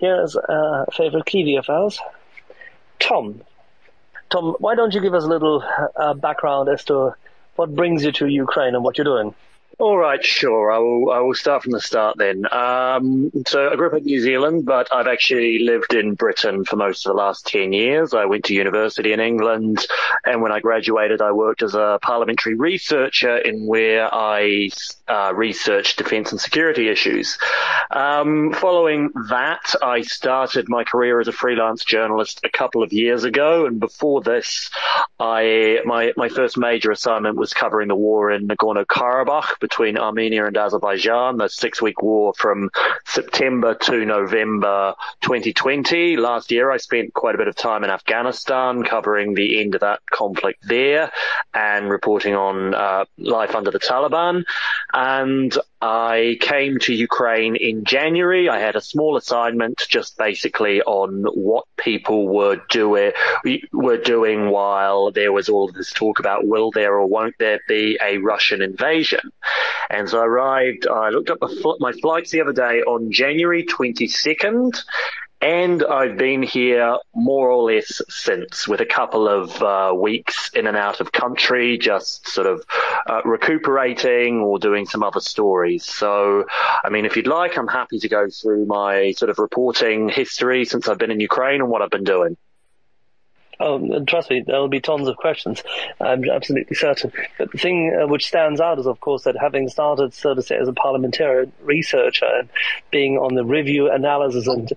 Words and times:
here's 0.00 0.34
a 0.34 0.86
favorite 0.96 1.26
Kiwi 1.26 1.56
of 1.56 1.68
ours, 1.68 2.00
Tom. 2.98 3.42
Tom, 4.30 4.56
why 4.58 4.74
don't 4.74 4.94
you 4.94 5.00
give 5.00 5.14
us 5.14 5.24
a 5.24 5.28
little 5.28 5.62
uh, 5.96 6.14
background 6.14 6.68
as 6.68 6.84
to 6.84 7.14
what 7.56 7.74
brings 7.74 8.04
you 8.04 8.12
to 8.12 8.26
Ukraine 8.26 8.74
and 8.74 8.82
what 8.82 8.96
you're 8.96 9.04
doing? 9.04 9.34
All 9.80 9.96
right, 9.96 10.22
sure. 10.22 10.70
I 10.70 10.78
will. 10.78 11.10
I 11.10 11.20
will 11.20 11.34
start 11.34 11.62
from 11.62 11.72
the 11.72 11.80
start 11.80 12.18
then. 12.18 12.44
Um, 12.52 13.30
so 13.46 13.70
I 13.70 13.76
grew 13.76 13.86
up 13.86 13.94
in 13.94 14.04
New 14.04 14.20
Zealand, 14.20 14.66
but 14.66 14.92
I've 14.92 15.06
actually 15.06 15.60
lived 15.60 15.94
in 15.94 16.14
Britain 16.14 16.66
for 16.66 16.76
most 16.76 17.06
of 17.06 17.10
the 17.10 17.16
last 17.16 17.46
ten 17.46 17.72
years. 17.72 18.12
I 18.12 18.26
went 18.26 18.44
to 18.46 18.54
university 18.54 19.14
in 19.14 19.20
England, 19.20 19.78
and 20.26 20.42
when 20.42 20.52
I 20.52 20.60
graduated, 20.60 21.22
I 21.22 21.32
worked 21.32 21.62
as 21.62 21.74
a 21.74 21.98
parliamentary 22.02 22.56
researcher 22.56 23.38
in 23.38 23.66
where 23.66 24.14
I 24.14 24.68
uh, 25.10 25.32
researched 25.34 25.98
defence 25.98 26.30
and 26.30 26.40
security 26.40 26.88
issues. 26.88 27.36
Um, 27.90 28.52
following 28.52 29.10
that, 29.28 29.74
I 29.82 30.02
started 30.02 30.68
my 30.68 30.84
career 30.84 31.20
as 31.20 31.26
a 31.26 31.32
freelance 31.32 31.84
journalist 31.84 32.40
a 32.44 32.48
couple 32.48 32.84
of 32.84 32.92
years 32.92 33.24
ago, 33.24 33.66
and 33.66 33.80
before 33.80 34.20
this, 34.20 34.70
I 35.18 35.80
my 35.84 36.12
my 36.16 36.28
first 36.28 36.56
major 36.56 36.92
assignment 36.92 37.36
was 37.36 37.52
covering 37.52 37.88
the 37.88 37.96
war 37.96 38.30
in 38.30 38.46
Nagorno 38.46 38.84
Karabakh 38.84 39.58
between 39.60 39.98
Armenia 39.98 40.46
and 40.46 40.56
Azerbaijan, 40.56 41.38
the 41.38 41.48
six 41.48 41.82
week 41.82 42.02
war 42.02 42.32
from 42.36 42.70
September 43.04 43.74
to 43.74 44.04
November 44.04 44.94
2020. 45.22 46.16
Last 46.16 46.52
year, 46.52 46.70
I 46.70 46.76
spent 46.76 47.14
quite 47.14 47.34
a 47.34 47.38
bit 47.38 47.48
of 47.48 47.56
time 47.56 47.82
in 47.82 47.90
Afghanistan 47.90 48.84
covering 48.84 49.34
the 49.34 49.60
end 49.60 49.74
of 49.74 49.80
that 49.80 50.00
conflict 50.10 50.62
there 50.68 51.10
and 51.52 51.90
reporting 51.90 52.36
on 52.36 52.74
uh, 52.74 53.04
life 53.18 53.56
under 53.56 53.72
the 53.72 53.80
Taliban. 53.80 54.44
And 55.02 55.56
I 55.80 56.36
came 56.42 56.78
to 56.80 56.92
Ukraine 56.92 57.56
in 57.56 57.84
January. 57.86 58.50
I 58.50 58.58
had 58.58 58.76
a 58.76 58.82
small 58.82 59.16
assignment 59.16 59.82
just 59.88 60.18
basically 60.18 60.82
on 60.82 61.24
what 61.32 61.64
people 61.78 62.28
were 62.28 62.60
doing, 62.68 63.12
were 63.72 63.96
doing 63.96 64.50
while 64.50 65.10
there 65.10 65.32
was 65.32 65.48
all 65.48 65.72
this 65.72 65.90
talk 65.90 66.18
about 66.18 66.46
will 66.46 66.70
there 66.70 66.92
or 66.96 67.06
won't 67.06 67.34
there 67.38 67.60
be 67.66 67.98
a 68.04 68.18
Russian 68.18 68.60
invasion. 68.60 69.32
And 69.88 70.06
so 70.06 70.20
I 70.20 70.26
arrived, 70.26 70.86
I 70.86 71.08
looked 71.08 71.30
up 71.30 71.38
my 71.80 71.92
flights 71.92 72.30
the 72.30 72.42
other 72.42 72.52
day 72.52 72.82
on 72.82 73.10
January 73.10 73.64
22nd 73.64 74.82
and 75.40 75.82
I've 75.82 76.18
been 76.18 76.42
here 76.42 76.98
more 77.14 77.50
or 77.50 77.62
less 77.72 78.02
since, 78.08 78.68
with 78.68 78.80
a 78.80 78.86
couple 78.86 79.26
of 79.26 79.62
uh, 79.62 79.94
weeks 79.94 80.50
in 80.54 80.66
and 80.66 80.76
out 80.76 81.00
of 81.00 81.12
country, 81.12 81.78
just 81.78 82.28
sort 82.28 82.46
of 82.46 82.64
uh, 83.08 83.22
recuperating 83.24 84.40
or 84.40 84.58
doing 84.58 84.86
some 84.86 85.02
other 85.02 85.20
stories. 85.20 85.84
So, 85.84 86.44
I 86.84 86.90
mean, 86.90 87.06
if 87.06 87.16
you'd 87.16 87.26
like, 87.26 87.56
I'm 87.56 87.68
happy 87.68 87.98
to 88.00 88.08
go 88.08 88.28
through 88.28 88.66
my 88.66 89.12
sort 89.12 89.30
of 89.30 89.38
reporting 89.38 90.10
history 90.10 90.64
since 90.66 90.88
I've 90.88 90.98
been 90.98 91.10
in 91.10 91.20
Ukraine 91.20 91.62
and 91.62 91.70
what 91.70 91.80
I've 91.80 91.90
been 91.90 92.04
doing. 92.04 92.36
Oh, 93.62 94.04
trust 94.06 94.30
me, 94.30 94.42
there'll 94.46 94.68
be 94.68 94.80
tons 94.80 95.06
of 95.06 95.16
questions. 95.18 95.62
I'm 96.00 96.24
absolutely 96.30 96.74
certain. 96.74 97.12
But 97.38 97.52
the 97.52 97.58
thing 97.58 97.94
uh, 97.94 98.06
which 98.06 98.26
stands 98.26 98.58
out 98.58 98.78
is, 98.78 98.86
of 98.86 99.00
course, 99.00 99.24
that 99.24 99.36
having 99.38 99.68
started, 99.68 100.14
so 100.14 100.34
to 100.34 100.40
say, 100.40 100.56
as 100.56 100.66
a 100.66 100.72
parliamentarian 100.72 101.52
researcher 101.62 102.24
and 102.24 102.48
being 102.90 103.18
on 103.18 103.34
the 103.34 103.44
review 103.44 103.90
analysis 103.90 104.46
and 104.46 104.72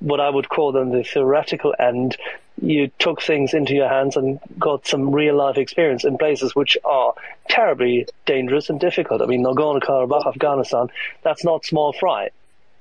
what 0.00 0.20
I 0.20 0.28
would 0.28 0.48
call 0.48 0.72
them 0.72 0.90
the 0.90 1.04
theoretical 1.04 1.74
end, 1.78 2.16
you 2.60 2.90
took 2.98 3.22
things 3.22 3.54
into 3.54 3.74
your 3.74 3.88
hands 3.88 4.16
and 4.16 4.38
got 4.58 4.86
some 4.86 5.14
real 5.14 5.36
life 5.36 5.56
experience 5.56 6.04
in 6.04 6.18
places 6.18 6.54
which 6.54 6.76
are 6.84 7.14
terribly 7.48 8.06
dangerous 8.26 8.68
and 8.68 8.80
difficult. 8.80 9.22
I 9.22 9.26
mean, 9.26 9.44
Nagorno-Karabakh, 9.44 10.26
Afghanistan, 10.26 10.88
that's 11.22 11.44
not 11.44 11.64
small 11.64 11.92
fry. 11.92 12.30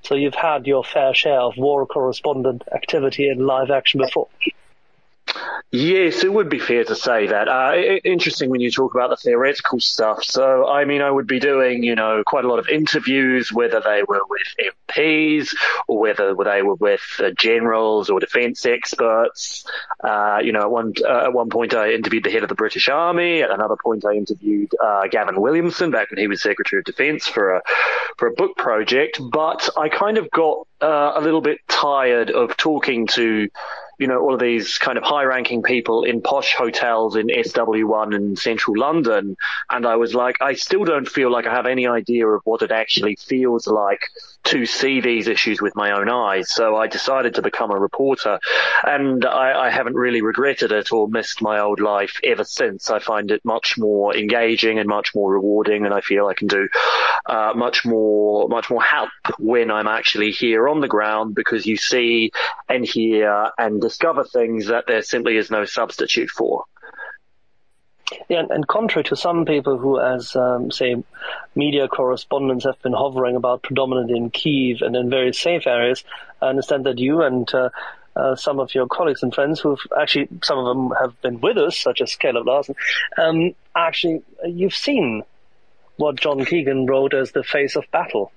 So 0.02 0.16
you've 0.16 0.36
had 0.36 0.66
your 0.66 0.84
fair 0.84 1.14
share 1.14 1.42
of 1.42 1.58
war 1.58 1.86
correspondent 1.86 2.64
activity 2.74 3.30
in 3.30 3.46
live 3.46 3.70
action 3.70 4.00
before. 4.00 4.28
Yes, 5.72 6.24
it 6.24 6.34
would 6.34 6.50
be 6.50 6.58
fair 6.58 6.84
to 6.84 6.96
say 6.96 7.28
that. 7.28 7.48
Uh, 7.48 7.76
interesting 8.04 8.50
when 8.50 8.60
you 8.60 8.72
talk 8.72 8.96
about 8.96 9.12
the 9.12 9.18
theoretical 9.18 9.80
stuff. 9.80 10.24
So, 10.24 10.68
I 10.68 10.86
mean, 10.86 11.04
I 11.04 11.12
would 11.12 11.28
be 11.28 11.40
doing, 11.40 11.84
you 11.84 11.94
know, 11.94 12.24
quite 12.26 12.44
a 12.44 12.48
lot 12.48 12.58
of 12.58 12.70
interviews, 12.70 13.54
whether 13.54 13.80
they 13.80 14.02
were 14.08 14.22
with 14.28 14.74
MPs 14.90 15.54
or 15.88 16.00
whether 16.00 16.34
they 16.34 16.64
were 16.64 16.74
with 16.74 17.02
uh, 17.20 17.30
generals 17.38 18.10
or 18.10 18.20
defence 18.20 18.66
experts. 18.66 19.64
Uh, 20.04 20.40
you 20.44 20.52
know, 20.52 20.62
at 20.62 20.72
one 20.72 20.94
uh, 21.08 21.26
at 21.26 21.34
one 21.34 21.50
point 21.50 21.76
I 21.76 21.92
interviewed 21.92 22.24
the 22.24 22.32
head 22.32 22.42
of 22.42 22.50
the 22.50 22.56
British 22.56 22.90
Army. 22.90 23.44
At 23.44 23.52
another 23.52 23.76
point 23.84 24.06
I 24.06 24.14
interviewed 24.14 24.72
uh, 24.84 25.08
Gavin 25.12 25.40
Williamson 25.40 25.92
back 25.92 26.10
when 26.10 26.18
he 26.18 26.28
was 26.28 26.42
Secretary 26.42 26.80
of 26.80 26.86
Defence 26.86 27.28
for 27.28 27.58
a 27.58 27.62
for 28.18 28.28
a 28.28 28.32
book 28.32 28.58
project. 28.58 29.20
But 29.32 29.70
I 29.78 29.90
kind 29.90 30.18
of 30.18 30.32
got 30.32 30.68
uh, 30.82 31.12
a 31.16 31.22
little 31.22 31.42
bit 31.42 31.60
tired 31.68 32.32
of 32.32 32.58
talking 32.58 33.06
to 33.08 33.50
you 34.00 34.08
know, 34.08 34.20
all 34.22 34.34
of 34.34 34.40
these 34.40 34.78
kind 34.78 34.98
of 34.98 35.04
high 35.04 35.24
ranking 35.24 35.62
people 35.62 36.04
in 36.06 36.22
posh 36.22 36.56
hotels 36.56 37.18
in 37.18 37.28
SW1 37.28 38.16
in 38.16 38.36
central 38.38 38.78
London. 38.80 39.36
And 39.70 39.86
I 39.86 39.98
was 39.98 40.16
like, 40.16 40.38
I 40.42 40.54
still 40.54 40.86
don't 40.86 41.08
feel 41.08 41.30
like 41.30 41.46
I 41.46 41.54
have 41.54 41.66
any 41.66 41.86
idea 41.86 42.26
of 42.26 42.42
what 42.46 42.62
it 42.62 42.72
actually 42.72 43.18
feels 43.18 43.68
like 43.68 44.02
to 44.46 44.66
see 44.66 45.02
these 45.02 45.28
issues 45.28 45.62
with 45.62 45.76
my 45.76 45.92
own 45.92 46.10
eyes. 46.10 46.50
So 46.50 46.78
I 46.78 46.88
decided 46.88 47.36
to 47.36 47.42
become 47.42 47.72
a 47.72 47.80
reporter 47.80 48.40
and 48.84 49.26
I, 49.26 49.68
I 49.68 49.70
haven't 49.70 49.96
really 49.96 50.22
regretted 50.22 50.72
it 50.72 50.94
or 50.94 51.10
missed 51.10 51.42
my 51.42 51.60
old 51.60 51.82
life 51.82 52.20
ever 52.24 52.46
since. 52.46 52.90
I 52.90 53.00
find 53.00 53.32
it 53.32 53.44
much 53.44 53.78
more 53.78 54.16
engaging 54.16 54.80
and 54.80 54.88
much 54.88 55.14
more 55.14 55.34
rewarding 55.34 55.86
and 55.86 55.94
I 55.94 56.00
feel 56.00 56.26
I 56.26 56.34
can 56.34 56.48
do 56.48 56.70
uh, 57.26 57.52
much 57.54 57.86
more, 57.86 58.48
much 58.48 58.70
more 58.70 58.82
help 58.82 59.10
when 59.38 59.70
I'm 59.72 59.88
actually 59.88 60.32
here 60.32 60.70
on 60.70 60.80
the 60.80 60.88
ground 60.88 61.36
because 61.36 61.66
you 61.66 61.76
see 61.76 62.32
and 62.70 62.86
hear 62.86 63.52
and 63.58 63.89
discover 63.90 64.24
things 64.24 64.68
that 64.68 64.86
there 64.88 65.02
simply 65.02 65.36
is 65.38 65.50
no 65.50 65.66
substitute 65.66 66.30
for. 66.30 66.66
Yeah, 68.28 68.44
and, 68.50 68.68
contrary 68.68 69.04
to 69.06 69.16
some 69.16 69.46
people 69.46 69.78
who, 69.78 70.00
as 70.00 70.36
um, 70.36 70.72
say, 70.72 70.96
media 71.56 71.88
correspondents 71.88 72.66
have 72.66 72.82
been 72.82 72.94
hovering 72.94 73.36
about 73.36 73.64
predominantly 73.64 74.18
in 74.18 74.30
Kiev 74.30 74.82
and 74.82 74.96
in 74.96 75.10
very 75.10 75.34
safe 75.34 75.68
areas, 75.68 76.04
I 76.42 76.48
understand 76.48 76.86
that 76.86 76.98
you 76.98 77.22
and 77.22 77.52
uh, 77.54 77.70
uh, 78.16 78.36
some 78.36 78.60
of 78.60 78.74
your 78.74 78.88
colleagues 78.88 79.24
and 79.24 79.34
friends 79.34 79.60
who've 79.60 79.80
actually, 80.00 80.28
some 80.44 80.58
of 80.58 80.66
them 80.66 80.92
have 81.00 81.22
been 81.22 81.40
with 81.40 81.58
us, 81.58 81.78
such 81.78 82.02
as 82.02 82.16
Caleb 82.16 82.48
Larson, 82.48 82.76
um, 83.18 83.54
actually, 83.76 84.24
uh, 84.44 84.48
you've 84.48 84.76
seen 84.76 85.24
what 85.98 86.16
John 86.16 86.46
Keegan 86.46 86.86
wrote 86.88 87.14
as 87.14 87.32
the 87.32 87.44
face 87.44 87.76
of 87.76 87.86
battle. 87.92 88.32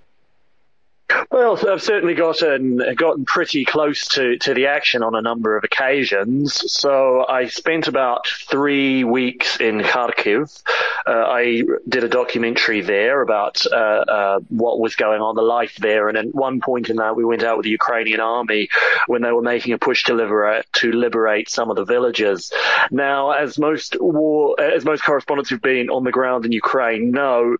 Well, 1.31 1.59
I've 1.67 1.83
certainly 1.83 2.15
gotten 2.15 2.79
gotten 2.95 3.25
pretty 3.25 3.65
close 3.65 4.07
to, 4.09 4.37
to 4.39 4.55
the 4.55 4.67
action 4.67 5.03
on 5.03 5.15
a 5.15 5.23
number 5.23 5.57
of 5.57 5.65
occasions. 5.65 6.71
So 6.71 7.27
I 7.27 7.47
spent 7.47 7.89
about 7.89 8.27
three 8.29 9.05
weeks 9.05 9.57
in 9.59 9.81
Kharkiv. 9.81 10.63
Uh, 11.07 11.11
I 11.13 11.63
did 11.89 12.05
a 12.05 12.09
documentary 12.09 12.81
there 12.83 13.23
about 13.23 13.65
uh, 13.67 13.75
uh, 13.75 14.41
what 14.49 14.79
was 14.79 14.95
going 14.97 15.21
on, 15.21 15.35
the 15.35 15.43
life 15.43 15.77
there, 15.77 16.09
and 16.09 16.19
at 16.19 16.35
one 16.35 16.61
point 16.61 16.91
in 16.91 16.97
that, 16.97 17.17
we 17.17 17.25
went 17.25 17.43
out 17.43 17.57
with 17.57 17.65
the 17.65 17.71
Ukrainian 17.71 18.21
army 18.21 18.69
when 19.07 19.23
they 19.23 19.33
were 19.33 19.43
making 19.43 19.73
a 19.73 19.79
push 19.79 20.05
to 20.05 20.15
liberate 20.15 20.67
to 20.75 20.93
liberate 20.93 21.49
some 21.49 21.71
of 21.71 21.77
the 21.77 21.84
villages. 21.84 22.53
Now, 22.91 23.31
as 23.31 23.59
most 23.59 23.97
war, 24.01 24.61
as 24.61 24.84
most 24.84 25.03
correspondents 25.03 25.51
who've 25.51 25.63
been 25.63 25.89
on 25.89 26.05
the 26.05 26.13
ground 26.13 26.45
in 26.45 26.53
Ukraine 26.53 27.11
know, 27.11 27.57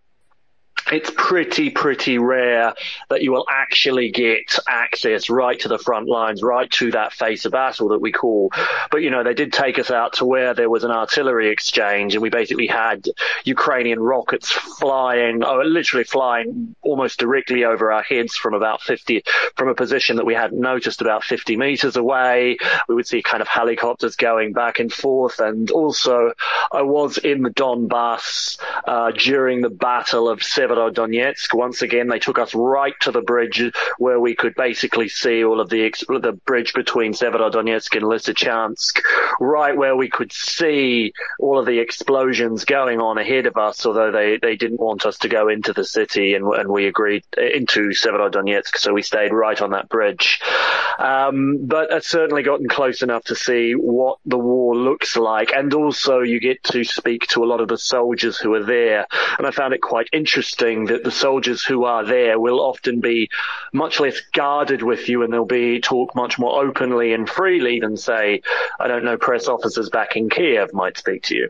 it's 0.91 1.11
pretty, 1.15 1.69
pretty 1.69 2.17
rare 2.17 2.73
that 3.09 3.21
you 3.21 3.31
will 3.31 3.45
actually 3.49 4.11
get 4.11 4.57
access 4.67 5.29
right 5.29 5.59
to 5.59 5.67
the 5.67 5.77
front 5.77 6.07
lines, 6.07 6.43
right 6.43 6.69
to 6.71 6.91
that 6.91 7.13
face 7.13 7.45
of 7.45 7.51
battle 7.51 7.89
that 7.89 8.01
we 8.01 8.11
call. 8.11 8.51
But, 8.91 9.01
you 9.01 9.09
know, 9.09 9.23
they 9.23 9.33
did 9.33 9.53
take 9.53 9.79
us 9.79 9.91
out 9.91 10.13
to 10.13 10.25
where 10.25 10.53
there 10.53 10.69
was 10.69 10.83
an 10.83 10.91
artillery 10.91 11.49
exchange 11.49 12.13
and 12.13 12.21
we 12.21 12.29
basically 12.29 12.67
had 12.67 13.05
Ukrainian 13.45 13.99
rockets 13.99 14.51
flying, 14.51 15.43
oh, 15.43 15.61
literally 15.61 16.03
flying 16.03 16.75
almost 16.81 17.19
directly 17.19 17.63
over 17.63 17.91
our 17.91 18.03
heads 18.03 18.35
from 18.35 18.53
about 18.53 18.81
50, 18.81 19.23
from 19.55 19.69
a 19.69 19.75
position 19.75 20.17
that 20.17 20.25
we 20.25 20.33
hadn't 20.33 20.59
noticed 20.59 21.01
about 21.01 21.23
50 21.23 21.55
meters 21.57 21.95
away. 21.95 22.57
We 22.87 22.95
would 22.95 23.07
see 23.07 23.21
kind 23.21 23.41
of 23.41 23.47
helicopters 23.47 24.15
going 24.15 24.53
back 24.53 24.79
and 24.79 24.91
forth. 24.91 25.39
And 25.39 25.71
also 25.71 26.33
I 26.71 26.81
was 26.81 27.17
in 27.17 27.43
the 27.43 27.49
Donbass, 27.51 28.57
uh, 28.85 29.11
during 29.11 29.61
the 29.61 29.69
battle 29.69 30.29
of 30.29 30.43
Severodonetsk. 30.73 31.53
Once 31.53 31.81
again, 31.81 32.07
they 32.07 32.19
took 32.19 32.39
us 32.39 32.53
right 32.55 32.93
to 33.01 33.11
the 33.11 33.21
bridge 33.21 33.71
where 33.97 34.19
we 34.19 34.35
could 34.35 34.55
basically 34.55 35.09
see 35.09 35.43
all 35.43 35.59
of 35.59 35.69
the 35.69 35.83
the 35.83 36.39
bridge 36.45 36.73
between 36.73 37.13
Severodonetsk 37.13 37.95
and 37.95 38.05
Lysychansk, 38.05 39.01
right 39.39 39.75
where 39.75 39.95
we 39.95 40.09
could 40.09 40.31
see 40.31 41.13
all 41.39 41.59
of 41.59 41.65
the 41.65 41.79
explosions 41.79 42.65
going 42.65 42.99
on 42.99 43.17
ahead 43.17 43.45
of 43.45 43.57
us. 43.57 43.85
Although 43.85 44.11
they, 44.11 44.37
they 44.37 44.55
didn't 44.55 44.79
want 44.79 45.05
us 45.05 45.17
to 45.19 45.29
go 45.29 45.47
into 45.49 45.73
the 45.73 45.83
city, 45.83 46.33
and, 46.33 46.45
and 46.53 46.69
we 46.69 46.87
agreed 46.87 47.23
into 47.37 47.89
Severodonetsk, 47.89 48.77
so 48.77 48.93
we 48.93 49.01
stayed 49.01 49.33
right 49.33 49.61
on 49.61 49.71
that 49.71 49.89
bridge. 49.89 50.41
Um, 50.99 51.65
but 51.65 51.91
I've 51.91 52.03
certainly 52.03 52.43
gotten 52.43 52.67
close 52.67 53.01
enough 53.01 53.25
to 53.25 53.35
see 53.35 53.73
what 53.73 54.19
the 54.25 54.37
war 54.37 54.75
looks 54.75 55.15
like. 55.15 55.51
And 55.51 55.73
also 55.73 56.19
you 56.19 56.39
get 56.39 56.63
to 56.65 56.83
speak 56.83 57.27
to 57.27 57.43
a 57.43 57.45
lot 57.45 57.61
of 57.61 57.67
the 57.67 57.77
soldiers 57.77 58.37
who 58.37 58.53
are 58.53 58.63
there. 58.63 59.07
And 59.37 59.47
I 59.47 59.51
found 59.51 59.73
it 59.73 59.81
quite 59.81 60.07
interesting 60.11 60.62
that 60.63 61.03
the 61.03 61.11
soldiers 61.11 61.63
who 61.63 61.83
are 61.83 62.05
there 62.05 62.39
will 62.39 62.59
often 62.59 62.99
be 62.99 63.29
much 63.73 63.99
less 63.99 64.19
guarded 64.33 64.81
with 64.81 65.09
you 65.09 65.23
and 65.23 65.33
they'll 65.33 65.45
be 65.45 65.79
talk 65.79 66.15
much 66.15 66.39
more 66.39 66.63
openly 66.63 67.13
and 67.13 67.29
freely 67.29 67.79
than 67.79 67.97
say, 67.97 68.41
I 68.79 68.87
don't 68.87 69.03
know, 69.03 69.17
press 69.17 69.47
officers 69.47 69.89
back 69.89 70.15
in 70.15 70.29
Kiev 70.29 70.73
might 70.73 70.97
speak 70.97 71.23
to 71.23 71.35
you. 71.35 71.49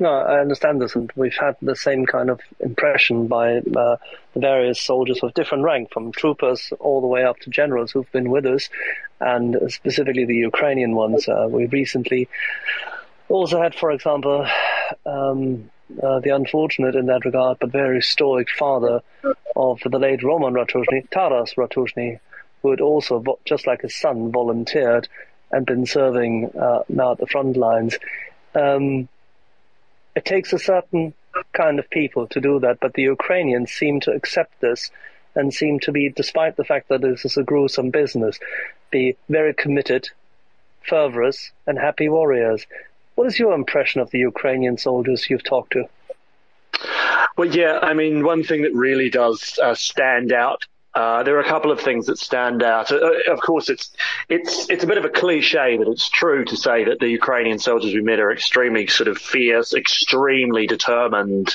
No, 0.00 0.08
I 0.08 0.40
understand 0.40 0.80
this, 0.80 0.96
and 0.96 1.12
we've 1.14 1.36
had 1.38 1.56
the 1.62 1.76
same 1.76 2.04
kind 2.06 2.28
of 2.28 2.40
impression 2.58 3.28
by 3.28 3.58
uh, 3.58 3.96
various 4.34 4.80
soldiers 4.80 5.20
of 5.22 5.34
different 5.34 5.62
rank, 5.62 5.92
from 5.92 6.10
troopers 6.10 6.72
all 6.80 7.00
the 7.00 7.06
way 7.06 7.22
up 7.24 7.38
to 7.40 7.50
generals 7.50 7.92
who've 7.92 8.10
been 8.10 8.30
with 8.30 8.44
us, 8.46 8.70
and 9.20 9.56
specifically 9.68 10.24
the 10.24 10.34
Ukrainian 10.34 10.96
ones. 10.96 11.28
Uh, 11.28 11.46
we 11.48 11.66
recently 11.66 12.28
also 13.28 13.62
had, 13.62 13.74
for 13.74 13.92
example, 13.92 14.46
um, 15.06 15.70
uh, 16.02 16.20
the 16.20 16.30
unfortunate 16.30 16.94
in 16.94 17.06
that 17.06 17.24
regard, 17.24 17.58
but 17.60 17.70
very 17.70 18.02
stoic 18.02 18.48
father 18.50 19.00
of 19.56 19.80
the 19.84 19.98
late 19.98 20.22
Roman 20.22 20.54
Ratushny, 20.54 21.08
Taras 21.10 21.54
Ratushny, 21.54 22.18
who 22.62 22.70
had 22.70 22.80
also, 22.80 23.22
just 23.44 23.66
like 23.66 23.82
his 23.82 23.94
son, 23.94 24.32
volunteered 24.32 25.08
and 25.50 25.66
been 25.66 25.86
serving 25.86 26.50
uh, 26.56 26.82
now 26.88 27.12
at 27.12 27.18
the 27.18 27.26
front 27.26 27.56
lines. 27.56 27.96
Um, 28.54 29.08
it 30.16 30.24
takes 30.24 30.52
a 30.52 30.58
certain 30.58 31.14
kind 31.52 31.78
of 31.78 31.90
people 31.90 32.26
to 32.28 32.40
do 32.40 32.60
that, 32.60 32.78
but 32.80 32.94
the 32.94 33.02
Ukrainians 33.02 33.70
seem 33.70 34.00
to 34.00 34.12
accept 34.12 34.60
this 34.60 34.90
and 35.34 35.52
seem 35.52 35.80
to 35.80 35.92
be, 35.92 36.08
despite 36.08 36.56
the 36.56 36.64
fact 36.64 36.88
that 36.88 37.02
this 37.02 37.24
is 37.24 37.36
a 37.36 37.42
gruesome 37.42 37.90
business, 37.90 38.38
be 38.90 39.16
very 39.28 39.52
committed, 39.52 40.08
fervorous, 40.88 41.50
and 41.66 41.78
happy 41.78 42.08
warriors. 42.08 42.66
What 43.14 43.26
is 43.26 43.38
your 43.38 43.54
impression 43.54 44.00
of 44.00 44.10
the 44.10 44.18
Ukrainian 44.18 44.76
soldiers 44.76 45.28
you've 45.28 45.44
talked 45.44 45.72
to? 45.72 45.84
Well, 47.36 47.48
yeah, 47.48 47.78
I 47.82 47.94
mean, 47.94 48.24
one 48.24 48.44
thing 48.44 48.62
that 48.62 48.74
really 48.74 49.10
does 49.10 49.58
uh, 49.62 49.74
stand 49.74 50.32
out 50.32 50.64
uh, 50.94 51.24
there 51.24 51.36
are 51.36 51.40
a 51.40 51.48
couple 51.48 51.72
of 51.72 51.80
things 51.80 52.06
that 52.06 52.18
stand 52.18 52.62
out. 52.62 52.92
Uh, 52.92 53.10
of 53.28 53.40
course, 53.40 53.68
it's 53.68 53.90
it's 54.28 54.70
it's 54.70 54.84
a 54.84 54.86
bit 54.86 54.96
of 54.96 55.04
a 55.04 55.08
cliche, 55.08 55.76
but 55.76 55.88
it's 55.88 56.08
true 56.08 56.44
to 56.44 56.56
say 56.56 56.84
that 56.84 57.00
the 57.00 57.08
Ukrainian 57.08 57.58
soldiers 57.58 57.92
we 57.92 58.00
met 58.00 58.20
are 58.20 58.30
extremely 58.30 58.86
sort 58.86 59.08
of 59.08 59.18
fierce, 59.18 59.74
extremely 59.74 60.68
determined, 60.68 61.54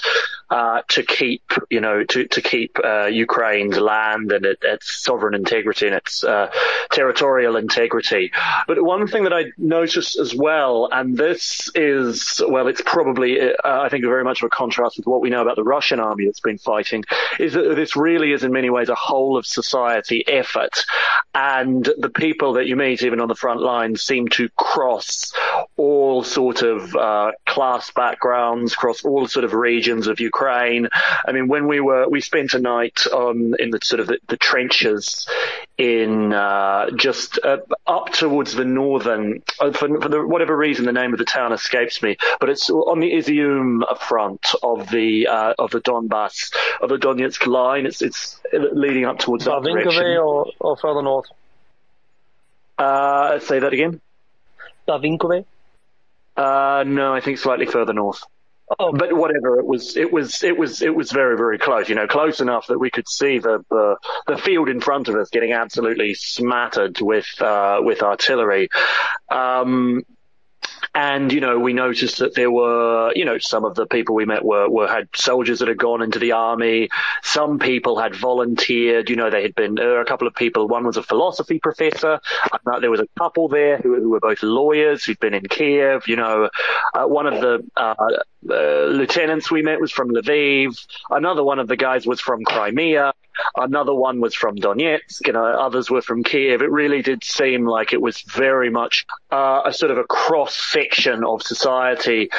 uh, 0.50 0.81
to 0.88 1.04
keep, 1.04 1.44
you 1.69 1.80
know, 1.80 2.04
to, 2.04 2.28
to 2.28 2.42
keep 2.42 2.78
uh, 2.84 3.06
Ukraine's 3.06 3.78
land 3.78 4.31
and 4.31 4.46
it, 4.46 4.57
its 4.63 5.04
sovereign 5.04 5.36
integrity 5.36 5.86
and 5.86 5.96
its 5.96 6.24
uh, 6.24 6.50
territorial 6.92 7.56
integrity. 7.56 8.31
But 8.68 8.84
one 8.84 9.07
thing 9.07 9.24
that 9.24 9.34
I 9.34 9.46
noticed 9.57 10.18
as 10.18 10.34
well, 10.34 10.90
and 10.92 11.16
this 11.16 11.69
is, 11.75 12.42
well, 12.48 12.68
it's 12.68 12.81
probably, 12.81 13.40
uh, 13.40 13.54
I 13.63 13.90
think, 13.90 14.04
very 14.06 14.24
much 14.24 14.42
of 14.42 14.48
a 14.48 14.50
contrast 14.50 14.98
with 14.98 15.06
what 15.06 15.22
we 15.22 15.30
know 15.30 15.42
about 15.42 15.56
the 15.56 15.63
Russian 15.63 16.00
army 16.00 16.25
that's 16.25 16.40
been 16.40 16.57
fighting, 16.57 17.04
is 17.40 17.54
that 17.54 17.75
this 17.75 17.96
really 17.96 18.31
is 18.31 18.44
in 18.44 18.51
many 18.51 18.72
ways 18.72 18.90
a 18.90 18.96
whole 18.96 19.38
of 19.38 19.46
society 19.46 20.28
effort. 20.28 20.84
And 21.36 21.88
the 21.98 22.10
people 22.10 22.54
that 22.54 22.66
you 22.66 22.75
meet, 22.75 23.04
even 23.04 23.22
on 23.22 23.28
the 23.28 23.36
front 23.36 23.62
lines, 23.62 24.01
seem 24.01 24.28
to 24.30 24.50
cross 24.57 25.31
all 25.78 26.24
sort 26.24 26.63
of 26.63 26.96
uh, 26.96 27.31
class 27.46 27.92
backgrounds, 27.92 28.75
cross 28.75 29.06
all 29.06 29.28
sort 29.28 29.46
of 29.46 29.54
regions 29.54 30.07
of 30.07 30.19
Ukraine 30.19 30.38
Ukraine. 30.39 30.88
I 31.27 31.31
mean, 31.31 31.47
when 31.47 31.68
we 31.68 31.80
were, 31.80 32.07
we 32.07 32.21
spent 32.21 32.53
a 32.53 32.59
night 32.59 33.06
on 33.07 33.53
in 33.59 33.71
the 33.71 33.80
sort 33.83 34.00
of 34.00 34.07
the, 34.07 34.19
the 34.27 34.38
trenches 34.38 35.27
in 35.77 36.33
uh, 36.33 36.91
just 36.95 37.39
uh, 37.44 37.57
up 37.86 38.12
towards 38.12 38.53
the 38.53 38.65
northern, 38.65 39.41
uh, 39.59 39.71
for, 39.71 40.01
for 40.01 40.09
the, 40.09 40.25
whatever 40.25 40.56
reason, 40.56 40.86
the 40.86 40.94
name 40.94 41.13
of 41.13 41.19
the 41.19 41.25
town 41.25 41.51
escapes 41.51 42.01
me, 42.01 42.18
but 42.39 42.50
it's 42.50 42.69
on 42.69 43.00
the 43.00 43.12
Izium 43.12 43.81
front 44.00 44.45
of 44.63 44.89
the 44.89 45.27
uh, 45.27 45.53
of 45.59 45.71
the 45.71 45.81
Donbass 45.81 46.53
of 46.81 46.89
the 46.89 46.97
Donetsk 46.97 47.45
line. 47.45 47.86
It's 47.86 48.01
it's 48.01 48.39
leading 48.53 49.06
up 49.06 49.19
towards 49.19 49.45
that 49.45 49.62
direction. 49.62 50.03
or, 50.18 50.47
or 50.59 50.77
further 50.77 51.01
north. 51.01 51.25
Uh, 52.77 53.39
say 53.39 53.59
that 53.59 53.74
again. 53.74 54.00
Barvinkove? 54.88 55.45
Uh, 56.38 56.83
no, 56.88 57.13
I 57.13 57.19
think 57.19 57.38
slightly 57.38 57.65
further 57.65 57.91
north. 57.91 58.24
Oh, 58.77 58.92
but 58.94 59.13
whatever, 59.13 59.60
it 59.60 59.66
was, 59.66 59.98
it 59.98 60.12
was, 60.12 60.44
it 60.44 60.56
was, 60.56 60.83
it 60.83 60.94
was 60.94 61.12
very, 61.12 61.36
very 61.38 61.57
close. 61.57 61.89
You 61.89 61.95
know, 61.95 62.06
close 62.06 62.39
enough 62.39 62.68
that 62.68 62.77
we 62.77 62.92
could 62.92 63.10
see 63.10 63.39
the 63.39 63.66
the, 63.71 63.98
the 64.27 64.38
field 64.38 64.69
in 64.69 64.80
front 64.80 65.07
of 65.07 65.16
us 65.16 65.30
getting 65.30 65.54
absolutely 65.54 66.13
smattered 66.13 67.01
with 67.01 67.42
uh, 67.42 67.80
with 67.81 68.04
artillery. 68.04 68.69
Um, 69.31 70.04
and, 70.95 71.31
you 71.31 71.39
know, 71.39 71.60
we 71.60 71.74
noticed 71.74 72.18
that 72.19 72.36
there 72.36 72.50
were, 72.50 73.12
you 73.16 73.24
know, 73.24 73.38
some 73.38 73.63
of 73.63 73.75
the 73.75 73.86
people 73.86 74.16
we 74.16 74.25
met 74.25 74.44
were, 74.44 74.68
were 74.69 74.88
had 74.88 75.07
soldiers 75.15 75.60
that 75.60 75.68
had 75.68 75.77
gone 75.77 76.01
into 76.01 76.19
the 76.19 76.31
army. 76.31 76.89
Some 77.22 77.60
people 77.60 78.00
had 78.00 78.15
volunteered. 78.15 79.10
You 79.10 79.15
know, 79.15 79.30
they 79.30 79.44
had 79.44 79.56
been, 79.56 79.75
there 79.75 79.89
were 79.89 80.01
a 80.01 80.06
couple 80.06 80.27
of 80.27 80.33
people. 80.36 80.68
One 80.68 80.86
was 80.86 80.98
a 80.98 81.04
philosophy 81.04 81.60
professor. 81.60 82.19
There 82.81 82.89
was 82.89 83.01
a 83.01 83.07
couple 83.18 83.48
there 83.50 83.77
who, 83.77 83.95
who 83.95 84.10
were 84.10 84.19
both 84.19 84.42
lawyers 84.42 85.04
who'd 85.04 85.19
been 85.19 85.33
in 85.33 85.45
Kiev. 85.45 86.07
You 86.07 86.15
know, 86.15 86.50
uh, 86.94 87.06
one 87.06 87.27
of 87.27 87.39
the, 87.39 87.65
uh, 87.77 87.95
uh, 88.50 88.86
lieutenants 88.86 89.51
we 89.51 89.62
met 89.62 89.81
was 89.81 89.91
from 89.91 90.09
Lviv. 90.09 90.80
Another 91.09 91.44
one 91.44 91.59
of 91.59 91.68
the 91.68 91.75
guys 91.75 92.06
was 92.06 92.21
from 92.21 92.44
Crimea. 92.44 93.13
Another 93.56 93.94
one 93.94 94.21
was 94.21 94.36
from 94.36 94.56
Donetsk. 94.56 95.27
You 95.27 95.33
know, 95.33 95.45
others 95.45 95.89
were 95.89 96.01
from 96.01 96.24
Kiev. 96.24 96.62
It 96.62 96.71
really 96.71 97.01
did 97.01 97.24
seem 97.24 97.65
like 97.65 97.94
it 97.94 98.01
was 98.01 98.21
very 98.21 98.69
much 98.69 99.06
uh, 99.31 99.62
a 99.65 99.74
sort 99.74 99.91
of 99.91 99.97
a 99.97 100.03
cross 100.03 100.56
section 100.56 101.24
of 101.24 101.41
society 101.41 102.30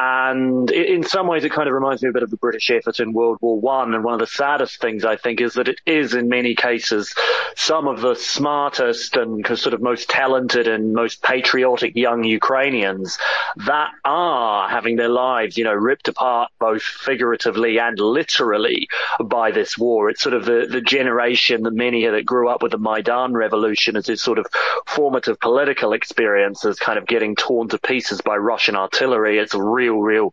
and 0.00 0.70
in 0.70 1.02
some 1.02 1.26
ways, 1.26 1.42
it 1.42 1.50
kind 1.50 1.66
of 1.66 1.74
reminds 1.74 2.04
me 2.04 2.08
a 2.08 2.12
bit 2.12 2.22
of 2.22 2.30
the 2.30 2.36
British 2.36 2.70
effort 2.70 3.00
in 3.00 3.12
World 3.12 3.38
War 3.40 3.58
One. 3.58 3.94
And 3.94 4.04
one 4.04 4.14
of 4.14 4.20
the 4.20 4.28
saddest 4.28 4.80
things 4.80 5.04
I 5.04 5.16
think 5.16 5.40
is 5.40 5.54
that 5.54 5.66
it 5.66 5.80
is, 5.86 6.14
in 6.14 6.28
many 6.28 6.54
cases, 6.54 7.12
some 7.56 7.88
of 7.88 8.00
the 8.00 8.14
smartest 8.14 9.16
and 9.16 9.44
sort 9.58 9.74
of 9.74 9.82
most 9.82 10.08
talented 10.08 10.68
and 10.68 10.92
most 10.92 11.20
patriotic 11.24 11.96
young 11.96 12.22
Ukrainians 12.22 13.18
that 13.66 13.90
are 14.04 14.68
having 14.68 14.94
their 14.94 15.08
lives, 15.08 15.58
you 15.58 15.64
know, 15.64 15.74
ripped 15.74 16.06
apart 16.06 16.52
both 16.60 16.82
figuratively 16.82 17.80
and 17.80 17.98
literally 17.98 18.86
by 19.24 19.50
this 19.50 19.76
war. 19.76 20.10
It's 20.10 20.22
sort 20.22 20.36
of 20.36 20.44
the, 20.44 20.68
the 20.70 20.80
generation 20.80 21.64
that 21.64 21.74
many 21.74 22.06
that 22.06 22.24
grew 22.24 22.48
up 22.48 22.62
with 22.62 22.70
the 22.70 22.78
Maidan 22.78 23.32
revolution 23.32 23.96
as 23.96 24.06
this 24.06 24.22
sort 24.22 24.38
of 24.38 24.46
formative 24.86 25.40
political 25.40 25.92
experiences 25.92 26.78
kind 26.78 27.00
of 27.00 27.06
getting 27.08 27.34
torn 27.34 27.66
to 27.70 27.78
pieces 27.78 28.20
by 28.20 28.36
Russian 28.36 28.76
artillery. 28.76 29.38
It's 29.38 29.56
real 29.56 29.87
real, 29.96 30.00
real 30.00 30.32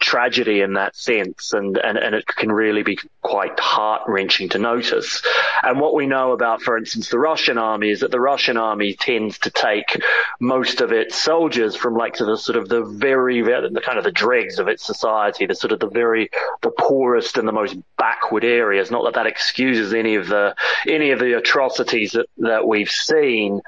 tragedy 0.00 0.60
in 0.60 0.74
that 0.74 0.96
sense, 0.96 1.52
and, 1.52 1.76
and, 1.76 1.98
and 1.98 2.14
it 2.14 2.26
can 2.26 2.50
really 2.50 2.82
be 2.82 2.98
quite 3.22 3.58
heart 3.58 4.02
wrenching 4.06 4.48
to 4.50 4.58
notice. 4.58 5.22
And 5.62 5.80
what 5.80 5.94
we 5.94 6.06
know 6.06 6.32
about, 6.32 6.62
for 6.62 6.76
instance, 6.76 7.08
the 7.08 7.18
Russian 7.18 7.58
army 7.58 7.90
is 7.90 8.00
that 8.00 8.10
the 8.10 8.20
Russian 8.20 8.56
army 8.56 8.94
tends 8.94 9.38
to 9.40 9.50
take 9.50 10.00
most 10.40 10.80
of 10.80 10.92
its 10.92 11.16
soldiers 11.16 11.76
from 11.76 11.94
like 11.94 12.14
to 12.14 12.24
the 12.24 12.36
sort 12.36 12.56
of 12.56 12.68
the 12.68 12.84
very, 12.84 13.42
the 13.42 13.82
kind 13.84 13.98
of 13.98 14.04
the 14.04 14.12
dregs 14.12 14.58
of 14.58 14.68
its 14.68 14.84
society, 14.84 15.46
the 15.46 15.54
sort 15.54 15.72
of 15.72 15.80
the 15.80 15.88
very, 15.88 16.30
the 16.62 16.70
poorest 16.70 17.38
and 17.38 17.46
the 17.46 17.52
most 17.52 17.76
backward 17.98 18.44
areas. 18.44 18.90
Not 18.90 19.04
that 19.04 19.14
that 19.14 19.26
excuses 19.26 19.94
any 19.94 20.16
of 20.16 20.28
the, 20.28 20.54
any 20.86 21.10
of 21.10 21.18
the 21.18 21.36
atrocities 21.36 22.12
that, 22.12 22.26
that 22.38 22.66
we've 22.66 22.90
seen, 22.90 23.60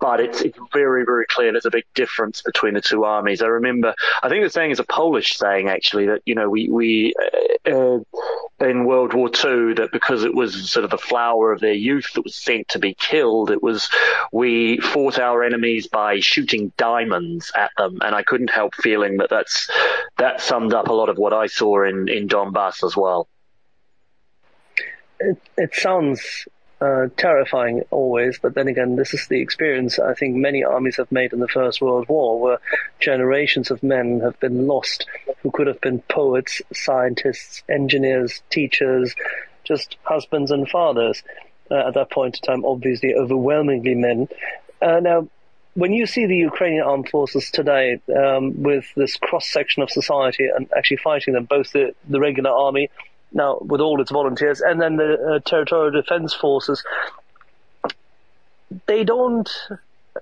but 0.00 0.20
it's, 0.20 0.40
it's 0.40 0.58
very, 0.72 1.04
very 1.04 1.26
clear 1.26 1.52
there's 1.52 1.66
a 1.66 1.70
big 1.70 1.86
difference 1.94 2.42
between 2.42 2.74
the 2.74 2.80
two 2.80 3.04
armies. 3.04 3.42
I 3.42 3.46
remember, 3.46 3.94
I 4.22 4.28
think 4.28 4.44
the 4.44 4.50
saying 4.50 4.70
is 4.76 4.80
a 4.80 4.84
Polish 4.84 5.36
saying 5.36 5.68
actually 5.68 6.06
that, 6.06 6.20
you 6.26 6.34
know, 6.34 6.48
we, 6.50 6.68
we, 6.68 7.14
uh, 7.66 7.70
uh, 7.70 7.98
in 8.60 8.84
World 8.84 9.14
War 9.14 9.28
II 9.28 9.74
that 9.74 9.90
because 9.92 10.24
it 10.24 10.34
was 10.34 10.70
sort 10.70 10.84
of 10.84 10.90
the 10.90 10.98
flower 10.98 11.52
of 11.52 11.60
their 11.60 11.72
youth 11.72 12.12
that 12.14 12.22
was 12.22 12.34
sent 12.34 12.68
to 12.68 12.78
be 12.78 12.94
killed, 12.94 13.50
it 13.50 13.62
was, 13.62 13.88
we 14.32 14.78
fought 14.78 15.18
our 15.18 15.42
enemies 15.42 15.86
by 15.86 16.20
shooting 16.20 16.72
diamonds 16.76 17.50
at 17.56 17.70
them. 17.78 17.98
And 18.02 18.14
I 18.14 18.22
couldn't 18.22 18.50
help 18.50 18.74
feeling 18.74 19.16
that 19.18 19.30
that's, 19.30 19.68
that 20.18 20.40
summed 20.40 20.74
up 20.74 20.88
a 20.88 20.92
lot 20.92 21.08
of 21.08 21.18
what 21.18 21.32
I 21.32 21.46
saw 21.46 21.84
in, 21.84 22.08
in 22.08 22.28
Donbass 22.28 22.84
as 22.84 22.96
well. 22.96 23.28
It, 25.18 25.38
it 25.56 25.74
sounds 25.74 26.46
uh, 26.80 27.06
terrifying 27.16 27.82
always, 27.90 28.38
but 28.38 28.54
then 28.54 28.68
again, 28.68 28.96
this 28.96 29.14
is 29.14 29.26
the 29.28 29.40
experience 29.40 29.98
I 29.98 30.14
think 30.14 30.36
many 30.36 30.62
armies 30.62 30.96
have 30.96 31.10
made 31.10 31.32
in 31.32 31.38
the 31.38 31.48
First 31.48 31.80
World 31.80 32.08
War, 32.08 32.38
where 32.38 32.58
generations 33.00 33.70
of 33.70 33.82
men 33.82 34.20
have 34.20 34.38
been 34.40 34.66
lost 34.66 35.06
who 35.42 35.50
could 35.50 35.66
have 35.68 35.80
been 35.80 36.00
poets, 36.02 36.60
scientists, 36.74 37.62
engineers, 37.68 38.42
teachers, 38.50 39.14
just 39.64 39.96
husbands 40.02 40.50
and 40.50 40.68
fathers. 40.68 41.22
Uh, 41.68 41.88
at 41.88 41.94
that 41.94 42.10
point 42.12 42.38
in 42.40 42.46
time, 42.46 42.64
obviously 42.64 43.14
overwhelmingly 43.14 43.94
men. 43.94 44.28
Uh, 44.80 45.00
now, 45.00 45.28
when 45.74 45.92
you 45.92 46.06
see 46.06 46.26
the 46.26 46.36
Ukrainian 46.36 46.84
armed 46.84 47.08
forces 47.08 47.50
today 47.50 48.00
um, 48.16 48.62
with 48.62 48.86
this 48.96 49.16
cross 49.16 49.50
section 49.50 49.82
of 49.82 49.90
society 49.90 50.48
and 50.54 50.68
actually 50.76 50.98
fighting 50.98 51.34
them, 51.34 51.44
both 51.44 51.72
the, 51.72 51.94
the 52.08 52.20
regular 52.20 52.50
army 52.50 52.88
now 53.36 53.58
with 53.60 53.80
all 53.80 54.00
its 54.00 54.10
volunteers, 54.10 54.60
and 54.60 54.80
then 54.80 54.96
the 54.96 55.36
uh, 55.36 55.38
territorial 55.40 55.92
defence 55.92 56.34
forces. 56.34 56.82
they 58.86 59.04
don't 59.04 59.48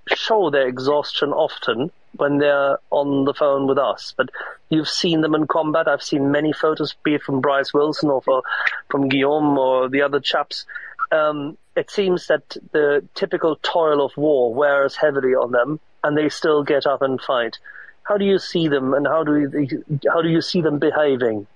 show 0.08 0.50
their 0.50 0.66
exhaustion 0.66 1.30
often 1.32 1.90
when 2.16 2.38
they're 2.38 2.78
on 2.90 3.24
the 3.24 3.34
phone 3.34 3.66
with 3.66 3.78
us, 3.78 4.12
but 4.16 4.28
you've 4.68 4.88
seen 4.88 5.20
them 5.20 5.34
in 5.34 5.46
combat. 5.46 5.88
I've 5.88 6.02
seen 6.02 6.30
many 6.30 6.52
photos, 6.52 6.94
be 7.04 7.14
it 7.14 7.22
from 7.22 7.40
Bryce 7.40 7.72
Wilson 7.72 8.10
or 8.10 8.20
for, 8.22 8.42
from 8.90 9.08
Guillaume 9.08 9.58
or 9.58 9.88
the 9.88 10.02
other 10.02 10.20
chaps. 10.20 10.66
Um, 11.10 11.56
it 11.76 11.90
seems 11.90 12.26
that 12.28 12.56
the 12.72 13.04
typical 13.14 13.56
toil 13.62 14.04
of 14.04 14.16
war 14.16 14.52
wears 14.52 14.96
heavily 14.96 15.34
on 15.34 15.52
them, 15.52 15.80
and 16.02 16.16
they 16.16 16.28
still 16.28 16.62
get 16.62 16.86
up 16.86 17.02
and 17.02 17.20
fight. 17.20 17.58
How 18.02 18.18
do 18.18 18.24
you 18.24 18.38
see 18.38 18.68
them, 18.68 18.94
and 18.94 19.06
how 19.06 19.24
do 19.24 19.36
you, 19.36 19.84
how 20.12 20.22
do 20.22 20.28
you 20.28 20.40
see 20.40 20.60
them 20.60 20.78
behaving? 20.78 21.46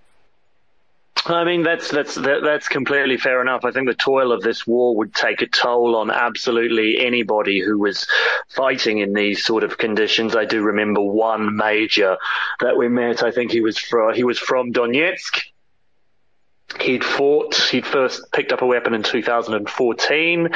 I 1.28 1.44
mean, 1.44 1.62
that's 1.62 1.90
that's 1.90 2.14
that, 2.14 2.42
that's 2.42 2.68
completely 2.68 3.18
fair 3.18 3.40
enough. 3.40 3.64
I 3.64 3.70
think 3.70 3.86
the 3.86 3.94
toil 3.94 4.32
of 4.32 4.42
this 4.42 4.66
war 4.66 4.96
would 4.96 5.14
take 5.14 5.42
a 5.42 5.46
toll 5.46 5.96
on 5.96 6.10
absolutely 6.10 7.04
anybody 7.04 7.60
who 7.60 7.78
was 7.78 8.06
fighting 8.48 8.98
in 8.98 9.12
these 9.12 9.44
sort 9.44 9.64
of 9.64 9.78
conditions. 9.78 10.34
I 10.34 10.44
do 10.44 10.62
remember 10.62 11.02
one 11.02 11.56
major 11.56 12.16
that 12.60 12.76
we 12.76 12.88
met. 12.88 13.22
I 13.22 13.30
think 13.30 13.52
he 13.52 13.60
was 13.60 13.78
from 13.78 14.14
he 14.14 14.24
was 14.24 14.38
from 14.38 14.72
Donetsk 14.72 15.42
He'd 16.80 17.02
fought, 17.02 17.54
he'd 17.70 17.86
first 17.86 18.30
picked 18.30 18.52
up 18.52 18.60
a 18.60 18.66
weapon 18.66 18.92
in 18.92 19.02
2014 19.02 20.48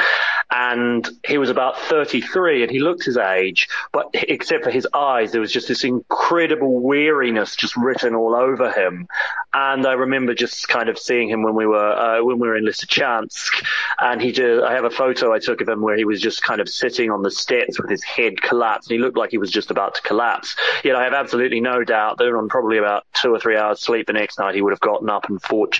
and 0.51 1.09
he 1.25 1.39
was 1.39 1.49
about 1.49 1.79
33 1.79 2.61
and 2.61 2.71
he 2.71 2.79
looked 2.79 3.03
his 3.03 3.17
age, 3.17 3.67
but 3.91 4.09
except 4.13 4.63
for 4.63 4.69
his 4.69 4.87
eyes, 4.93 5.31
there 5.31 5.41
was 5.41 5.51
just 5.51 5.67
this 5.67 5.83
incredible 5.83 6.79
weariness 6.79 7.55
just 7.55 7.75
written 7.75 8.13
all 8.13 8.35
over 8.35 8.71
him. 8.71 9.07
And 9.53 9.85
I 9.87 9.93
remember 9.93 10.35
just 10.35 10.67
kind 10.67 10.87
of 10.87 10.99
seeing 10.99 11.29
him 11.29 11.41
when 11.41 11.55
we 11.55 11.65
were, 11.65 11.77
uh, 11.93 12.23
when 12.23 12.39
we 12.39 12.47
were 12.47 12.57
in 12.57 12.65
Lysychansk 12.65 13.65
and 13.99 14.21
he 14.21 14.33
I 14.43 14.73
have 14.73 14.85
a 14.85 14.89
photo 14.89 15.33
I 15.33 15.39
took 15.39 15.61
of 15.61 15.69
him 15.69 15.81
where 15.81 15.97
he 15.97 16.05
was 16.05 16.21
just 16.21 16.41
kind 16.43 16.61
of 16.61 16.69
sitting 16.69 17.09
on 17.11 17.23
the 17.23 17.31
steps 17.31 17.79
with 17.79 17.89
his 17.89 18.03
head 18.03 18.41
collapsed 18.41 18.89
and 18.89 18.99
he 18.99 19.03
looked 19.03 19.17
like 19.17 19.31
he 19.31 19.37
was 19.37 19.51
just 19.51 19.71
about 19.71 19.95
to 19.95 20.01
collapse. 20.01 20.55
Yet 20.83 20.95
I 20.95 21.03
have 21.03 21.13
absolutely 21.13 21.59
no 21.59 21.83
doubt 21.83 22.17
that 22.17 22.33
on 22.33 22.49
probably 22.49 22.77
about 22.77 23.05
two 23.13 23.33
or 23.33 23.39
three 23.39 23.57
hours 23.57 23.79
sleep 23.79 24.07
the 24.07 24.13
next 24.13 24.39
night 24.39 24.55
he 24.55 24.61
would 24.61 24.73
have 24.73 24.79
gotten 24.79 25.09
up 25.09 25.29
and 25.29 25.41
fought 25.41 25.79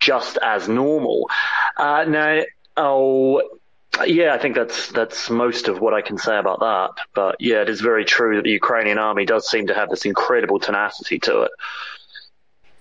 just 0.00 0.38
as 0.38 0.68
normal. 0.68 1.28
Uh, 1.76 2.04
now, 2.08 2.42
oh, 2.76 3.42
yeah, 4.06 4.34
I 4.34 4.38
think 4.38 4.56
that's 4.56 4.88
that's 4.88 5.30
most 5.30 5.68
of 5.68 5.80
what 5.80 5.94
I 5.94 6.02
can 6.02 6.18
say 6.18 6.36
about 6.36 6.60
that. 6.60 6.90
But 7.14 7.36
yeah, 7.40 7.62
it 7.62 7.68
is 7.68 7.80
very 7.80 8.04
true 8.04 8.36
that 8.36 8.42
the 8.42 8.50
Ukrainian 8.50 8.98
army 8.98 9.24
does 9.24 9.48
seem 9.48 9.68
to 9.68 9.74
have 9.74 9.88
this 9.88 10.04
incredible 10.04 10.58
tenacity 10.58 11.18
to 11.20 11.42
it. 11.42 11.50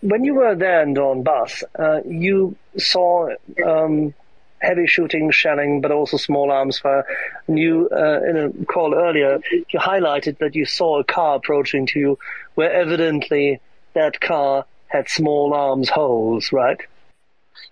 When 0.02 0.24
you 0.24 0.34
were 0.36 0.56
there 0.56 0.82
in 0.82 0.96
Donbass, 0.96 1.64
uh, 1.80 2.02
you 2.06 2.56
saw 2.78 3.30
um, 3.66 4.14
heavy 4.60 4.88
shooting, 4.88 5.32
shelling, 5.32 5.82
but 5.82 5.92
also 5.92 6.18
small 6.18 6.52
arms 6.52 6.80
fire. 6.80 7.06
And 7.48 7.60
you, 7.60 7.90
uh, 7.92 8.20
in 8.28 8.38
a 8.38 8.66
call 8.66 8.96
earlier, 8.96 9.40
you 9.52 9.80
highlighted 9.80 10.40
that 10.40 10.56
you 10.56 10.66
saw 10.66 11.00
a 11.00 11.04
car 11.04 11.36
approaching 11.36 11.86
to 11.88 12.00
you, 12.00 12.20
where 12.56 12.72
evidently 12.72 13.62
that 13.94 14.20
car 14.20 14.66
had 14.94 15.10
small 15.10 15.54
arms 15.54 15.90
holes, 15.90 16.52
right? 16.54 16.80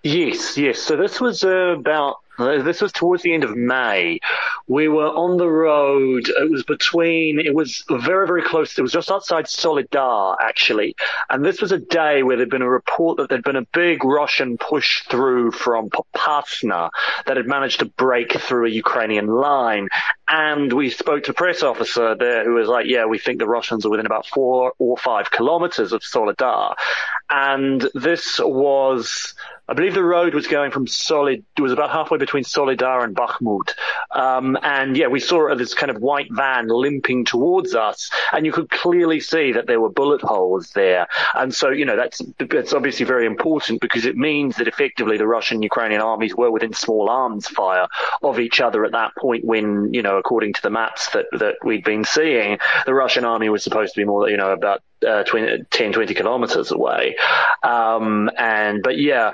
Yes, 0.02 0.58
yes. 0.58 0.80
So 0.80 0.96
this 0.96 1.20
was 1.20 1.44
uh, 1.44 1.76
about 1.78 2.16
this 2.62 2.80
was 2.80 2.92
towards 2.92 3.22
the 3.22 3.34
end 3.34 3.44
of 3.44 3.56
May. 3.56 4.20
We 4.66 4.88
were 4.88 5.08
on 5.08 5.36
the 5.36 5.48
road. 5.48 6.28
It 6.28 6.50
was 6.50 6.62
between, 6.64 7.40
it 7.40 7.54
was 7.54 7.84
very, 7.90 8.26
very 8.26 8.42
close. 8.42 8.78
It 8.78 8.82
was 8.82 8.92
just 8.92 9.10
outside 9.10 9.48
Soledar, 9.48 10.36
actually. 10.40 10.94
And 11.28 11.44
this 11.44 11.60
was 11.60 11.72
a 11.72 11.78
day 11.78 12.22
where 12.22 12.36
there'd 12.36 12.50
been 12.50 12.62
a 12.62 12.68
report 12.68 13.18
that 13.18 13.28
there'd 13.28 13.42
been 13.42 13.56
a 13.56 13.66
big 13.72 14.04
Russian 14.04 14.58
push 14.58 15.02
through 15.02 15.52
from 15.52 15.90
Popasna 15.90 16.90
that 17.26 17.36
had 17.36 17.46
managed 17.46 17.80
to 17.80 17.86
break 17.86 18.32
through 18.40 18.66
a 18.66 18.70
Ukrainian 18.70 19.26
line. 19.26 19.88
And 20.28 20.72
we 20.72 20.90
spoke 20.90 21.24
to 21.24 21.32
a 21.32 21.34
press 21.34 21.62
officer 21.62 22.14
there 22.14 22.44
who 22.44 22.54
was 22.54 22.68
like, 22.68 22.86
yeah, 22.86 23.06
we 23.06 23.18
think 23.18 23.38
the 23.38 23.46
Russians 23.46 23.84
are 23.84 23.90
within 23.90 24.06
about 24.06 24.26
four 24.26 24.72
or 24.78 24.96
five 24.96 25.30
kilometers 25.30 25.92
of 25.92 26.02
Soledar. 26.02 26.74
And 27.28 27.86
this 27.94 28.38
was, 28.38 29.34
I 29.68 29.74
believe 29.74 29.94
the 29.94 30.02
road 30.02 30.34
was 30.34 30.48
going 30.48 30.72
from 30.72 30.86
Solid, 30.86 31.44
it 31.56 31.62
was 31.62 31.72
about 31.72 31.90
halfway 31.90 32.18
between 32.18 32.42
Soledar 32.42 33.04
and 33.04 33.14
Bakhmut. 33.14 33.74
Um, 34.10 34.58
and 34.60 34.96
yeah, 34.96 35.06
we 35.06 35.20
saw 35.20 35.54
this 35.54 35.72
kind 35.72 35.90
of 35.90 35.98
white 36.02 36.26
van 36.30 36.66
limping 36.66 37.24
towards 37.24 37.74
us 37.74 38.10
and 38.32 38.44
you 38.44 38.52
could 38.52 38.70
clearly 38.70 39.20
see 39.20 39.52
that 39.52 39.66
there 39.66 39.80
were 39.80 39.88
bullet 39.88 40.20
holes 40.20 40.70
there. 40.70 41.06
And 41.34 41.54
so, 41.54 41.70
you 41.70 41.84
know, 41.84 41.96
that's, 41.96 42.20
that's 42.38 42.72
obviously 42.72 43.06
very 43.06 43.24
important 43.24 43.80
because 43.80 44.04
it 44.04 44.16
means 44.16 44.56
that 44.56 44.66
effectively 44.66 45.16
the 45.16 45.28
Russian 45.28 45.62
Ukrainian 45.62 46.00
armies 46.00 46.34
were 46.34 46.50
within 46.50 46.72
small 46.72 47.08
arms 47.08 47.46
fire 47.46 47.86
of 48.22 48.40
each 48.40 48.60
other 48.60 48.84
at 48.84 48.92
that 48.92 49.12
point 49.16 49.44
when, 49.44 49.94
you 49.94 50.02
know, 50.02 50.18
according 50.18 50.54
to 50.54 50.62
the 50.62 50.70
maps 50.70 51.10
that, 51.10 51.26
that 51.32 51.56
we'd 51.64 51.84
been 51.84 52.04
seeing, 52.04 52.58
the 52.84 52.94
Russian 52.94 53.24
army 53.24 53.48
was 53.48 53.62
supposed 53.62 53.94
to 53.94 54.00
be 54.00 54.04
more, 54.04 54.28
you 54.28 54.36
know, 54.36 54.50
about 54.50 54.82
uh, 55.02 55.24
20, 55.24 55.64
10, 55.70 55.92
20 55.92 56.14
kilometers 56.14 56.70
away. 56.70 57.16
Um, 57.62 58.30
and, 58.36 58.82
but 58.82 58.98
yeah, 58.98 59.32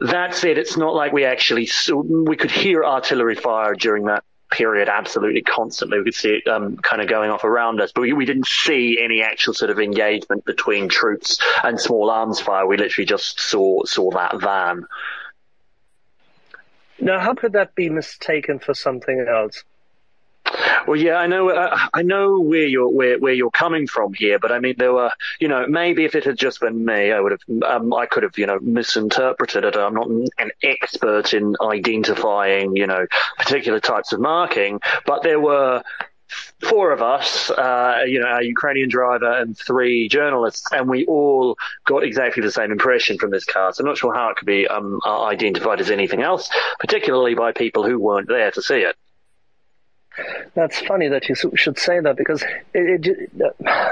that 0.00 0.34
said, 0.34 0.58
it's 0.58 0.76
not 0.76 0.94
like 0.94 1.12
we 1.12 1.24
actually, 1.24 1.68
we 1.92 2.36
could 2.36 2.50
hear 2.50 2.84
artillery 2.84 3.34
fire 3.34 3.74
during 3.74 4.04
that 4.06 4.24
period 4.50 4.88
absolutely 4.88 5.42
constantly. 5.42 5.98
We 5.98 6.04
could 6.04 6.14
see 6.14 6.40
it 6.42 6.48
um, 6.48 6.76
kind 6.76 7.02
of 7.02 7.08
going 7.08 7.30
off 7.30 7.44
around 7.44 7.80
us, 7.80 7.92
but 7.92 8.02
we, 8.02 8.12
we, 8.12 8.24
didn't 8.24 8.46
see 8.46 8.98
any 9.02 9.22
actual 9.22 9.54
sort 9.54 9.70
of 9.70 9.78
engagement 9.78 10.44
between 10.44 10.88
troops 10.88 11.38
and 11.62 11.78
small 11.78 12.10
arms 12.10 12.40
fire. 12.40 12.66
We 12.66 12.76
literally 12.76 13.06
just 13.06 13.40
saw 13.40 13.84
saw 13.84 14.10
that 14.12 14.40
van. 14.40 14.86
Now, 17.00 17.20
how 17.20 17.34
could 17.34 17.52
that 17.52 17.74
be 17.74 17.90
mistaken 17.90 18.58
for 18.58 18.74
something 18.74 19.26
else? 19.28 19.62
Well, 20.86 20.96
yeah, 20.96 21.16
I 21.16 21.26
know, 21.26 21.50
uh, 21.50 21.78
I 21.92 22.02
know 22.02 22.40
where 22.40 22.66
you're 22.66 22.88
where 22.88 23.18
where 23.18 23.32
you're 23.32 23.50
coming 23.50 23.86
from 23.86 24.14
here, 24.14 24.38
but 24.38 24.52
I 24.52 24.58
mean, 24.58 24.74
there 24.78 24.92
were, 24.92 25.10
you 25.40 25.48
know, 25.48 25.66
maybe 25.66 26.04
if 26.04 26.14
it 26.14 26.24
had 26.24 26.38
just 26.38 26.60
been 26.60 26.84
me, 26.84 27.12
I 27.12 27.20
would 27.20 27.32
have, 27.32 27.62
um, 27.62 27.92
I 27.92 28.06
could 28.06 28.22
have, 28.22 28.38
you 28.38 28.46
know, 28.46 28.58
misinterpreted 28.60 29.64
it. 29.64 29.76
I'm 29.76 29.94
not 29.94 30.08
an 30.08 30.50
expert 30.62 31.34
in 31.34 31.56
identifying, 31.60 32.76
you 32.76 32.86
know, 32.86 33.06
particular 33.38 33.80
types 33.80 34.12
of 34.12 34.20
marking, 34.20 34.80
but 35.04 35.22
there 35.22 35.40
were 35.40 35.82
four 36.60 36.92
of 36.92 37.02
us, 37.02 37.50
uh, 37.50 38.02
you 38.06 38.20
know, 38.20 38.28
a 38.28 38.42
Ukrainian 38.42 38.88
driver 38.88 39.32
and 39.32 39.56
three 39.56 40.08
journalists, 40.08 40.66
and 40.72 40.88
we 40.88 41.06
all 41.06 41.56
got 41.86 42.04
exactly 42.04 42.42
the 42.42 42.50
same 42.50 42.70
impression 42.72 43.18
from 43.18 43.30
this 43.30 43.44
car. 43.44 43.72
So 43.72 43.82
I'm 43.82 43.88
not 43.88 43.98
sure 43.98 44.14
how 44.14 44.30
it 44.30 44.36
could 44.36 44.46
be 44.46 44.66
um, 44.66 45.00
identified 45.06 45.80
as 45.80 45.90
anything 45.90 46.22
else, 46.22 46.50
particularly 46.80 47.34
by 47.34 47.52
people 47.52 47.84
who 47.84 47.98
weren't 47.98 48.28
there 48.28 48.50
to 48.50 48.62
see 48.62 48.80
it. 48.80 48.96
That's 50.54 50.80
funny 50.80 51.08
that 51.08 51.28
you 51.28 51.34
should 51.54 51.78
say 51.78 52.00
that 52.00 52.16
because 52.16 52.42
it, 52.74 53.06
it, 53.06 53.30
uh, 53.42 53.90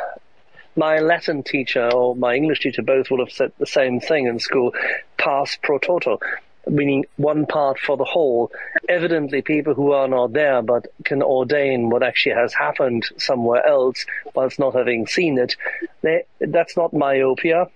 my 0.76 0.99
Latin 0.99 1.42
teacher 1.42 1.88
or 1.92 2.14
my 2.14 2.35
English 2.35 2.61
teacher 2.61 2.83
both 2.83 3.11
would 3.11 3.21
have 3.21 3.33
said 3.33 3.52
the 3.59 3.66
same 3.66 4.00
thing 4.00 4.26
in 4.26 4.38
school, 4.38 4.75
pars 5.16 5.59
pro 5.62 5.78
toto, 5.78 6.21
meaning 6.66 7.04
one 7.16 7.47
part 7.47 7.78
for 7.78 7.97
the 7.97 8.04
whole. 8.04 8.50
Evidently, 8.88 9.42
people 9.42 9.75
who 9.75 9.92
are 9.92 10.09
not 10.09 10.33
there 10.33 10.62
but 10.62 10.87
can 11.04 11.23
ordain 11.23 11.88
what 11.88 12.02
actually 12.02 12.35
has 12.35 12.52
happened 12.52 13.04
somewhere 13.16 13.64
else 13.66 14.04
whilst 14.35 14.59
not 14.59 14.75
having 14.75 15.06
seen 15.06 15.38
it, 15.38 15.56
they, 16.02 16.25
that's 16.40 16.76
not 16.76 16.92
myopia. 16.92 17.68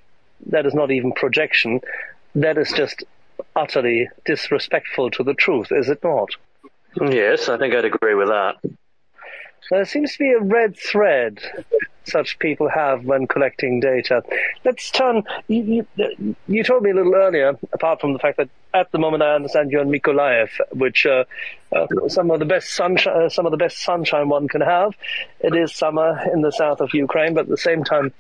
That 0.46 0.66
is 0.66 0.74
not 0.74 0.90
even 0.90 1.12
projection. 1.12 1.80
That 2.34 2.58
is 2.58 2.72
just 2.72 3.04
utterly 3.56 4.08
disrespectful 4.24 5.10
to 5.12 5.22
the 5.22 5.34
truth, 5.34 5.68
is 5.70 5.88
it 5.88 6.02
not? 6.02 6.30
Yes, 6.96 7.48
I 7.48 7.58
think 7.58 7.74
I'd 7.74 7.84
agree 7.84 8.14
with 8.14 8.28
that. 8.28 8.56
There 9.70 9.84
seems 9.84 10.12
to 10.14 10.18
be 10.18 10.32
a 10.32 10.40
red 10.40 10.76
thread 10.76 11.38
such 12.04 12.38
people 12.38 12.68
have 12.68 13.04
when 13.04 13.26
collecting 13.26 13.78
data. 13.78 14.22
Let's 14.64 14.90
turn. 14.90 15.22
You, 15.48 15.86
you, 15.96 16.36
you, 16.48 16.64
told 16.64 16.82
me 16.82 16.90
a 16.90 16.94
little 16.94 17.14
earlier, 17.14 17.56
apart 17.72 18.00
from 18.00 18.12
the 18.12 18.18
fact 18.18 18.38
that 18.38 18.48
at 18.74 18.90
the 18.90 18.98
moment 18.98 19.22
I 19.22 19.34
understand 19.34 19.70
you're 19.70 19.82
in 19.82 19.90
Mykolaiv, 19.90 20.48
which 20.72 21.06
uh, 21.06 21.24
uh, 21.74 21.86
some 22.08 22.30
of 22.30 22.40
the 22.40 22.46
best 22.46 22.74
sunshine, 22.74 23.22
uh, 23.22 23.28
some 23.28 23.46
of 23.46 23.52
the 23.52 23.58
best 23.58 23.78
sunshine 23.82 24.28
one 24.28 24.48
can 24.48 24.60
have. 24.60 24.94
It 25.40 25.54
is 25.54 25.74
summer 25.74 26.20
in 26.32 26.40
the 26.40 26.50
south 26.50 26.80
of 26.80 26.92
Ukraine, 26.92 27.34
but 27.34 27.42
at 27.42 27.48
the 27.48 27.56
same 27.56 27.84
time, 27.84 28.12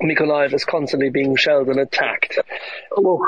Mykolaiv 0.00 0.54
is 0.54 0.64
constantly 0.64 1.10
being 1.10 1.36
shelled 1.36 1.68
and 1.68 1.78
attacked. 1.78 2.38
Well, 2.96 3.20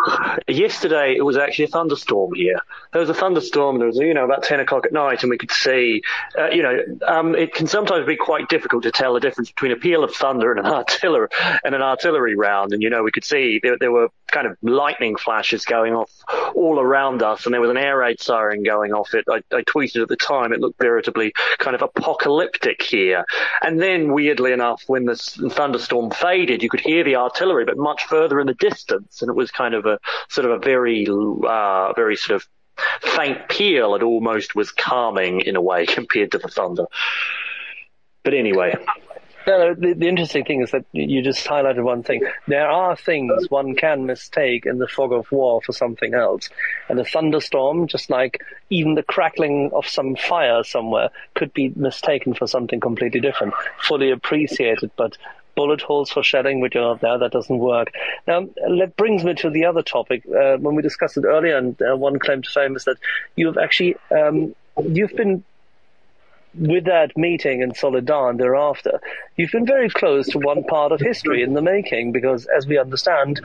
yesterday 0.48 1.14
it 1.16 1.22
was 1.22 1.36
actually 1.36 1.66
a 1.66 1.68
thunderstorm 1.68 2.34
here. 2.34 2.60
There 2.92 3.00
was 3.00 3.10
a 3.10 3.14
thunderstorm. 3.14 3.78
There 3.78 3.88
was, 3.88 3.98
you 3.98 4.14
know, 4.14 4.24
about 4.24 4.42
ten 4.42 4.60
o'clock 4.60 4.86
at 4.86 4.92
night, 4.92 5.22
and 5.22 5.30
we 5.30 5.38
could 5.38 5.52
see, 5.52 6.02
uh, 6.38 6.48
you 6.48 6.62
know, 6.62 6.78
um, 7.06 7.34
it 7.34 7.54
can 7.54 7.66
sometimes 7.66 8.06
be 8.06 8.16
quite 8.16 8.48
difficult 8.48 8.84
to 8.84 8.90
tell 8.90 9.14
the 9.14 9.20
difference 9.20 9.50
between 9.50 9.72
a 9.72 9.76
peal 9.76 10.02
of 10.02 10.14
thunder 10.14 10.52
and 10.52 10.66
an 10.66 10.72
artillery 10.72 11.28
and 11.64 11.74
an 11.74 11.82
artillery 11.82 12.36
round. 12.36 12.72
And 12.72 12.82
you 12.82 12.90
know, 12.90 13.02
we 13.02 13.12
could 13.12 13.24
see 13.24 13.60
there, 13.62 13.76
there 13.78 13.92
were 13.92 14.08
kind 14.32 14.46
of 14.46 14.56
lightning 14.62 15.16
flashes 15.16 15.64
going 15.64 15.94
off 15.94 16.10
all 16.54 16.80
around 16.80 17.22
us, 17.22 17.44
and 17.44 17.54
there 17.54 17.60
was 17.60 17.70
an 17.70 17.76
air 17.76 17.98
raid 17.98 18.20
siren 18.20 18.62
going 18.62 18.92
off. 18.92 19.14
It, 19.14 19.24
I, 19.30 19.42
I 19.54 19.62
tweeted 19.62 20.02
at 20.02 20.08
the 20.08 20.16
time, 20.16 20.52
it 20.52 20.60
looked 20.60 20.80
veritably 20.80 21.32
kind 21.58 21.76
of 21.76 21.82
apocalyptic 21.82 22.82
here. 22.82 23.24
And 23.62 23.80
then, 23.80 24.12
weirdly 24.12 24.52
enough, 24.52 24.82
when 24.86 25.04
the 25.04 25.16
thunderstorm 25.16 26.10
faded 26.10 26.62
you 26.62 26.68
could 26.68 26.80
hear 26.80 27.04
the 27.04 27.16
artillery, 27.16 27.64
but 27.64 27.76
much 27.76 28.04
further 28.04 28.40
in 28.40 28.46
the 28.46 28.54
distance. 28.54 29.22
And 29.22 29.28
it 29.28 29.36
was 29.36 29.50
kind 29.50 29.74
of 29.74 29.86
a 29.86 29.98
sort 30.28 30.46
of 30.46 30.52
a 30.52 30.58
very, 30.58 31.06
uh, 31.06 31.92
very 31.92 32.16
sort 32.16 32.36
of 32.36 32.48
faint 33.02 33.48
peal. 33.48 33.94
It 33.94 34.02
almost 34.02 34.54
was 34.54 34.72
calming 34.72 35.40
in 35.40 35.56
a 35.56 35.62
way 35.62 35.86
compared 35.98 36.32
to 36.32 36.38
the 36.38 36.48
thunder. 36.48 36.86
But 38.24 38.34
anyway. 38.34 38.74
No, 39.46 39.74
the, 39.74 39.94
the 39.94 40.08
interesting 40.08 40.44
thing 40.44 40.62
is 40.62 40.70
that 40.70 40.84
you 40.92 41.22
just 41.22 41.46
highlighted 41.46 41.82
one 41.82 42.02
thing. 42.02 42.22
There 42.46 42.68
are 42.68 42.96
things 42.96 43.48
one 43.50 43.74
can 43.74 44.06
mistake 44.06 44.66
in 44.66 44.78
the 44.78 44.86
fog 44.86 45.12
of 45.12 45.30
war 45.32 45.60
for 45.62 45.72
something 45.72 46.14
else. 46.14 46.48
And 46.88 46.98
a 47.00 47.04
thunderstorm, 47.04 47.86
just 47.86 48.10
like 48.10 48.42
even 48.70 48.94
the 48.94 49.02
crackling 49.02 49.70
of 49.72 49.86
some 49.86 50.16
fire 50.16 50.62
somewhere, 50.64 51.10
could 51.34 51.52
be 51.52 51.72
mistaken 51.74 52.34
for 52.34 52.46
something 52.46 52.80
completely 52.80 53.20
different. 53.20 53.54
Fully 53.80 54.10
appreciated, 54.10 54.90
but 54.96 55.16
bullet 55.54 55.82
holes 55.82 56.10
for 56.10 56.22
shelling, 56.22 56.60
which 56.60 56.76
are 56.76 56.96
there, 56.96 57.18
that 57.18 57.32
doesn't 57.32 57.58
work. 57.58 57.92
Now, 58.26 58.46
that 58.78 58.94
brings 58.96 59.24
me 59.24 59.34
to 59.34 59.50
the 59.50 59.66
other 59.66 59.82
topic. 59.82 60.24
Uh, 60.26 60.56
when 60.56 60.74
we 60.74 60.82
discussed 60.82 61.16
it 61.16 61.24
earlier, 61.24 61.56
and 61.56 61.80
uh, 61.82 61.96
one 61.96 62.18
claim 62.18 62.42
to 62.42 62.50
fame 62.50 62.76
is 62.76 62.84
that 62.84 62.96
you've 63.36 63.58
actually, 63.58 63.96
um, 64.10 64.54
you've 64.82 65.14
been 65.14 65.44
with 66.54 66.84
that 66.84 67.16
meeting 67.16 67.62
in 67.62 67.72
Soledar 67.72 68.30
and 68.30 68.38
thereafter, 68.38 69.00
you've 69.36 69.52
been 69.52 69.66
very 69.66 69.88
close 69.88 70.26
to 70.28 70.38
one 70.38 70.64
part 70.64 70.92
of 70.92 71.00
history 71.00 71.42
in 71.42 71.54
the 71.54 71.62
making 71.62 72.12
because, 72.12 72.46
as 72.46 72.66
we 72.66 72.78
understand, 72.78 73.40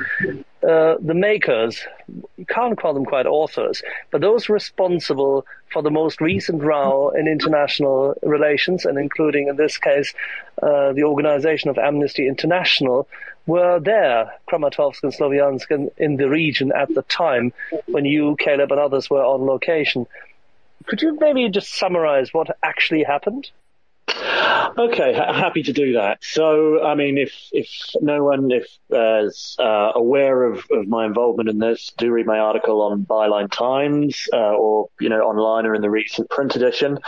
uh, 0.67 0.95
the 0.99 1.13
makers, 1.13 1.81
you 2.37 2.45
can't 2.45 2.77
call 2.77 2.93
them 2.93 3.05
quite 3.05 3.25
authors, 3.25 3.81
but 4.11 4.21
those 4.21 4.49
responsible 4.49 5.45
for 5.71 5.81
the 5.81 5.91
most 5.91 6.19
recent 6.19 6.61
row 6.61 7.09
in 7.09 7.27
international 7.27 8.15
relations, 8.23 8.85
and 8.85 8.97
including 8.97 9.47
in 9.47 9.55
this 9.55 9.77
case 9.77 10.13
uh, 10.61 10.93
the 10.93 11.03
organization 11.03 11.69
of 11.69 11.77
Amnesty 11.77 12.27
International, 12.27 13.07
were 13.45 13.79
there, 13.79 14.33
Kramatorsk 14.49 15.03
and 15.03 15.13
Sloviansk, 15.13 15.71
in, 15.71 15.89
in 15.97 16.17
the 16.17 16.29
region 16.29 16.73
at 16.73 16.93
the 16.93 17.01
time 17.03 17.53
when 17.85 18.03
you, 18.03 18.35
Caleb, 18.37 18.71
and 18.71 18.79
others 18.79 19.09
were 19.09 19.23
on 19.23 19.45
location. 19.45 20.05
Could 20.87 21.01
you 21.01 21.17
maybe 21.19 21.49
just 21.49 21.73
summarize 21.73 22.33
what 22.33 22.57
actually 22.63 23.03
happened? 23.03 23.51
Okay, 24.77 25.13
happy 25.13 25.63
to 25.63 25.73
do 25.73 25.93
that. 25.93 26.19
So, 26.23 26.83
I 26.83 26.95
mean, 26.95 27.17
if 27.17 27.33
if 27.51 27.67
no 28.01 28.23
one 28.23 28.51
if 28.51 28.67
uh, 28.93 29.25
is 29.25 29.55
uh, 29.59 29.91
aware 29.95 30.43
of, 30.43 30.65
of 30.71 30.87
my 30.87 31.05
involvement 31.05 31.49
in 31.49 31.59
this, 31.59 31.91
do 31.97 32.11
read 32.11 32.25
my 32.25 32.39
article 32.39 32.81
on 32.81 33.05
Byline 33.05 33.51
Times 33.51 34.27
uh, 34.31 34.53
or 34.53 34.89
you 34.99 35.09
know 35.09 35.21
online 35.21 35.65
or 35.65 35.75
in 35.75 35.81
the 35.81 35.89
recent 35.89 36.29
print 36.29 36.55
edition, 36.55 36.99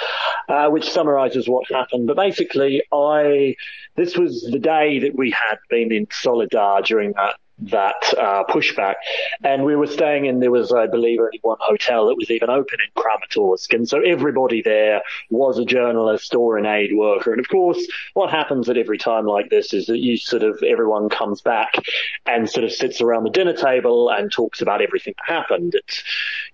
uh, 0.50 0.70
which 0.70 0.90
summarizes 0.90 1.48
what 1.48 1.70
happened. 1.72 2.08
But 2.08 2.18
basically, 2.18 2.84
I 2.92 3.56
this 3.96 4.18
was 4.18 4.42
the 4.42 4.60
day 4.60 5.00
that 5.00 5.16
we 5.16 5.32
had 5.32 5.58
been 5.70 5.92
in 5.92 6.08
Soledar 6.08 6.84
during 6.84 7.14
that 7.14 7.36
that 7.62 8.14
uh, 8.18 8.44
pushback. 8.46 8.96
And 9.44 9.64
we 9.66 9.76
were 9.76 9.88
staying 9.88 10.26
in, 10.26 10.40
there 10.40 10.52
was, 10.52 10.72
I 10.72 10.88
believe, 10.88 11.20
only 11.20 11.40
one 11.42 11.58
hotel 11.60 12.08
that 12.08 12.16
was 12.16 12.32
even 12.32 12.50
open 12.50 12.80
in 12.80 13.02
Kramatorsk. 13.02 13.74
And 13.74 13.88
so 13.88 14.02
everybody 14.02 14.62
there 14.62 15.02
was 15.30 15.58
a 15.58 15.66
journalist 15.66 16.36
or 16.36 16.58
an 16.58 16.66
aid 16.66 16.92
worker. 16.96 17.32
And 17.32 17.40
of 17.40 17.50
course, 17.50 17.86
what 18.14 18.30
happens 18.30 18.70
at 18.70 18.78
every 18.78 18.98
time 18.98 19.26
like 19.26 19.50
this 19.50 19.74
is 19.74 19.88
that 19.88 20.00
you 20.00 20.18
sort 20.18 20.44
of, 20.44 20.64
everyone 20.64 21.10
comes 21.10 21.42
back 21.42 21.74
and 22.26 22.50
sort 22.50 22.64
of 22.64 22.72
sits 22.72 23.02
around 23.02 23.24
the 23.24 23.30
dinner 23.30 23.54
table 23.54 24.10
and 24.10 24.32
talks 24.32 24.62
about 24.62 24.82
everything 24.82 25.14
that 25.18 25.34
happened. 25.34 25.76
It's, 25.76 26.04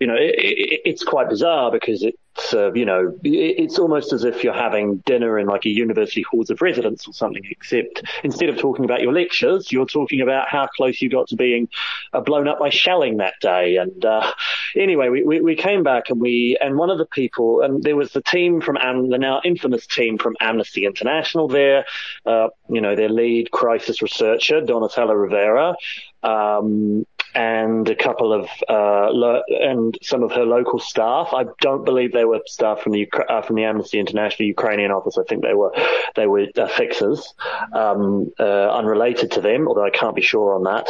you 0.00 0.06
know, 0.06 0.16
it, 0.16 0.34
it, 0.38 0.80
it's 0.84 1.04
quite 1.04 1.28
bizarre 1.28 1.70
because 1.70 2.02
it, 2.02 2.18
uh, 2.54 2.72
you 2.72 2.84
know, 2.84 3.16
it's 3.22 3.78
almost 3.78 4.12
as 4.12 4.24
if 4.24 4.44
you're 4.44 4.54
having 4.54 4.98
dinner 4.98 5.38
in 5.38 5.46
like 5.46 5.64
a 5.64 5.68
university 5.68 6.22
halls 6.22 6.50
of 6.50 6.60
residence 6.60 7.06
or 7.06 7.12
something, 7.12 7.42
except 7.50 8.02
instead 8.24 8.48
of 8.48 8.58
talking 8.58 8.84
about 8.84 9.00
your 9.00 9.12
lectures, 9.12 9.72
you're 9.72 9.86
talking 9.86 10.20
about 10.20 10.48
how 10.48 10.66
close 10.66 11.00
you 11.00 11.08
got 11.08 11.28
to 11.28 11.36
being 11.36 11.68
uh, 12.12 12.20
blown 12.20 12.48
up 12.48 12.58
by 12.58 12.70
shelling 12.70 13.18
that 13.18 13.34
day. 13.40 13.76
And 13.76 14.04
uh, 14.04 14.32
anyway, 14.74 15.08
we, 15.08 15.22
we, 15.24 15.40
we, 15.40 15.56
came 15.56 15.82
back 15.82 16.10
and 16.10 16.20
we, 16.20 16.58
and 16.60 16.76
one 16.76 16.90
of 16.90 16.98
the 16.98 17.06
people, 17.06 17.62
and 17.62 17.82
there 17.82 17.96
was 17.96 18.12
the 18.12 18.22
team 18.22 18.60
from, 18.60 18.76
Am- 18.76 19.08
the 19.08 19.18
now 19.18 19.40
infamous 19.44 19.86
team 19.86 20.18
from 20.18 20.36
Amnesty 20.40 20.84
International 20.84 21.48
there, 21.48 21.84
uh, 22.26 22.48
you 22.68 22.80
know, 22.80 22.94
their 22.94 23.08
lead 23.08 23.50
crisis 23.50 24.02
researcher, 24.02 24.60
Donatella 24.60 25.14
Rovera, 25.14 25.74
um, 26.22 27.06
and 27.34 27.88
a 27.88 27.94
couple 27.96 28.32
of 28.32 28.48
uh, 28.68 29.10
lo- 29.10 29.42
and 29.48 29.96
some 30.02 30.22
of 30.22 30.32
her 30.32 30.44
local 30.44 30.78
staff. 30.78 31.30
I 31.32 31.44
don't 31.60 31.84
believe 31.84 32.12
they 32.12 32.24
were 32.24 32.40
staff 32.46 32.80
from 32.80 32.92
the 32.92 33.08
uh, 33.28 33.42
from 33.42 33.56
the 33.56 33.64
Amnesty 33.64 33.98
International 33.98 34.48
Ukrainian 34.48 34.90
office. 34.90 35.18
I 35.18 35.24
think 35.28 35.42
they 35.42 35.54
were 35.54 35.72
they 36.14 36.26
were 36.26 36.46
uh, 36.56 36.68
fixers, 36.68 37.34
um, 37.72 38.32
uh, 38.38 38.70
unrelated 38.70 39.32
to 39.32 39.40
them, 39.40 39.68
although 39.68 39.84
I 39.84 39.90
can't 39.90 40.16
be 40.16 40.22
sure 40.22 40.54
on 40.54 40.64
that. 40.64 40.88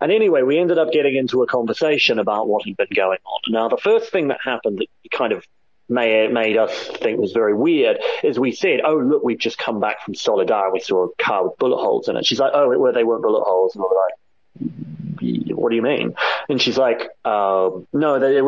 And 0.00 0.12
anyway, 0.12 0.42
we 0.42 0.58
ended 0.58 0.78
up 0.78 0.92
getting 0.92 1.16
into 1.16 1.42
a 1.42 1.46
conversation 1.46 2.18
about 2.18 2.48
what 2.48 2.66
had 2.66 2.76
been 2.76 2.88
going 2.94 3.18
on. 3.24 3.52
Now, 3.52 3.68
the 3.68 3.78
first 3.78 4.12
thing 4.12 4.28
that 4.28 4.38
happened 4.44 4.78
that 4.78 4.88
kind 5.10 5.32
of 5.32 5.44
made, 5.88 6.32
made 6.32 6.56
us 6.56 6.72
think 6.88 7.18
was 7.20 7.32
very 7.32 7.54
weird 7.54 7.98
is 8.22 8.38
we 8.38 8.52
said, 8.52 8.80
oh, 8.84 8.96
look, 8.96 9.22
we've 9.24 9.38
just 9.38 9.58
come 9.58 9.80
back 9.80 10.02
from 10.04 10.14
Soledar 10.14 10.64
and 10.64 10.72
we 10.72 10.80
saw 10.80 11.06
a 11.06 11.14
car 11.22 11.48
with 11.48 11.58
bullet 11.58 11.78
holes 11.78 12.08
in 12.08 12.16
it. 12.16 12.26
She's 12.26 12.38
like, 12.38 12.52
oh, 12.54 12.70
it 12.72 12.78
were 12.78 12.92
they 12.92 13.04
weren't 13.04 13.22
bullet 13.22 13.44
holes. 13.44 13.74
And 13.74 13.82
we 13.82 13.88
are 13.88 14.04
like, 14.04 15.07
what 15.20 15.70
do 15.70 15.76
you 15.76 15.82
mean? 15.82 16.14
And 16.48 16.60
she's 16.60 16.78
like, 16.78 17.00
um, 17.24 17.86
no, 17.92 18.18
they, 18.18 18.38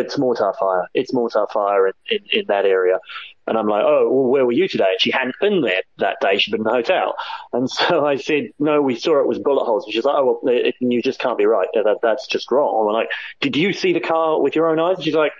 it's 0.00 0.18
mortar 0.18 0.52
fire. 0.58 0.88
It's 0.94 1.12
mortar 1.12 1.46
fire 1.52 1.88
in, 1.88 1.94
in, 2.10 2.18
in, 2.32 2.44
that 2.48 2.64
area. 2.64 2.98
And 3.46 3.58
I'm 3.58 3.66
like, 3.66 3.82
oh, 3.84 4.08
well, 4.10 4.30
where 4.30 4.46
were 4.46 4.52
you 4.52 4.68
today? 4.68 4.90
And 4.90 5.00
she 5.00 5.10
hadn't 5.10 5.34
been 5.40 5.62
there 5.62 5.82
that 5.98 6.18
day. 6.20 6.38
She'd 6.38 6.52
been 6.52 6.60
in 6.60 6.64
the 6.64 6.70
hotel. 6.70 7.14
And 7.52 7.68
so 7.70 8.06
I 8.06 8.16
said, 8.16 8.50
no, 8.58 8.80
we 8.80 8.96
saw 8.96 9.20
it 9.20 9.26
was 9.26 9.38
bullet 9.38 9.64
holes. 9.64 9.84
And 9.84 9.92
she's 9.92 10.04
like, 10.04 10.16
oh, 10.16 10.40
well, 10.42 10.54
it, 10.54 10.76
you 10.80 11.02
just 11.02 11.18
can't 11.18 11.38
be 11.38 11.46
right. 11.46 11.68
That, 11.74 11.98
that's 12.02 12.26
just 12.26 12.50
wrong. 12.50 12.86
I'm 12.88 12.92
like, 12.92 13.10
did 13.40 13.56
you 13.56 13.72
see 13.72 13.92
the 13.92 14.00
car 14.00 14.40
with 14.40 14.56
your 14.56 14.70
own 14.70 14.78
eyes? 14.78 14.96
And 14.96 15.04
she's 15.04 15.14
like, 15.14 15.32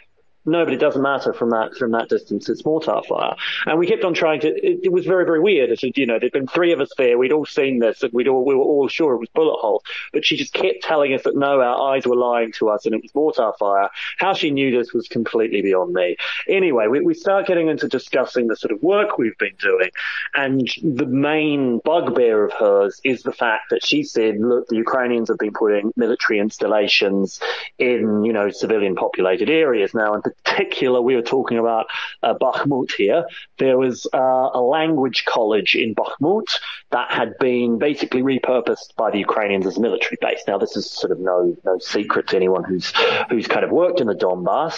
no, 0.45 0.65
but 0.65 0.75
it 0.75 0.79
doesn't 0.79 1.03
matter 1.03 1.33
from 1.33 1.51
that 1.51 1.75
from 1.75 1.93
that 1.93 2.09
distance. 2.09 2.49
It's 2.49 2.65
mortar 2.65 3.01
fire, 3.09 3.37
and 3.67 3.79
we 3.79 3.87
kept 3.87 4.03
on 4.03 4.13
trying 4.13 4.41
to. 4.41 4.49
It, 4.49 4.81
it 4.85 4.93
was 4.93 5.07
very 5.07 5.25
very 5.25 5.39
weird. 5.39 5.71
As 5.71 5.83
you 5.83 6.07
know, 6.07 6.19
there'd 6.19 6.33
been 6.33 6.49
three 6.49 6.73
of 6.73 6.81
us 6.81 6.91
there. 6.99 7.17
We'd 7.17 7.31
all 7.31 7.47
seen 7.47 7.79
this, 7.79 8.03
and 8.03 8.13
we'd 8.13 8.27
all 8.27 8.45
we 8.45 8.55
were 8.55 8.65
all 8.65 8.89
sure 8.89 9.15
it 9.15 9.19
was 9.19 9.29
bullet 9.29 9.59
holes. 9.61 9.85
But 10.13 10.25
she 10.25 10.37
just 10.37 10.53
kept 10.53 10.83
telling 10.83 11.15
us 11.15 11.23
that 11.23 11.37
no, 11.37 11.61
our 11.61 11.95
eyes 11.95 12.07
were 12.07 12.17
lying 12.17 12.51
to 12.53 12.71
us, 12.71 12.87
and 12.87 12.95
it 12.95 13.03
was 13.03 13.15
mortar 13.15 13.53
fire. 13.57 13.89
How 14.19 14.35
she 14.35 14.51
knew 14.51 14.77
this 14.77 14.93
was 14.93 15.07
completely 15.07 15.63
beyond 15.63 15.93
me. 15.93 16.17
Anyway, 16.49 16.89
we 16.89 17.01
we 17.01 17.15
start 17.15 17.47
getting 17.47 17.69
into 17.69 17.87
discussing 17.87 18.49
the 18.49 18.57
sort 18.57 18.73
of 18.73 18.83
work 18.83 19.19
we've 19.19 19.39
been 19.39 19.57
doing, 19.61 19.91
and 20.35 20.69
the 20.83 21.07
main 21.07 21.79
bugbear 21.85 22.45
of 22.45 22.53
hers 22.53 23.01
is 23.05 23.23
the 23.23 23.33
fact 23.33 23.71
that 23.71 23.85
she 23.87 24.03
said, 24.03 24.39
look, 24.41 24.67
the 24.67 24.77
Ukrainians 24.77 25.29
have 25.29 25.39
been 25.39 25.53
putting 25.53 25.93
military 25.95 26.41
installations 26.41 27.39
in 27.79 28.25
you 28.25 28.33
know 28.33 28.51
civilian 28.51 28.97
populated 28.97 29.49
areas 29.49 29.95
now, 29.95 30.15
and 30.15 30.32
particular, 30.45 31.01
we 31.01 31.15
were 31.15 31.23
talking 31.23 31.59
about 31.59 31.87
uh, 32.23 32.35
Bakhmut 32.35 32.93
here. 32.93 33.25
There 33.63 33.79
was 33.79 34.09
uh, 34.13 34.51
a 34.61 34.61
language 34.61 35.25
college 35.25 35.77
in 35.77 35.95
Bakhmut 35.95 36.49
that 36.91 37.13
had 37.13 37.39
been 37.39 37.79
basically 37.79 38.23
repurposed 38.23 38.97
by 38.97 39.09
the 39.13 39.19
Ukrainians 39.19 39.67
as 39.67 39.77
a 39.79 39.81
military 39.81 40.19
base. 40.21 40.43
Now, 40.49 40.59
this 40.59 40.77
is 40.77 40.91
sort 40.91 41.13
of 41.13 41.21
no 41.21 41.57
no 41.65 41.79
secret 41.79 42.25
to 42.31 42.37
anyone 42.37 42.65
who's 42.65 42.93
who's 43.31 43.47
kind 43.47 43.65
of 43.65 43.71
worked 43.71 44.01
in 44.01 44.09
the 44.09 44.19
Donbass, 44.25 44.77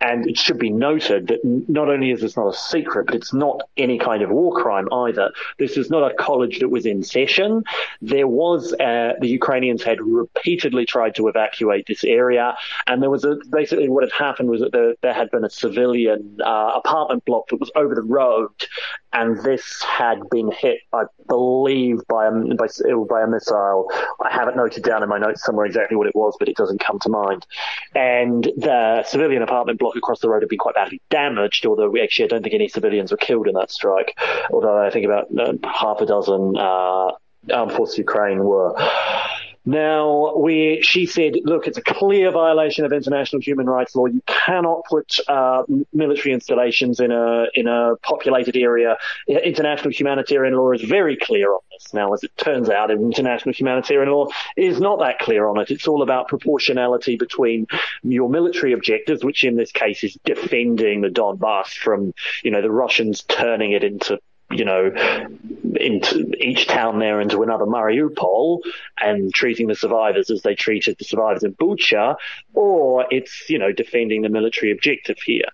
and 0.00 0.28
it 0.28 0.36
should 0.36 0.58
be 0.58 0.72
noted 0.88 1.28
that 1.28 1.40
not 1.78 1.88
only 1.94 2.10
is 2.10 2.20
this 2.22 2.36
not 2.36 2.48
a 2.48 2.58
secret, 2.74 3.06
but 3.06 3.14
it's 3.14 3.32
not 3.32 3.56
any 3.76 3.98
kind 4.08 4.20
of 4.24 4.30
war 4.30 4.52
crime 4.62 4.88
either. 5.04 5.30
This 5.62 5.76
is 5.76 5.88
not 5.88 6.02
a 6.10 6.14
college 6.28 6.58
that 6.58 6.70
was 6.76 6.86
in 6.86 7.04
session. 7.04 7.62
There 8.02 8.26
was 8.42 8.72
uh, 8.88 9.12
the 9.20 9.28
Ukrainians 9.40 9.82
had 9.90 9.98
repeatedly 10.00 10.84
tried 10.94 11.14
to 11.18 11.28
evacuate 11.28 11.84
this 11.86 12.02
area, 12.02 12.46
and 12.88 12.96
there 13.00 13.10
was 13.16 13.24
a, 13.24 13.36
basically 13.60 13.88
what 13.88 14.02
had 14.02 14.16
happened 14.26 14.48
was 14.54 14.60
that 14.64 14.72
the, 14.72 14.96
there 15.02 15.14
had 15.22 15.30
been 15.30 15.44
a 15.44 15.50
civilian 15.64 16.20
uh, 16.44 16.72
apartment 16.82 17.24
block 17.24 17.44
that 17.50 17.60
was 17.60 17.70
over 17.82 17.94
the 17.94 18.02
road, 18.02 18.23
and 19.12 19.38
this 19.44 19.82
had 19.82 20.18
been 20.30 20.50
hit, 20.50 20.78
I 20.92 21.04
believe, 21.28 22.00
by 22.08 22.26
a, 22.26 22.30
by, 22.30 22.66
by 23.08 23.22
a 23.22 23.26
missile. 23.26 23.90
I 24.22 24.32
haven't 24.32 24.56
noted 24.56 24.82
down 24.82 25.02
in 25.02 25.08
my 25.08 25.18
notes 25.18 25.44
somewhere 25.44 25.66
exactly 25.66 25.96
what 25.96 26.06
it 26.06 26.16
was, 26.16 26.36
but 26.38 26.48
it 26.48 26.56
doesn't 26.56 26.80
come 26.80 26.98
to 27.00 27.08
mind. 27.08 27.46
And 27.94 28.44
the 28.56 29.04
civilian 29.06 29.42
apartment 29.42 29.78
block 29.78 29.96
across 29.96 30.20
the 30.20 30.28
road 30.28 30.42
had 30.42 30.48
been 30.48 30.58
quite 30.58 30.74
badly 30.74 31.00
damaged, 31.10 31.64
although 31.66 31.94
actually 32.02 32.24
I 32.24 32.28
don't 32.28 32.42
think 32.42 32.54
any 32.54 32.68
civilians 32.68 33.10
were 33.10 33.16
killed 33.16 33.46
in 33.46 33.54
that 33.54 33.70
strike. 33.70 34.18
Although 34.52 34.84
I 34.84 34.90
think 34.90 35.06
about 35.06 35.26
uh, 35.38 35.54
half 35.68 36.00
a 36.00 36.06
dozen 36.06 36.56
uh, 36.56 37.12
armed 37.52 37.72
forces 37.72 37.94
of 37.94 37.98
Ukraine 37.98 38.44
were. 38.44 38.74
Now, 39.66 40.36
we, 40.36 40.82
she 40.82 41.06
said, 41.06 41.34
look, 41.44 41.66
it's 41.66 41.78
a 41.78 41.82
clear 41.82 42.30
violation 42.30 42.84
of 42.84 42.92
international 42.92 43.40
human 43.40 43.66
rights 43.66 43.96
law. 43.96 44.06
You 44.06 44.22
cannot 44.26 44.84
put 44.84 45.18
uh, 45.26 45.62
military 45.92 46.34
installations 46.34 47.00
in 47.00 47.10
a 47.10 47.46
in 47.54 47.66
a 47.66 47.96
populated 48.02 48.56
area. 48.56 48.98
International 49.26 49.90
humanitarian 49.90 50.54
law 50.54 50.72
is 50.72 50.82
very 50.82 51.16
clear 51.16 51.50
on 51.50 51.60
this. 51.72 51.94
Now, 51.94 52.12
as 52.12 52.22
it 52.22 52.36
turns 52.36 52.68
out, 52.68 52.90
international 52.90 53.54
humanitarian 53.54 54.12
law 54.12 54.26
is 54.56 54.80
not 54.80 54.98
that 54.98 55.18
clear 55.18 55.46
on 55.46 55.58
it. 55.58 55.70
It's 55.70 55.88
all 55.88 56.02
about 56.02 56.28
proportionality 56.28 57.16
between 57.16 57.66
your 58.02 58.28
military 58.28 58.74
objectives, 58.74 59.24
which 59.24 59.44
in 59.44 59.56
this 59.56 59.72
case 59.72 60.04
is 60.04 60.18
defending 60.24 61.00
the 61.00 61.08
Donbass 61.08 61.68
from, 61.68 62.12
you 62.42 62.50
know, 62.50 62.60
the 62.60 62.70
Russians 62.70 63.22
turning 63.22 63.72
it 63.72 63.82
into 63.82 64.20
you 64.54 64.64
know, 64.64 64.92
into 65.76 66.32
each 66.38 66.66
town 66.66 66.98
there 66.98 67.20
into 67.20 67.42
another 67.42 67.64
Mariupol 67.64 68.60
and 69.00 69.34
treating 69.34 69.66
the 69.66 69.74
survivors 69.74 70.30
as 70.30 70.42
they 70.42 70.54
treated 70.54 70.96
the 70.98 71.04
survivors 71.04 71.42
in 71.42 71.54
Bucha, 71.54 72.16
or 72.54 73.06
it's, 73.10 73.48
you 73.48 73.58
know, 73.58 73.72
defending 73.72 74.22
the 74.22 74.28
military 74.28 74.70
objective 74.70 75.18
here. 75.18 75.48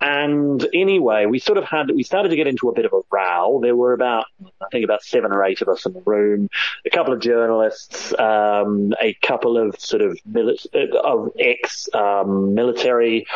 And 0.00 0.66
anyway, 0.72 1.26
we 1.26 1.38
sort 1.38 1.58
of 1.58 1.64
had, 1.64 1.90
we 1.94 2.02
started 2.02 2.30
to 2.30 2.36
get 2.36 2.46
into 2.46 2.68
a 2.68 2.72
bit 2.72 2.86
of 2.86 2.92
a 2.92 3.00
row. 3.10 3.60
There 3.62 3.76
were 3.76 3.92
about, 3.92 4.26
I 4.60 4.66
think 4.70 4.84
about 4.84 5.02
seven 5.02 5.32
or 5.32 5.44
eight 5.44 5.60
of 5.60 5.68
us 5.68 5.84
in 5.86 5.92
the 5.92 6.02
room, 6.06 6.48
a 6.86 6.90
couple 6.90 7.12
of 7.12 7.20
journalists, 7.20 8.18
um, 8.18 8.94
a 9.00 9.14
couple 9.22 9.58
of 9.58 9.78
sort 9.78 10.02
of 10.02 10.18
mili- 10.30 10.66
of 10.94 11.32
ex, 11.38 11.88
um, 11.94 12.54
military, 12.54 13.26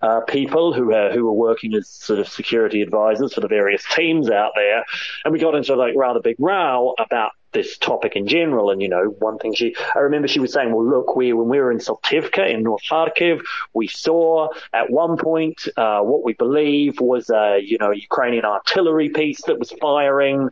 uh, 0.00 0.20
people 0.22 0.72
who 0.72 0.92
are, 0.94 1.10
who 1.12 1.24
were 1.24 1.32
working 1.32 1.74
as 1.74 1.88
sort 1.88 2.18
of 2.18 2.28
security 2.28 2.82
advisors 2.82 3.34
for 3.34 3.40
the 3.40 3.48
various 3.48 3.84
teams 3.94 4.30
out 4.30 4.52
there. 4.54 4.84
And 5.24 5.32
we 5.32 5.38
got 5.38 5.54
into 5.54 5.74
like 5.74 5.94
rather 5.96 6.20
big 6.20 6.36
row 6.38 6.94
about 6.98 7.32
this 7.52 7.78
topic 7.78 8.14
in 8.14 8.26
general. 8.26 8.70
And, 8.70 8.82
you 8.82 8.88
know, 8.88 9.04
one 9.20 9.38
thing 9.38 9.54
she, 9.54 9.74
I 9.96 10.00
remember 10.00 10.28
she 10.28 10.38
was 10.38 10.52
saying, 10.52 10.70
well, 10.70 10.86
look, 10.86 11.16
we, 11.16 11.32
when 11.32 11.48
we 11.48 11.58
were 11.58 11.72
in 11.72 11.78
Saltivka 11.78 12.48
in 12.48 12.62
North 12.62 12.82
Kharkiv, 12.90 13.40
we 13.72 13.88
saw 13.88 14.50
at 14.72 14.90
one 14.90 15.16
point, 15.16 15.66
uh, 15.76 16.00
what 16.00 16.24
we 16.24 16.34
believe 16.34 17.00
was 17.00 17.30
a, 17.30 17.58
you 17.62 17.78
know, 17.78 17.90
Ukrainian 17.90 18.44
artillery 18.44 19.08
piece 19.08 19.42
that 19.46 19.58
was 19.58 19.70
firing. 19.80 20.50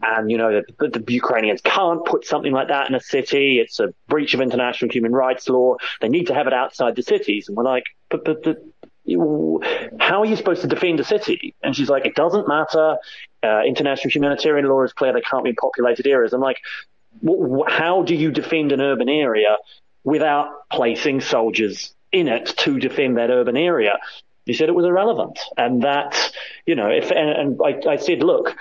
And, 0.00 0.30
you 0.30 0.38
know, 0.38 0.62
the, 0.78 0.88
the 0.88 1.12
Ukrainians 1.12 1.60
can't 1.60 2.04
put 2.06 2.24
something 2.24 2.52
like 2.52 2.68
that 2.68 2.88
in 2.88 2.94
a 2.94 3.00
city. 3.00 3.58
It's 3.58 3.78
a 3.78 3.92
breach 4.08 4.32
of 4.32 4.40
international 4.40 4.90
human 4.90 5.12
rights 5.12 5.48
law. 5.48 5.76
They 6.00 6.08
need 6.08 6.28
to 6.28 6.34
have 6.34 6.46
it 6.46 6.54
outside 6.54 6.96
the 6.96 7.02
cities. 7.02 7.48
And 7.48 7.56
we're 7.56 7.64
like, 7.64 7.84
but, 8.08 8.24
but, 8.24 8.42
but 8.42 8.58
how 10.00 10.22
are 10.22 10.26
you 10.26 10.36
supposed 10.36 10.62
to 10.62 10.68
defend 10.68 11.00
a 11.00 11.04
city? 11.04 11.54
And 11.62 11.74
she's 11.74 11.88
like, 11.88 12.06
it 12.06 12.14
doesn't 12.14 12.48
matter. 12.48 12.98
Uh, 13.42 13.62
international 13.66 14.10
humanitarian 14.10 14.66
law 14.66 14.82
is 14.82 14.92
clear. 14.92 15.12
They 15.12 15.20
can't 15.20 15.44
be 15.44 15.50
in 15.50 15.56
populated 15.56 16.06
areas. 16.06 16.32
I'm 16.32 16.40
like, 16.40 16.58
how 17.68 18.02
do 18.02 18.14
you 18.14 18.30
defend 18.30 18.72
an 18.72 18.80
urban 18.80 19.08
area 19.08 19.56
without 20.04 20.68
placing 20.70 21.20
soldiers 21.20 21.94
in 22.12 22.28
it 22.28 22.46
to 22.58 22.78
defend 22.78 23.16
that 23.16 23.30
urban 23.30 23.56
area? 23.56 23.98
He 24.44 24.54
said 24.54 24.68
it 24.68 24.74
was 24.74 24.86
irrelevant. 24.86 25.38
And 25.56 25.82
that, 25.82 26.32
you 26.66 26.74
know, 26.74 26.88
if, 26.88 27.10
and, 27.10 27.30
and 27.30 27.60
I, 27.64 27.92
I 27.92 27.96
said, 27.96 28.22
look, 28.22 28.56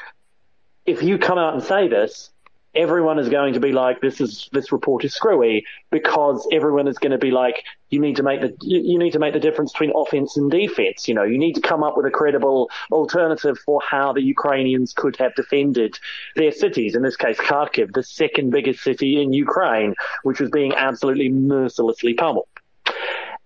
if 0.86 1.04
you 1.04 1.18
come 1.18 1.38
out 1.38 1.54
and 1.54 1.64
say 1.64 1.88
this, 1.88 2.30
everyone 2.76 3.20
is 3.20 3.30
going 3.30 3.54
to 3.54 3.60
be 3.60 3.72
like, 3.72 4.02
this 4.02 4.22
is, 4.22 4.50
this 4.52 4.72
report 4.72 5.04
is 5.04 5.14
screwy 5.14 5.66
because 5.92 6.48
everyone 6.52 6.88
is 6.88 6.98
going 6.98 7.12
to 7.12 7.18
be 7.18 7.32
like, 7.32 7.64
you 7.90 8.00
need 8.00 8.18
to 8.18 8.24
make 8.24 8.42
the, 8.42 8.56
you, 8.62 9.00
need 9.00 9.14
to 9.14 9.20
make 9.20 9.34
the 9.34 9.40
difference 9.40 9.72
between 9.72 9.94
offense 9.96 10.38
and 10.38 10.52
defense. 10.52 11.08
You 11.08 11.16
know, 11.16 11.24
you 11.24 11.38
need 11.38 11.54
to 11.54 11.62
come 11.62 11.84
up 11.84 11.98
with 11.98 12.06
a 12.06 12.12
credible 12.12 12.70
alternative 12.92 13.58
for 13.66 13.82
how 13.82 14.14
the 14.14 14.22
Ukrainians 14.22 14.94
could 14.94 15.16
have 15.18 15.34
defended 15.36 15.98
their 16.36 16.52
cities. 16.52 16.96
In 16.96 17.02
this 17.02 17.16
case, 17.16 17.38
Kharkiv, 17.38 17.94
the 17.94 18.04
second 18.04 18.52
biggest 18.52 18.84
city 18.84 19.22
in 19.22 19.34
Ukraine, 19.34 19.96
which 20.24 20.40
was 20.40 20.50
being 20.50 20.74
absolutely 20.74 21.30
mercilessly 21.30 22.14
pummeled. 22.14 22.48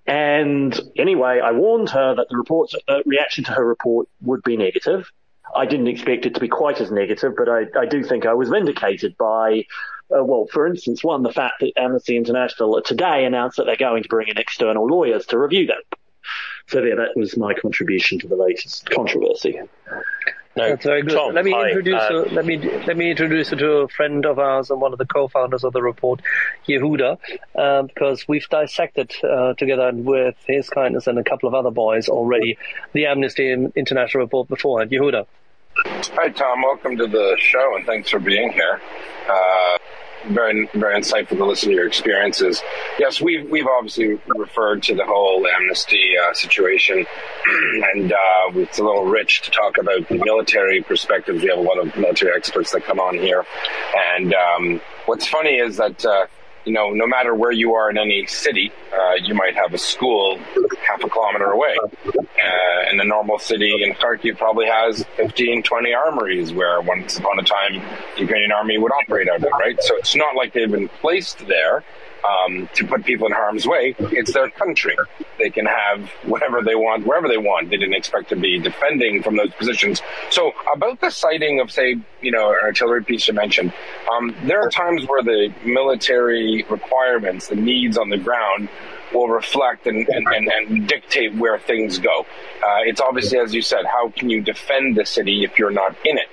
And 0.07 0.77
anyway, 0.97 1.39
I 1.43 1.51
warned 1.51 1.89
her 1.91 2.15
that 2.15 2.27
the 2.29 2.38
report's 2.38 2.75
uh, 2.88 2.99
reaction 3.05 3.43
to 3.45 3.51
her 3.53 3.65
report 3.65 4.10
would 4.21 4.43
be 4.43 4.57
negative. 4.57 5.10
I 5.55 5.65
didn't 5.65 5.87
expect 5.87 6.25
it 6.25 6.33
to 6.35 6.39
be 6.39 6.47
quite 6.47 6.81
as 6.81 6.91
negative, 6.91 7.33
but 7.37 7.49
I, 7.49 7.65
I 7.77 7.85
do 7.85 8.03
think 8.03 8.25
I 8.25 8.33
was 8.33 8.49
vindicated 8.49 9.17
by, 9.17 9.65
uh, 10.15 10.23
well, 10.23 10.47
for 10.51 10.67
instance, 10.67 11.03
one, 11.03 11.23
the 11.23 11.33
fact 11.33 11.55
that 11.61 11.73
Amnesty 11.77 12.17
International 12.17 12.81
today 12.81 13.25
announced 13.25 13.57
that 13.57 13.65
they're 13.65 13.75
going 13.75 14.03
to 14.03 14.09
bring 14.09 14.27
in 14.27 14.37
external 14.37 14.87
lawyers 14.87 15.25
to 15.27 15.37
review 15.37 15.67
them. 15.67 15.81
So 16.67 16.81
yeah, 16.83 16.95
that 16.95 17.17
was 17.17 17.35
my 17.35 17.53
contribution 17.53 18.19
to 18.19 18.27
the 18.27 18.35
latest 18.35 18.89
controversy. 18.89 19.59
No, 20.55 20.69
That's 20.69 20.85
very 20.85 21.01
good. 21.01 21.15
Tom, 21.15 21.33
let 21.33 21.45
me 21.45 21.51
hi, 21.51 21.69
introduce 21.69 22.01
uh, 22.01 22.09
you, 22.11 22.35
let 22.35 22.45
me 22.45 22.57
let 22.85 22.97
me 22.97 23.09
introduce 23.09 23.51
you 23.51 23.57
to 23.57 23.71
a 23.77 23.87
friend 23.87 24.25
of 24.25 24.37
ours 24.37 24.69
and 24.69 24.81
one 24.81 24.91
of 24.91 24.99
the 24.99 25.05
co-founders 25.05 25.63
of 25.63 25.71
the 25.71 25.81
report, 25.81 26.21
Yehuda, 26.67 27.17
um, 27.55 27.87
because 27.87 28.27
we've 28.27 28.47
dissected 28.49 29.13
uh, 29.23 29.53
together 29.53 29.91
with 29.93 30.35
his 30.47 30.69
kindness 30.69 31.07
and 31.07 31.17
a 31.17 31.23
couple 31.23 31.47
of 31.47 31.55
other 31.55 31.71
boys 31.71 32.09
already 32.09 32.57
the 32.91 33.05
Amnesty 33.05 33.49
International 33.51 34.23
report 34.23 34.49
beforehand. 34.49 34.91
Yehuda. 34.91 35.25
Hi, 35.85 36.29
Tom. 36.29 36.61
Welcome 36.61 36.97
to 36.97 37.07
the 37.07 37.35
show, 37.39 37.75
and 37.75 37.85
thanks 37.85 38.09
for 38.09 38.19
being 38.19 38.51
here. 38.51 38.81
Uh, 39.29 39.77
very, 40.27 40.69
very 40.73 40.99
insightful 40.99 41.37
to 41.37 41.45
listen 41.45 41.69
to 41.69 41.75
your 41.75 41.87
experiences. 41.87 42.61
Yes, 42.99 43.21
we've 43.21 43.49
we've 43.49 43.65
obviously 43.65 44.19
referred 44.27 44.83
to 44.83 44.95
the 44.95 45.05
whole 45.05 45.45
amnesty 45.47 46.13
uh, 46.17 46.33
situation, 46.33 47.05
and 47.93 48.11
uh, 48.11 48.51
it's 48.55 48.77
a 48.79 48.83
little 48.83 49.05
rich 49.05 49.41
to 49.43 49.51
talk 49.51 49.77
about 49.79 50.07
the 50.09 50.17
military 50.23 50.81
perspectives. 50.81 51.41
We 51.41 51.49
have 51.49 51.57
a 51.57 51.61
lot 51.61 51.79
of 51.79 51.95
military 51.95 52.35
experts 52.35 52.71
that 52.71 52.83
come 52.83 52.99
on 52.99 53.17
here, 53.17 53.43
and 54.13 54.33
um, 54.33 54.81
what's 55.05 55.27
funny 55.27 55.55
is 55.55 55.77
that 55.77 56.05
uh, 56.05 56.27
you 56.65 56.74
know, 56.74 56.91
no 56.91 57.08
matter 57.08 57.34
where 57.34 57.52
you 57.52 57.74
are 57.74 57.89
in 57.89 57.97
any 57.97 58.26
city, 58.28 58.71
uh, 58.93 59.13
you 59.24 59.34
might 59.34 59.56
have 59.56 59.74
a 59.74 59.78
school 59.78 60.39
half 60.88 61.04
a 61.04 61.10
kilometer 61.10 61.45
away. 61.45 61.76
Uh, 62.06 62.71
a 63.02 63.04
normal 63.04 63.39
city 63.39 63.84
in 63.84 63.93
Kharkiv 63.93 64.38
probably 64.38 64.67
has 64.67 65.04
15, 65.17 65.63
20 65.63 65.93
armories 65.93 66.54
where 66.54 66.80
once 66.82 67.17
upon 67.17 67.39
a 67.39 67.43
time 67.43 67.82
the 68.15 68.21
Ukrainian 68.21 68.52
army 68.52 68.78
would 68.78 68.91
operate 68.91 69.28
out 69.28 69.43
of, 69.43 69.52
right? 69.60 69.82
So 69.82 69.97
it's 69.97 70.15
not 70.15 70.36
like 70.36 70.54
they've 70.54 70.71
been 70.71 70.88
placed 70.88 71.45
there 71.47 71.84
um, 72.27 72.69
to 72.73 72.86
put 72.86 73.03
people 73.05 73.27
in 73.27 73.34
harm's 73.34 73.65
way. 73.65 73.95
It's 73.99 74.34
their 74.34 74.49
country. 74.49 74.95
They 75.38 75.49
can 75.49 75.65
have 75.65 76.10
whatever 76.23 76.62
they 76.62 76.75
want, 76.75 77.05
wherever 77.05 77.27
they 77.27 77.38
want. 77.38 77.69
They 77.69 77.77
didn't 77.77 77.95
expect 77.95 78.29
to 78.29 78.36
be 78.36 78.60
defending 78.60 79.23
from 79.23 79.38
those 79.38 79.51
positions. 79.53 80.01
So 80.29 80.51
about 80.73 81.01
the 81.01 81.10
sighting 81.10 81.60
of, 81.60 81.71
say, 81.71 81.97
you 82.21 82.31
know, 82.31 82.49
an 82.49 82.60
artillery 82.63 83.03
piece 83.03 83.27
you 83.27 83.34
mentioned, 83.34 83.73
um, 84.12 84.36
there 84.45 84.62
are 84.62 84.69
times 84.69 85.05
where 85.07 85.23
the 85.23 85.53
military 85.65 86.65
requirements, 86.69 87.47
the 87.47 87.55
needs 87.55 87.97
on 87.97 88.10
the 88.10 88.17
ground, 88.17 88.69
will 89.13 89.27
reflect 89.27 89.88
and, 89.88 90.07
and, 90.07 90.27
and, 90.27 90.47
and 90.47 90.88
dictate 90.88 91.36
where 91.36 91.60
things 91.60 91.99
go. 91.99 92.21
Uh, 92.21 92.79
it's 92.86 93.01
obviously, 93.01 93.38
as 93.39 93.53
you 93.53 93.62
said, 93.62 93.86
how 93.86 94.10
can 94.10 94.29
you 94.29 94.41
defend 94.41 94.95
the 94.95 95.05
city 95.05 95.43
if 95.43 95.60
you're 95.60 95.71
not 95.71 95.95
in 96.05 96.17
it, 96.17 96.27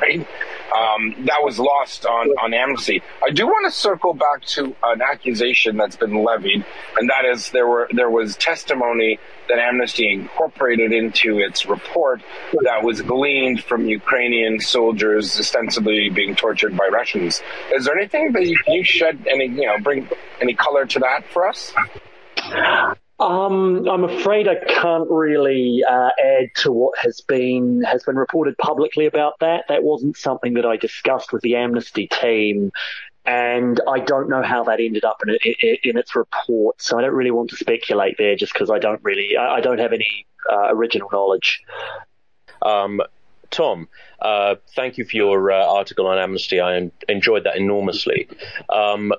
right? 0.00 0.26
Um, 0.74 1.26
that 1.26 1.38
was 1.42 1.58
lost 1.58 2.04
on, 2.06 2.28
on 2.42 2.52
Amnesty. 2.52 3.02
I 3.24 3.30
do 3.30 3.46
want 3.46 3.70
to 3.70 3.78
circle 3.78 4.14
back 4.14 4.42
to 4.46 4.74
an 4.84 5.02
accusation 5.02 5.76
that's 5.76 5.96
been 5.96 6.24
levied, 6.24 6.64
and 6.96 7.10
that 7.10 7.24
is 7.24 7.50
there 7.50 7.66
were 7.66 7.88
there 7.92 8.10
was 8.10 8.36
testimony 8.36 9.18
that 9.48 9.58
Amnesty 9.58 10.12
incorporated 10.12 10.92
into 10.92 11.38
its 11.38 11.66
report 11.66 12.22
that 12.62 12.82
was 12.82 13.02
gleaned 13.02 13.62
from 13.62 13.86
Ukrainian 13.86 14.58
soldiers 14.58 15.38
ostensibly 15.38 16.08
being 16.10 16.34
tortured 16.34 16.76
by 16.76 16.88
Russians. 16.90 17.42
Is 17.72 17.84
there 17.84 17.96
anything 17.96 18.32
that 18.32 18.46
you, 18.46 18.56
you 18.66 18.82
shed 18.82 19.26
any 19.28 19.46
you 19.46 19.66
know 19.66 19.78
bring 19.78 20.08
any 20.40 20.54
color 20.54 20.86
to 20.86 20.98
that 21.00 21.24
for 21.26 21.46
us? 21.46 21.72
Um, 23.24 23.88
I'm 23.88 24.04
afraid 24.04 24.48
I 24.48 24.56
can't 24.56 25.10
really 25.10 25.82
uh, 25.88 26.10
add 26.22 26.50
to 26.56 26.70
what 26.70 26.98
has 26.98 27.22
been 27.22 27.82
has 27.82 28.02
been 28.02 28.16
reported 28.16 28.58
publicly 28.58 29.06
about 29.06 29.38
that. 29.40 29.64
That 29.70 29.82
wasn't 29.82 30.18
something 30.18 30.54
that 30.54 30.66
I 30.66 30.76
discussed 30.76 31.32
with 31.32 31.40
the 31.40 31.56
Amnesty 31.56 32.06
team, 32.06 32.70
and 33.24 33.80
I 33.88 34.00
don't 34.00 34.28
know 34.28 34.42
how 34.42 34.64
that 34.64 34.78
ended 34.78 35.06
up 35.06 35.22
in, 35.26 35.38
in, 35.42 35.76
in 35.84 35.96
its 35.96 36.14
report. 36.14 36.82
So 36.82 36.98
I 36.98 37.00
don't 37.00 37.14
really 37.14 37.30
want 37.30 37.48
to 37.50 37.56
speculate 37.56 38.16
there, 38.18 38.36
just 38.36 38.52
because 38.52 38.70
I 38.70 38.78
don't 38.78 39.02
really 39.02 39.38
I, 39.38 39.54
I 39.54 39.60
don't 39.62 39.78
have 39.78 39.94
any 39.94 40.26
uh, 40.52 40.68
original 40.74 41.08
knowledge. 41.10 41.62
Um, 42.60 43.00
Tom, 43.50 43.88
uh, 44.20 44.56
thank 44.76 44.98
you 44.98 45.06
for 45.06 45.16
your 45.16 45.50
uh, 45.50 45.64
article 45.64 46.08
on 46.08 46.18
Amnesty. 46.18 46.60
I 46.60 46.90
enjoyed 47.08 47.44
that 47.44 47.56
enormously. 47.56 48.28
Um, 48.68 49.14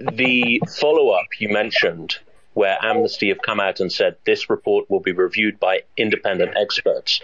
the 0.00 0.62
follow 0.80 1.10
up 1.10 1.26
you 1.38 1.50
mentioned 1.50 2.16
where 2.54 2.76
Amnesty 2.82 3.28
have 3.28 3.40
come 3.40 3.60
out 3.60 3.80
and 3.80 3.92
said 3.92 4.16
this 4.24 4.50
report 4.50 4.90
will 4.90 5.00
be 5.00 5.12
reviewed 5.12 5.58
by 5.58 5.82
independent 5.96 6.56
experts. 6.56 7.20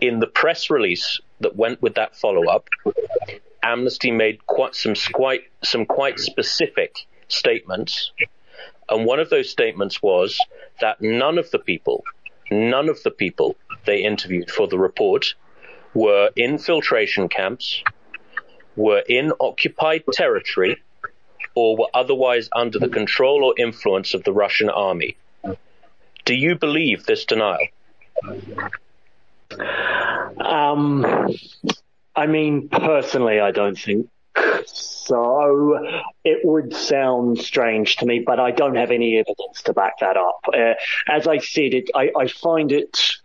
In 0.00 0.20
the 0.20 0.26
press 0.26 0.70
release 0.70 1.20
that 1.40 1.56
went 1.56 1.80
with 1.80 1.94
that 1.94 2.16
follow 2.16 2.48
up, 2.48 2.68
Amnesty 3.62 4.10
made 4.10 4.44
quite 4.46 4.74
some 4.74 4.94
quite 5.12 5.44
some 5.62 5.86
quite 5.86 6.18
specific 6.18 7.06
statements, 7.28 8.12
and 8.88 9.06
one 9.06 9.20
of 9.20 9.30
those 9.30 9.50
statements 9.50 10.02
was 10.02 10.38
that 10.80 11.00
none 11.00 11.38
of 11.38 11.50
the 11.52 11.58
people, 11.60 12.02
none 12.50 12.88
of 12.88 13.02
the 13.04 13.10
people 13.10 13.56
they 13.84 14.02
interviewed 14.02 14.50
for 14.50 14.66
the 14.66 14.78
report 14.78 15.34
were 15.94 16.30
in 16.34 16.58
filtration 16.58 17.28
camps, 17.28 17.82
were 18.76 19.02
in 19.08 19.32
occupied 19.40 20.02
territory, 20.12 20.82
or 21.54 21.76
were 21.76 21.88
otherwise 21.94 22.48
under 22.54 22.78
the 22.78 22.88
control 22.88 23.44
or 23.44 23.54
influence 23.58 24.14
of 24.14 24.24
the 24.24 24.32
Russian 24.32 24.70
army. 24.70 25.16
Do 26.24 26.34
you 26.34 26.56
believe 26.56 27.04
this 27.04 27.24
denial? 27.24 27.66
Um, 30.38 31.04
I 32.14 32.26
mean, 32.26 32.68
personally, 32.68 33.40
I 33.40 33.50
don't 33.50 33.78
think 33.78 34.08
so. 34.66 35.78
It 36.24 36.40
would 36.44 36.74
sound 36.74 37.38
strange 37.38 37.96
to 37.96 38.06
me, 38.06 38.22
but 38.24 38.38
I 38.38 38.52
don't 38.52 38.76
have 38.76 38.90
any 38.90 39.18
evidence 39.18 39.62
to 39.64 39.72
back 39.72 39.98
that 40.00 40.16
up. 40.16 40.40
Uh, 40.46 40.74
as 41.08 41.26
I 41.26 41.38
said, 41.38 41.74
it, 41.74 41.90
I, 41.94 42.10
I 42.16 42.28
find 42.28 42.72
it 42.72 43.18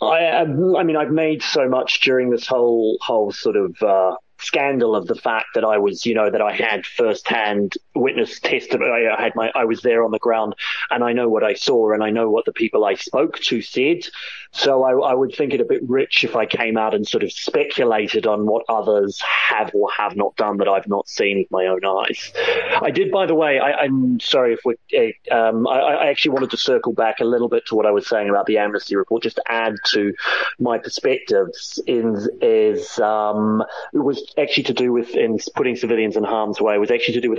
I, 0.00 0.26
I 0.26 0.44
mean, 0.44 0.96
I've 0.96 1.10
made 1.10 1.42
so 1.42 1.68
much 1.68 2.00
during 2.00 2.30
this 2.30 2.46
whole 2.46 2.98
whole 3.00 3.32
sort 3.32 3.56
of 3.56 3.82
uh, 3.82 4.14
scandal 4.40 4.94
of 4.94 5.06
the 5.06 5.14
fact 5.14 5.48
that 5.54 5.64
I 5.64 5.78
was, 5.78 6.06
you 6.06 6.14
know, 6.14 6.30
that 6.30 6.40
I 6.40 6.52
had 6.52 6.86
firsthand 6.86 7.74
witness 7.98 8.40
testimony. 8.40 9.06
I 9.06 9.20
had 9.20 9.34
my, 9.34 9.50
I 9.54 9.64
was 9.64 9.82
there 9.82 10.04
on 10.04 10.10
the 10.10 10.18
ground 10.18 10.54
and 10.90 11.04
I 11.04 11.12
know 11.12 11.28
what 11.28 11.44
I 11.44 11.54
saw 11.54 11.92
and 11.92 12.02
I 12.02 12.10
know 12.10 12.30
what 12.30 12.44
the 12.44 12.52
people 12.52 12.84
I 12.84 12.94
spoke 12.94 13.38
to 13.40 13.62
said. 13.62 14.06
So 14.52 14.82
I, 14.82 15.10
I 15.10 15.14
would 15.14 15.34
think 15.34 15.52
it 15.52 15.60
a 15.60 15.64
bit 15.64 15.82
rich 15.86 16.24
if 16.24 16.34
I 16.34 16.46
came 16.46 16.78
out 16.78 16.94
and 16.94 17.06
sort 17.06 17.22
of 17.22 17.32
speculated 17.32 18.26
on 18.26 18.46
what 18.46 18.64
others 18.68 19.20
have 19.20 19.74
or 19.74 19.90
have 19.90 20.16
not 20.16 20.36
done 20.36 20.58
that 20.58 20.68
I've 20.68 20.88
not 20.88 21.08
seen 21.08 21.38
with 21.38 21.50
my 21.50 21.66
own 21.66 21.84
eyes. 21.84 22.32
I 22.80 22.90
did, 22.90 23.10
by 23.10 23.26
the 23.26 23.34
way, 23.34 23.58
I, 23.58 23.84
am 23.84 24.18
sorry 24.20 24.54
if 24.54 24.60
we, 24.64 24.76
uh, 24.96 25.34
um, 25.34 25.66
I, 25.66 25.78
I 25.78 26.06
actually 26.06 26.32
wanted 26.32 26.50
to 26.50 26.56
circle 26.56 26.92
back 26.92 27.20
a 27.20 27.24
little 27.24 27.48
bit 27.48 27.66
to 27.66 27.74
what 27.74 27.86
I 27.86 27.90
was 27.90 28.06
saying 28.06 28.30
about 28.30 28.46
the 28.46 28.58
Amnesty 28.58 28.96
report, 28.96 29.22
just 29.22 29.36
to 29.36 29.42
add 29.48 29.74
to 29.88 30.14
my 30.58 30.78
perspectives 30.78 31.78
in, 31.86 32.16
is, 32.40 32.98
um, 32.98 33.62
it 33.92 33.98
was 33.98 34.32
actually 34.38 34.64
to 34.64 34.74
do 34.74 34.92
with 34.92 35.10
in 35.14 35.38
putting 35.54 35.76
civilians 35.76 36.16
in 36.16 36.24
harm's 36.24 36.60
way 36.60 36.78
was 36.78 36.90
actually 36.90 37.14
to 37.14 37.20
do 37.20 37.30
with 37.30 37.38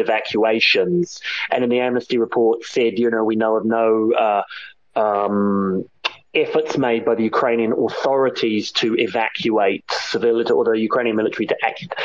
And 1.52 1.64
in 1.64 1.70
the 1.70 1.80
Amnesty 1.80 2.18
report 2.18 2.64
said, 2.64 2.98
you 2.98 3.10
know, 3.10 3.24
we 3.24 3.36
know 3.36 3.56
of 3.56 3.66
no 3.66 4.14
uh, 4.14 4.44
um, 5.00 5.86
efforts 6.34 6.78
made 6.78 7.06
by 7.06 7.16
the 7.16 7.24
Ukrainian 7.24 7.74
authorities 7.74 8.72
to 8.74 8.96
evacuate 8.98 9.84
civilians 9.92 10.52
or 10.52 10.64
the 10.64 10.80
Ukrainian 10.80 11.16
military 11.16 11.48
to 11.48 11.58
act, 11.64 11.96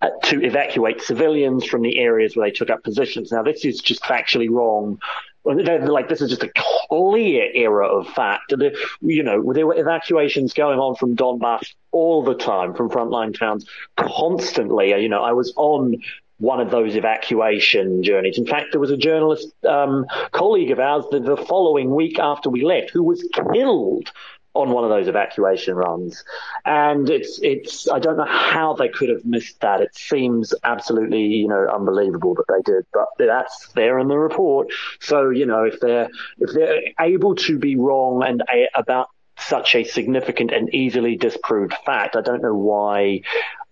uh, 0.00 0.10
to 0.24 0.42
evacuate 0.44 1.02
civilians 1.02 1.64
from 1.64 1.82
the 1.82 1.98
areas 1.98 2.36
where 2.36 2.48
they 2.48 2.54
took 2.54 2.70
up 2.70 2.82
positions. 2.82 3.32
Now, 3.32 3.42
this 3.42 3.64
is 3.64 3.80
just 3.80 4.02
factually 4.02 4.50
wrong 4.50 4.98
like 5.44 6.08
this 6.08 6.20
is 6.20 6.30
just 6.30 6.44
a 6.44 6.52
clear 6.88 7.50
error 7.52 7.82
of 7.82 8.06
fact. 8.08 8.52
You 9.00 9.22
know, 9.22 9.52
there 9.52 9.66
were 9.66 9.76
evacuations 9.76 10.52
going 10.52 10.78
on 10.78 10.94
from 10.94 11.16
Donbass 11.16 11.74
all 11.90 12.22
the 12.22 12.34
time, 12.34 12.74
from 12.74 12.90
frontline 12.90 13.36
towns, 13.36 13.66
constantly. 13.96 14.90
You 14.90 15.08
know, 15.08 15.22
I 15.22 15.32
was 15.32 15.52
on 15.56 15.96
one 16.42 16.60
of 16.60 16.72
those 16.72 16.96
evacuation 16.96 18.02
journeys. 18.02 18.36
In 18.36 18.46
fact, 18.46 18.72
there 18.72 18.80
was 18.80 18.90
a 18.90 18.96
journalist 18.96 19.52
um, 19.64 20.06
colleague 20.32 20.72
of 20.72 20.80
ours 20.80 21.04
the, 21.12 21.20
the 21.20 21.36
following 21.36 21.94
week 21.94 22.18
after 22.18 22.50
we 22.50 22.64
left 22.64 22.90
who 22.90 23.04
was 23.04 23.22
killed 23.54 24.10
on 24.54 24.70
one 24.70 24.82
of 24.82 24.90
those 24.90 25.06
evacuation 25.06 25.76
runs. 25.76 26.24
And 26.64 27.08
it's, 27.08 27.38
it's, 27.42 27.88
I 27.88 28.00
don't 28.00 28.16
know 28.16 28.26
how 28.26 28.74
they 28.74 28.88
could 28.88 29.08
have 29.08 29.24
missed 29.24 29.60
that. 29.60 29.82
It 29.82 29.94
seems 29.94 30.52
absolutely, 30.64 31.22
you 31.22 31.46
know, 31.46 31.68
unbelievable 31.72 32.34
that 32.34 32.46
they 32.48 32.72
did, 32.72 32.86
but 32.92 33.06
that's 33.18 33.68
there 33.76 34.00
in 34.00 34.08
the 34.08 34.18
report. 34.18 34.72
So, 34.98 35.30
you 35.30 35.46
know, 35.46 35.62
if 35.62 35.78
they're, 35.78 36.10
if 36.38 36.52
they're 36.52 36.80
able 36.98 37.36
to 37.36 37.56
be 37.56 37.76
wrong 37.76 38.24
and 38.24 38.42
a, 38.52 38.66
about 38.76 39.10
such 39.38 39.74
a 39.74 39.84
significant 39.84 40.52
and 40.52 40.72
easily 40.74 41.16
disproved 41.16 41.74
fact, 41.84 42.16
I 42.16 42.20
don't 42.20 42.42
know 42.42 42.54
why 42.54 43.22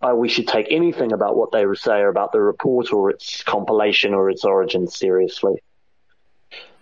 uh, 0.01 0.15
we 0.15 0.29
should 0.29 0.49
take 0.49 0.67
anything 0.71 1.13
about 1.13 1.37
what 1.37 1.53
they 1.53 1.65
say 1.75 2.01
or 2.01 2.09
about 2.09 2.33
the 2.33 2.41
report 2.41 2.93
or 2.93 3.11
its 3.11 3.43
compilation 3.43 4.15
or 4.15 4.31
its 4.31 4.45
origin 4.45 4.89
seriously. 4.89 5.63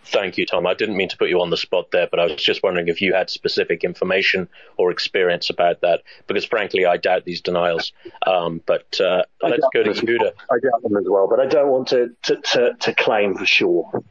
Thank 0.05 0.39
you, 0.39 0.47
Tom. 0.47 0.67
I 0.67 0.73
didn't 0.73 0.97
mean 0.97 1.11
to 1.11 1.19
put 1.19 1.29
you 1.29 1.43
on 1.43 1.51
the 1.51 1.57
spot 1.59 1.91
there, 1.91 2.09
but 2.11 2.19
I 2.19 2.25
was 2.25 2.43
just 2.43 2.63
wondering 2.63 2.89
if 2.89 3.03
you 3.03 3.13
had 3.13 3.29
specific 3.29 3.85
information 3.85 4.49
or 4.79 4.91
experience 4.91 5.51
about 5.51 5.83
that, 5.83 6.03
because 6.27 6.47
frankly, 6.47 6.87
I 6.87 6.97
doubt 6.97 7.27
these 7.27 7.43
denials. 7.43 7.93
Um, 8.27 8.63
but 8.65 8.99
uh, 9.01 9.25
let's 9.43 9.67
go 9.75 9.83
to 9.83 9.91
Yehuda. 9.91 10.33
I 10.51 10.59
doubt 10.61 10.83
them 10.83 10.97
as 10.97 11.05
well, 11.07 11.29
but 11.29 11.41
I 11.41 11.47
don't 11.47 11.69
want 11.69 11.89
to, 11.89 12.17
to, 12.23 12.37
to, 12.37 12.75
to 12.81 12.95
claim 12.95 13.37
for 13.37 13.45
sure. 13.45 14.03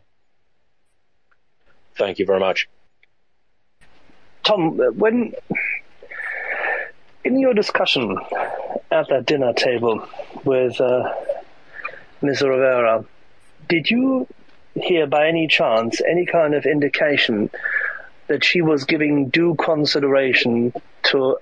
Thank 1.95 2.19
you 2.19 2.27
very 2.27 2.39
much. 2.39 2.69
Tom, 4.47 4.77
when 4.77 5.33
in 7.25 7.37
your 7.37 7.53
discussion 7.53 8.17
at 8.89 9.09
that 9.09 9.25
dinner 9.25 9.51
table 9.51 10.07
with 10.45 10.79
uh, 10.79 11.13
Ms. 12.21 12.43
Rovera, 12.43 13.05
did 13.67 13.89
you 13.89 14.25
hear 14.73 15.05
by 15.05 15.27
any 15.27 15.47
chance 15.47 15.99
any 16.09 16.25
kind 16.25 16.55
of 16.55 16.65
indication 16.65 17.49
that 18.27 18.45
she 18.45 18.61
was 18.61 18.85
giving 18.85 19.27
due 19.27 19.55
consideration 19.55 20.71
to 21.03 21.37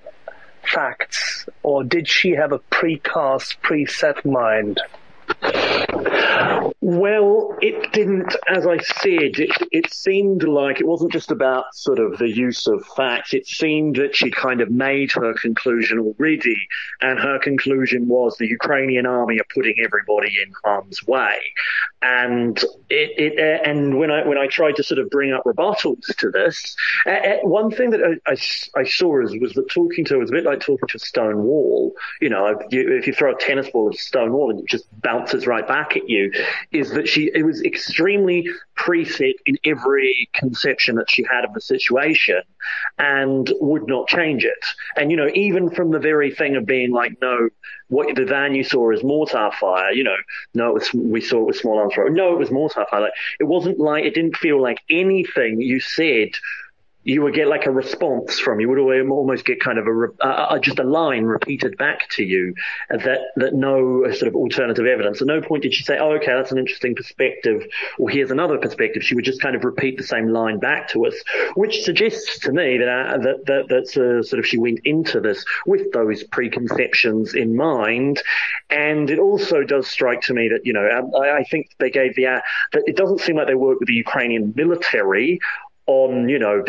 facts, 0.64 1.48
or 1.62 1.84
did 1.84 2.08
she 2.08 2.30
have 2.32 2.50
a 2.50 2.58
precast, 2.58 3.58
preset 3.62 4.24
mind? 4.24 4.80
Well, 6.88 7.56
it 7.60 7.90
didn't, 7.92 8.36
as 8.46 8.64
I 8.64 8.78
said, 8.78 9.40
it, 9.40 9.50
it 9.72 9.92
seemed 9.92 10.44
like 10.44 10.78
it 10.78 10.86
wasn't 10.86 11.10
just 11.10 11.32
about 11.32 11.74
sort 11.74 11.98
of 11.98 12.16
the 12.18 12.28
use 12.28 12.68
of 12.68 12.86
facts. 12.96 13.34
It 13.34 13.48
seemed 13.48 13.96
that 13.96 14.14
she'd 14.14 14.36
kind 14.36 14.60
of 14.60 14.70
made 14.70 15.10
her 15.10 15.34
conclusion 15.34 15.98
already, 15.98 16.56
and 17.00 17.18
her 17.18 17.40
conclusion 17.40 18.06
was 18.06 18.36
the 18.36 18.46
Ukrainian 18.46 19.04
army 19.04 19.40
are 19.40 19.46
putting 19.52 19.74
everybody 19.84 20.28
in 20.40 20.52
harm's 20.64 21.04
way. 21.08 21.40
And 22.02 22.56
it, 22.88 23.18
it 23.18 23.66
and 23.66 23.98
when 23.98 24.12
I 24.12 24.24
when 24.24 24.38
I 24.38 24.46
tried 24.46 24.76
to 24.76 24.84
sort 24.84 25.00
of 25.00 25.10
bring 25.10 25.32
up 25.32 25.42
rebuttals 25.44 26.14
to 26.18 26.30
this, 26.30 26.76
uh, 27.04 27.38
one 27.42 27.72
thing 27.72 27.90
that 27.90 28.00
I, 28.00 28.30
I, 28.30 28.80
I 28.80 28.84
saw 28.84 29.20
was, 29.20 29.34
was 29.40 29.54
that 29.54 29.68
talking 29.70 30.04
to 30.04 30.14
her 30.14 30.20
was 30.20 30.30
a 30.30 30.34
bit 30.34 30.44
like 30.44 30.60
talking 30.60 30.86
to 30.86 30.98
a 30.98 31.00
stone 31.00 31.42
wall. 31.42 31.94
You 32.20 32.28
know, 32.28 32.46
if 32.46 32.72
you, 32.72 32.96
if 32.96 33.08
you 33.08 33.12
throw 33.12 33.34
a 33.34 33.38
tennis 33.38 33.68
ball 33.70 33.88
at 33.88 33.96
a 33.96 33.98
stone 33.98 34.32
wall 34.32 34.52
and 34.52 34.60
it 34.60 34.68
just 34.68 34.84
bounces 35.00 35.48
right 35.48 35.66
back 35.66 35.96
at 35.96 36.08
you, 36.08 36.30
is 36.78 36.90
that 36.90 37.08
she 37.08 37.30
it 37.34 37.44
was 37.44 37.62
extremely 37.62 38.48
preset 38.76 39.34
in 39.46 39.56
every 39.64 40.28
conception 40.34 40.96
that 40.96 41.10
she 41.10 41.24
had 41.30 41.44
of 41.44 41.52
the 41.54 41.60
situation 41.60 42.40
and 42.98 43.52
would 43.60 43.86
not 43.86 44.08
change 44.08 44.44
it. 44.44 44.64
And 44.96 45.10
you 45.10 45.16
know, 45.16 45.30
even 45.34 45.70
from 45.70 45.90
the 45.90 45.98
very 45.98 46.30
thing 46.30 46.56
of 46.56 46.66
being 46.66 46.92
like, 46.92 47.12
no, 47.20 47.48
what 47.88 48.14
the 48.14 48.24
van 48.24 48.54
you 48.54 48.64
saw 48.64 48.90
is 48.90 49.04
mortar 49.04 49.50
fire, 49.58 49.92
you 49.92 50.04
know, 50.04 50.16
no, 50.54 50.68
it 50.70 50.74
was, 50.74 50.94
we 50.94 51.20
saw 51.20 51.42
it 51.42 51.46
was 51.46 51.58
small 51.58 51.78
arms 51.78 51.94
fire. 51.94 52.10
No, 52.10 52.32
it 52.32 52.38
was 52.38 52.50
mortar 52.50 52.86
fire. 52.90 53.02
Like, 53.02 53.12
it 53.40 53.44
wasn't 53.44 53.78
like, 53.78 54.04
it 54.04 54.14
didn't 54.14 54.36
feel 54.36 54.60
like 54.60 54.80
anything 54.90 55.60
you 55.60 55.80
said 55.80 56.30
you 57.06 57.22
would 57.22 57.34
get 57.34 57.46
like 57.46 57.66
a 57.66 57.70
response 57.70 58.36
from 58.40 58.58
you 58.58 58.68
would 58.68 58.80
almost 58.80 59.44
get 59.44 59.60
kind 59.60 59.78
of 59.78 59.86
a, 59.86 60.58
just 60.60 60.80
a 60.80 60.82
line 60.82 61.22
repeated 61.22 61.78
back 61.78 62.08
to 62.10 62.24
you 62.24 62.52
that 62.90 63.20
that 63.36 63.54
no 63.54 64.02
sort 64.10 64.26
of 64.26 64.34
alternative 64.34 64.84
evidence. 64.86 65.20
At 65.20 65.28
no 65.28 65.40
point 65.40 65.62
did 65.62 65.72
she 65.72 65.84
say, 65.84 65.98
"Oh, 65.98 66.16
okay, 66.16 66.34
that's 66.34 66.50
an 66.50 66.58
interesting 66.58 66.96
perspective," 66.96 67.64
or 67.98 68.10
"Here's 68.10 68.32
another 68.32 68.58
perspective." 68.58 69.04
She 69.04 69.14
would 69.14 69.24
just 69.24 69.40
kind 69.40 69.54
of 69.54 69.64
repeat 69.64 69.96
the 69.96 70.02
same 70.02 70.28
line 70.28 70.58
back 70.58 70.88
to 70.90 71.06
us, 71.06 71.14
which 71.54 71.84
suggests 71.84 72.40
to 72.40 72.52
me 72.52 72.78
that 72.78 72.88
uh, 72.88 73.18
that 73.18 73.46
that 73.46 73.66
that's 73.68 73.96
uh, 73.96 74.24
sort 74.24 74.40
of 74.40 74.46
she 74.46 74.58
went 74.58 74.80
into 74.84 75.20
this 75.20 75.44
with 75.64 75.92
those 75.92 76.24
preconceptions 76.24 77.34
in 77.34 77.54
mind, 77.54 78.20
and 78.68 79.10
it 79.10 79.20
also 79.20 79.62
does 79.62 79.86
strike 79.86 80.22
to 80.22 80.34
me 80.34 80.48
that 80.48 80.66
you 80.66 80.72
know 80.72 80.88
um, 80.90 81.14
I, 81.14 81.38
I 81.38 81.44
think 81.44 81.70
they 81.78 81.90
gave 81.90 82.16
the 82.16 82.26
uh, 82.26 82.40
that 82.72 82.82
it 82.86 82.96
doesn't 82.96 83.20
seem 83.20 83.36
like 83.36 83.46
they 83.46 83.54
work 83.54 83.78
with 83.78 83.86
the 83.86 83.94
Ukrainian 83.94 84.52
military 84.56 85.38
on, 85.86 86.28
you 86.28 86.38
know, 86.38 86.64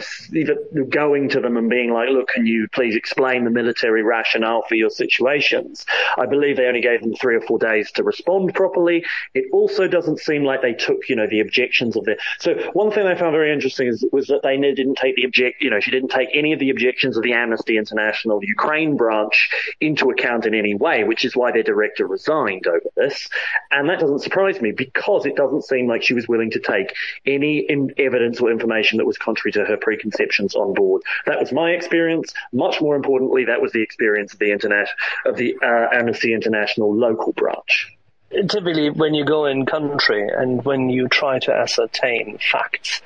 going 0.89 1.29
to 1.29 1.39
them 1.39 1.57
and 1.57 1.69
being 1.69 1.91
like, 1.91 2.09
look, 2.09 2.27
can 2.29 2.45
you 2.45 2.67
please 2.71 2.95
explain 2.95 3.43
the 3.43 3.49
military 3.49 4.03
rationale 4.03 4.63
for 4.67 4.75
your 4.75 4.89
situations? 4.89 5.85
I 6.17 6.25
believe 6.27 6.57
they 6.57 6.65
only 6.65 6.81
gave 6.81 7.01
them 7.01 7.15
three 7.15 7.35
or 7.35 7.41
four 7.41 7.57
days 7.57 7.91
to 7.93 8.03
respond 8.03 8.53
properly. 8.53 9.03
It 9.33 9.45
also 9.51 9.87
doesn't 9.87 10.19
seem 10.19 10.43
like 10.43 10.61
they 10.61 10.73
took, 10.73 11.09
you 11.09 11.15
know, 11.15 11.27
the 11.27 11.39
objections 11.39 11.95
of 11.95 12.05
their. 12.05 12.17
So 12.39 12.53
one 12.73 12.91
thing 12.91 13.07
I 13.07 13.15
found 13.15 13.31
very 13.31 13.51
interesting 13.51 13.87
is, 13.87 14.05
was 14.11 14.27
that 14.27 14.41
they 14.43 14.57
didn't 14.57 14.95
take 14.95 15.15
the 15.15 15.25
object, 15.25 15.61
you 15.61 15.69
know, 15.69 15.79
she 15.79 15.91
didn't 15.91 16.11
take 16.11 16.29
any 16.33 16.53
of 16.53 16.59
the 16.59 16.69
objections 16.69 17.17
of 17.17 17.23
the 17.23 17.33
Amnesty 17.33 17.77
International 17.77 18.43
Ukraine 18.43 18.97
branch 18.97 19.49
into 19.81 20.11
account 20.11 20.45
in 20.45 20.53
any 20.53 20.75
way, 20.75 21.03
which 21.03 21.25
is 21.25 21.35
why 21.35 21.51
their 21.51 21.63
director 21.63 22.05
resigned 22.05 22.67
over 22.67 22.89
this. 22.95 23.27
And 23.71 23.89
that 23.89 23.99
doesn't 23.99 24.19
surprise 24.19 24.61
me 24.61 24.71
because 24.71 25.25
it 25.25 25.35
doesn't 25.35 25.63
seem 25.63 25.87
like 25.87 26.03
she 26.03 26.13
was 26.13 26.27
willing 26.27 26.51
to 26.51 26.59
take 26.59 26.93
any 27.25 27.59
in 27.59 27.93
evidence 27.97 28.39
or 28.39 28.51
information 28.51 28.97
that 28.97 29.06
was 29.07 29.17
contrary 29.17 29.53
to 29.53 29.65
her 29.65 29.77
preconceptions 29.77 30.55
on 30.55 30.73
board. 30.73 31.01
That 31.25 31.39
was 31.39 31.51
my 31.51 31.71
experience. 31.71 32.33
Much 32.53 32.81
more 32.81 32.95
importantly, 32.95 33.45
that 33.45 33.61
was 33.61 33.71
the 33.71 33.81
experience 33.81 34.33
of 34.33 34.39
the 34.39 34.51
internet 34.51 34.89
of 35.25 35.37
the 35.37 35.57
uh, 35.61 35.87
Amnesty 35.93 36.33
International 36.33 36.95
local 36.95 37.33
branch. 37.33 37.97
Typically, 38.31 38.89
when 38.89 39.13
you 39.13 39.25
go 39.25 39.45
in 39.45 39.65
country 39.65 40.27
and 40.29 40.63
when 40.65 40.89
you 40.89 41.07
try 41.07 41.39
to 41.39 41.53
ascertain 41.53 42.37
facts, 42.51 43.01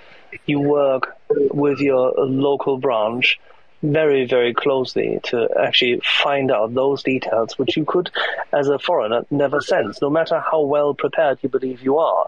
you 0.45 0.59
work 0.59 1.15
with 1.29 1.79
your 1.79 2.13
local 2.17 2.77
branch 2.77 3.39
very, 3.83 4.25
very 4.25 4.53
closely 4.53 5.19
to 5.23 5.47
actually 5.59 6.01
find 6.03 6.51
out 6.51 6.73
those 6.73 7.03
details 7.03 7.57
which 7.57 7.75
you 7.75 7.85
could, 7.85 8.11
as 8.51 8.67
a 8.67 8.77
foreigner, 8.77 9.25
never 9.31 9.59
sense, 9.61 10.01
no 10.01 10.09
matter 10.09 10.39
how 10.39 10.61
well 10.61 10.93
prepared 10.93 11.39
you 11.41 11.49
believe 11.49 11.81
you 11.81 11.97
are. 11.97 12.27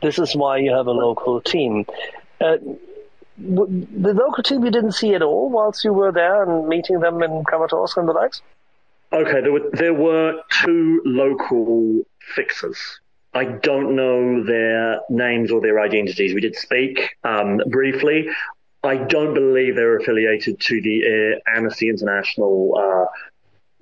This 0.00 0.18
is 0.18 0.34
why 0.34 0.58
you 0.58 0.72
have 0.72 0.86
a 0.86 0.92
local 0.92 1.40
team. 1.40 1.86
Uh, 2.40 2.56
the 3.42 4.14
local 4.14 4.42
team 4.42 4.64
you 4.64 4.70
didn't 4.70 4.92
see 4.92 5.14
at 5.14 5.22
all 5.22 5.50
whilst 5.50 5.84
you 5.84 5.92
were 5.92 6.12
there 6.12 6.42
and 6.42 6.68
meeting 6.68 7.00
them 7.00 7.22
in 7.22 7.44
Kramatorsk 7.44 7.96
and 7.96 8.08
the 8.08 8.12
likes? 8.12 8.42
Okay, 9.12 9.40
there 9.42 9.52
were 9.52 9.70
there 9.72 9.94
were 9.94 10.40
two 10.62 11.02
local 11.04 12.02
fixers. 12.34 12.78
I 13.34 13.44
don't 13.44 13.96
know 13.96 14.44
their 14.44 15.00
names 15.08 15.50
or 15.50 15.60
their 15.60 15.80
identities. 15.80 16.34
We 16.34 16.40
did 16.40 16.56
speak 16.56 17.16
um, 17.24 17.60
briefly. 17.66 18.28
I 18.82 18.96
don't 18.96 19.32
believe 19.32 19.76
they're 19.76 19.96
affiliated 19.96 20.60
to 20.60 20.80
the 20.82 21.40
Amnesty 21.46 21.88
International 21.88 22.74
uh, 22.76 23.04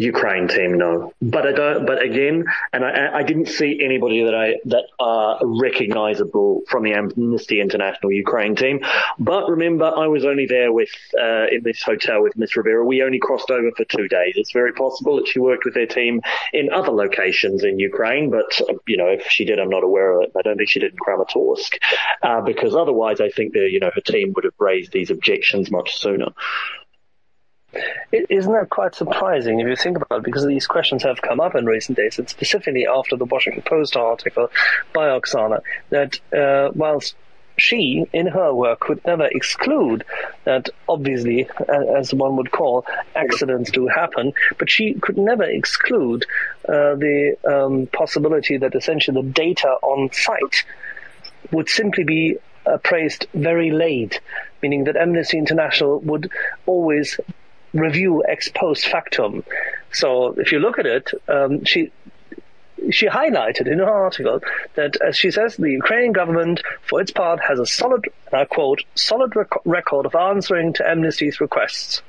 Ukraine 0.01 0.49
team, 0.49 0.79
no. 0.79 1.13
But 1.21 1.47
I 1.47 1.53
don't. 1.53 1.85
But 1.85 2.03
again, 2.03 2.47
and 2.73 2.87
I, 2.87 3.19
I 3.19 3.23
didn't 3.23 3.49
see 3.49 3.81
anybody 3.85 4.25
that 4.25 4.35
I 4.35 4.55
that 4.65 4.85
are 4.99 5.39
recognizable 5.43 6.63
from 6.71 6.85
the 6.85 6.95
Amnesty 6.95 7.61
International 7.61 8.11
Ukraine 8.11 8.57
team. 8.57 8.81
But 9.19 9.51
remember, 9.51 9.85
I 9.85 10.07
was 10.07 10.25
only 10.25 10.47
there 10.47 10.73
with 10.73 10.89
uh, 11.21 11.49
in 11.53 11.63
this 11.65 11.83
hotel 11.83 12.23
with 12.23 12.35
Miss 12.39 12.55
Rovera. 12.55 12.83
We 12.83 13.03
only 13.03 13.19
crossed 13.19 13.51
over 13.51 13.71
for 13.77 13.85
two 13.85 14.09
days. 14.09 14.33
It's 14.37 14.53
very 14.53 14.73
possible 14.73 15.17
that 15.17 15.29
she 15.29 15.39
worked 15.39 15.67
with 15.67 15.75
their 15.75 15.87
team 15.87 16.23
in 16.55 16.73
other 16.73 16.93
locations 16.93 17.63
in 17.63 17.79
Ukraine. 17.79 18.31
But 18.31 18.59
you 18.87 18.97
know, 18.97 19.09
if 19.09 19.27
she 19.29 19.45
did, 19.45 19.59
I'm 19.59 19.69
not 19.69 19.85
aware 19.85 20.13
of 20.15 20.23
it. 20.23 20.33
I 20.35 20.41
don't 20.41 20.57
think 20.57 20.71
she 20.71 20.81
did 20.81 20.93
in 20.93 20.99
Kramatorsk, 20.99 21.77
uh, 22.23 22.41
because 22.41 22.75
otherwise, 22.75 23.21
I 23.21 23.29
think 23.29 23.53
the 23.53 23.69
you 23.71 23.81
know 23.81 23.91
her 23.95 24.01
team 24.01 24.33
would 24.35 24.45
have 24.45 24.55
raised 24.59 24.93
these 24.93 25.11
objections 25.11 25.71
much 25.71 25.99
sooner. 25.99 26.29
Isn't 28.13 28.53
that 28.53 28.71
quite 28.71 28.95
surprising 28.95 29.61
if 29.61 29.67
you 29.69 29.77
think 29.77 29.97
about 29.97 30.19
it? 30.19 30.25
Because 30.25 30.47
these 30.47 30.67
questions 30.67 31.03
have 31.05 31.23
come 31.23 31.41
up 31.41 31.55
in 31.55 31.67
recent 31.67 31.97
days, 31.97 32.19
and 32.19 32.29
specifically 32.29 32.87
after 32.87 33.17
the 33.17 33.25
Washington 33.25 33.63
Post 33.63 33.97
article 33.97 34.51
by 34.93 35.09
Oksana, 35.09 35.61
that 35.91 36.19
uh, 36.33 36.73
whilst 36.75 37.15
she, 37.57 38.07
in 38.13 38.27
her 38.27 38.55
work, 38.55 38.81
could 38.81 39.05
never 39.05 39.27
exclude 39.27 40.05
that, 40.45 40.71
obviously, 40.89 41.49
as 41.97 42.13
one 42.15 42.37
would 42.37 42.51
call, 42.51 42.87
accidents 43.15 43.71
do 43.71 43.87
happen, 43.87 44.33
but 44.59 44.71
she 44.71 44.95
could 44.95 45.19
never 45.19 45.45
exclude 45.45 46.25
uh, 46.69 46.95
the 46.95 47.37
um, 47.45 47.87
possibility 47.87 48.57
that 48.57 48.75
essentially 48.75 49.23
the 49.23 49.29
data 49.29 49.69
on 49.83 50.11
site 50.13 50.65
would 51.53 51.69
simply 51.69 52.05
be 52.05 52.37
appraised 52.67 53.27
very 53.35 53.71
late, 53.71 54.21
meaning 54.63 54.85
that 54.85 54.97
Amnesty 54.97 55.39
International 55.39 56.01
would 56.01 56.31
always 56.67 57.19
review 57.73 58.25
ex 58.27 58.49
post 58.49 58.87
factum. 58.87 59.45
So 59.93 60.35
if 60.39 60.53
you 60.53 60.59
look 60.59 60.79
at 60.79 60.87
it, 60.87 61.11
um, 61.29 61.65
she 61.65 61.91
she 62.91 63.07
highlighted 63.07 63.67
in 63.67 63.79
her 63.79 63.91
article 63.91 64.41
that, 64.75 64.97
as 65.07 65.17
she 65.17 65.31
says, 65.31 65.57
the 65.57 65.71
Ukrainian 65.71 66.13
government, 66.13 66.63
for 66.83 67.01
its 67.01 67.11
part, 67.11 67.41
has 67.41 67.59
a 67.59 67.67
solid, 67.67 68.09
and 68.33 68.41
I 68.41 68.45
quote, 68.47 68.83
solid 68.95 69.37
rec- 69.37 69.67
record 69.67 70.07
of 70.07 70.15
answering 70.15 70.73
to 70.75 70.89
Amnesty's 70.89 71.41
requests. 71.41 72.01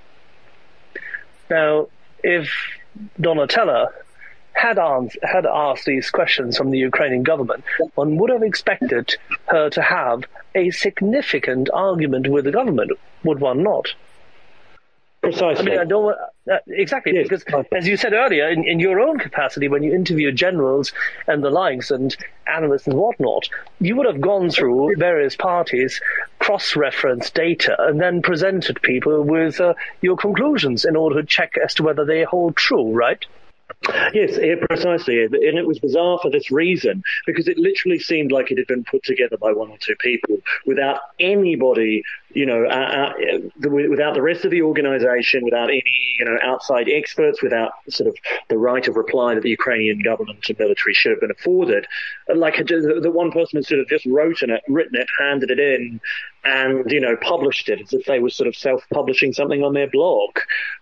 Now, 1.49 1.87
if 2.23 2.49
Donatella 3.19 3.89
had, 4.53 4.79
ans- 4.79 5.17
had 5.23 5.45
asked 5.45 5.85
these 5.85 6.09
questions 6.09 6.57
from 6.57 6.71
the 6.71 6.79
Ukrainian 6.79 7.23
government, 7.23 7.63
one 7.95 8.15
would 8.17 8.29
have 8.29 8.43
expected 8.43 9.15
her 9.47 9.69
to 9.71 9.81
have 9.81 10.23
a 10.55 10.71
significant 10.71 11.69
argument 11.73 12.29
with 12.29 12.45
the 12.45 12.51
government, 12.51 12.91
would 13.23 13.39
one 13.39 13.63
not? 13.63 13.87
Precisely. 15.21 15.67
I 15.67 15.69
mean, 15.69 15.79
I 15.79 15.85
don't 15.85 16.15
uh, 16.51 16.57
exactly 16.67 17.13
yes. 17.13 17.27
because, 17.29 17.65
as 17.71 17.87
you 17.87 17.95
said 17.95 18.13
earlier, 18.13 18.49
in, 18.49 18.67
in 18.67 18.79
your 18.79 18.99
own 18.99 19.19
capacity, 19.19 19.67
when 19.67 19.83
you 19.83 19.93
interview 19.93 20.31
generals 20.31 20.93
and 21.27 21.43
the 21.43 21.51
likes 21.51 21.91
and 21.91 22.15
analysts 22.47 22.87
and 22.87 22.97
whatnot, 22.97 23.47
you 23.79 23.95
would 23.95 24.07
have 24.07 24.19
gone 24.19 24.49
through 24.49 24.95
various 24.97 25.35
parties, 25.35 26.01
cross-referenced 26.39 27.35
data, 27.35 27.75
and 27.79 28.01
then 28.01 28.23
presented 28.23 28.81
people 28.81 29.21
with 29.21 29.61
uh, 29.61 29.75
your 30.01 30.17
conclusions 30.17 30.85
in 30.85 30.95
order 30.95 31.21
to 31.21 31.27
check 31.27 31.53
as 31.63 31.75
to 31.75 31.83
whether 31.83 32.03
they 32.03 32.23
hold 32.23 32.55
true, 32.55 32.91
right? 32.91 33.23
Yes, 34.13 34.37
precisely. 34.67 35.23
And 35.23 35.33
it 35.35 35.65
was 35.65 35.79
bizarre 35.79 36.19
for 36.21 36.29
this 36.29 36.51
reason, 36.51 37.03
because 37.25 37.47
it 37.47 37.57
literally 37.57 37.99
seemed 37.99 38.31
like 38.31 38.51
it 38.51 38.57
had 38.57 38.67
been 38.67 38.83
put 38.83 39.03
together 39.03 39.37
by 39.37 39.51
one 39.51 39.69
or 39.69 39.77
two 39.77 39.95
people 39.97 40.37
without 40.65 40.99
anybody, 41.19 42.03
you 42.33 42.45
know, 42.45 42.65
uh, 42.65 43.13
uh, 43.17 43.69
without 43.69 44.13
the 44.13 44.21
rest 44.21 44.45
of 44.45 44.51
the 44.51 44.61
organization, 44.61 45.43
without 45.43 45.69
any, 45.69 46.15
you 46.19 46.25
know, 46.25 46.37
outside 46.43 46.89
experts, 46.89 47.41
without 47.41 47.71
sort 47.89 48.07
of 48.07 48.15
the 48.49 48.57
right 48.57 48.87
of 48.87 48.95
reply 48.95 49.33
that 49.33 49.43
the 49.43 49.49
Ukrainian 49.49 50.01
government 50.01 50.45
and 50.47 50.59
military 50.59 50.93
should 50.93 51.11
have 51.11 51.21
been 51.21 51.31
afforded. 51.31 51.85
Like 52.33 52.57
the 52.57 53.11
one 53.13 53.31
person 53.31 53.57
had 53.57 53.65
sort 53.65 53.81
of 53.81 53.87
just 53.87 54.05
wrote 54.05 54.41
it, 54.41 54.61
written 54.67 54.99
it, 54.99 55.07
handed 55.19 55.51
it 55.51 55.59
in, 55.59 55.99
and 56.43 56.89
you 56.91 56.99
know 56.99 57.15
published 57.17 57.69
it 57.69 57.81
as 57.81 57.93
if 57.93 58.05
they 58.05 58.19
were 58.19 58.29
sort 58.29 58.47
of 58.47 58.55
self-publishing 58.55 59.33
something 59.33 59.63
on 59.63 59.73
their 59.73 59.89
blog. 59.89 60.31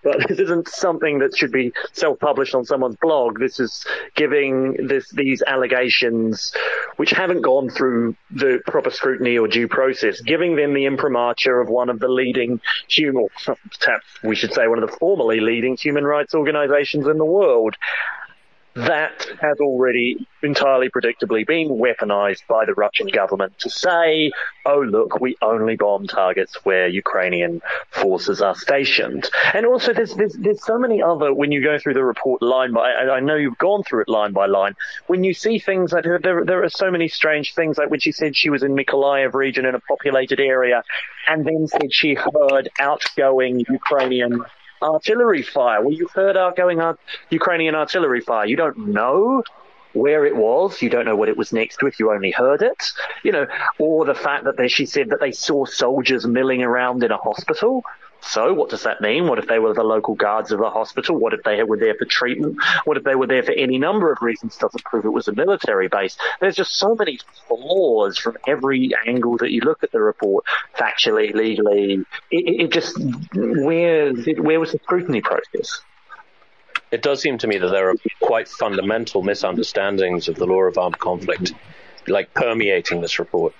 But 0.03 0.27
this 0.27 0.39
isn't 0.39 0.67
something 0.69 1.19
that 1.19 1.35
should 1.35 1.51
be 1.51 1.73
self-published 1.93 2.55
on 2.55 2.65
someone's 2.65 2.95
blog. 2.97 3.39
This 3.39 3.59
is 3.59 3.85
giving 4.15 4.87
this 4.87 5.09
these 5.11 5.43
allegations, 5.45 6.53
which 6.97 7.11
haven't 7.11 7.41
gone 7.41 7.69
through 7.69 8.15
the 8.31 8.61
proper 8.67 8.89
scrutiny 8.89 9.37
or 9.37 9.47
due 9.47 9.67
process, 9.67 10.21
giving 10.21 10.55
them 10.55 10.73
the 10.73 10.85
imprimatur 10.85 11.59
of 11.59 11.69
one 11.69 11.89
of 11.89 11.99
the 11.99 12.07
leading 12.07 12.61
human, 12.87 13.27
we 14.23 14.35
should 14.35 14.53
say 14.53 14.67
one 14.67 14.81
of 14.81 14.89
the 14.89 14.97
formerly 14.97 15.39
leading 15.39 15.75
human 15.75 16.03
rights 16.03 16.33
organisations 16.33 17.07
in 17.07 17.17
the 17.17 17.25
world 17.25 17.75
that 18.87 19.25
has 19.41 19.59
already 19.59 20.27
entirely 20.41 20.89
predictably 20.89 21.45
been 21.45 21.69
weaponized 21.69 22.47
by 22.47 22.65
the 22.65 22.73
Russian 22.73 23.07
government 23.07 23.57
to 23.59 23.69
say, 23.69 24.31
oh, 24.65 24.81
look, 24.81 25.19
we 25.19 25.35
only 25.41 25.75
bomb 25.75 26.07
targets 26.07 26.63
where 26.63 26.87
Ukrainian 26.87 27.61
forces 27.91 28.41
are 28.41 28.55
stationed. 28.55 29.29
And 29.53 29.65
also, 29.65 29.93
there's, 29.93 30.15
there's, 30.15 30.33
there's 30.33 30.63
so 30.63 30.79
many 30.79 31.01
other, 31.01 31.33
when 31.33 31.51
you 31.51 31.61
go 31.61 31.77
through 31.77 31.95
the 31.95 32.03
report 32.03 32.41
line 32.41 32.73
by, 32.73 32.91
I 32.93 33.19
know 33.19 33.35
you've 33.35 33.57
gone 33.57 33.83
through 33.83 34.01
it 34.01 34.09
line 34.09 34.31
by 34.31 34.45
line, 34.45 34.75
when 35.07 35.23
you 35.23 35.33
see 35.33 35.59
things 35.59 35.91
like, 35.91 36.05
there, 36.05 36.45
there 36.45 36.63
are 36.63 36.69
so 36.69 36.89
many 36.89 37.07
strange 37.07 37.53
things, 37.53 37.77
like 37.77 37.89
when 37.89 37.99
she 37.99 38.11
said 38.11 38.35
she 38.35 38.49
was 38.49 38.63
in 38.63 38.75
Mykolaiv 38.75 39.33
region 39.33 39.65
in 39.65 39.75
a 39.75 39.79
populated 39.79 40.39
area, 40.39 40.83
and 41.27 41.45
then 41.45 41.67
said 41.67 41.93
she 41.93 42.13
heard 42.13 42.69
outgoing 42.79 43.65
Ukrainian 43.69 44.43
artillery 44.81 45.43
fire. 45.43 45.81
Well, 45.81 45.93
you've 45.93 46.11
heard 46.11 46.37
outgoing 46.37 46.79
art- 46.79 46.99
Ukrainian 47.29 47.75
artillery 47.75 48.21
fire. 48.21 48.45
You 48.45 48.55
don't 48.55 48.77
know 48.77 49.43
where 49.93 50.25
it 50.25 50.35
was. 50.35 50.81
You 50.81 50.89
don't 50.89 51.05
know 51.05 51.15
what 51.15 51.29
it 51.29 51.37
was 51.37 51.51
next 51.51 51.77
to 51.77 51.87
if 51.87 51.99
you 51.99 52.11
only 52.11 52.31
heard 52.31 52.61
it. 52.61 52.83
You 53.23 53.31
know, 53.31 53.47
or 53.79 54.05
the 54.05 54.15
fact 54.15 54.45
that 54.45 54.57
they, 54.57 54.67
she 54.67 54.85
said 54.85 55.09
that 55.09 55.19
they 55.19 55.31
saw 55.31 55.65
soldiers 55.65 56.25
milling 56.25 56.61
around 56.61 57.03
in 57.03 57.11
a 57.11 57.17
hospital. 57.17 57.83
So 58.21 58.53
what 58.53 58.69
does 58.69 58.83
that 58.83 59.01
mean? 59.01 59.27
What 59.27 59.39
if 59.39 59.47
they 59.47 59.59
were 59.59 59.73
the 59.73 59.83
local 59.83 60.13
guards 60.13 60.51
of 60.51 60.59
the 60.59 60.69
hospital? 60.69 61.17
What 61.17 61.33
if 61.33 61.41
they 61.43 61.63
were 61.63 61.77
there 61.77 61.95
for 61.95 62.05
treatment? 62.05 62.57
What 62.83 62.97
if 62.97 63.03
they 63.03 63.15
were 63.15 63.27
there 63.27 63.43
for 63.43 63.53
any 63.53 63.77
number 63.77 64.11
of 64.11 64.21
reasons? 64.21 64.57
Doesn't 64.57 64.83
prove 64.83 65.05
it 65.05 65.09
was 65.09 65.27
a 65.27 65.33
military 65.33 65.87
base. 65.87 66.17
There's 66.39 66.55
just 66.55 66.75
so 66.75 66.95
many 66.95 67.19
flaws 67.47 68.17
from 68.17 68.37
every 68.45 68.91
angle 69.07 69.37
that 69.37 69.51
you 69.51 69.61
look 69.61 69.83
at 69.83 69.91
the 69.91 70.01
report, 70.01 70.45
factually, 70.77 71.33
legally. 71.33 72.05
It, 72.29 72.61
it 72.61 72.71
just 72.71 72.97
where 73.33 74.13
where 74.13 74.59
was 74.59 74.73
the 74.73 74.79
scrutiny 74.83 75.21
process? 75.21 75.81
It 76.91 77.01
does 77.01 77.21
seem 77.21 77.37
to 77.39 77.47
me 77.47 77.57
that 77.57 77.69
there 77.69 77.89
are 77.89 77.95
quite 78.21 78.47
fundamental 78.47 79.21
misunderstandings 79.21 80.27
of 80.27 80.35
the 80.35 80.45
law 80.45 80.63
of 80.63 80.77
armed 80.77 80.99
conflict, 80.99 81.53
like 82.07 82.33
permeating 82.33 83.01
this 83.01 83.19
report. 83.19 83.53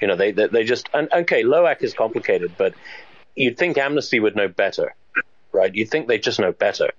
You 0.00 0.08
know, 0.08 0.16
they 0.16 0.32
they, 0.32 0.48
they 0.48 0.64
just 0.64 0.88
and 0.92 1.08
okay, 1.12 1.42
LOAC 1.44 1.82
is 1.82 1.94
complicated, 1.94 2.54
but 2.58 2.74
you'd 3.34 3.58
think 3.58 3.78
Amnesty 3.78 4.20
would 4.20 4.36
know 4.36 4.48
better, 4.48 4.94
right? 5.52 5.74
You'd 5.74 5.90
think 5.90 6.08
they 6.08 6.18
just 6.18 6.38
know 6.38 6.52
better. 6.52 6.90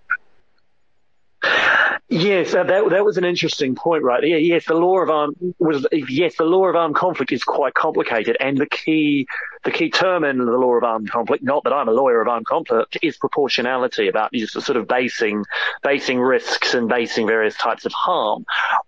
Yes, 2.07 2.53
uh, 2.53 2.63
that 2.63 2.89
that 2.91 3.03
was 3.03 3.17
an 3.17 3.25
interesting 3.25 3.75
point, 3.75 4.03
right? 4.03 4.23
Yeah, 4.23 4.37
yes, 4.37 4.65
the 4.67 4.75
law 4.75 4.99
of 4.99 5.09
armed 5.09 5.35
was 5.57 5.87
yes, 5.91 6.35
the 6.37 6.43
law 6.43 6.67
of 6.67 6.75
armed 6.75 6.95
conflict 6.95 7.31
is 7.31 7.43
quite 7.43 7.73
complicated, 7.73 8.37
and 8.39 8.57
the 8.57 8.67
key 8.67 9.25
the 9.65 9.71
key 9.71 9.89
term 9.89 10.23
in 10.23 10.37
the 10.37 10.45
law 10.45 10.73
of 10.75 10.83
armed 10.83 11.09
conflict, 11.09 11.43
not 11.43 11.63
that 11.63 11.73
I'm 11.73 11.89
a 11.89 11.91
lawyer 11.91 12.21
of 12.21 12.27
armed 12.27 12.45
conflict, 12.45 12.97
is 13.01 13.17
proportionality 13.17 14.07
about 14.07 14.31
sort 14.35 14.77
of 14.77 14.87
basing, 14.87 15.43
basing 15.83 16.19
risks 16.19 16.73
and 16.73 16.87
basing 16.87 17.27
various 17.27 17.55
types 17.55 17.85
of 17.85 17.91
harm. 17.91 18.45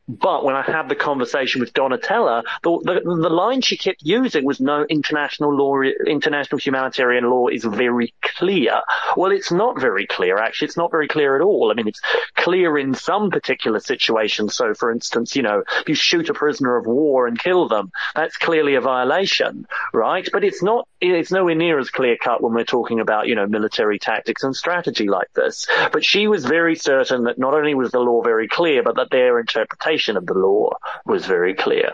But 0.07 0.45
when 0.45 0.55
I 0.55 0.61
had 0.61 0.87
the 0.87 0.95
conversation 0.95 1.59
with 1.59 1.73
Donatella, 1.73 2.43
the, 2.63 2.79
the, 2.83 3.01
the 3.03 3.29
line 3.29 3.61
she 3.61 3.75
kept 3.75 4.01
using 4.03 4.45
was 4.45 4.59
no 4.59 4.85
international 4.89 5.53
law, 5.53 5.81
international 5.81 6.59
humanitarian 6.59 7.29
law 7.29 7.47
is 7.47 7.65
very 7.65 8.13
clear. 8.21 8.81
Well, 9.17 9.31
it's 9.31 9.51
not 9.51 9.79
very 9.81 10.05
clear, 10.07 10.37
actually. 10.37 10.67
It's 10.67 10.77
not 10.77 10.91
very 10.91 11.07
clear 11.07 11.35
at 11.35 11.41
all. 11.41 11.71
I 11.71 11.73
mean, 11.73 11.87
it's 11.87 12.01
clear 12.35 12.77
in 12.77 12.93
some 12.93 13.31
particular 13.31 13.79
situations. 13.79 14.55
So, 14.55 14.73
for 14.73 14.91
instance, 14.91 15.35
you 15.35 15.41
know, 15.41 15.63
you 15.87 15.95
shoot 15.95 16.29
a 16.29 16.33
prisoner 16.33 16.77
of 16.77 16.85
war 16.85 17.27
and 17.27 17.37
kill 17.37 17.67
them. 17.67 17.91
That's 18.15 18.37
clearly 18.37 18.75
a 18.75 18.81
violation, 18.81 19.65
right? 19.93 20.27
But 20.31 20.43
it's 20.43 20.61
not, 20.67 20.87
it's 20.99 21.31
nowhere 21.31 21.55
near 21.55 21.79
as 21.79 21.89
clear 21.89 22.17
cut 22.21 22.43
when 22.43 22.53
we're 22.53 22.65
talking 22.65 22.99
about, 22.99 23.27
you 23.27 23.35
know, 23.35 23.47
military 23.47 23.99
tactics 23.99 24.43
and 24.43 24.53
strategy 24.53 25.07
like 25.07 25.31
this. 25.33 25.65
But 25.93 26.03
she 26.03 26.27
was 26.27 26.45
very 26.45 26.75
certain 26.75 27.23
that 27.23 27.39
not 27.39 27.53
only 27.53 27.73
was 27.73 27.91
the 27.91 27.99
law 27.99 28.21
very 28.21 28.49
clear, 28.49 28.83
but 28.83 28.97
that 28.97 29.09
their 29.09 29.39
interpretation 29.39 30.17
of 30.17 30.25
the 30.25 30.33
law 30.33 30.71
was 31.05 31.25
very 31.25 31.53
clear. 31.55 31.93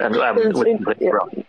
And 0.00 0.16
um, 0.16 0.38
yeah. 0.98 1.44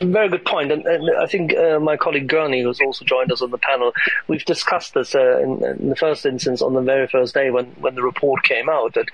Very 0.00 0.28
good 0.28 0.44
point, 0.44 0.70
and, 0.70 0.86
and 0.86 1.10
I 1.16 1.26
think 1.26 1.56
uh, 1.56 1.80
my 1.80 1.96
colleague 1.96 2.28
Gurney, 2.28 2.62
who's 2.62 2.80
also 2.80 3.04
joined 3.04 3.32
us 3.32 3.42
on 3.42 3.50
the 3.50 3.58
panel, 3.58 3.92
we've 4.28 4.44
discussed 4.44 4.94
this 4.94 5.14
uh, 5.14 5.40
in, 5.40 5.64
in, 5.64 5.88
the 5.88 5.96
first 5.96 6.24
instance 6.24 6.62
on 6.62 6.72
the 6.72 6.80
very 6.80 7.08
first 7.08 7.34
day 7.34 7.50
when, 7.50 7.66
when 7.80 7.96
the 7.96 8.02
report 8.02 8.44
came 8.44 8.68
out. 8.68 8.94
That 8.94 9.08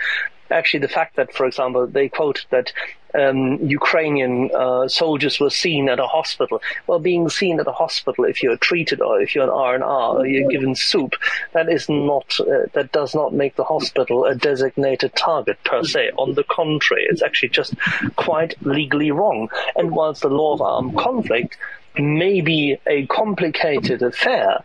actually 0.51 0.80
the 0.80 0.88
fact 0.88 1.16
that, 1.16 1.32
for 1.32 1.46
example, 1.46 1.86
they 1.86 2.09
quote 2.09 2.46
that 2.51 2.72
um, 3.14 3.57
Ukrainian 3.66 4.51
uh, 4.55 4.88
soldiers 4.88 5.40
were 5.40 5.51
seen 5.51 5.88
at 5.88 5.99
a 5.99 6.07
hospital. 6.07 6.61
Well, 6.86 6.99
being 6.99 7.28
seen 7.28 7.59
at 7.61 7.66
a 7.66 7.72
hospital, 7.72 8.24
if 8.24 8.42
you're 8.42 8.57
treated 8.57 9.01
or 9.01 9.20
if 9.20 9.34
you're 9.34 9.44
an 9.44 9.51
R 9.51 9.74
and 9.74 9.84
R, 9.84 10.18
or 10.18 10.26
you're 10.26 10.51
given 10.51 10.74
soup, 10.74 11.14
that 11.53 11.68
is 11.68 11.88
not 11.88 12.38
uh, 12.40 12.66
that 12.74 12.92
does 12.92 13.14
not 13.14 13.32
make 13.32 13.57
the 13.57 13.64
hospital 13.64 14.24
a 14.24 14.34
designated 14.34 15.14
target 15.14 15.59
per 15.64 15.82
se. 15.82 16.11
On 16.16 16.34
the 16.34 16.44
contrary, 16.44 17.07
it's 17.09 17.22
actually 17.22 17.51
just 17.51 17.74
quite 18.16 18.55
legally 18.64 19.11
wrong. 19.11 19.49
And 19.76 19.90
whilst 19.90 20.22
the 20.22 20.28
law 20.28 20.55
of 20.55 20.62
armed 20.62 20.96
conflict 20.96 21.57
may 21.99 22.40
be 22.40 22.76
a 22.86 23.07
complicated 23.07 24.03
affair, 24.03 24.62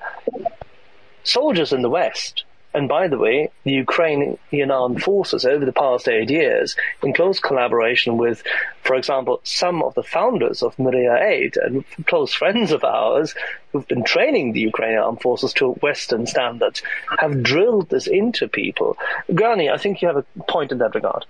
soldiers 1.23 1.71
in 1.71 1.81
the 1.81 1.89
West 1.89 2.43
and 2.73 2.89
by 2.89 3.07
the 3.07 3.17
way, 3.17 3.51
the 3.63 3.71
Ukrainian 3.71 4.71
armed 4.71 5.03
forces 5.03 5.45
over 5.45 5.65
the 5.65 5.71
past 5.71 6.07
eight 6.07 6.29
years, 6.29 6.75
in 7.03 7.13
close 7.13 7.39
collaboration 7.39 8.17
with, 8.17 8.43
for 8.81 8.95
example, 8.95 9.39
some 9.43 9.83
of 9.83 9.93
the 9.93 10.03
founders 10.03 10.63
of 10.63 10.75
Mriya 10.77 11.21
Aid 11.21 11.57
and 11.57 11.85
close 12.07 12.33
friends 12.33 12.71
of 12.71 12.83
ours 12.83 13.35
who've 13.71 13.87
been 13.87 14.03
training 14.03 14.53
the 14.53 14.61
Ukrainian 14.61 15.03
armed 15.03 15.21
forces 15.21 15.53
to 15.53 15.71
Western 15.87 16.25
standards, 16.27 16.81
have 17.19 17.43
drilled 17.43 17.89
this 17.89 18.07
into 18.07 18.47
people. 18.47 18.97
Gurney, 19.33 19.69
I 19.69 19.77
think 19.77 20.01
you 20.01 20.07
have 20.07 20.17
a 20.17 20.25
point 20.47 20.71
in 20.71 20.77
that 20.79 20.95
regard. 20.95 21.25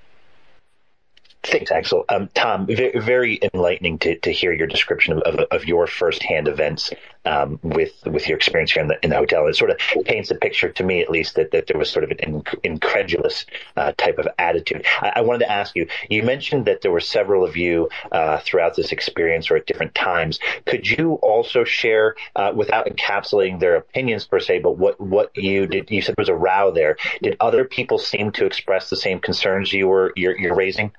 Thanks, 1.44 1.72
Axel. 1.72 2.06
Um, 2.08 2.30
Tom, 2.34 2.68
very, 2.68 2.98
very 2.98 3.40
enlightening 3.54 4.00
to, 4.00 4.18
to 4.20 4.32
hear 4.32 4.54
your 4.54 4.66
description 4.66 5.14
of, 5.14 5.20
of, 5.24 5.40
of 5.52 5.66
your 5.66 5.88
firsthand 5.88 6.48
events 6.48 6.92
um, 7.26 7.60
with 7.62 7.92
with 8.06 8.30
your 8.30 8.38
experience 8.38 8.72
here 8.72 8.82
in 8.82 8.88
the, 8.88 8.98
in 9.04 9.10
the 9.10 9.18
hotel. 9.18 9.48
It 9.48 9.56
sort 9.56 9.72
of 9.72 9.78
paints 10.06 10.32
a 10.32 10.36
picture 10.36 10.70
to 10.70 10.84
me, 10.84 11.02
at 11.02 11.10
least, 11.10 11.36
that, 11.36 11.52
that 11.52 11.68
there 11.68 11.78
was 11.78 11.90
sort 11.90 12.06
of 12.06 12.12
an 12.12 12.44
incredulous 12.64 13.46
uh, 13.76 13.92
type 13.98 14.20
of 14.20 14.28
attitude. 14.40 14.86
I, 15.02 15.14
I, 15.18 15.22
wanted 15.22 15.40
to 15.40 15.52
ask 15.52 15.76
you. 15.76 15.88
You 16.10 16.24
mentioned 16.24 16.66
that 16.66 16.82
there 16.82 16.92
were 16.92 17.02
several 17.02 17.44
of 17.44 17.58
you 17.58 17.90
uh, 18.14 18.40
throughout 18.40 18.78
this 18.78 18.94
experience 18.94 19.52
or 19.52 19.58
at 19.58 19.66
different 19.66 19.96
times. 19.96 20.40
Could 20.66 20.90
you 20.90 21.16
also 21.16 21.66
share, 21.66 22.16
uh, 22.38 22.54
without 22.56 22.88
encapsulating 22.88 23.60
their 23.60 23.76
opinions 23.76 24.26
per 24.26 24.40
se, 24.40 24.60
but 24.60 24.78
what 24.78 25.00
what 25.00 25.36
you 25.36 25.68
did? 25.68 25.92
You 25.92 26.02
said 26.02 26.16
there 26.16 26.22
was 26.22 26.30
a 26.30 26.36
row 26.36 26.72
there. 26.72 26.96
Did 27.22 27.36
other 27.42 27.66
people 27.66 27.98
seem 27.98 28.32
to 28.34 28.46
express 28.46 28.90
the 28.90 28.96
same 28.96 29.20
concerns 29.20 29.74
you 29.74 29.90
were 29.90 30.14
you're, 30.16 30.40
you're 30.40 30.56
raising? 30.56 30.94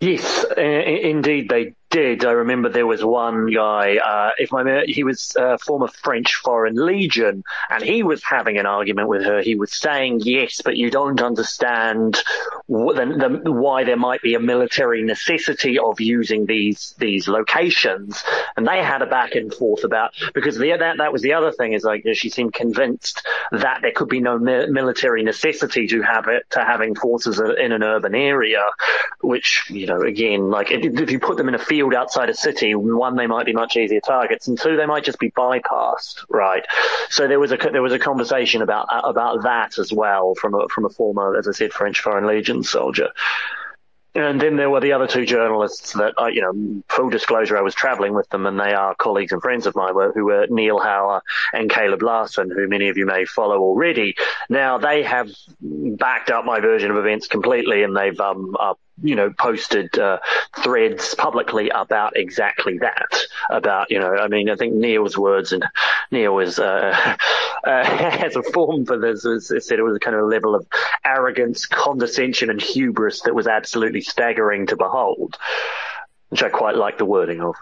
Yes, 0.00 0.44
uh, 0.56 0.60
indeed 0.60 1.48
they 1.48 1.74
did. 1.90 2.24
I 2.24 2.32
remember 2.32 2.68
there 2.68 2.86
was 2.86 3.04
one 3.04 3.52
guy, 3.52 3.96
uh, 3.98 4.30
if 4.38 4.52
my, 4.52 4.84
he 4.86 5.04
was 5.04 5.34
a 5.36 5.58
former 5.58 5.88
French 5.88 6.36
Foreign 6.36 6.76
Legion, 6.76 7.42
and 7.68 7.82
he 7.82 8.02
was 8.02 8.22
having 8.22 8.58
an 8.58 8.66
argument 8.66 9.08
with 9.08 9.24
her. 9.24 9.42
He 9.42 9.56
was 9.56 9.72
saying, 9.72 10.20
yes, 10.22 10.62
but 10.64 10.76
you 10.76 10.90
don't 10.90 11.20
understand 11.20 12.22
the, 12.68 13.40
the, 13.44 13.52
why 13.52 13.84
there 13.84 13.96
might 13.96 14.22
be 14.22 14.34
a 14.34 14.40
military 14.40 15.02
necessity 15.02 15.78
of 15.78 16.00
using 16.00 16.46
these, 16.46 16.94
these 16.98 17.26
locations. 17.26 18.22
And 18.56 18.66
they 18.66 18.82
had 18.82 19.02
a 19.02 19.06
back 19.06 19.34
and 19.34 19.52
forth 19.52 19.84
about, 19.84 20.12
because 20.32 20.56
the, 20.56 20.76
that, 20.78 20.98
that 20.98 21.12
was 21.12 21.22
the 21.22 21.32
other 21.32 21.50
thing 21.50 21.72
is 21.72 21.82
like, 21.82 22.06
she 22.14 22.30
seemed 22.30 22.54
convinced 22.54 23.26
that 23.50 23.80
there 23.82 23.92
could 23.92 24.08
be 24.08 24.20
no 24.20 24.38
mi- 24.38 24.66
military 24.66 25.24
necessity 25.24 25.88
to 25.88 26.02
have 26.02 26.28
it, 26.28 26.48
to 26.50 26.60
having 26.60 26.94
forces 26.94 27.40
in 27.40 27.72
an 27.72 27.82
urban 27.82 28.14
area, 28.14 28.62
which, 29.20 29.64
you 29.68 29.86
know, 29.86 30.02
again, 30.02 30.50
like 30.50 30.70
if, 30.70 30.84
if 30.84 31.10
you 31.10 31.18
put 31.18 31.36
them 31.36 31.48
in 31.48 31.54
a 31.56 31.58
field 31.58 31.79
field 31.80 31.94
outside 31.94 32.28
a 32.28 32.34
city, 32.34 32.74
one, 32.74 33.16
they 33.16 33.26
might 33.26 33.46
be 33.46 33.52
much 33.52 33.76
easier 33.76 34.00
targets, 34.00 34.48
and 34.48 34.60
two, 34.60 34.76
they 34.76 34.86
might 34.86 35.04
just 35.04 35.18
be 35.18 35.30
bypassed, 35.30 36.24
right? 36.28 36.64
So 37.08 37.26
there 37.26 37.40
was 37.40 37.52
a 37.52 37.56
there 37.56 37.82
was 37.82 37.92
a 37.92 37.98
conversation 37.98 38.60
about 38.62 38.86
about 38.90 39.42
that 39.44 39.78
as 39.78 39.92
well 39.92 40.34
from 40.34 40.54
a 40.54 40.68
from 40.68 40.84
a 40.84 40.90
former, 40.90 41.36
as 41.36 41.48
I 41.48 41.52
said, 41.52 41.72
French 41.72 42.00
Foreign 42.00 42.26
Legion 42.26 42.62
soldier. 42.62 43.08
And 44.12 44.40
then 44.40 44.56
there 44.56 44.68
were 44.68 44.80
the 44.80 44.92
other 44.92 45.06
two 45.06 45.24
journalists 45.24 45.92
that, 45.92 46.14
I, 46.18 46.30
you 46.30 46.42
know, 46.42 46.82
full 46.88 47.10
disclosure, 47.10 47.56
I 47.56 47.62
was 47.62 47.76
traveling 47.76 48.12
with 48.12 48.28
them 48.30 48.44
and 48.44 48.58
they 48.58 48.72
are 48.72 48.96
colleagues 48.96 49.30
and 49.30 49.40
friends 49.40 49.66
of 49.66 49.76
mine 49.76 49.94
who 50.14 50.24
were 50.24 50.48
Neil 50.50 50.80
Hauer 50.80 51.20
and 51.52 51.70
Caleb 51.70 52.02
Larson, 52.02 52.50
who 52.50 52.66
many 52.66 52.88
of 52.88 52.96
you 52.96 53.06
may 53.06 53.24
follow 53.24 53.60
already. 53.60 54.16
Now 54.48 54.78
they 54.78 55.04
have 55.04 55.30
backed 55.60 56.28
up 56.28 56.44
my 56.44 56.58
version 56.58 56.90
of 56.90 56.96
events 56.96 57.28
completely 57.28 57.84
and 57.84 57.96
they've, 57.96 58.18
um, 58.18 58.56
you 59.02 59.14
know, 59.14 59.32
posted 59.38 59.98
uh, 59.98 60.18
threads 60.62 61.14
publicly 61.14 61.70
about 61.70 62.16
exactly 62.16 62.78
that. 62.78 63.26
About, 63.50 63.90
you 63.90 63.98
know, 63.98 64.14
I 64.14 64.28
mean, 64.28 64.50
I 64.50 64.56
think 64.56 64.74
Neil's 64.74 65.16
words 65.16 65.52
and 65.52 65.64
Neil 66.10 66.38
is 66.38 66.58
uh, 66.58 67.16
uh, 67.64 67.84
has 67.84 68.36
a 68.36 68.42
form 68.42 68.86
for 68.86 68.98
this. 68.98 69.26
As 69.26 69.48
said, 69.66 69.78
it 69.78 69.82
was 69.82 69.96
a 69.96 70.00
kind 70.00 70.16
of 70.16 70.22
a 70.22 70.26
level 70.26 70.54
of 70.54 70.66
arrogance, 71.04 71.66
condescension, 71.66 72.50
and 72.50 72.60
hubris 72.60 73.22
that 73.22 73.34
was 73.34 73.46
absolutely 73.46 74.00
staggering 74.00 74.66
to 74.68 74.76
behold, 74.76 75.36
which 76.28 76.42
I 76.42 76.48
quite 76.48 76.76
like 76.76 76.98
the 76.98 77.04
wording 77.04 77.40
of. 77.40 77.54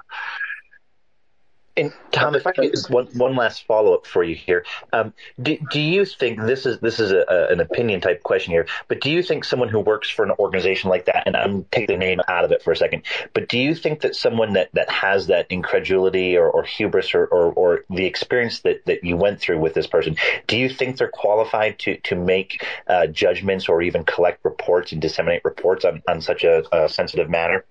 And 1.78 1.92
Tom, 2.10 2.34
if 2.34 2.44
I 2.44 2.50
could 2.50 2.74
one 2.88 3.06
one 3.14 3.36
last 3.36 3.64
follow 3.64 3.94
up 3.94 4.04
for 4.04 4.24
you 4.24 4.34
here, 4.34 4.64
um, 4.92 5.12
do, 5.40 5.56
do 5.70 5.80
you 5.80 6.04
think 6.04 6.40
this 6.40 6.66
is 6.66 6.80
this 6.80 6.98
is 6.98 7.12
a, 7.12 7.24
a, 7.28 7.52
an 7.52 7.60
opinion 7.60 8.00
type 8.00 8.24
question 8.24 8.52
here? 8.52 8.66
But 8.88 9.00
do 9.00 9.10
you 9.10 9.22
think 9.22 9.44
someone 9.44 9.68
who 9.68 9.78
works 9.78 10.10
for 10.10 10.24
an 10.24 10.32
organization 10.40 10.90
like 10.90 11.04
that, 11.04 11.22
and 11.26 11.36
I'm 11.36 11.64
taking 11.70 11.98
the 11.98 12.04
name 12.04 12.20
out 12.26 12.44
of 12.44 12.50
it 12.50 12.62
for 12.62 12.72
a 12.72 12.76
second, 12.76 13.04
but 13.32 13.48
do 13.48 13.58
you 13.58 13.76
think 13.76 14.00
that 14.00 14.16
someone 14.16 14.54
that, 14.54 14.70
that 14.72 14.90
has 14.90 15.28
that 15.28 15.46
incredulity 15.50 16.36
or, 16.36 16.50
or 16.50 16.64
hubris 16.64 17.14
or, 17.14 17.26
or, 17.26 17.52
or 17.52 17.84
the 17.88 18.06
experience 18.06 18.60
that, 18.60 18.84
that 18.86 19.04
you 19.04 19.16
went 19.16 19.38
through 19.38 19.60
with 19.60 19.74
this 19.74 19.86
person, 19.86 20.16
do 20.48 20.58
you 20.58 20.68
think 20.68 20.96
they're 20.96 21.08
qualified 21.08 21.78
to 21.78 21.96
to 21.98 22.16
make 22.16 22.66
uh, 22.88 23.06
judgments 23.06 23.68
or 23.68 23.82
even 23.82 24.02
collect 24.02 24.44
reports 24.44 24.90
and 24.90 25.00
disseminate 25.00 25.44
reports 25.44 25.84
on, 25.84 26.02
on 26.08 26.20
such 26.20 26.42
a, 26.42 26.64
a 26.76 26.88
sensitive 26.88 27.30
matter? 27.30 27.64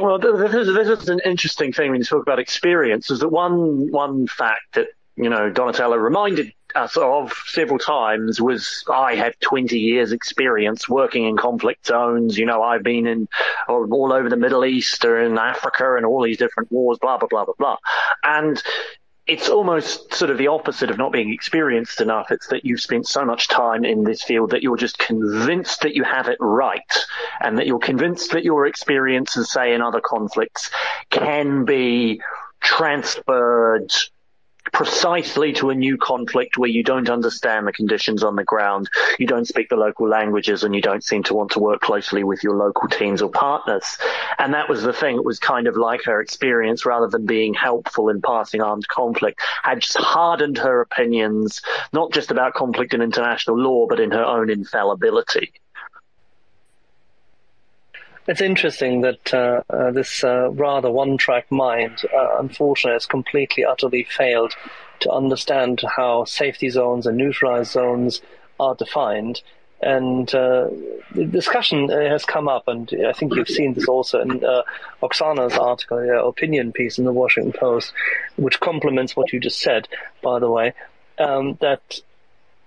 Well, 0.00 0.18
this 0.18 0.54
is, 0.54 0.74
this 0.74 1.02
is 1.02 1.08
an 1.08 1.20
interesting 1.24 1.72
thing 1.72 1.90
when 1.90 2.00
you 2.00 2.04
talk 2.04 2.22
about 2.22 2.38
experience. 2.38 3.10
Is 3.10 3.20
that 3.20 3.28
one 3.28 3.90
one 3.90 4.26
fact 4.26 4.74
that 4.74 4.88
you 5.16 5.28
know 5.28 5.50
Donatella 5.50 6.00
reminded 6.00 6.52
us 6.74 6.96
of 6.96 7.32
several 7.46 7.78
times 7.78 8.40
was 8.40 8.84
I 8.92 9.14
have 9.14 9.38
20 9.40 9.78
years 9.78 10.12
experience 10.12 10.88
working 10.88 11.24
in 11.24 11.36
conflict 11.36 11.86
zones. 11.86 12.36
You 12.36 12.46
know, 12.46 12.62
I've 12.62 12.82
been 12.82 13.06
in 13.06 13.28
all 13.68 14.12
over 14.12 14.28
the 14.28 14.36
Middle 14.36 14.64
East 14.64 15.04
or 15.04 15.20
in 15.20 15.38
Africa 15.38 15.96
and 15.96 16.04
all 16.04 16.22
these 16.22 16.38
different 16.38 16.72
wars, 16.72 16.98
blah, 17.00 17.18
blah, 17.18 17.28
blah, 17.28 17.44
blah, 17.44 17.54
blah. 17.58 17.76
And 18.24 18.60
it's 19.26 19.48
almost 19.48 20.12
sort 20.14 20.30
of 20.30 20.36
the 20.36 20.48
opposite 20.48 20.90
of 20.90 20.98
not 20.98 21.12
being 21.12 21.32
experienced 21.32 22.00
enough. 22.00 22.30
It's 22.30 22.48
that 22.48 22.64
you've 22.64 22.80
spent 22.80 23.06
so 23.06 23.24
much 23.24 23.48
time 23.48 23.84
in 23.84 24.04
this 24.04 24.22
field 24.22 24.50
that 24.50 24.62
you're 24.62 24.76
just 24.76 24.98
convinced 24.98 25.80
that 25.80 25.94
you 25.94 26.04
have 26.04 26.28
it 26.28 26.36
right 26.40 26.80
and 27.40 27.58
that 27.58 27.66
you're 27.66 27.78
convinced 27.78 28.32
that 28.32 28.44
your 28.44 28.66
experiences, 28.66 29.50
say, 29.50 29.72
in 29.72 29.80
other 29.80 30.00
conflicts 30.00 30.70
can 31.10 31.64
be 31.64 32.20
transferred 32.60 33.92
precisely 34.74 35.52
to 35.54 35.70
a 35.70 35.74
new 35.74 35.96
conflict 35.96 36.58
where 36.58 36.68
you 36.68 36.82
don't 36.82 37.08
understand 37.08 37.66
the 37.66 37.72
conditions 37.72 38.22
on 38.22 38.36
the 38.36 38.44
ground, 38.44 38.90
you 39.18 39.26
don't 39.26 39.46
speak 39.46 39.68
the 39.68 39.76
local 39.76 40.08
languages, 40.08 40.64
and 40.64 40.74
you 40.74 40.82
don't 40.82 41.04
seem 41.04 41.22
to 41.22 41.32
want 41.32 41.52
to 41.52 41.60
work 41.60 41.80
closely 41.80 42.24
with 42.24 42.42
your 42.42 42.56
local 42.56 42.88
teams 42.88 43.22
or 43.22 43.30
partners. 43.30 43.96
And 44.38 44.52
that 44.52 44.68
was 44.68 44.82
the 44.82 44.92
thing. 44.92 45.16
It 45.16 45.24
was 45.24 45.38
kind 45.38 45.68
of 45.68 45.76
like 45.76 46.02
her 46.04 46.20
experience, 46.20 46.84
rather 46.84 47.08
than 47.08 47.24
being 47.24 47.54
helpful 47.54 48.08
in 48.08 48.20
passing 48.20 48.60
armed 48.60 48.88
conflict, 48.88 49.40
had 49.62 49.80
just 49.80 49.96
hardened 49.96 50.58
her 50.58 50.80
opinions, 50.80 51.62
not 51.92 52.12
just 52.12 52.30
about 52.30 52.54
conflict 52.54 52.92
and 52.92 53.02
international 53.02 53.56
law, 53.56 53.86
but 53.86 54.00
in 54.00 54.10
her 54.10 54.24
own 54.24 54.50
infallibility. 54.50 55.52
It's 58.26 58.40
interesting 58.40 59.02
that 59.02 59.34
uh, 59.34 59.62
uh, 59.68 59.90
this 59.90 60.24
uh, 60.24 60.50
rather 60.50 60.90
one-track 60.90 61.50
mind, 61.50 62.00
uh, 62.14 62.38
unfortunately, 62.38 62.94
has 62.94 63.04
completely, 63.04 63.64
utterly 63.66 64.04
failed 64.04 64.54
to 65.00 65.10
understand 65.10 65.82
how 65.96 66.24
safety 66.24 66.70
zones 66.70 67.06
and 67.06 67.18
neutralized 67.18 67.72
zones 67.72 68.22
are 68.58 68.74
defined. 68.74 69.42
And 69.82 70.34
uh, 70.34 70.68
the 71.14 71.26
discussion 71.26 71.90
uh, 71.90 72.08
has 72.08 72.24
come 72.24 72.48
up, 72.48 72.66
and 72.66 72.90
I 73.06 73.12
think 73.12 73.34
you've 73.34 73.48
seen 73.48 73.74
this 73.74 73.88
also 73.88 74.22
in 74.22 74.40
Oksana's 75.02 75.58
article, 75.58 75.98
opinion 76.26 76.72
piece 76.72 76.96
in 76.96 77.04
the 77.04 77.12
Washington 77.12 77.52
Post, 77.52 77.92
which 78.36 78.58
complements 78.60 79.14
what 79.14 79.34
you 79.34 79.40
just 79.40 79.60
said, 79.60 79.86
by 80.22 80.38
the 80.38 80.50
way, 80.50 80.72
um, 81.18 81.58
that 81.60 82.00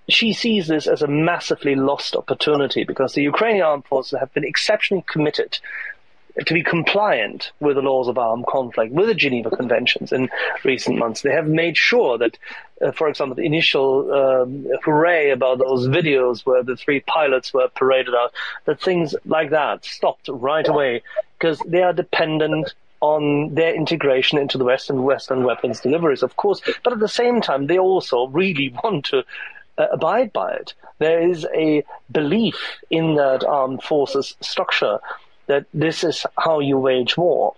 she 0.10 0.34
sees 0.34 0.68
this 0.68 0.88
as 0.88 1.02
a 1.02 1.08
massively 1.08 1.76
lost 1.76 2.16
opportunity 2.16 2.84
because 2.84 3.14
the 3.14 3.24
Ukrainian 3.24 3.66
armed 3.66 3.86
forces 3.86 4.20
have 4.20 4.34
been 4.34 4.46
exceptionally 4.46 5.04
committed 5.08 5.60
to 6.46 6.54
be 6.54 6.64
compliant 6.64 7.52
with 7.60 7.76
the 7.76 7.82
laws 7.82 8.08
of 8.08 8.18
armed 8.18 8.46
conflict, 8.46 8.94
with 8.94 9.08
the 9.08 9.16
Geneva 9.16 9.50
Conventions 9.50 10.12
in 10.12 10.30
recent 10.64 10.98
months. 10.98 11.22
They 11.22 11.32
have 11.32 11.48
made 11.48 11.76
sure 11.76 12.18
that, 12.20 12.38
uh, 12.82 12.92
for 12.92 13.10
example, 13.10 13.36
the 13.36 13.46
initial 13.46 14.14
um, 14.14 14.68
hooray 14.84 15.32
about 15.32 15.58
those 15.58 15.88
videos 15.88 16.46
where 16.46 16.64
the 16.64 16.76
three 16.76 17.00
pilots 17.02 17.54
were 17.54 17.68
paraded 17.70 18.14
out, 18.14 18.34
that 18.66 18.82
things 18.82 19.16
like 19.26 19.50
that 19.50 19.84
stopped 19.84 20.30
right 20.32 20.68
away 20.68 21.02
because 21.40 21.60
they 21.68 21.82
are 21.82 21.94
dependent 21.94 22.74
on 23.00 23.54
their 23.54 23.74
integration 23.76 24.40
into 24.40 24.58
the 24.58 24.64
West 24.64 24.90
and 24.90 25.04
Western 25.04 25.44
weapons 25.44 25.82
deliveries, 25.82 26.24
of 26.24 26.36
course. 26.36 26.62
But 26.84 26.94
at 26.94 27.00
the 27.00 27.08
same 27.08 27.42
time, 27.42 27.68
they 27.68 27.78
also 27.78 28.28
really 28.28 28.70
want 28.84 29.06
to 29.06 29.24
uh, 29.78 29.88
abide 29.92 30.34
by 30.34 30.54
it. 30.54 30.74
There 31.00 31.22
is 31.30 31.46
a 31.54 31.84
belief 32.12 32.56
in 32.90 33.16
that 33.16 33.44
armed 33.44 33.84
forces 33.84 34.36
structure 34.42 35.00
that 35.48 35.66
this 35.74 36.04
is 36.04 36.26
how 36.38 36.60
you 36.60 36.78
wage 36.78 37.18
war, 37.18 37.54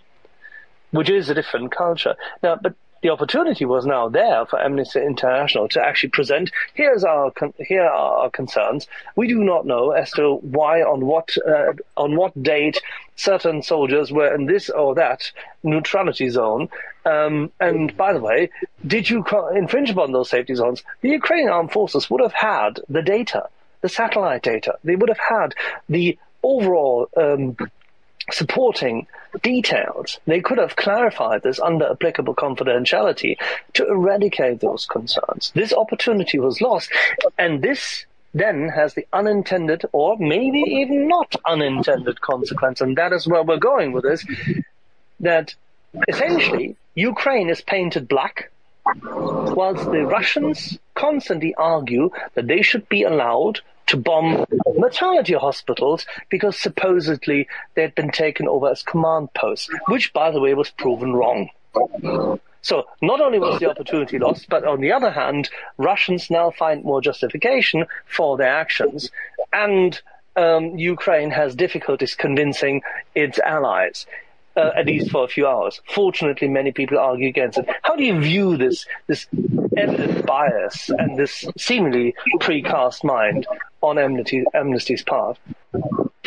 which 0.92 1.10
is 1.10 1.30
a 1.30 1.34
different 1.34 1.72
culture. 1.72 2.16
Now, 2.44 2.58
but 2.62 2.76
the 3.02 3.10
opportunity 3.10 3.66
was 3.66 3.86
now 3.86 4.10
there 4.10 4.46
for 4.46 4.60
Amnesty 4.60 5.00
International 5.00 5.70
to 5.70 5.82
actually 5.82 6.10
present 6.10 6.52
here's 6.74 7.04
our 7.04 7.32
here 7.60 7.84
are 7.84 8.24
our 8.24 8.30
concerns. 8.30 8.88
We 9.16 9.28
do 9.28 9.44
not 9.44 9.66
know 9.66 9.92
as 9.92 10.12
to 10.12 10.36
why 10.36 10.82
on 10.82 11.06
what 11.06 11.30
uh, 11.48 11.74
on 11.96 12.18
what 12.18 12.42
date 12.44 12.82
certain 13.16 13.62
soldiers 13.62 14.12
were 14.12 14.34
in 14.34 14.46
this 14.46 14.70
or 14.70 14.96
that 14.96 15.32
neutrality 15.64 16.30
zone. 16.30 16.70
Um, 17.10 17.52
and 17.60 17.96
by 17.98 18.12
the 18.14 18.20
way, 18.20 18.50
did 18.86 19.10
you 19.10 19.26
infringe 19.56 19.90
upon 19.90 20.12
those 20.12 20.30
safety 20.30 20.56
zones? 20.56 20.84
The 21.02 21.10
Ukrainian 21.10 21.50
armed 21.50 21.72
forces 21.72 22.10
would 22.10 22.22
have 22.22 22.34
had 22.34 22.72
the 22.90 23.02
data, 23.02 23.44
the 23.82 23.90
satellite 23.90 24.44
data. 24.44 24.74
They 24.84 24.96
would 24.96 25.10
have 25.10 25.26
had 25.36 25.50
the 25.88 26.18
overall 26.44 27.10
um, 27.18 27.58
supporting 28.32 29.08
details. 29.42 30.20
They 30.26 30.42
could 30.42 30.58
have 30.58 30.76
clarified 30.76 31.42
this 31.44 31.60
under 31.60 31.92
applicable 31.92 32.36
confidentiality 32.36 33.38
to 33.74 33.88
eradicate 33.88 34.60
those 34.60 34.86
concerns. 34.86 35.52
This 35.56 35.74
opportunity 35.74 36.40
was 36.40 36.62
lost, 36.62 36.92
and 37.38 37.62
this 37.62 38.06
then 38.34 38.70
has 38.70 38.94
the 38.94 39.08
unintended 39.12 39.82
or 39.92 40.18
maybe 40.20 40.60
even 40.60 41.08
not 41.08 41.36
unintended 41.46 42.22
consequence, 42.22 42.82
and 42.82 42.98
that 42.98 43.14
is 43.14 43.28
where 43.28 43.44
we're 43.44 43.58
going 43.58 43.92
with 43.92 44.04
this, 44.04 44.26
that 45.20 45.56
essentially 46.08 46.76
Ukraine 46.96 47.50
is 47.50 47.62
painted 47.62 48.08
black, 48.08 48.52
whilst 49.04 49.86
the 49.86 50.06
Russians 50.06 50.78
constantly 50.96 51.54
argue 51.56 52.10
that 52.34 52.48
they 52.48 52.62
should 52.62 52.88
be 52.90 53.04
allowed 53.04 53.62
to 53.88 53.98
bomb 53.98 54.46
maternity 54.78 55.34
hospitals 55.34 56.06
because 56.30 56.58
supposedly 56.58 57.48
they'd 57.76 57.96
been 57.96 58.12
taken 58.12 58.48
over 58.48 58.70
as 58.70 58.84
command 58.84 59.34
posts, 59.34 59.70
which, 59.88 60.14
by 60.14 60.30
the 60.32 60.40
way, 60.40 60.54
was 60.54 60.70
proven 60.70 61.14
wrong. 61.14 61.50
So 62.62 62.86
not 63.02 63.22
only 63.22 63.40
was 63.40 63.60
the 63.60 63.70
opportunity 63.70 64.20
lost, 64.20 64.48
but 64.50 64.66
on 64.66 64.82
the 64.82 64.92
other 64.92 65.10
hand, 65.10 65.50
Russians 65.78 66.30
now 66.30 66.52
find 66.52 66.84
more 66.84 67.02
justification 67.02 67.86
for 68.06 68.38
their 68.38 68.54
actions, 68.54 69.10
and 69.54 70.00
um, 70.36 70.78
Ukraine 70.78 71.32
has 71.32 71.56
difficulties 71.56 72.16
convincing 72.16 72.82
its 73.16 73.40
allies 73.40 74.06
uh, 74.60 74.72
at 74.76 74.86
least 74.86 75.10
for 75.12 75.24
a 75.24 75.28
few 75.28 75.48
hours. 75.48 75.82
Fortunately, 75.88 76.48
many 76.48 76.72
people 76.72 77.00
argue 77.00 77.30
against 77.30 77.58
it. 77.58 77.68
How 77.84 77.96
do 77.96 78.04
you 78.04 78.20
view 78.20 78.58
this 78.58 78.86
this 79.08 79.28
evident 79.78 80.26
bias 80.26 80.90
and 80.90 81.18
this 81.18 81.46
seemingly 81.58 82.14
precast 82.40 83.04
mind 83.04 83.48
on 83.82 83.98
Amnesty, 83.98 84.44
Amnesty's 84.54 85.04
part? 85.04 85.38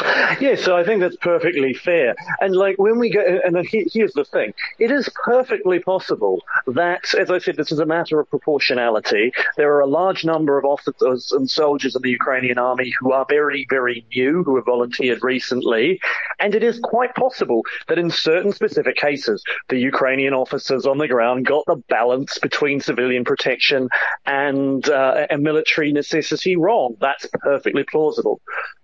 Yeah, 0.40 0.56
so 0.56 0.76
I 0.76 0.84
think 0.84 1.00
that's 1.00 1.16
perfectly 1.16 1.74
fair. 1.74 2.14
And 2.40 2.56
like 2.56 2.76
when 2.78 2.98
we 2.98 3.10
go, 3.10 3.20
and 3.20 3.56
here's 3.68 4.12
the 4.12 4.24
thing: 4.24 4.54
it 4.78 4.90
is 4.90 5.08
perfectly 5.24 5.78
possible 5.78 6.42
that, 6.66 7.14
as 7.14 7.30
I 7.30 7.38
said, 7.38 7.56
this 7.56 7.70
is 7.70 7.78
a 7.78 7.86
matter 7.86 8.18
of 8.18 8.28
proportionality. 8.30 9.32
There 9.56 9.72
are 9.72 9.80
a 9.80 9.86
large 9.86 10.24
number 10.24 10.58
of 10.58 10.64
officers 10.64 11.32
and 11.32 11.48
soldiers 11.48 11.94
in 11.94 12.02
the 12.02 12.10
Ukrainian 12.10 12.58
army 12.58 12.92
who 12.98 13.12
are 13.12 13.26
very, 13.28 13.66
very 13.68 14.04
new, 14.14 14.42
who 14.42 14.56
have 14.56 14.64
volunteered 14.64 15.22
recently, 15.22 16.00
and 16.40 16.54
it 16.54 16.62
is 16.62 16.80
quite 16.82 17.14
possible 17.14 17.62
that 17.88 17.98
in 17.98 18.10
certain 18.10 18.52
specific 18.52 18.96
cases, 18.96 19.42
the 19.68 19.78
Ukrainian 19.78 20.34
officers 20.34 20.86
on 20.86 20.98
the 20.98 21.08
ground 21.08 21.46
got 21.46 21.64
the 21.66 21.82
balance 21.88 22.38
between 22.38 22.80
civilian 22.80 23.24
protection 23.24 23.88
and 24.26 24.88
uh, 24.88 25.26
and 25.30 25.42
military 25.42 25.92
necessity 25.92 26.56
wrong. 26.56 26.96
That's 27.00 27.26
perfectly 27.42 27.84
plausible. 27.84 28.40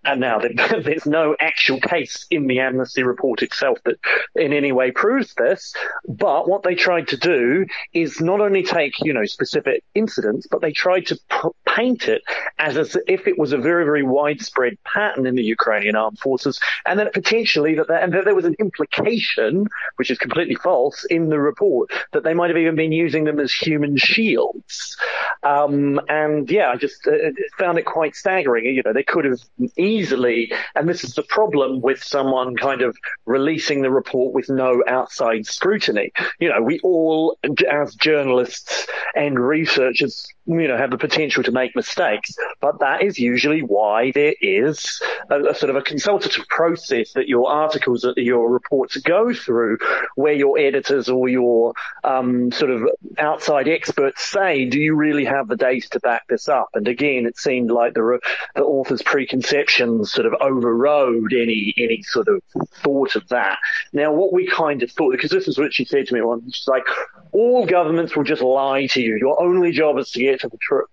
And 0.08 0.20
now 0.20 0.38
there's 0.82 1.04
no 1.04 1.36
actual 1.38 1.80
case 1.80 2.26
in 2.30 2.46
the 2.46 2.60
amnesty 2.60 3.02
report 3.02 3.42
itself 3.42 3.76
that 3.84 3.98
in 4.34 4.54
any 4.54 4.72
way 4.72 4.90
proves 4.90 5.34
this. 5.34 5.74
But 6.08 6.48
what 6.48 6.62
they 6.62 6.74
tried 6.74 7.08
to 7.08 7.18
do 7.18 7.66
is 7.92 8.18
not 8.18 8.40
only 8.40 8.62
take, 8.62 8.94
you 9.00 9.12
know, 9.12 9.26
specific 9.26 9.84
incidents, 9.94 10.46
but 10.50 10.62
they 10.62 10.72
tried 10.72 11.06
to 11.08 11.20
p- 11.30 11.48
paint 11.66 12.08
it 12.08 12.22
as, 12.58 12.78
as 12.78 12.96
if 13.06 13.26
it 13.26 13.38
was 13.38 13.52
a 13.52 13.58
very, 13.58 13.84
very 13.84 14.02
widespread 14.02 14.78
pattern 14.82 15.26
in 15.26 15.34
the 15.34 15.42
Ukrainian 15.42 15.94
armed 15.94 16.18
forces, 16.18 16.58
and 16.86 16.98
that 16.98 17.12
potentially 17.12 17.74
that 17.74 17.88
there, 17.88 17.98
and 17.98 18.14
that 18.14 18.24
there 18.24 18.34
was 18.34 18.46
an 18.46 18.56
implication, 18.58 19.66
which 19.96 20.10
is 20.10 20.18
completely 20.18 20.54
false, 20.54 21.04
in 21.10 21.28
the 21.28 21.38
report 21.38 21.90
that 22.12 22.24
they 22.24 22.32
might 22.32 22.48
have 22.48 22.56
even 22.56 22.76
been 22.76 22.92
using 22.92 23.24
them 23.24 23.38
as 23.38 23.52
human 23.52 23.98
shields. 23.98 24.96
Um, 25.42 26.00
and 26.08 26.50
yeah, 26.50 26.70
I 26.70 26.76
just 26.76 27.06
uh, 27.06 27.30
found 27.58 27.78
it 27.78 27.84
quite 27.84 28.16
staggering. 28.16 28.64
You 28.64 28.82
know, 28.82 28.94
they 28.94 29.02
could 29.02 29.26
have 29.26 29.40
easily, 29.76 29.97
and 30.74 30.88
this 30.88 31.04
is 31.04 31.14
the 31.14 31.22
problem 31.24 31.80
with 31.80 32.02
someone 32.02 32.56
kind 32.56 32.82
of 32.82 32.96
releasing 33.26 33.82
the 33.82 33.90
report 33.90 34.34
with 34.34 34.48
no 34.48 34.82
outside 34.86 35.46
scrutiny. 35.46 36.12
You 36.38 36.48
know, 36.50 36.62
we 36.62 36.78
all, 36.80 37.38
as 37.70 37.94
journalists 37.94 38.86
and 39.14 39.38
researchers, 39.38 40.26
you 40.48 40.66
know, 40.66 40.78
have 40.78 40.90
the 40.90 40.98
potential 40.98 41.42
to 41.42 41.52
make 41.52 41.76
mistakes, 41.76 42.34
but 42.60 42.80
that 42.80 43.02
is 43.02 43.18
usually 43.18 43.60
why 43.60 44.10
there 44.12 44.34
is 44.40 45.00
a, 45.30 45.40
a 45.42 45.54
sort 45.54 45.68
of 45.68 45.76
a 45.76 45.82
consultative 45.82 46.48
process 46.48 47.12
that 47.12 47.28
your 47.28 47.50
articles, 47.50 48.00
that 48.00 48.16
your 48.16 48.50
reports 48.50 48.96
go 48.96 49.34
through, 49.34 49.76
where 50.14 50.32
your 50.32 50.58
editors 50.58 51.10
or 51.10 51.28
your 51.28 51.74
um, 52.02 52.50
sort 52.50 52.70
of 52.70 52.88
outside 53.18 53.68
experts 53.68 54.22
say, 54.24 54.64
do 54.64 54.78
you 54.78 54.94
really 54.94 55.26
have 55.26 55.48
the 55.48 55.56
data 55.56 55.86
to 55.90 56.00
back 56.00 56.26
this 56.28 56.48
up? 56.48 56.70
And 56.72 56.88
again, 56.88 57.26
it 57.26 57.36
seemed 57.36 57.70
like 57.70 57.92
the, 57.92 58.18
the 58.54 58.62
author's 58.62 59.02
preconceptions 59.02 60.10
sort 60.10 60.26
of 60.26 60.34
overrode 60.40 61.34
any 61.34 61.74
any 61.76 62.02
sort 62.02 62.28
of 62.28 62.42
thought 62.82 63.16
of 63.16 63.28
that. 63.28 63.58
Now, 63.92 64.12
what 64.12 64.32
we 64.32 64.46
kind 64.46 64.82
of 64.82 64.90
thought, 64.90 65.12
because 65.12 65.30
this 65.30 65.46
is 65.46 65.58
what 65.58 65.74
she 65.74 65.84
said 65.84 66.06
to 66.06 66.14
me 66.14 66.22
once, 66.22 66.56
she's 66.56 66.68
like, 66.68 66.84
all 67.32 67.66
governments 67.66 68.16
will 68.16 68.24
just 68.24 68.40
lie 68.40 68.86
to 68.86 69.02
you. 69.02 69.16
Your 69.16 69.40
only 69.42 69.72
job 69.72 69.98
is 69.98 70.10
to 70.12 70.20
get 70.20 70.37
to 70.38 70.48
the 70.48 70.58
truth. 70.58 70.88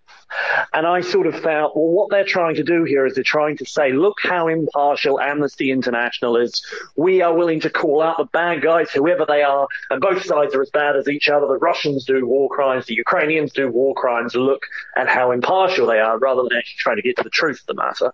And 0.73 0.87
I 0.87 1.01
sort 1.01 1.27
of 1.27 1.39
felt, 1.39 1.75
well, 1.75 1.87
what 1.87 2.09
they're 2.09 2.25
trying 2.25 2.55
to 2.55 2.63
do 2.63 2.83
here 2.83 3.05
is 3.05 3.13
they're 3.13 3.23
trying 3.23 3.57
to 3.57 3.65
say, 3.65 3.91
look 3.91 4.17
how 4.23 4.47
impartial 4.47 5.19
Amnesty 5.19 5.71
International 5.71 6.35
is. 6.37 6.65
We 6.95 7.21
are 7.21 7.33
willing 7.33 7.59
to 7.61 7.69
call 7.69 8.01
out 8.01 8.17
the 8.17 8.25
bad 8.25 8.61
guys, 8.61 8.89
whoever 8.91 9.25
they 9.25 9.43
are, 9.43 9.67
and 9.91 10.01
both 10.01 10.25
sides 10.25 10.55
are 10.55 10.61
as 10.61 10.71
bad 10.71 10.95
as 10.95 11.07
each 11.07 11.29
other. 11.29 11.45
The 11.45 11.57
Russians 11.57 12.05
do 12.05 12.25
war 12.25 12.49
crimes, 12.49 12.87
the 12.87 12.95
Ukrainians 12.95 13.53
do 13.53 13.69
war 13.69 13.93
crimes. 13.93 14.35
Look 14.35 14.63
at 14.97 15.07
how 15.07 15.31
impartial 15.31 15.85
they 15.85 15.99
are, 15.99 16.17
rather 16.17 16.41
than 16.41 16.57
actually 16.57 16.79
trying 16.79 16.97
to 16.97 17.03
get 17.03 17.17
to 17.17 17.23
the 17.23 17.29
truth 17.29 17.61
of 17.61 17.67
the 17.67 17.75
matter. 17.75 18.11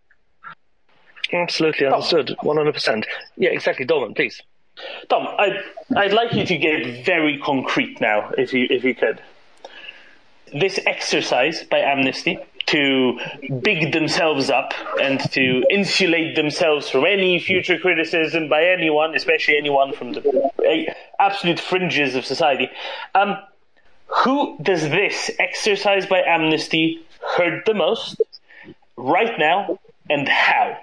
Absolutely 1.34 1.88
understood, 1.88 2.36
one 2.42 2.58
hundred 2.58 2.74
percent. 2.74 3.08
Yeah, 3.38 3.52
exactly. 3.52 3.86
Dolman, 3.86 4.14
please. 4.14 4.42
Tom, 5.10 5.28
I'd, 5.38 5.64
I'd 5.96 6.14
like 6.14 6.34
you 6.34 6.46
to 6.46 6.58
get 6.58 7.06
very 7.06 7.38
concrete 7.40 8.02
now, 8.02 8.32
if 8.38 8.54
you 8.54 8.68
if 8.70 8.84
you 8.84 8.96
could 8.96 9.22
this 10.54 10.80
exercise 10.86 11.64
by 11.64 11.80
Amnesty 11.80 12.40
to 12.68 13.20
big 13.62 13.92
themselves 13.92 14.50
up 14.50 14.74
and 15.02 15.20
to 15.32 15.64
insulate 15.70 16.36
themselves 16.36 16.90
from 16.90 17.06
any 17.06 17.40
future 17.40 17.78
criticism 17.78 18.48
by 18.48 18.64
anyone, 18.64 19.16
especially 19.16 19.58
anyone 19.58 19.94
from 19.94 20.14
the 20.14 20.96
absolute 21.20 21.60
fringes 21.60 22.16
of 22.16 22.26
society. 22.26 22.70
Um, 23.16 23.38
who 24.08 24.58
does 24.62 24.82
this 24.84 25.32
exercise 25.40 26.06
by 26.06 26.22
Amnesty 26.22 27.00
hurt 27.36 27.66
the 27.66 27.74
most 27.74 28.22
right 28.98 29.38
now 29.40 29.80
and 30.10 30.28
how? 30.28 30.78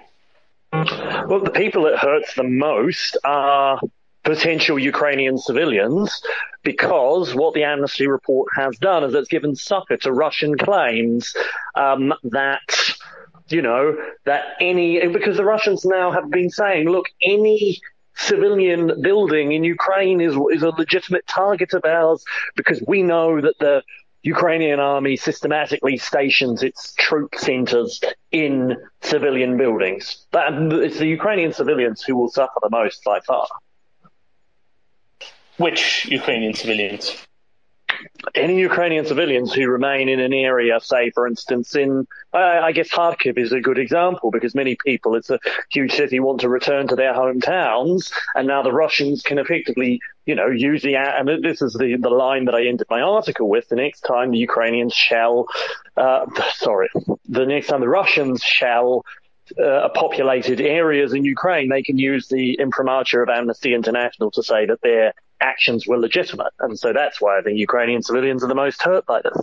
Well, 0.71 1.41
the 1.41 1.51
people 1.53 1.85
it 1.87 1.97
hurts 1.97 2.35
the 2.35 2.43
most 2.43 3.17
are 3.23 3.79
potential 4.23 4.77
Ukrainian 4.77 5.37
civilians 5.37 6.21
because 6.63 7.33
what 7.33 7.53
the 7.53 7.63
Amnesty 7.63 8.07
report 8.07 8.49
has 8.55 8.77
done 8.77 9.03
is 9.03 9.13
it's 9.13 9.29
given 9.29 9.55
succor 9.55 9.97
to 9.97 10.11
Russian 10.11 10.57
claims 10.57 11.33
um, 11.75 12.13
that 12.23 12.59
you 13.47 13.61
know 13.61 13.95
that 14.25 14.43
any 14.59 15.07
because 15.07 15.37
the 15.37 15.45
Russians 15.45 15.85
now 15.85 16.11
have 16.11 16.29
been 16.29 16.49
saying, 16.49 16.89
look, 16.89 17.05
any 17.23 17.79
civilian 18.15 19.01
building 19.01 19.53
in 19.53 19.63
Ukraine 19.63 20.19
is 20.21 20.35
is 20.51 20.63
a 20.63 20.69
legitimate 20.69 21.25
target 21.27 21.73
of 21.73 21.85
ours 21.85 22.23
because 22.55 22.83
we 22.87 23.01
know 23.01 23.41
that 23.41 23.57
the 23.59 23.81
Ukrainian 24.23 24.81
army 24.81 25.15
systematically 25.15 25.97
stations 25.97 26.61
its 26.61 26.93
troop 26.95 27.35
centers 27.35 28.01
in 28.31 28.75
civilian 29.01 29.55
buildings. 29.55 30.25
But 30.31 30.51
it's 30.73 30.99
the 30.99 31.07
Ukrainian 31.07 31.53
civilians 31.53 32.03
who 32.03 32.17
will 32.17 32.29
suffer 32.29 32.59
the 32.61 32.69
most 32.69 33.01
by 33.05 33.21
far. 33.21 33.47
Which 35.59 36.07
Ukrainian 36.19 36.53
civilians? 36.53 37.15
any 38.35 38.59
Ukrainian 38.59 39.05
civilians 39.05 39.53
who 39.53 39.67
remain 39.67 40.09
in 40.09 40.19
an 40.19 40.33
area, 40.33 40.79
say, 40.81 41.09
for 41.11 41.27
instance, 41.27 41.75
in, 41.75 42.07
uh, 42.33 42.37
I 42.37 42.71
guess 42.71 42.89
Kharkiv 42.89 43.37
is 43.37 43.51
a 43.51 43.59
good 43.59 43.77
example 43.77 44.31
because 44.31 44.55
many 44.55 44.75
people, 44.75 45.15
it's 45.15 45.29
a 45.29 45.39
huge 45.71 45.93
city, 45.93 46.19
want 46.19 46.41
to 46.41 46.49
return 46.49 46.87
to 46.87 46.95
their 46.95 47.13
hometowns, 47.13 48.11
and 48.35 48.47
now 48.47 48.61
the 48.61 48.71
Russians 48.71 49.21
can 49.21 49.39
effectively, 49.39 49.99
you 50.25 50.35
know, 50.35 50.47
use 50.47 50.81
the, 50.81 50.95
and 50.95 51.43
this 51.43 51.61
is 51.61 51.73
the, 51.73 51.97
the 51.97 52.09
line 52.09 52.45
that 52.45 52.55
I 52.55 52.65
ended 52.65 52.87
my 52.89 53.01
article 53.01 53.49
with, 53.49 53.67
the 53.69 53.75
next 53.75 54.01
time 54.01 54.31
the 54.31 54.37
Ukrainians 54.37 54.93
shall, 54.93 55.47
uh, 55.97 56.25
sorry, 56.53 56.89
the 57.27 57.45
next 57.45 57.67
time 57.67 57.81
the 57.81 57.89
Russians 57.89 58.43
shall 58.43 59.05
uh, 59.61 59.89
populated 59.95 60.61
areas 60.61 61.13
in 61.13 61.25
Ukraine, 61.25 61.69
they 61.69 61.81
can 61.81 61.97
use 61.97 62.27
the 62.27 62.53
imprimatur 62.59 63.23
of 63.23 63.29
Amnesty 63.29 63.73
International 63.73 64.29
to 64.31 64.43
say 64.43 64.67
that 64.67 64.81
their 64.81 65.13
actions 65.41 65.87
were 65.87 65.97
legitimate. 65.97 66.53
And 66.59 66.77
so 66.77 66.93
that's 66.93 67.21
why 67.21 67.39
I 67.39 67.41
think 67.41 67.57
Ukrainian 67.57 68.03
civilians 68.03 68.43
are 68.43 68.47
the 68.47 68.55
most 68.55 68.81
hurt 68.81 69.05
by 69.05 69.21
this. 69.21 69.37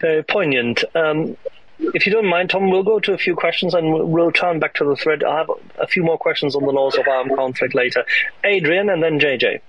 Very 0.00 0.22
poignant. 0.24 0.84
Um, 0.94 1.36
if 1.78 2.06
you 2.06 2.12
don't 2.12 2.26
mind, 2.26 2.50
Tom, 2.50 2.70
we'll 2.70 2.82
go 2.82 3.00
to 3.00 3.12
a 3.12 3.18
few 3.18 3.34
questions 3.34 3.74
and 3.74 3.92
we'll, 3.92 4.04
we'll 4.04 4.32
turn 4.32 4.58
back 4.58 4.74
to 4.74 4.84
the 4.84 4.96
thread. 4.96 5.24
I 5.24 5.38
have 5.38 5.50
a 5.80 5.86
few 5.86 6.02
more 6.02 6.18
questions 6.18 6.54
on 6.54 6.64
the 6.64 6.72
laws 6.72 6.96
of 6.96 7.06
armed 7.08 7.34
conflict 7.36 7.74
later. 7.74 8.04
Adrian 8.44 8.90
and 8.90 9.02
then 9.02 9.18
JJ. 9.18 9.60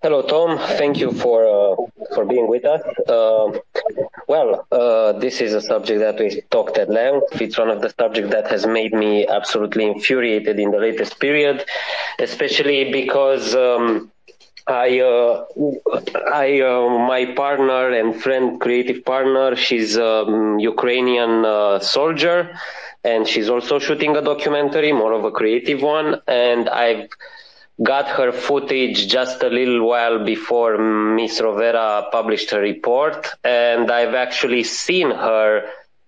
Hello, 0.00 0.22
Tom. 0.22 0.58
Thank 0.78 0.98
you 0.98 1.10
for 1.10 1.38
uh, 1.44 1.74
for 2.14 2.24
being 2.24 2.46
with 2.48 2.64
us. 2.64 2.82
Uh, 3.08 3.58
well, 4.28 4.64
uh, 4.70 5.12
this 5.18 5.40
is 5.40 5.54
a 5.54 5.60
subject 5.60 5.98
that 5.98 6.20
we 6.20 6.40
talked 6.50 6.78
at 6.78 6.88
length. 6.88 7.40
It's 7.40 7.58
one 7.58 7.68
of 7.68 7.80
the 7.82 7.90
subjects 7.98 8.30
that 8.30 8.46
has 8.48 8.64
made 8.64 8.92
me 8.92 9.26
absolutely 9.26 9.86
infuriated 9.86 10.60
in 10.60 10.70
the 10.70 10.78
latest 10.78 11.18
period, 11.20 11.64
especially 12.18 12.92
because. 12.92 13.54
Um, 13.54 14.12
I, 14.70 15.00
uh, 15.00 15.46
I, 16.30 16.60
uh, 16.60 16.90
my 17.08 17.24
partner 17.34 17.88
and 17.88 18.14
friend, 18.22 18.60
creative 18.60 19.02
partner, 19.02 19.56
she's 19.56 19.96
a 19.96 20.26
um, 20.26 20.58
Ukrainian 20.58 21.46
uh, 21.46 21.78
soldier, 21.80 22.54
and 23.02 23.26
she's 23.26 23.48
also 23.48 23.78
shooting 23.78 24.14
a 24.14 24.20
documentary, 24.20 24.92
more 24.92 25.14
of 25.14 25.24
a 25.24 25.30
creative 25.30 25.80
one. 25.80 26.20
And 26.26 26.68
I've 26.68 27.08
got 27.82 28.08
her 28.08 28.32
footage 28.32 29.08
just 29.08 29.42
a 29.42 29.48
little 29.48 29.86
while 29.86 30.24
before 30.24 30.78
Miss 30.78 31.40
Rovera 31.40 32.10
published 32.10 32.50
her 32.50 32.60
report, 32.60 33.28
and 33.44 33.90
I've 33.90 34.14
actually 34.14 34.64
seen 34.64 35.10
her 35.10 35.64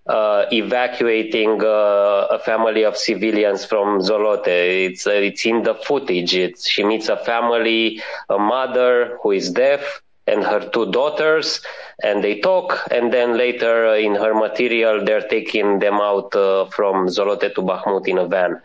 uh, 0.07 0.45
evacuating 0.51 1.63
uh, 1.63 2.27
a 2.31 2.39
family 2.39 2.83
of 2.83 2.97
civilians 2.97 3.65
from 3.65 3.99
Zolote. 3.99 4.47
It's 4.87 5.07
uh, 5.07 5.11
it's 5.11 5.45
in 5.45 5.63
the 5.63 5.75
footage. 5.75 6.33
It's, 6.35 6.69
she 6.69 6.83
meets 6.83 7.07
a 7.07 7.17
family, 7.17 8.01
a 8.29 8.37
mother 8.37 9.17
who 9.21 9.31
is 9.31 9.51
deaf, 9.51 10.01
and 10.27 10.43
her 10.43 10.69
two 10.69 10.91
daughters, 10.91 11.61
and 12.03 12.23
they 12.23 12.39
talk. 12.39 12.87
And 12.91 13.13
then 13.13 13.37
later 13.37 13.87
uh, 13.87 13.95
in 13.95 14.15
her 14.15 14.33
material, 14.33 15.05
they're 15.05 15.27
taking 15.27 15.79
them 15.79 15.95
out 15.95 16.35
uh, 16.35 16.65
from 16.65 17.07
Zolote 17.07 17.53
to 17.55 17.61
Bakhmut 17.61 18.07
in 18.07 18.17
a 18.17 18.27
van. 18.27 18.61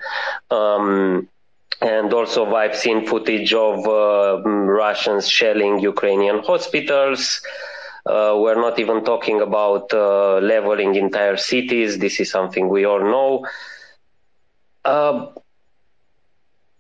Um, 0.51 1.29
and 1.81 2.13
also 2.13 2.55
I've 2.55 2.77
seen 2.77 3.07
footage 3.07 3.53
of 3.53 3.87
uh, 3.87 4.43
Russians 4.43 5.29
shelling 5.29 5.79
Ukrainian 5.81 6.39
hospitals. 6.41 7.43
Uh, 8.05 8.37
we're 8.39 8.55
not 8.55 8.79
even 8.79 9.05
talking 9.05 9.41
about 9.41 9.93
uh, 9.93 10.39
leveling 10.39 10.95
entire 10.95 11.37
cities. 11.37 11.99
This 11.99 12.21
is 12.21 12.31
something 12.31 12.69
we 12.69 12.85
all 12.85 13.01
know. 13.01 13.47
Uh, 14.85 15.27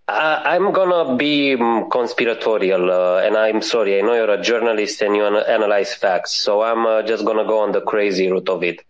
I, 0.09 0.55
am 0.55 0.72
gonna 0.72 1.16
be 1.16 1.55
um, 1.55 1.90
conspiratorial, 1.90 2.92
uh, 2.92 3.18
and 3.26 3.36
I'm 3.36 3.61
sorry. 3.61 3.99
I 3.99 4.03
know 4.03 4.14
you're 4.14 4.30
a 4.30 4.40
journalist 4.40 5.03
and 5.03 5.16
you 5.16 5.26
analyze 5.26 5.94
facts, 5.94 6.32
so 6.36 6.62
I'm 6.62 6.86
uh, 6.86 7.03
just 7.03 7.24
gonna 7.24 7.44
go 7.44 7.59
on 7.62 7.72
the 7.72 7.80
crazy 7.80 8.30
route 8.30 8.49
of 8.49 8.62
it, 8.62 8.84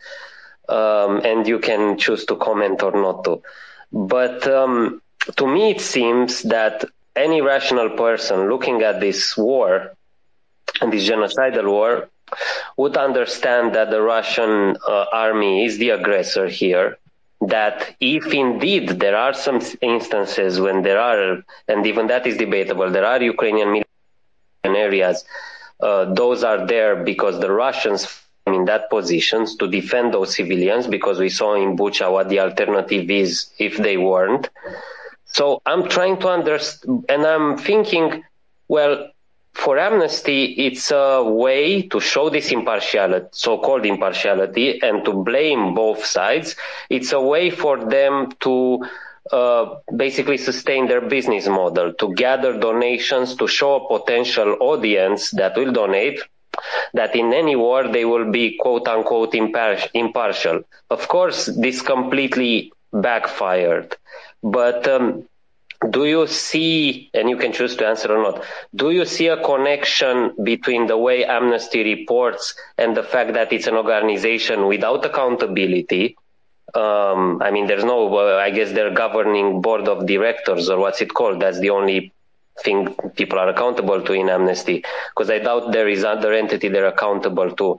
um, 0.68 1.22
and 1.24 1.48
you 1.48 1.58
can 1.58 1.96
choose 1.96 2.26
to 2.26 2.36
comment 2.36 2.82
or 2.82 2.92
not 2.92 3.24
to. 3.24 3.40
But 3.90 4.46
um, 4.46 5.00
to 5.36 5.46
me, 5.46 5.70
it 5.70 5.80
seems 5.80 6.42
that 6.42 6.84
any 7.14 7.40
rational 7.40 7.90
person 7.90 8.48
looking 8.48 8.82
at 8.82 9.00
this 9.00 9.36
war 9.36 9.92
and 10.80 10.92
this 10.92 11.08
genocidal 11.08 11.70
war 11.70 12.08
would 12.76 12.96
understand 12.96 13.74
that 13.74 13.90
the 13.90 14.00
Russian 14.02 14.76
uh, 14.86 15.04
army 15.12 15.64
is 15.64 15.78
the 15.78 15.90
aggressor 15.90 16.48
here. 16.48 16.98
That 17.40 17.94
if 18.00 18.32
indeed 18.32 18.88
there 19.00 19.16
are 19.16 19.34
some 19.34 19.60
instances 19.80 20.60
when 20.60 20.82
there 20.82 21.00
are, 21.00 21.42
and 21.68 21.86
even 21.86 22.06
that 22.08 22.26
is 22.26 22.36
debatable, 22.36 22.90
there 22.90 23.04
are 23.04 23.22
Ukrainian 23.22 23.72
military 23.72 24.82
areas, 24.82 25.24
uh, 25.80 26.12
those 26.14 26.42
are 26.44 26.66
there 26.66 27.04
because 27.04 27.38
the 27.40 27.50
Russians 27.52 28.22
in 28.46 28.64
that 28.66 28.88
positions 28.90 29.56
to 29.56 29.66
defend 29.68 30.14
those 30.14 30.34
civilians 30.34 30.86
because 30.86 31.18
we 31.18 31.28
saw 31.28 31.54
in 31.54 31.76
Bucha 31.76 32.10
what 32.10 32.28
the 32.28 32.40
alternative 32.40 33.10
is 33.10 33.46
if 33.58 33.76
they 33.76 33.96
weren't. 33.96 34.48
So 35.36 35.60
I'm 35.66 35.82
trying 35.96 36.16
to 36.20 36.28
understand, 36.28 37.04
and 37.10 37.26
I'm 37.26 37.58
thinking, 37.58 38.24
well, 38.68 38.94
for 39.52 39.78
Amnesty, 39.78 40.44
it's 40.66 40.90
a 40.90 41.22
way 41.22 41.82
to 41.92 42.00
show 42.00 42.30
this 42.30 42.50
impartiality, 42.52 43.26
so-called 43.32 43.84
impartiality, 43.84 44.80
and 44.82 45.04
to 45.04 45.12
blame 45.12 45.74
both 45.74 46.06
sides. 46.06 46.56
It's 46.88 47.12
a 47.12 47.20
way 47.20 47.50
for 47.50 47.76
them 47.96 48.32
to 48.40 48.54
uh, 49.30 49.64
basically 49.94 50.38
sustain 50.38 50.88
their 50.88 51.02
business 51.02 51.46
model, 51.48 51.92
to 52.00 52.14
gather 52.14 52.58
donations, 52.58 53.36
to 53.36 53.46
show 53.46 53.70
a 53.76 53.88
potential 53.98 54.56
audience 54.60 55.32
that 55.32 55.54
will 55.58 55.72
donate, 55.72 56.18
that 56.94 57.14
in 57.14 57.34
any 57.34 57.56
war 57.56 57.88
they 57.88 58.06
will 58.06 58.30
be 58.30 58.56
quote 58.56 58.88
unquote 58.88 59.34
impartial. 59.34 60.62
Of 60.88 61.08
course, 61.08 61.44
this 61.44 61.82
completely 61.82 62.72
backfired. 62.90 63.96
But 64.46 64.86
um, 64.86 65.24
do 65.90 66.04
you 66.04 66.26
see, 66.26 67.10
and 67.12 67.28
you 67.28 67.36
can 67.36 67.52
choose 67.52 67.76
to 67.76 67.86
answer 67.86 68.16
or 68.16 68.22
not, 68.22 68.44
do 68.74 68.90
you 68.90 69.04
see 69.04 69.26
a 69.26 69.42
connection 69.42 70.32
between 70.42 70.86
the 70.86 70.96
way 70.96 71.24
Amnesty 71.24 71.82
reports 71.82 72.54
and 72.78 72.96
the 72.96 73.02
fact 73.02 73.34
that 73.34 73.52
it's 73.52 73.66
an 73.66 73.74
organization 73.74 74.66
without 74.66 75.04
accountability? 75.04 76.16
Um, 76.74 77.42
I 77.42 77.50
mean, 77.50 77.66
there's 77.66 77.84
no, 77.84 78.14
uh, 78.14 78.36
I 78.36 78.50
guess 78.50 78.72
their 78.72 78.92
governing 78.92 79.60
board 79.60 79.88
of 79.88 80.06
directors 80.06 80.68
or 80.70 80.78
what's 80.78 81.00
it 81.00 81.12
called? 81.12 81.40
That's 81.40 81.60
the 81.60 81.70
only 81.70 82.12
thing 82.62 82.94
people 83.16 83.38
are 83.38 83.48
accountable 83.48 84.00
to 84.02 84.12
in 84.12 84.28
Amnesty, 84.30 84.84
because 85.14 85.30
I 85.30 85.38
doubt 85.40 85.72
there 85.72 85.88
is 85.88 86.04
other 86.04 86.32
entity 86.32 86.68
they're 86.68 86.86
accountable 86.86 87.50
to. 87.52 87.78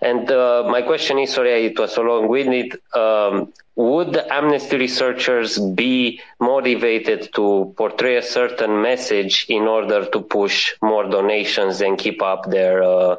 And 0.00 0.30
uh, 0.30 0.64
my 0.68 0.82
question 0.82 1.18
is, 1.18 1.34
sorry, 1.34 1.66
it 1.66 1.78
was 1.78 1.94
so 1.94 2.02
long-winded. 2.02 2.80
Um, 2.94 3.52
would 3.76 4.16
Amnesty 4.16 4.76
researchers 4.76 5.58
be 5.58 6.20
motivated 6.40 7.30
to 7.34 7.74
portray 7.76 8.16
a 8.16 8.22
certain 8.22 8.82
message 8.82 9.46
in 9.48 9.62
order 9.62 10.04
to 10.06 10.20
push 10.20 10.74
more 10.82 11.04
donations 11.08 11.80
and 11.80 11.96
keep 11.96 12.20
up 12.20 12.50
their, 12.50 12.82
uh, 12.82 13.16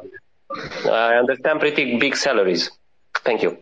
I 0.84 1.14
understand, 1.14 1.60
pretty 1.60 1.98
big 1.98 2.14
salaries? 2.16 2.70
Thank 3.24 3.42
you. 3.42 3.58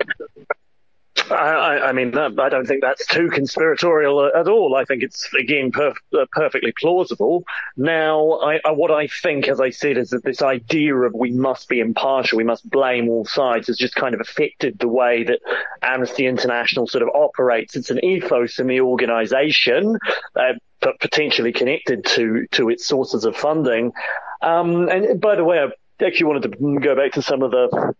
I, 1.30 1.88
I, 1.88 1.92
mean, 1.92 2.16
I 2.16 2.48
don't 2.48 2.66
think 2.66 2.82
that's 2.82 3.06
too 3.06 3.28
conspiratorial 3.28 4.30
at 4.34 4.48
all. 4.48 4.76
I 4.76 4.84
think 4.84 5.02
it's 5.02 5.32
again 5.34 5.72
perf- 5.72 5.96
uh, 6.12 6.26
perfectly 6.32 6.72
plausible. 6.72 7.44
Now, 7.76 8.40
I, 8.40 8.60
I, 8.64 8.70
what 8.72 8.90
I 8.90 9.06
think, 9.06 9.48
as 9.48 9.60
I 9.60 9.70
said, 9.70 9.96
is 9.98 10.10
that 10.10 10.24
this 10.24 10.42
idea 10.42 10.94
of 10.94 11.14
we 11.14 11.30
must 11.30 11.68
be 11.68 11.80
impartial, 11.80 12.38
we 12.38 12.44
must 12.44 12.68
blame 12.68 13.08
all 13.08 13.24
sides, 13.24 13.68
has 13.68 13.76
just 13.76 13.94
kind 13.94 14.14
of 14.14 14.20
affected 14.20 14.78
the 14.78 14.88
way 14.88 15.24
that 15.24 15.40
Amnesty 15.82 16.26
International 16.26 16.86
sort 16.86 17.02
of 17.02 17.10
operates. 17.14 17.76
It's 17.76 17.90
an 17.90 18.04
ethos 18.04 18.58
in 18.58 18.66
the 18.66 18.80
organisation, 18.80 19.98
uh, 20.36 20.54
but 20.80 21.00
potentially 21.00 21.52
connected 21.52 22.04
to 22.06 22.46
to 22.52 22.68
its 22.70 22.86
sources 22.86 23.24
of 23.24 23.36
funding. 23.36 23.92
Um, 24.42 24.88
and 24.88 25.20
by 25.20 25.36
the 25.36 25.44
way, 25.44 25.58
I 25.58 26.04
actually 26.04 26.26
wanted 26.26 26.52
to 26.52 26.80
go 26.80 26.94
back 26.94 27.12
to 27.12 27.22
some 27.22 27.42
of 27.42 27.50
the 27.50 27.94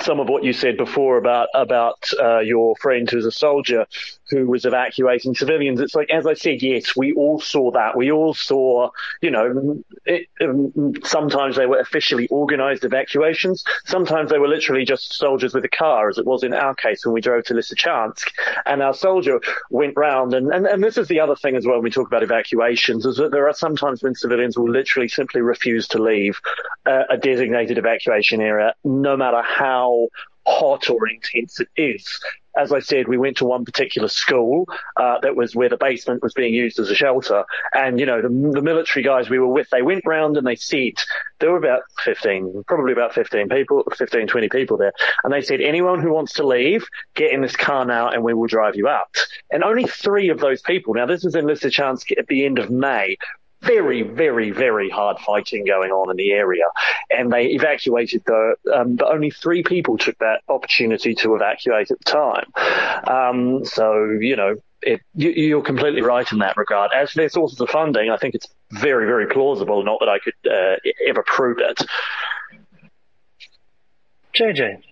some 0.00 0.20
of 0.20 0.28
what 0.28 0.44
you 0.44 0.52
said 0.52 0.76
before 0.76 1.16
about 1.18 1.48
about 1.54 2.08
uh, 2.20 2.40
your 2.40 2.76
friend 2.76 3.08
who's 3.08 3.26
a 3.26 3.32
soldier 3.32 3.86
who 4.30 4.46
was 4.46 4.64
evacuating 4.64 5.34
civilians. 5.34 5.80
It's 5.80 5.94
like, 5.94 6.10
as 6.10 6.26
I 6.26 6.34
said, 6.34 6.62
yes, 6.62 6.96
we 6.96 7.12
all 7.12 7.40
saw 7.40 7.70
that. 7.72 7.96
We 7.96 8.10
all 8.10 8.34
saw, 8.34 8.90
you 9.20 9.30
know, 9.30 9.82
it, 10.04 10.28
um, 10.40 10.94
sometimes 11.04 11.56
they 11.56 11.66
were 11.66 11.80
officially 11.80 12.26
organized 12.28 12.84
evacuations. 12.84 13.64
Sometimes 13.84 14.30
they 14.30 14.38
were 14.38 14.48
literally 14.48 14.84
just 14.84 15.14
soldiers 15.14 15.54
with 15.54 15.64
a 15.64 15.68
car, 15.68 16.08
as 16.08 16.18
it 16.18 16.26
was 16.26 16.42
in 16.42 16.54
our 16.54 16.74
case 16.74 17.04
when 17.04 17.12
we 17.12 17.20
drove 17.20 17.44
to 17.44 17.54
Lysychansk. 17.54 18.26
And 18.66 18.82
our 18.82 18.94
soldier 18.94 19.40
went 19.70 19.94
round. 19.96 20.34
And, 20.34 20.52
and, 20.52 20.66
and 20.66 20.82
this 20.82 20.96
is 20.96 21.08
the 21.08 21.20
other 21.20 21.36
thing 21.36 21.56
as 21.56 21.66
well 21.66 21.76
when 21.76 21.84
we 21.84 21.90
talk 21.90 22.06
about 22.06 22.22
evacuations, 22.22 23.04
is 23.06 23.16
that 23.16 23.30
there 23.30 23.48
are 23.48 23.54
sometimes 23.54 24.02
when 24.02 24.14
civilians 24.14 24.56
will 24.56 24.70
literally 24.70 25.08
simply 25.08 25.40
refuse 25.40 25.86
to 25.88 26.02
leave 26.02 26.40
uh, 26.86 27.02
a 27.10 27.16
designated 27.16 27.78
evacuation 27.78 28.40
area, 28.40 28.74
no 28.84 29.16
matter 29.16 29.42
how 29.42 30.08
hot 30.46 30.90
or 30.90 31.08
intense 31.08 31.60
it 31.60 31.68
is. 31.76 32.20
As 32.56 32.72
I 32.72 32.80
said, 32.80 33.08
we 33.08 33.18
went 33.18 33.36
to 33.38 33.44
one 33.44 33.64
particular 33.64 34.08
school 34.08 34.68
uh, 34.96 35.18
that 35.20 35.36
was 35.36 35.54
where 35.54 35.68
the 35.68 35.76
basement 35.76 36.22
was 36.22 36.34
being 36.34 36.54
used 36.54 36.78
as 36.78 36.90
a 36.90 36.94
shelter. 36.94 37.44
And, 37.72 37.98
you 37.98 38.06
know, 38.06 38.22
the, 38.22 38.28
the 38.28 38.62
military 38.62 39.02
guys 39.02 39.28
we 39.28 39.38
were 39.38 39.48
with, 39.48 39.68
they 39.70 39.82
went 39.82 40.04
round 40.06 40.36
and 40.36 40.46
they 40.46 40.56
said, 40.56 40.94
there 41.40 41.50
were 41.50 41.58
about 41.58 41.82
15, 42.04 42.64
probably 42.66 42.92
about 42.92 43.14
15 43.14 43.48
people, 43.48 43.84
15, 43.96 44.26
20 44.26 44.48
people 44.48 44.76
there. 44.76 44.92
And 45.24 45.32
they 45.32 45.42
said, 45.42 45.60
anyone 45.60 46.00
who 46.00 46.12
wants 46.12 46.34
to 46.34 46.46
leave, 46.46 46.86
get 47.14 47.32
in 47.32 47.42
this 47.42 47.56
car 47.56 47.84
now 47.84 48.08
and 48.08 48.22
we 48.22 48.34
will 48.34 48.46
drive 48.46 48.76
you 48.76 48.88
out. 48.88 49.16
And 49.50 49.64
only 49.64 49.84
three 49.84 50.28
of 50.28 50.38
those 50.38 50.62
people, 50.62 50.94
now 50.94 51.06
this 51.06 51.24
was 51.24 51.34
in 51.34 51.46
Lysychansk 51.46 52.16
at 52.18 52.26
the 52.28 52.44
end 52.44 52.58
of 52.58 52.70
May, 52.70 53.16
very, 53.64 54.02
very, 54.02 54.50
very 54.50 54.90
hard 54.90 55.18
fighting 55.18 55.64
going 55.64 55.90
on 55.90 56.10
in 56.10 56.16
the 56.16 56.32
area, 56.32 56.64
and 57.10 57.32
they 57.32 57.46
evacuated 57.46 58.22
the. 58.26 58.56
Um, 58.74 58.96
but 58.96 59.12
only 59.12 59.30
three 59.30 59.62
people 59.62 59.98
took 59.98 60.18
that 60.18 60.42
opportunity 60.48 61.14
to 61.16 61.34
evacuate 61.34 61.90
at 61.90 61.98
the 61.98 62.04
time. 62.04 62.52
Um, 63.06 63.64
so 63.64 64.16
you 64.20 64.36
know, 64.36 64.56
it, 64.82 65.00
you, 65.14 65.58
are 65.58 65.62
completely 65.62 66.02
right 66.02 66.30
in 66.30 66.38
that 66.38 66.56
regard. 66.56 66.92
As 66.94 67.12
for 67.12 67.18
their 67.18 67.28
sources 67.28 67.60
of 67.60 67.70
funding, 67.70 68.10
I 68.10 68.16
think 68.16 68.34
it's 68.34 68.48
very, 68.70 69.06
very 69.06 69.26
plausible. 69.26 69.82
Not 69.84 70.00
that 70.00 70.08
I 70.08 70.18
could 70.18 70.34
uh, 70.50 70.76
ever 71.06 71.22
prove 71.22 71.58
it. 71.58 71.82
JJ. 74.34 74.82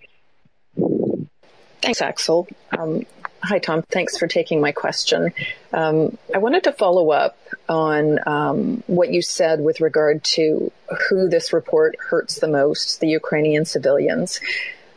Thanks, 1.83 2.01
Axel. 2.01 2.47
Um, 2.79 3.05
Hi, 3.45 3.59
Tom. 3.59 3.83
Thanks 3.83 4.19
for 4.19 4.29
taking 4.29 4.61
my 4.61 4.71
question. 4.71 5.33
Um, 5.73 6.17
I 6.33 6.39
wanted 6.39 6.63
to 6.65 6.73
follow 6.73 7.11
up 7.11 7.37
on 7.69 8.21
um, 8.25 8.85
what 8.87 9.13
you 9.13 9.21
said 9.21 9.61
with 9.61 9.81
regard 9.81 10.23
to 10.37 10.71
who 11.09 11.29
this 11.29 11.53
report 11.53 11.97
hurts 11.99 12.37
the 12.37 12.47
most, 12.47 13.01
the 13.01 13.09
Ukrainian 13.09 13.65
civilians. 13.65 14.41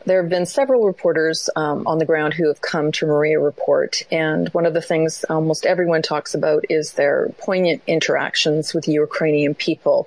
There 0.04 0.22
have 0.22 0.30
been 0.30 0.46
several 0.46 0.86
reporters 0.86 1.50
um, 1.56 1.88
on 1.88 1.98
the 1.98 2.04
ground 2.04 2.34
who 2.34 2.46
have 2.46 2.60
come 2.60 2.92
to 2.92 3.06
Mriya 3.06 3.44
Report, 3.44 4.04
and 4.12 4.48
one 4.50 4.64
of 4.64 4.74
the 4.74 4.80
things 4.80 5.24
almost 5.28 5.66
everyone 5.66 6.02
talks 6.02 6.32
about 6.32 6.66
is 6.70 6.92
their 6.92 7.30
poignant 7.38 7.82
interactions 7.88 8.72
with 8.72 8.86
Ukrainian 8.86 9.56
people. 9.56 10.06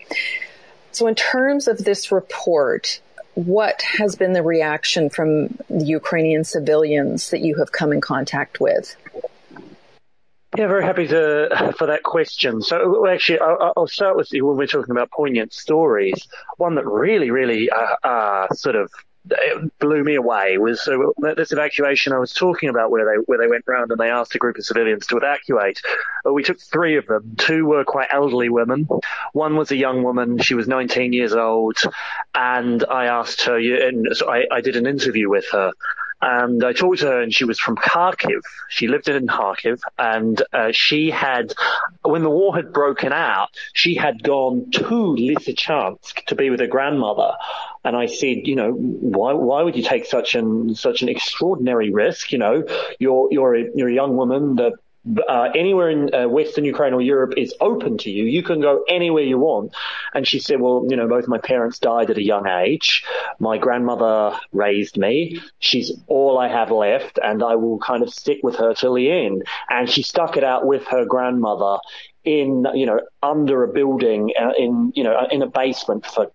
So, 0.94 1.08
in 1.08 1.16
terms 1.16 1.68
of 1.68 1.84
this 1.84 2.14
report, 2.14 3.02
what 3.46 3.82
has 3.84 4.18
been 4.18 4.34
the 4.34 4.44
reaction 4.44 5.10
from 5.10 5.48
the 5.70 5.86
Ukrainian 5.86 6.44
civilians 6.44 7.30
that 7.30 7.40
you 7.40 7.56
have 7.56 7.72
come 7.72 7.94
in 7.94 8.02
contact 8.02 8.60
with? 8.60 8.96
Yeah, 10.58 10.68
very 10.68 10.84
happy 10.84 11.08
to 11.08 11.74
for 11.78 11.88
that 11.88 12.04
question. 12.04 12.62
So, 12.62 13.08
actually, 13.08 13.40
I'll, 13.40 13.88
start 13.88 14.18
with 14.18 14.30
when 14.32 14.58
we're 14.58 14.68
talking 14.68 14.92
about 14.92 15.12
poignant 15.12 15.54
stories. 15.54 16.28
One 16.58 16.76
that 16.76 16.86
really, 16.86 17.30
really 17.30 17.70
uh, 17.70 17.96
uh, 18.04 18.48
sort 18.50 18.76
of 18.76 18.92
blew 19.80 20.04
me 20.04 20.16
away 20.16 20.58
was 20.58 20.82
so 20.82 21.14
this 21.18 21.52
evacuation 21.52 22.14
I 22.14 22.20
was 22.20 22.34
talking 22.34 22.70
about 22.70 22.92
where 22.92 23.06
they 23.06 23.22
where 23.26 23.38
they 23.38 23.48
went 23.48 23.66
round 23.68 23.92
and 23.92 24.00
they 24.00 24.10
asked 24.10 24.36
a 24.36 24.40
group 24.40 24.58
of 24.58 24.66
civilians 24.66 25.08
to 25.08 25.18
evacuate. 25.18 25.82
We 26.26 26.44
took 26.44 26.60
three 26.60 26.98
of 26.98 27.08
them. 27.08 27.36
Two 27.38 27.66
were 27.66 27.84
quite 27.84 28.10
elderly 28.12 28.50
women. 28.50 28.88
One 29.34 29.56
was 29.56 29.72
a 29.72 29.76
young 29.76 30.04
woman. 30.04 30.40
She 30.40 30.56
was 30.56 30.68
19 30.68 31.14
years 31.14 31.34
old, 31.34 31.78
and 32.34 32.84
I 32.86 33.06
asked 33.06 33.44
her. 33.44 33.58
And 33.58 34.08
so 34.16 34.30
I, 34.30 34.46
I 34.52 34.62
did 34.62 34.76
an 34.76 34.86
interview 34.86 35.30
with 35.30 35.46
her. 35.52 35.72
And 36.22 36.64
I 36.66 36.74
talked 36.74 37.00
to 37.00 37.08
her, 37.08 37.22
and 37.22 37.34
she 37.34 37.46
was 37.46 37.60
from 37.60 37.78
Kharkiv. 37.78 38.42
She 38.70 38.88
lived 38.88 39.08
in 39.08 39.28
Kharkiv, 39.28 39.80
and 39.98 40.42
uh, 40.52 40.72
she 40.74 41.10
had, 41.10 41.54
when 42.02 42.24
the 42.24 42.30
war 42.30 42.54
had 42.54 42.74
broken 42.74 43.14
out, 43.14 43.50
she 43.74 43.96
had 43.96 44.22
gone 44.22 44.70
to 44.72 44.84
Lysychansk 44.84 46.26
to 46.26 46.36
be 46.36 46.50
with 46.50 46.60
her 46.60 46.68
grandmother. 46.68 47.32
And 47.84 47.96
I 47.96 48.08
said, 48.08 48.40
you 48.44 48.56
know, 48.56 48.72
why 48.72 49.34
why 49.34 49.64
would 49.64 49.76
you 49.76 49.84
take 49.84 50.06
such 50.06 50.36
an 50.36 50.76
such 50.76 51.02
an 51.02 51.10
extraordinary 51.10 51.92
risk? 51.92 52.32
You 52.32 52.40
know, 52.40 52.64
you're 53.00 53.28
you're 53.32 53.56
a, 53.56 53.66
you're 53.76 53.90
a 53.90 53.94
young 53.94 54.18
woman 54.18 54.56
that 54.56 54.74
uh, 55.28 55.50
anywhere 55.56 55.90
in 55.90 56.14
uh, 56.14 56.28
Western 56.28 56.66
Ukraine 56.66 56.94
or 56.94 57.02
Europe 57.02 57.34
is 57.38 57.54
open 57.62 57.98
to 58.00 58.12
you. 58.12 58.26
You 58.26 58.44
can 58.44 58.60
go 58.60 58.84
anywhere 58.88 59.24
you 59.24 59.40
want. 59.40 59.74
And 60.14 60.28
she 60.28 60.40
said, 60.40 60.60
well, 60.60 60.86
you 60.90 60.98
know, 60.98 61.08
both 61.08 61.28
my 61.28 61.38
parents 61.38 61.80
died 61.80 62.10
at 62.10 62.18
a 62.18 62.24
young 62.24 62.48
age. 62.48 63.04
My 63.40 63.58
grandmother 63.58 64.38
raised 64.52 64.98
me. 64.98 65.40
She's 65.60 65.92
all 66.08 66.38
I 66.38 66.50
have 66.50 66.72
left 66.72 67.18
and 67.22 67.42
I 67.44 67.56
will 67.56 67.80
kind 67.80 68.04
of 68.04 68.14
stick 68.14 68.40
with 68.44 68.58
her 68.58 68.74
till 68.74 68.94
the 68.94 69.10
end. 69.10 69.44
And 69.70 69.90
she 69.90 70.04
stuck 70.04 70.38
it 70.38 70.44
out 70.44 70.66
with 70.66 70.86
her 70.88 71.06
grandmother 71.06 71.80
in, 72.26 72.68
you 72.74 72.86
know, 72.86 73.00
under 73.24 73.64
a 73.64 73.72
building 73.72 74.34
uh, 74.40 74.52
in, 74.58 74.92
you 74.96 75.04
know, 75.04 75.28
in 75.32 75.42
a 75.42 75.48
basement 75.48 76.06
for 76.06 76.32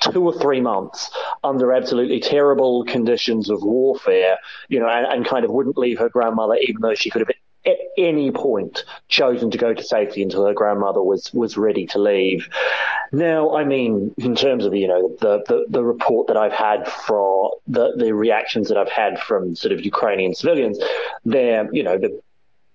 two 0.00 0.24
or 0.24 0.32
three 0.32 0.60
months 0.60 1.10
under 1.42 1.72
absolutely 1.72 2.20
terrible 2.20 2.84
conditions 2.84 3.50
of 3.50 3.62
warfare, 3.62 4.38
you 4.68 4.78
know, 4.80 4.88
and, 4.88 5.06
and, 5.06 5.26
kind 5.26 5.44
of 5.44 5.50
wouldn't 5.50 5.76
leave 5.78 5.98
her 5.98 6.08
grandmother, 6.08 6.54
even 6.62 6.80
though 6.80 6.94
she 6.94 7.10
could 7.10 7.20
have 7.20 7.30
at 7.66 7.76
any 7.96 8.30
point 8.30 8.84
chosen 9.08 9.50
to 9.50 9.58
go 9.58 9.74
to 9.74 9.82
safety 9.82 10.22
until 10.22 10.46
her 10.46 10.54
grandmother 10.54 11.02
was 11.02 11.32
was 11.34 11.56
ready 11.56 11.86
to 11.86 11.98
leave. 11.98 12.48
Now, 13.12 13.56
I 13.56 13.64
mean, 13.64 14.14
in 14.18 14.34
terms 14.34 14.64
of 14.64 14.74
you 14.74 14.88
know 14.88 15.16
the 15.20 15.42
the, 15.46 15.66
the 15.68 15.84
report 15.84 16.28
that 16.28 16.36
I've 16.36 16.52
had 16.52 16.88
from 16.88 17.50
the 17.66 17.92
the 17.96 18.14
reactions 18.14 18.68
that 18.68 18.78
I've 18.78 18.90
had 18.90 19.18
from 19.20 19.56
sort 19.56 19.72
of 19.72 19.84
Ukrainian 19.84 20.34
civilians, 20.34 20.78
they're 21.24 21.68
you 21.72 21.82
know 21.82 21.98
the 21.98 22.20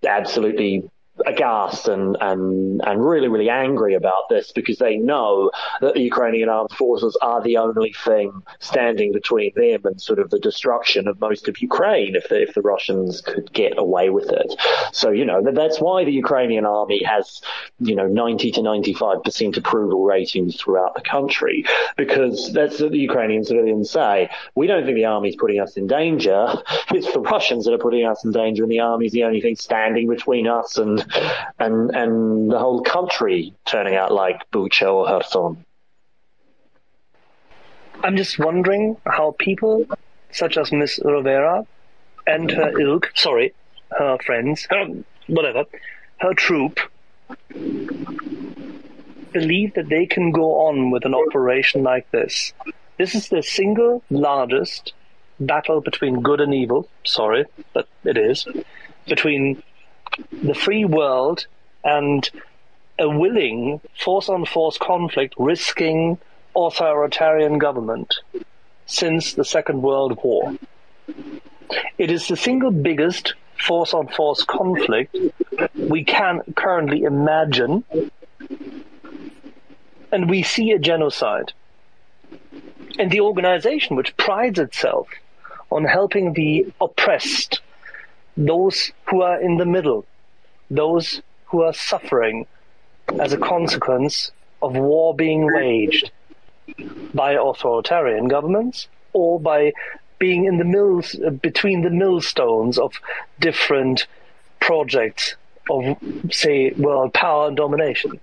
absolutely 0.08 0.90
aghast 1.26 1.88
and, 1.88 2.18
and, 2.22 2.82
and 2.86 3.06
really, 3.06 3.28
really 3.28 3.50
angry 3.50 3.94
about 3.94 4.30
this 4.30 4.52
because 4.52 4.78
they 4.78 4.98
know 4.98 5.52
that 5.82 5.94
the 5.94 6.02
Ukrainian 6.02 6.50
armed 6.50 6.72
forces 6.72 7.16
are 7.22 7.42
the 7.42 7.58
only 7.58 7.94
thing 7.94 8.42
standing 8.60 9.12
between 9.12 9.52
them 9.56 9.82
and 9.86 10.02
sort 10.02 10.20
of 10.20 10.30
the 10.32 10.40
destruction 10.40 11.08
of 11.08 11.20
most 11.20 11.48
of 11.48 11.62
Ukraine 11.62 12.16
if 12.16 12.30
the, 12.30 12.42
if 12.42 12.54
the 12.56 12.62
Russians 12.62 13.22
could 13.22 13.52
get 13.54 13.78
away 13.78 14.10
with 14.10 14.32
it. 14.32 14.56
So, 14.92 15.12
you 15.12 15.26
know, 15.26 15.42
that's 15.54 15.80
why 15.80 16.04
the 16.04 16.12
Ukrainian 16.12 16.66
army 16.66 17.04
has, 17.04 17.42
you 17.80 17.96
know, 17.96 18.08
90 18.08 18.52
to 18.54 18.62
95% 18.62 19.58
approval 19.58 20.04
ratings 20.06 20.56
throughout 20.60 20.96
the 20.96 21.02
country 21.02 21.66
because 21.96 22.52
that's 22.54 22.82
what 22.82 22.92
the 22.92 23.00
Ukrainian 23.00 23.44
civilians 23.44 23.92
say. 23.92 24.30
We 24.56 24.66
don't 24.66 24.84
think 24.84 24.96
the 24.96 25.06
army's 25.06 25.36
putting 25.36 25.60
us 25.60 25.78
in 25.78 25.88
danger. 25.88 26.48
It's 26.94 27.12
the 27.12 27.22
Russians 27.22 27.66
that 27.66 27.74
are 27.74 27.80
putting 27.80 28.06
us 28.06 28.24
in 28.24 28.32
danger 28.32 28.62
and 28.62 28.72
the 28.72 28.82
army's 28.82 29.14
the 29.14 29.24
only 29.24 29.42
thing 29.42 29.56
standing 29.56 30.08
between 30.08 30.48
us 30.48 30.78
and 30.78 31.03
and 31.60 31.96
and 31.96 32.52
the 32.52 32.60
whole 32.60 32.82
country 32.82 33.54
turning 33.66 33.96
out 33.96 34.12
like 34.12 34.50
Bucha 34.52 34.92
or 34.92 35.06
Kherson. 35.08 35.66
I'm 38.04 38.18
just 38.18 38.38
wondering 38.38 38.98
how 39.06 39.36
people 39.40 39.86
such 40.32 40.58
as 40.58 40.72
Miss 40.72 41.00
Rovera 41.00 41.66
and 42.26 42.52
her 42.52 42.80
ilk, 42.80 43.12
sorry, 43.16 43.54
her 43.92 44.18
friends, 44.26 44.68
her, 44.70 44.88
whatever, 45.28 45.66
her 46.20 46.34
troop, 46.34 46.80
believe 49.32 49.74
that 49.76 49.90
they 49.90 50.06
can 50.06 50.32
go 50.32 50.68
on 50.68 50.92
with 50.92 51.06
an 51.06 51.14
operation 51.14 51.84
like 51.84 52.10
this. 52.12 52.54
This 52.98 53.16
is 53.16 53.30
the 53.30 53.42
single 53.42 54.04
largest 54.10 54.94
battle 55.40 55.82
between 55.82 56.22
good 56.22 56.42
and 56.42 56.54
evil, 56.54 56.88
sorry, 57.04 57.46
but 57.74 57.88
it 58.04 58.18
is, 58.18 58.46
between 59.08 59.64
the 60.44 60.54
free 60.54 60.86
world 60.86 61.48
and 61.84 62.30
a 63.00 63.10
willing 63.10 63.82
force 64.00 64.30
on 64.30 64.46
force 64.46 64.78
conflict 64.78 65.34
risking 65.38 66.18
authoritarian 66.56 67.58
government 67.58 68.20
since 68.86 69.34
the 69.34 69.46
Second 69.46 69.82
World 69.82 70.20
War. 70.24 70.56
It 71.98 72.12
is 72.12 72.28
the 72.28 72.38
single 72.38 72.72
biggest 72.72 73.34
force 73.58 73.94
on 73.94 74.08
force 74.08 74.44
conflict 74.44 75.16
we 75.76 76.04
can 76.04 76.42
currently 76.56 77.04
imagine, 77.04 77.84
and 80.12 80.30
we 80.30 80.44
see 80.44 80.72
a 80.72 80.80
genocide. 80.80 81.54
And 83.00 83.10
the 83.10 83.22
organization, 83.22 83.96
which 83.96 84.16
prides 84.18 84.60
itself 84.60 85.08
on 85.72 85.86
helping 85.86 86.34
the 86.34 86.72
oppressed 86.80 87.62
those 88.38 88.92
who 89.10 89.22
are 89.22 89.40
in 89.40 89.58
the 89.58 89.66
middle, 89.66 90.06
those 90.70 91.22
who 91.46 91.62
are 91.62 91.74
suffering 91.74 92.48
as 93.20 93.34
a 93.34 93.38
consequence 93.38 94.32
of 94.62 94.76
war 94.76 95.14
being 95.16 95.46
waged 95.46 96.12
by 97.14 97.34
authoritarian 97.34 98.28
governments 98.28 98.88
or 99.12 99.40
by 99.40 99.72
being 100.18 100.46
in 100.46 100.58
the 100.58 100.66
mills 100.66 101.16
between 101.42 101.82
the 101.82 101.90
millstones 101.90 102.78
of 102.78 102.94
different 103.40 104.08
projects 104.60 105.36
of 105.70 105.98
say 106.32 106.72
world 106.72 107.14
power 107.14 107.48
and 107.48 107.58
domination. 107.58 108.20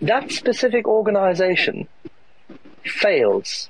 That 0.00 0.32
specific 0.32 0.88
organization 0.88 1.88
fails 2.84 3.68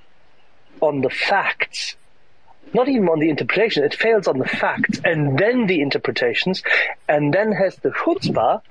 on 0.80 1.00
the 1.00 1.10
facts 1.10 1.96
not 2.74 2.88
even 2.88 3.08
on 3.08 3.18
the 3.18 3.28
interpretation, 3.28 3.84
it 3.84 3.94
fails 3.94 4.26
on 4.26 4.38
the 4.38 4.46
facts 4.46 5.00
and 5.04 5.38
then 5.38 5.66
the 5.66 5.80
interpretations, 5.80 6.62
and 7.08 7.32
then 7.32 7.52
has 7.52 7.76
the 7.76 7.90
chutzpah 7.90 8.62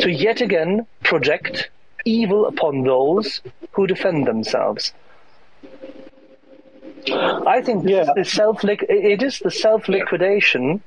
to 0.00 0.10
yet 0.10 0.40
again 0.40 0.86
project 1.02 1.70
evil 2.04 2.46
upon 2.46 2.84
those 2.84 3.40
who 3.72 3.86
defend 3.86 4.26
themselves. 4.26 4.92
I 7.08 7.60
think 7.62 7.88
yeah. 7.88 8.12
the 8.14 8.24
self 8.24 8.64
it 8.64 9.22
is 9.22 9.40
the 9.40 9.50
self 9.50 9.88
liquidation 9.88 10.82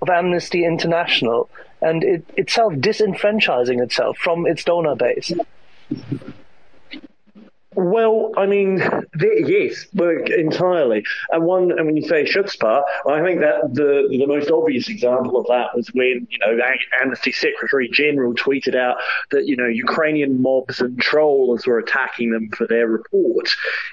of 0.00 0.08
Amnesty 0.08 0.64
International 0.64 1.50
and 1.80 2.02
it, 2.02 2.24
itself 2.36 2.72
disenfranchising 2.74 3.82
itself 3.82 4.16
from 4.18 4.46
its 4.46 4.64
donor 4.64 4.96
base? 4.96 5.32
Well, 7.80 8.32
I 8.36 8.46
mean, 8.46 8.82
yes, 9.20 9.86
but 9.94 10.28
entirely. 10.32 11.04
And 11.30 11.44
one, 11.44 11.70
and 11.70 11.86
when 11.86 11.96
you 11.96 12.02
say 12.08 12.24
chutzpah, 12.24 12.82
I 13.08 13.22
think 13.22 13.38
that 13.38 13.72
the 13.72 14.08
the 14.10 14.26
most 14.26 14.50
obvious 14.50 14.88
example 14.88 15.38
of 15.38 15.46
that 15.46 15.76
was 15.76 15.86
when 15.94 16.26
you 16.28 16.38
know 16.40 16.58
Amnesty 17.00 17.30
Secretary 17.30 17.88
General 17.88 18.34
tweeted 18.34 18.74
out 18.74 18.96
that 19.30 19.46
you 19.46 19.54
know 19.54 19.68
Ukrainian 19.68 20.42
mobs 20.42 20.80
and 20.80 21.00
trolls 21.00 21.68
were 21.68 21.78
attacking 21.78 22.32
them 22.32 22.50
for 22.50 22.66
their 22.66 22.88
report. 22.88 23.48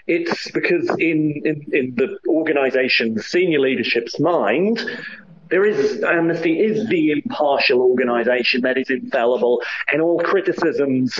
It's 0.07 0.49
because 0.49 0.89
in 0.97 1.43
in, 1.45 1.65
in 1.71 1.93
the 1.93 2.17
organisation's 2.27 3.27
senior 3.27 3.59
leadership's 3.59 4.19
mind, 4.19 4.83
there 5.49 5.63
is 5.63 6.03
Amnesty 6.03 6.59
is 6.59 6.87
the 6.87 7.11
impartial 7.11 7.81
organisation 7.81 8.61
that 8.61 8.79
is 8.79 8.89
infallible, 8.89 9.61
and 9.91 10.01
all 10.01 10.19
criticisms 10.19 11.19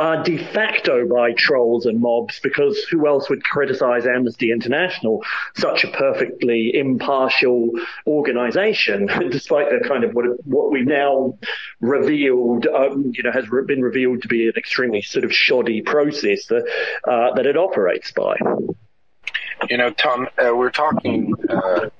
are 0.00 0.22
de 0.22 0.38
facto 0.38 1.06
by 1.06 1.32
trolls 1.32 1.84
and 1.84 2.00
mobs 2.00 2.40
because 2.40 2.82
who 2.90 3.06
else 3.06 3.28
would 3.28 3.44
criticize 3.44 4.06
Amnesty 4.06 4.50
International, 4.50 5.22
such 5.56 5.84
a 5.84 5.88
perfectly 5.88 6.74
impartial 6.74 7.70
organization, 8.06 9.06
despite 9.30 9.68
the 9.68 9.86
kind 9.86 10.02
of 10.04 10.14
what, 10.14 10.24
what 10.46 10.70
we've 10.70 10.86
now 10.86 11.38
revealed, 11.80 12.66
um, 12.66 13.12
you 13.14 13.22
know, 13.22 13.30
has 13.30 13.44
been 13.66 13.82
revealed 13.82 14.22
to 14.22 14.28
be 14.28 14.46
an 14.46 14.54
extremely 14.56 15.02
sort 15.02 15.26
of 15.26 15.34
shoddy 15.34 15.82
process 15.82 16.46
that, 16.46 16.66
uh, 17.06 17.34
that 17.34 17.44
it 17.44 17.58
operates 17.58 18.10
by. 18.12 18.36
You 19.68 19.76
know, 19.76 19.90
Tom, 19.90 20.28
uh, 20.38 20.56
we're 20.56 20.70
talking. 20.70 21.34
Uh, 21.46 21.90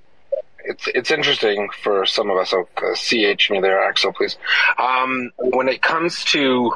it's 0.65 0.89
it's 0.95 1.11
interesting 1.11 1.69
for 1.83 2.07
some 2.07 2.31
of 2.31 2.39
us. 2.39 2.55
Oh, 2.55 2.67
uh, 2.79 2.95
ch 2.95 3.51
me 3.51 3.61
there, 3.61 3.83
Axel, 3.83 4.13
please. 4.13 4.39
Um, 4.79 5.31
when 5.37 5.69
it 5.69 5.83
comes 5.83 6.25
to 6.27 6.73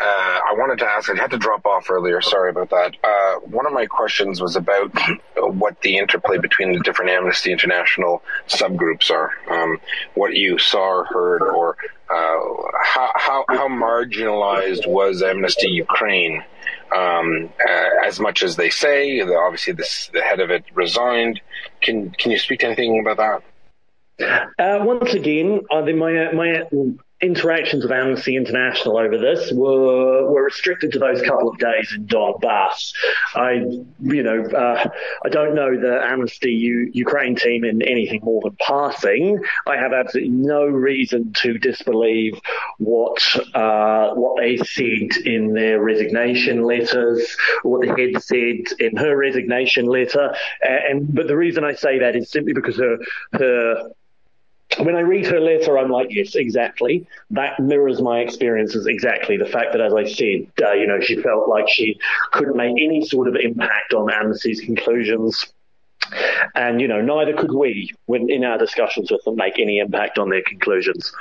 uh, 0.00 0.40
I 0.48 0.54
wanted 0.56 0.78
to 0.78 0.86
ask, 0.86 1.10
I 1.10 1.14
had 1.14 1.30
to 1.32 1.38
drop 1.38 1.66
off 1.66 1.90
earlier. 1.90 2.22
Sorry 2.22 2.50
about 2.50 2.70
that. 2.70 2.96
Uh, 3.04 3.40
one 3.40 3.66
of 3.66 3.72
my 3.72 3.84
questions 3.84 4.40
was 4.40 4.56
about 4.56 4.90
what 5.36 5.80
the 5.82 5.98
interplay 5.98 6.38
between 6.38 6.72
the 6.72 6.80
different 6.80 7.10
Amnesty 7.10 7.52
International 7.52 8.22
subgroups 8.48 9.10
are. 9.10 9.30
Um, 9.50 9.78
what 10.14 10.34
you 10.34 10.58
saw 10.58 10.80
or 10.80 11.04
heard, 11.04 11.42
or 11.42 11.76
uh, 12.08 12.38
how, 12.82 13.12
how, 13.14 13.44
how 13.48 13.68
marginalized 13.68 14.86
was 14.86 15.22
Amnesty 15.22 15.68
Ukraine? 15.68 16.42
Um, 16.96 17.50
uh, 17.60 18.06
as 18.06 18.18
much 18.18 18.42
as 18.42 18.56
they 18.56 18.70
say, 18.70 19.20
obviously 19.20 19.74
this, 19.74 20.10
the 20.12 20.22
head 20.22 20.40
of 20.40 20.50
it 20.50 20.64
resigned. 20.74 21.40
Can 21.80 22.10
can 22.10 22.32
you 22.32 22.38
speak 22.38 22.60
to 22.60 22.66
anything 22.66 23.00
about 23.06 23.42
that? 24.18 24.50
Uh, 24.58 24.84
once 24.84 25.14
again, 25.14 25.60
I 25.70 25.84
think 25.84 25.98
my 25.98 26.32
my 26.32 26.64
interactions 27.22 27.82
with 27.82 27.92
Amnesty 27.92 28.36
International 28.36 28.96
over 28.98 29.18
this 29.18 29.52
were 29.52 30.30
were 30.30 30.44
restricted 30.44 30.92
to 30.92 30.98
those 30.98 31.20
couple 31.22 31.48
of 31.50 31.58
days 31.58 31.92
in 31.94 32.06
Donbass. 32.06 32.92
I, 33.34 33.52
you 34.00 34.22
know, 34.22 34.42
uh, 34.44 34.88
I 35.24 35.28
don't 35.28 35.54
know 35.54 35.78
the 35.78 36.00
Amnesty 36.02 36.52
U- 36.52 36.90
Ukraine 36.92 37.36
team 37.36 37.64
in 37.64 37.82
anything 37.82 38.20
more 38.22 38.40
than 38.42 38.56
passing. 38.60 39.38
I 39.66 39.76
have 39.76 39.92
absolutely 39.92 40.30
no 40.30 40.64
reason 40.64 41.32
to 41.34 41.58
disbelieve 41.58 42.40
what 42.78 43.22
uh, 43.54 44.10
what 44.14 44.40
they 44.40 44.56
said 44.56 45.16
in 45.24 45.52
their 45.52 45.80
resignation 45.80 46.62
letters, 46.62 47.36
what 47.62 47.86
the 47.86 47.94
head 47.94 48.22
said 48.22 48.78
in 48.78 48.96
her 48.96 49.16
resignation 49.16 49.86
letter. 49.86 50.34
And 50.62 51.14
but 51.14 51.26
the 51.26 51.36
reason 51.36 51.64
I 51.64 51.74
say 51.74 51.98
that 51.98 52.16
is 52.16 52.30
simply 52.30 52.52
because 52.52 52.76
her 52.78 52.98
her 53.34 53.90
when 54.78 54.96
I 54.96 55.00
read 55.00 55.26
her 55.26 55.40
letter, 55.40 55.78
I'm 55.78 55.90
like, 55.90 56.08
yes, 56.10 56.34
exactly. 56.34 57.06
That 57.30 57.58
mirrors 57.60 58.00
my 58.00 58.20
experiences 58.20 58.86
exactly. 58.86 59.36
The 59.36 59.46
fact 59.46 59.72
that, 59.72 59.80
as 59.80 59.94
I 59.94 60.04
said, 60.04 60.46
uh, 60.62 60.72
you 60.72 60.86
know, 60.86 61.00
she 61.00 61.16
felt 61.16 61.48
like 61.48 61.68
she 61.68 61.98
couldn't 62.32 62.56
make 62.56 62.76
any 62.80 63.04
sort 63.04 63.28
of 63.28 63.36
impact 63.36 63.94
on 63.94 64.10
Amnesty's 64.10 64.60
conclusions. 64.60 65.52
And, 66.54 66.80
you 66.80 66.88
know, 66.88 67.00
neither 67.00 67.34
could 67.34 67.52
we, 67.52 67.92
when 68.06 68.30
in 68.30 68.44
our 68.44 68.58
discussions 68.58 69.10
with 69.10 69.22
them, 69.24 69.36
make 69.36 69.58
any 69.58 69.78
impact 69.78 70.18
on 70.18 70.28
their 70.28 70.42
conclusions. 70.42 71.12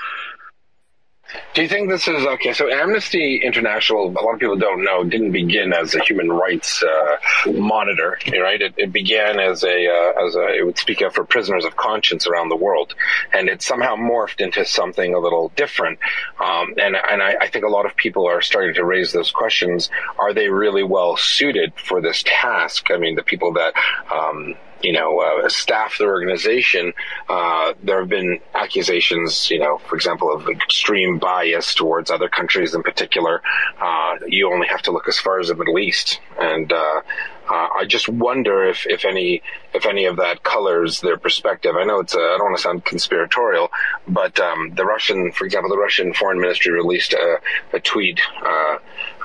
Do 1.54 1.62
you 1.62 1.68
think 1.68 1.90
this 1.90 2.08
is 2.08 2.26
okay? 2.26 2.54
So 2.54 2.72
Amnesty 2.72 3.42
International, 3.44 4.08
a 4.08 4.22
lot 4.22 4.34
of 4.34 4.40
people 4.40 4.56
don't 4.56 4.84
know, 4.84 5.04
didn't 5.04 5.32
begin 5.32 5.74
as 5.74 5.94
a 5.94 6.04
human 6.04 6.32
rights 6.32 6.84
uh, 6.84 7.52
monitor, 7.52 8.18
right? 8.32 8.60
It, 8.60 8.74
it, 8.78 8.92
began 8.92 9.40
as 9.40 9.64
a 9.64 9.88
uh, 9.88 10.26
as 10.26 10.36
a 10.36 10.48
it 10.58 10.66
would 10.66 10.80
speak 10.80 11.04
out 11.04 11.14
for 11.14 11.24
prisoners 11.24 11.66
of 11.66 11.76
conscience 11.76 12.26
around 12.26 12.50
the 12.50 12.56
world, 12.56 12.96
and 13.32 13.48
it 13.48 13.62
somehow 13.62 13.96
morphed 13.96 14.42
into 14.42 14.66
something 14.66 15.14
a 15.14 15.20
little 15.20 15.50
different. 15.56 16.00
Um, 16.40 16.74
and 16.78 16.96
and 16.96 17.22
I, 17.22 17.36
I, 17.42 17.48
think 17.50 17.64
a 17.64 17.70
lot 17.70 17.86
of 17.86 17.96
people 17.96 18.28
are 18.28 18.42
starting 18.42 18.74
to 18.76 18.84
raise 18.84 19.12
those 19.12 19.30
questions: 19.30 19.92
Are 20.18 20.34
they 20.34 20.50
really 20.50 20.84
well 20.84 21.16
suited 21.18 21.74
for 21.76 22.02
this 22.02 22.24
task? 22.26 22.90
I 22.90 22.98
mean, 22.98 23.16
the 23.16 23.24
people 23.24 23.54
that 23.54 23.74
um, 24.12 24.56
you 24.82 24.94
know, 24.94 25.20
uh, 25.20 25.50
staff 25.50 25.98
the 25.98 26.06
organization, 26.06 26.94
uh, 27.28 27.74
there 27.84 28.00
have 28.00 28.10
been 28.10 28.40
accusations, 28.54 29.50
you 29.50 29.60
know, 29.60 29.78
for 29.78 29.96
example, 29.96 30.34
of 30.34 30.48
extreme 30.48 31.18
bias 31.20 31.74
towards 31.74 32.10
other 32.12 32.30
countries 32.30 32.74
in 32.74 32.84
particular. 32.84 33.42
Uh, 33.80 34.16
you 34.28 34.52
only 34.52 34.68
have 34.68 34.82
to 34.84 34.92
look 34.92 35.08
as 35.08 35.20
far 35.20 35.40
as 35.40 35.50
the 35.50 35.56
Middle 35.56 35.80
East, 35.80 36.20
and 36.40 36.72
uh, 36.72 37.02
uh, 37.50 37.68
I 37.80 37.86
just 37.86 38.08
wonder 38.08 38.64
if, 38.66 38.86
if 38.86 39.06
any 39.06 39.42
if 39.74 39.86
any 39.86 40.06
of 40.06 40.18
that 40.18 40.44
colors 40.44 41.02
their 41.02 41.18
perspective. 41.18 41.76
I 41.76 41.84
know 41.84 42.00
it's 42.00 42.16
I 42.16 42.20
don't 42.38 42.44
want 42.44 42.58
to 42.58 42.62
sound 42.62 42.86
conspiratorial, 42.86 43.70
but 44.08 44.40
um, 44.40 44.74
the 44.76 44.86
Russian, 44.86 45.32
for 45.32 45.46
example, 45.46 45.70
the 45.70 45.78
Russian 45.78 46.14
Foreign 46.14 46.40
Ministry 46.40 46.72
released 46.72 47.14
a, 47.14 47.40
a 47.74 47.80
tweet. 47.80 48.20
Uh, 48.44 48.78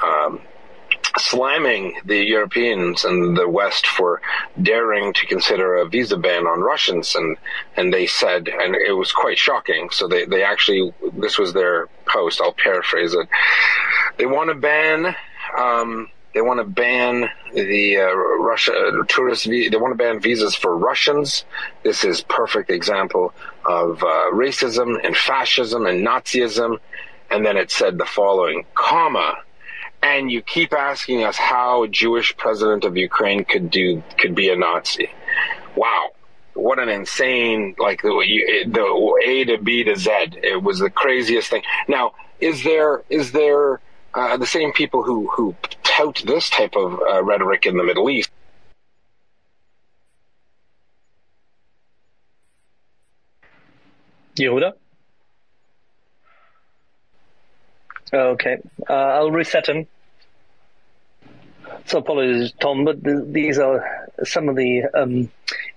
um, 0.04 0.40
slamming 1.16 2.00
the 2.04 2.24
Europeans 2.24 3.04
and 3.04 3.36
the 3.36 3.48
West 3.48 3.86
for 3.86 4.20
daring 4.60 5.12
to 5.12 5.26
consider 5.26 5.76
a 5.76 5.88
visa 5.88 6.16
ban 6.16 6.46
on 6.46 6.60
Russians, 6.60 7.14
and 7.14 7.36
and 7.76 7.92
they 7.92 8.06
said, 8.06 8.48
and 8.48 8.74
it 8.74 8.92
was 8.92 9.12
quite 9.12 9.38
shocking. 9.38 9.88
So 9.90 10.08
they 10.08 10.24
they 10.24 10.42
actually 10.42 10.92
this 11.18 11.38
was 11.38 11.52
their 11.52 11.88
post. 12.06 12.40
I'll 12.40 12.52
paraphrase 12.52 13.14
it. 13.14 13.28
They 14.18 14.26
want 14.26 14.50
to 14.50 14.54
ban. 14.54 15.14
Um, 15.56 16.08
they 16.34 16.40
want 16.40 16.58
to 16.58 16.64
ban 16.64 17.30
the 17.54 17.98
uh, 17.98 18.12
Russia 18.12 18.72
uh, 18.72 19.04
tourist. 19.08 19.44
They 19.44 19.68
want 19.70 19.92
to 19.92 20.04
ban 20.04 20.20
visas 20.20 20.56
for 20.56 20.76
Russians. 20.76 21.44
This 21.84 22.04
is 22.04 22.22
perfect 22.22 22.70
example 22.70 23.32
of 23.64 24.02
uh, 24.02 24.32
racism 24.32 24.98
and 25.04 25.16
fascism 25.16 25.86
and 25.86 26.04
Nazism. 26.04 26.78
And 27.30 27.46
then 27.46 27.56
it 27.56 27.70
said 27.70 27.98
the 27.98 28.04
following, 28.04 28.66
comma 28.74 29.43
and 30.04 30.30
you 30.30 30.42
keep 30.42 30.74
asking 30.74 31.24
us 31.24 31.36
how 31.38 31.84
a 31.84 31.88
Jewish 31.88 32.36
president 32.36 32.84
of 32.84 32.94
Ukraine 32.94 33.42
could 33.44 33.70
do 33.70 34.02
could 34.18 34.34
be 34.34 34.50
a 34.50 34.56
Nazi. 34.56 35.08
Wow, 35.74 36.10
what 36.52 36.78
an 36.78 36.90
insane 36.90 37.74
like 37.78 38.02
the, 38.02 38.10
the 38.68 38.84
A 39.26 39.44
to 39.46 39.58
B 39.58 39.82
to 39.84 39.96
Z. 39.96 40.10
It 40.42 40.62
was 40.62 40.78
the 40.78 40.90
craziest 40.90 41.48
thing. 41.48 41.62
Now, 41.88 42.12
is 42.38 42.62
there 42.62 43.02
is 43.08 43.32
there 43.32 43.80
uh, 44.12 44.36
the 44.36 44.46
same 44.46 44.72
people 44.72 45.02
who 45.02 45.26
who 45.28 45.56
tout 45.82 46.22
this 46.26 46.50
type 46.50 46.76
of 46.76 47.00
uh, 47.00 47.24
rhetoric 47.24 47.64
in 47.64 47.78
the 47.78 47.84
Middle 47.84 48.10
East? 48.10 48.30
Yehuda? 54.36 54.72
Okay, 58.12 58.58
uh, 58.88 58.92
I'll 58.92 59.30
reset 59.30 59.66
him. 59.66 59.86
So 61.86 61.98
apologies, 61.98 62.52
Tom, 62.60 62.84
but 62.84 63.04
th- 63.04 63.24
these 63.26 63.58
are 63.58 64.08
some 64.24 64.48
of 64.48 64.56
the 64.56 64.84
um, 64.94 65.30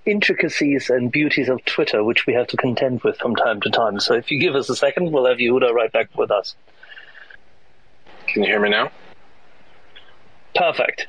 intricacies 0.05 0.89
and 0.89 1.12
beauties 1.12 1.49
of 1.49 1.64
Twitter 1.66 2.03
which 2.03 2.26
we 2.26 2.34
have 2.34 2.47
to 2.47 2.58
contend 2.58 3.03
with 3.03 3.18
from 3.18 3.36
time 3.36 3.60
to 3.62 3.70
time. 3.70 3.99
So 3.99 4.14
if 4.14 4.32
you 4.32 4.39
give 4.39 4.55
us 4.55 4.70
a 4.70 4.76
second, 4.76 5.12
we'll 5.12 5.26
have 5.28 5.38
Yehuda 5.38 5.72
right 5.72 5.91
back 5.91 6.16
with 6.18 6.32
us. 6.32 6.55
Can 8.28 8.43
you 8.43 8.49
hear 8.49 8.62
me 8.62 8.70
now? 8.70 8.91
Perfect. 10.55 11.05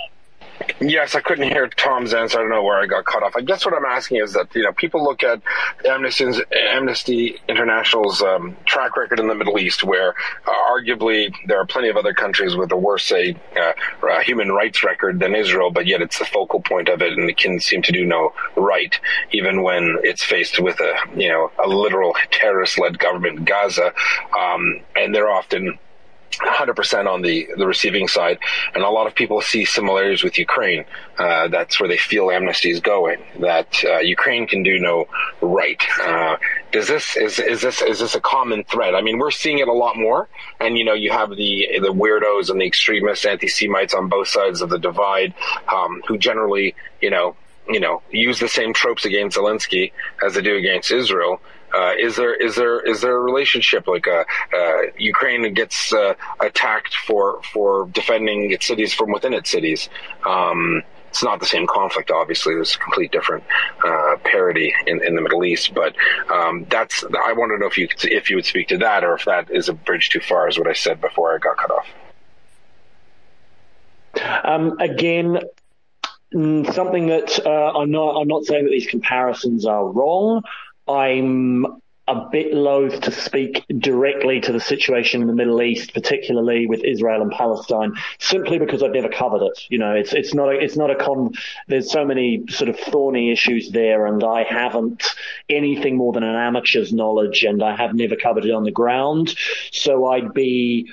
Yes, 0.80 1.14
I 1.14 1.20
couldn't 1.20 1.48
hear 1.48 1.68
Tom's 1.68 2.14
answer. 2.14 2.38
I 2.38 2.42
don't 2.42 2.50
know 2.50 2.62
where 2.62 2.78
I 2.78 2.86
got 2.86 3.04
cut 3.04 3.22
off. 3.22 3.34
I 3.36 3.40
guess 3.40 3.64
what 3.64 3.74
I'm 3.74 3.84
asking 3.84 4.18
is 4.22 4.32
that 4.34 4.54
you 4.54 4.62
know 4.62 4.72
people 4.72 5.02
look 5.02 5.22
at 5.22 5.40
Amnesty's, 5.84 6.40
Amnesty 6.52 7.38
International's 7.48 8.22
um, 8.22 8.56
track 8.64 8.96
record 8.96 9.20
in 9.20 9.28
the 9.28 9.34
Middle 9.34 9.58
East, 9.58 9.84
where 9.84 10.14
uh, 10.46 10.52
arguably 10.70 11.34
there 11.46 11.60
are 11.60 11.66
plenty 11.66 11.88
of 11.88 11.96
other 11.96 12.14
countries 12.14 12.56
with 12.56 12.70
a 12.72 12.76
worse, 12.76 13.04
say, 13.04 13.36
uh, 13.56 13.72
uh, 14.06 14.20
human 14.20 14.52
rights 14.52 14.84
record 14.84 15.20
than 15.20 15.34
Israel, 15.34 15.70
but 15.70 15.86
yet 15.86 16.00
it's 16.00 16.18
the 16.18 16.24
focal 16.24 16.60
point 16.60 16.88
of 16.88 17.02
it, 17.02 17.12
and 17.12 17.28
it 17.28 17.36
can 17.36 17.60
seem 17.60 17.82
to 17.82 17.92
do 17.92 18.04
no 18.04 18.32
right, 18.56 18.98
even 19.32 19.62
when 19.62 19.96
it's 20.02 20.22
faced 20.22 20.60
with 20.60 20.78
a 20.80 20.94
you 21.16 21.28
know 21.28 21.50
a 21.64 21.68
literal 21.68 22.14
terrorist-led 22.30 22.98
government 22.98 23.44
Gaza, 23.44 23.92
um, 24.38 24.80
and 24.96 25.14
they're 25.14 25.30
often 25.30 25.78
100% 26.32 27.06
on 27.06 27.22
the, 27.22 27.48
the 27.56 27.66
receiving 27.66 28.08
side. 28.08 28.38
And 28.74 28.84
a 28.84 28.88
lot 28.88 29.06
of 29.06 29.14
people 29.14 29.40
see 29.40 29.64
similarities 29.64 30.22
with 30.22 30.38
Ukraine. 30.38 30.84
Uh, 31.18 31.48
that's 31.48 31.80
where 31.80 31.88
they 31.88 31.96
feel 31.96 32.30
amnesty 32.30 32.70
is 32.70 32.80
going, 32.80 33.18
that 33.40 33.82
uh, 33.84 33.98
Ukraine 33.98 34.46
can 34.46 34.62
do 34.62 34.78
no 34.78 35.08
right. 35.40 35.82
Uh, 36.00 36.36
does 36.70 36.86
this, 36.86 37.16
is, 37.16 37.38
is 37.38 37.60
this, 37.60 37.82
is 37.82 37.98
this 37.98 38.14
a 38.14 38.20
common 38.20 38.62
thread? 38.64 38.94
I 38.94 39.00
mean, 39.00 39.18
we're 39.18 39.30
seeing 39.30 39.58
it 39.58 39.68
a 39.68 39.72
lot 39.72 39.96
more. 39.96 40.28
And, 40.60 40.78
you 40.78 40.84
know, 40.84 40.94
you 40.94 41.10
have 41.10 41.30
the, 41.30 41.68
the 41.80 41.92
weirdos 41.92 42.50
and 42.50 42.60
the 42.60 42.66
extremists, 42.66 43.24
anti-Semites 43.24 43.94
on 43.94 44.08
both 44.08 44.28
sides 44.28 44.60
of 44.60 44.70
the 44.70 44.78
divide, 44.78 45.34
um, 45.72 46.02
who 46.06 46.18
generally, 46.18 46.74
you 47.00 47.10
know, 47.10 47.36
you 47.68 47.80
know, 47.80 48.00
use 48.10 48.38
the 48.40 48.48
same 48.48 48.72
tropes 48.72 49.04
against 49.04 49.36
Zelensky 49.36 49.92
as 50.24 50.34
they 50.34 50.40
do 50.40 50.56
against 50.56 50.90
Israel. 50.90 51.40
Uh, 51.74 51.92
is 51.98 52.16
there 52.16 52.34
is 52.34 52.56
there 52.56 52.80
is 52.80 53.00
there 53.00 53.16
a 53.16 53.20
relationship 53.20 53.86
like 53.86 54.06
uh, 54.06 54.24
uh, 54.54 54.82
Ukraine 54.96 55.52
gets 55.54 55.92
uh, 55.92 56.14
attacked 56.40 56.94
for 56.94 57.42
for 57.52 57.88
defending 57.92 58.52
its 58.52 58.66
cities 58.66 58.94
from 58.94 59.12
within 59.12 59.34
its 59.34 59.50
cities? 59.50 59.88
Um, 60.26 60.82
it's 61.10 61.22
not 61.22 61.40
the 61.40 61.46
same 61.46 61.66
conflict, 61.66 62.10
obviously. 62.10 62.54
There's 62.54 62.74
a 62.74 62.78
complete 62.78 63.10
different 63.12 63.44
uh, 63.84 64.16
parity 64.24 64.74
in, 64.86 65.02
in 65.02 65.16
the 65.16 65.22
Middle 65.22 65.44
East, 65.44 65.74
but 65.74 65.94
um, 66.30 66.66
that's. 66.68 67.02
I 67.04 67.32
want 67.32 67.50
to 67.52 67.58
know 67.58 67.66
if 67.66 67.78
you 67.78 67.88
if 68.04 68.30
you 68.30 68.36
would 68.36 68.44
speak 68.44 68.68
to 68.68 68.78
that, 68.78 69.04
or 69.04 69.14
if 69.14 69.24
that 69.24 69.50
is 69.50 69.68
a 69.68 69.72
bridge 69.72 70.10
too 70.10 70.20
far, 70.20 70.48
is 70.48 70.58
what 70.58 70.68
I 70.68 70.74
said 70.74 71.00
before 71.00 71.34
I 71.34 71.38
got 71.38 71.56
cut 71.56 71.70
off. 71.70 71.86
Um, 74.44 74.78
again, 74.78 75.40
something 76.32 77.06
that 77.06 77.40
uh, 77.44 77.78
I'm 77.78 77.90
not. 77.90 78.20
I'm 78.20 78.28
not 78.28 78.44
saying 78.44 78.64
that 78.64 78.70
these 78.70 78.86
comparisons 78.86 79.64
are 79.64 79.86
wrong. 79.86 80.42
I'm 80.88 81.80
a 82.08 82.26
bit 82.32 82.54
loath 82.54 83.02
to 83.02 83.10
speak 83.10 83.64
directly 83.78 84.40
to 84.40 84.50
the 84.50 84.60
situation 84.60 85.20
in 85.20 85.26
the 85.28 85.34
Middle 85.34 85.60
East, 85.60 85.92
particularly 85.92 86.66
with 86.66 86.82
Israel 86.82 87.20
and 87.20 87.30
Palestine, 87.30 87.92
simply 88.18 88.58
because 88.58 88.82
I've 88.82 88.92
never 88.92 89.10
covered 89.10 89.42
it. 89.42 89.60
You 89.68 89.78
know, 89.78 89.92
it's 89.92 90.14
it's 90.14 90.32
not 90.32 90.48
a 90.48 90.58
it's 90.58 90.76
not 90.76 90.90
a 90.90 90.94
con. 90.94 91.32
There's 91.66 91.92
so 91.92 92.06
many 92.06 92.44
sort 92.48 92.70
of 92.70 92.80
thorny 92.80 93.30
issues 93.30 93.70
there, 93.70 94.06
and 94.06 94.24
I 94.24 94.44
haven't 94.44 95.04
anything 95.50 95.96
more 95.96 96.14
than 96.14 96.22
an 96.22 96.34
amateur's 96.34 96.94
knowledge, 96.94 97.44
and 97.44 97.62
I 97.62 97.76
have 97.76 97.94
never 97.94 98.16
covered 98.16 98.46
it 98.46 98.52
on 98.52 98.64
the 98.64 98.70
ground. 98.70 99.34
So 99.70 100.06
I'd 100.06 100.32
be 100.32 100.90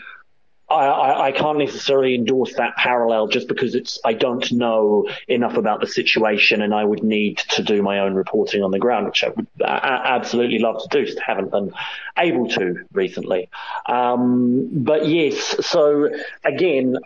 I, 0.69 1.27
I, 1.27 1.31
can't 1.31 1.59
necessarily 1.59 2.15
endorse 2.15 2.55
that 2.55 2.75
parallel 2.75 3.27
just 3.27 3.47
because 3.47 3.75
it's 3.75 3.99
I 4.03 4.13
don't 4.13 4.51
know 4.51 5.07
enough 5.27 5.57
about 5.57 5.79
the 5.79 5.87
situation 5.87 6.63
and 6.63 6.73
I 6.73 6.83
would 6.83 7.03
need 7.03 7.37
to 7.49 7.61
do 7.61 7.83
my 7.83 7.99
own 7.99 8.15
reporting 8.15 8.63
on 8.63 8.71
the 8.71 8.79
ground, 8.79 9.05
which 9.05 9.23
I 9.23 9.29
would 9.29 9.47
absolutely 9.63 10.57
love 10.57 10.81
to 10.81 10.87
do, 10.89 11.05
just 11.05 11.19
haven't 11.19 11.51
been 11.51 11.71
able 12.17 12.49
to 12.49 12.83
recently. 12.93 13.49
Um, 13.85 14.69
but 14.71 15.07
yes, 15.07 15.65
so 15.65 16.09
again, 16.43 16.97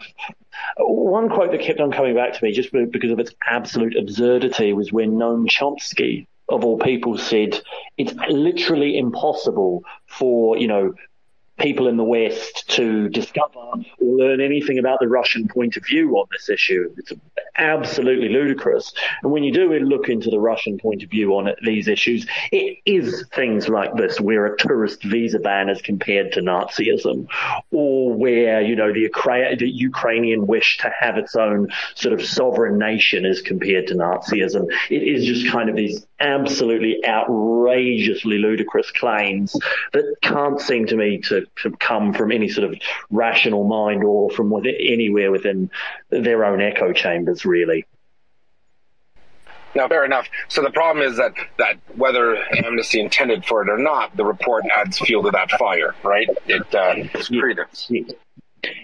one 0.78 1.28
quote 1.28 1.51
that 1.51 1.62
kept 1.62 1.82
on 1.82 1.91
coming 1.91 2.16
back 2.16 2.34
to 2.34 2.43
me 2.43 2.53
just 2.53 2.72
because 2.72 3.12
of 3.12 3.20
its 3.20 3.34
absolute 3.45 3.97
absurdity 3.97 4.72
was 4.72 4.91
when 4.91 5.12
Noam 5.14 5.47
Chomsky 5.47 6.28
of 6.49 6.66
all 6.66 6.80
people 6.80 7.18
said 7.18 7.62
it's 7.97 8.14
literally 8.28 8.97
impossible 8.97 9.84
for, 10.07 10.57
you 10.57 10.68
know, 10.68 10.93
people 11.60 11.88
in 11.88 11.97
the 11.97 12.03
West 12.03 12.70
to 12.70 13.10
discover 13.10 13.60
or 13.60 13.84
learn 13.99 14.41
anything 14.41 14.80
about 14.80 14.99
the 14.99 15.07
Russian 15.07 15.47
point 15.47 15.78
of 15.78 15.86
view 15.86 16.18
on 16.18 16.28
this 16.32 16.49
issue. 16.49 16.93
It's 16.97 17.12
absolutely 17.57 18.30
ludicrous. 18.30 18.93
And 19.22 19.32
when 19.32 19.43
you 19.43 19.51
do 19.51 19.70
look 19.80 20.10
into 20.10 20.30
the 20.30 20.39
Russian 20.39 20.78
point 20.78 21.03
of 21.03 21.10
view 21.10 21.36
on 21.36 21.47
it, 21.47 21.60
these 21.64 21.88
issues, 21.88 22.26
it 22.51 22.80
is 22.86 23.26
things 23.34 23.70
like 23.70 23.93
this, 23.95 24.20
where 24.20 24.45
a 24.45 24.57
tourist 24.57 25.03
visa 25.03 25.39
ban 25.39 25.70
is 25.70 25.82
compared 25.82 26.32
to 26.34 26.41
Nazism, 26.41 27.28
or 27.72 28.14
where, 28.14 28.62
you 28.62 28.76
know, 28.76 28.91
the, 28.91 29.10
Ukra- 29.10 29.57
the 29.57 29.70
Ukrainian 29.70 30.47
wish 30.47 30.78
to 30.80 30.91
have 30.99 31.18
its 31.18 31.36
own 31.36 31.70
sort 31.95 32.14
of 32.14 32.26
sovereign 32.26 32.78
nation 32.78 33.26
is 33.26 33.41
compared 33.41 33.88
to 33.88 33.95
Nazism. 33.95 34.68
It 34.89 35.03
is 35.03 35.26
just 35.26 35.51
kind 35.51 35.70
of 35.70 35.76
these 35.76 36.05
absolutely 36.20 37.05
outrageously 37.05 38.38
ludicrous 38.38 38.91
claims 38.91 39.55
that 39.93 40.16
can't 40.22 40.60
seem 40.60 40.86
to 40.86 40.95
me 40.95 41.20
to, 41.20 41.41
to 41.41 41.49
come 41.80 42.14
from 42.14 42.32
any 42.32 42.50
sort 42.50 42.72
of 42.72 42.80
rational 43.10 43.64
mind 43.66 44.04
or 44.04 44.30
from 44.30 44.50
within, 44.50 44.76
anywhere 44.80 45.32
within 45.32 45.70
their 46.10 46.45
own 46.45 46.62
echo 46.62 46.93
chambers, 46.93 47.45
really. 47.45 47.86
Now, 49.76 49.88
fair 49.88 50.04
enough. 50.04 50.28
So 50.47 50.64
the 50.64 50.72
problem 50.72 51.06
is 51.06 51.18
that, 51.18 51.34
that 51.58 51.80
whether 51.95 52.38
Amnesty 52.66 53.00
intended 53.00 53.45
for 53.45 53.62
it 53.62 53.70
or 53.70 53.78
not, 53.78 54.16
the 54.18 54.26
report 54.26 54.66
adds 54.76 54.97
fuel 54.97 55.24
to 55.24 55.32
that 55.32 55.52
fire, 55.52 55.93
right? 56.04 56.28
It 56.47 56.74
uh, 56.74 56.95
is 57.14 57.30
credence. 57.30 57.88
Yes. 57.89 58.12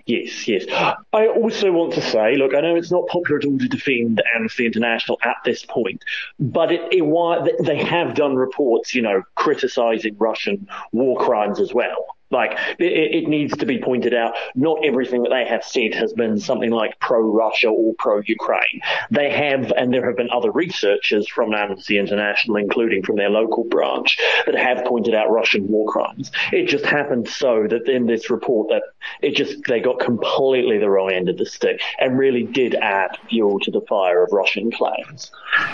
Yes, 0.05 0.47
yes. 0.47 0.65
I 1.11 1.27
also 1.27 1.71
want 1.71 1.93
to 1.93 2.01
say, 2.01 2.35
look, 2.37 2.53
I 2.53 2.61
know 2.61 2.75
it's 2.75 2.91
not 2.91 3.07
popular 3.07 3.39
at 3.39 3.45
all 3.45 3.57
to 3.57 3.67
defend 3.67 4.21
Amnesty 4.33 4.65
International 4.65 5.17
at 5.23 5.37
this 5.43 5.65
point, 5.65 6.03
but 6.39 6.71
it, 6.71 6.81
it, 6.91 7.65
they 7.65 7.83
have 7.83 8.15
done 8.15 8.35
reports, 8.35 8.95
you 8.95 9.01
know, 9.01 9.23
criticizing 9.35 10.15
Russian 10.17 10.67
war 10.93 11.19
crimes 11.19 11.59
as 11.59 11.73
well. 11.73 12.05
Like, 12.35 12.57
it, 12.79 13.23
it, 13.23 13.27
needs 13.29 13.55
to 13.57 13.65
be 13.65 13.79
pointed 13.79 14.13
out, 14.13 14.33
not 14.55 14.83
everything 14.83 15.23
that 15.23 15.29
they 15.29 15.45
have 15.45 15.63
said 15.63 15.93
has 15.93 16.11
been 16.11 16.37
something 16.37 16.69
like 16.69 16.99
pro-Russia 16.99 17.69
or 17.69 17.93
pro-Ukraine. 17.97 18.81
They 19.09 19.31
have, 19.31 19.71
and 19.71 19.93
there 19.93 20.05
have 20.05 20.17
been 20.17 20.29
other 20.31 20.51
researchers 20.51 21.29
from 21.29 21.53
Amnesty 21.53 21.97
International, 21.97 22.57
including 22.57 23.03
from 23.03 23.15
their 23.15 23.29
local 23.29 23.63
branch, 23.63 24.17
that 24.45 24.55
have 24.55 24.83
pointed 24.83 25.15
out 25.15 25.31
Russian 25.31 25.65
war 25.69 25.89
crimes. 25.89 26.29
It 26.51 26.67
just 26.67 26.85
happened 26.85 27.29
so 27.29 27.67
that 27.69 27.87
in 27.87 28.05
this 28.05 28.29
report 28.29 28.67
that 28.69 28.83
it 29.21 29.35
just, 29.35 29.63
they 29.67 29.79
got 29.79 29.99
completely 29.99 30.77
the 30.77 30.89
wrong 30.89 31.11
end 31.11 31.29
of 31.29 31.37
the 31.37 31.45
stick 31.45 31.79
and 31.99 32.19
really 32.19 32.43
did 32.43 32.75
add 32.75 33.17
fuel 33.29 33.59
to 33.61 33.71
the 33.71 33.81
fire 33.87 34.23
of 34.23 34.31
Russian 34.33 34.71
claims. 34.71 35.31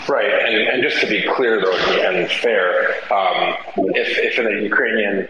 Right, 0.08 0.30
and, 0.30 0.68
and 0.68 0.82
just 0.82 1.00
to 1.00 1.08
be 1.08 1.26
clear 1.34 1.60
though, 1.60 1.76
and 2.06 2.30
fair, 2.30 2.92
um, 3.12 3.56
if, 3.94 4.16
if 4.18 4.38
in 4.38 4.46
a 4.46 4.62
Ukrainian 4.62 5.28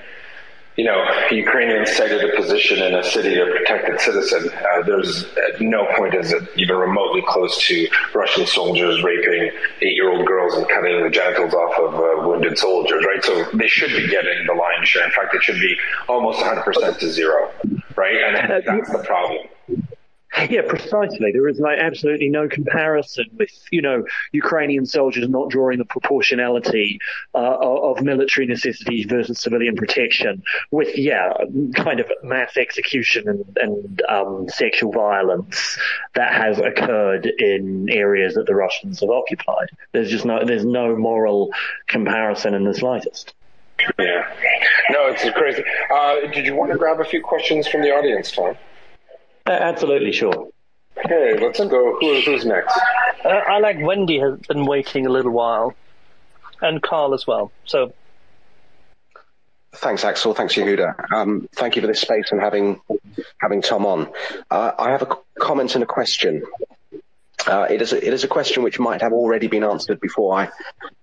you 0.77 0.85
know, 0.85 1.05
Ukrainians 1.31 1.95
sited 1.95 2.25
a 2.25 2.35
position 2.37 2.83
in 2.83 2.95
a 2.95 3.05
city 3.05 3.35
to 3.35 3.45
protected 3.45 4.01
citizen. 4.01 4.51
Uh, 4.51 4.83
there's 4.83 5.25
at 5.25 5.61
no 5.61 5.87
point 5.97 6.15
is 6.15 6.33
it 6.33 6.49
even 6.57 6.77
remotely 6.77 7.23
close 7.29 7.59
to 7.67 7.89
Russian 8.15 8.47
soldiers 8.47 9.03
raping 9.03 9.51
eight-year-old 9.83 10.27
girls 10.27 10.55
and 10.55 10.67
cutting 10.69 11.03
the 11.03 11.11
genitals 11.11 11.53
off 11.53 11.79
of 11.79 11.95
uh, 11.95 12.29
wounded 12.29 12.57
soldiers, 12.59 13.05
right? 13.05 13.23
So 13.23 13.45
they 13.57 13.69
should 13.69 13.91
be 13.91 14.09
getting 14.09 14.47
the 14.47 14.55
lion's 14.55 14.89
share. 14.89 15.05
In 15.05 15.11
fact, 15.11 15.35
it 15.35 15.43
should 15.43 15.61
be 15.61 15.77
almost 16.09 16.41
100% 16.41 16.99
to 16.99 17.11
zero, 17.11 17.51
right? 17.97 18.17
And 18.17 18.65
that's 18.67 18.91
the 18.91 19.05
problem. 19.05 19.47
Yeah, 20.49 20.63
precisely. 20.67 21.31
There 21.31 21.47
is 21.47 21.61
like 21.61 21.79
absolutely 21.79 22.29
no 22.29 22.49
comparison 22.49 23.27
with, 23.39 23.51
you 23.71 23.83
know, 23.83 24.05
Ukrainian 24.33 24.87
soldiers 24.87 25.29
not 25.29 25.51
drawing 25.51 25.79
the 25.79 25.85
proportionality 25.85 26.99
uh, 27.35 27.57
of 27.61 28.03
military 28.03 28.47
necessities 28.47 29.07
versus 29.07 29.41
civilian 29.41 29.77
protection 29.77 30.43
with, 30.71 30.97
yeah, 30.97 31.33
kind 31.75 32.01
of 32.01 32.11
mass 32.23 32.57
execution 32.57 33.29
and, 33.29 33.59
and 33.59 34.03
um, 34.09 34.49
sexual 34.49 34.91
violence 34.91 35.79
that 36.15 36.33
has 36.33 36.59
occurred 36.59 37.27
in 37.27 37.89
areas 37.91 38.35
that 38.35 38.47
the 38.47 38.55
Russians 38.55 39.01
have 39.01 39.11
occupied. 39.11 39.69
There's 39.93 40.11
just 40.11 40.25
no, 40.25 40.45
there's 40.45 40.65
no 40.65 40.97
moral 40.97 41.53
comparison 41.89 42.55
in 42.55 42.65
the 42.65 42.75
slightest. 42.75 43.35
Yeah. 43.99 44.35
No, 44.91 45.07
it's 45.09 45.29
crazy. 45.31 45.65
Uh, 45.93 46.21
did 46.33 46.47
you 46.47 46.55
want 46.55 46.73
to 46.73 46.79
grab 46.79 47.01
a 47.01 47.05
few 47.05 47.21
questions 47.23 47.69
from 47.69 47.83
the 47.83 47.91
audience, 47.91 48.31
Tom? 48.33 48.57
Uh, 49.47 49.51
absolutely, 49.51 50.13
sure. 50.13 50.49
Okay, 50.99 51.39
let's 51.41 51.59
go. 51.59 51.97
Who, 52.01 52.21
who's 52.21 52.45
next? 52.45 52.79
Uh, 53.25 53.29
I 53.29 53.59
like 53.59 53.79
Wendy 53.81 54.21
has 54.21 54.39
been 54.41 54.67
waiting 54.67 55.07
a 55.07 55.11
little 55.11 55.33
while, 55.33 55.75
and 56.61 56.83
Carl 56.83 57.15
as 57.15 57.27
well. 57.27 57.51
So. 57.65 57.93
Thanks, 59.75 60.05
Axel. 60.05 60.35
Thanks, 60.35 60.55
Yehuda. 60.55 61.13
Um, 61.13 61.49
thank 61.55 61.77
you 61.77 61.83
for 61.83 61.89
this 61.89 62.01
space 62.01 62.31
and 62.31 62.41
having 62.41 62.81
having 63.39 63.63
Tom 63.63 63.87
on. 63.87 64.13
Uh, 64.51 64.73
I 64.79 64.91
have 64.91 65.03
a 65.03 65.17
comment 65.39 65.75
and 65.75 65.83
a 65.83 65.87
question. 65.87 66.43
Uh, 67.47 67.67
it 67.71 67.81
is 67.81 67.93
a, 67.93 68.07
it 68.07 68.13
is 68.13 68.23
a 68.23 68.29
question 68.29 68.63
which 68.63 68.79
might 68.79 69.01
have 69.01 69.13
already 69.13 69.49
been 69.49 69.65
answered 69.65 69.99
before 69.99 70.39
I 70.39 70.51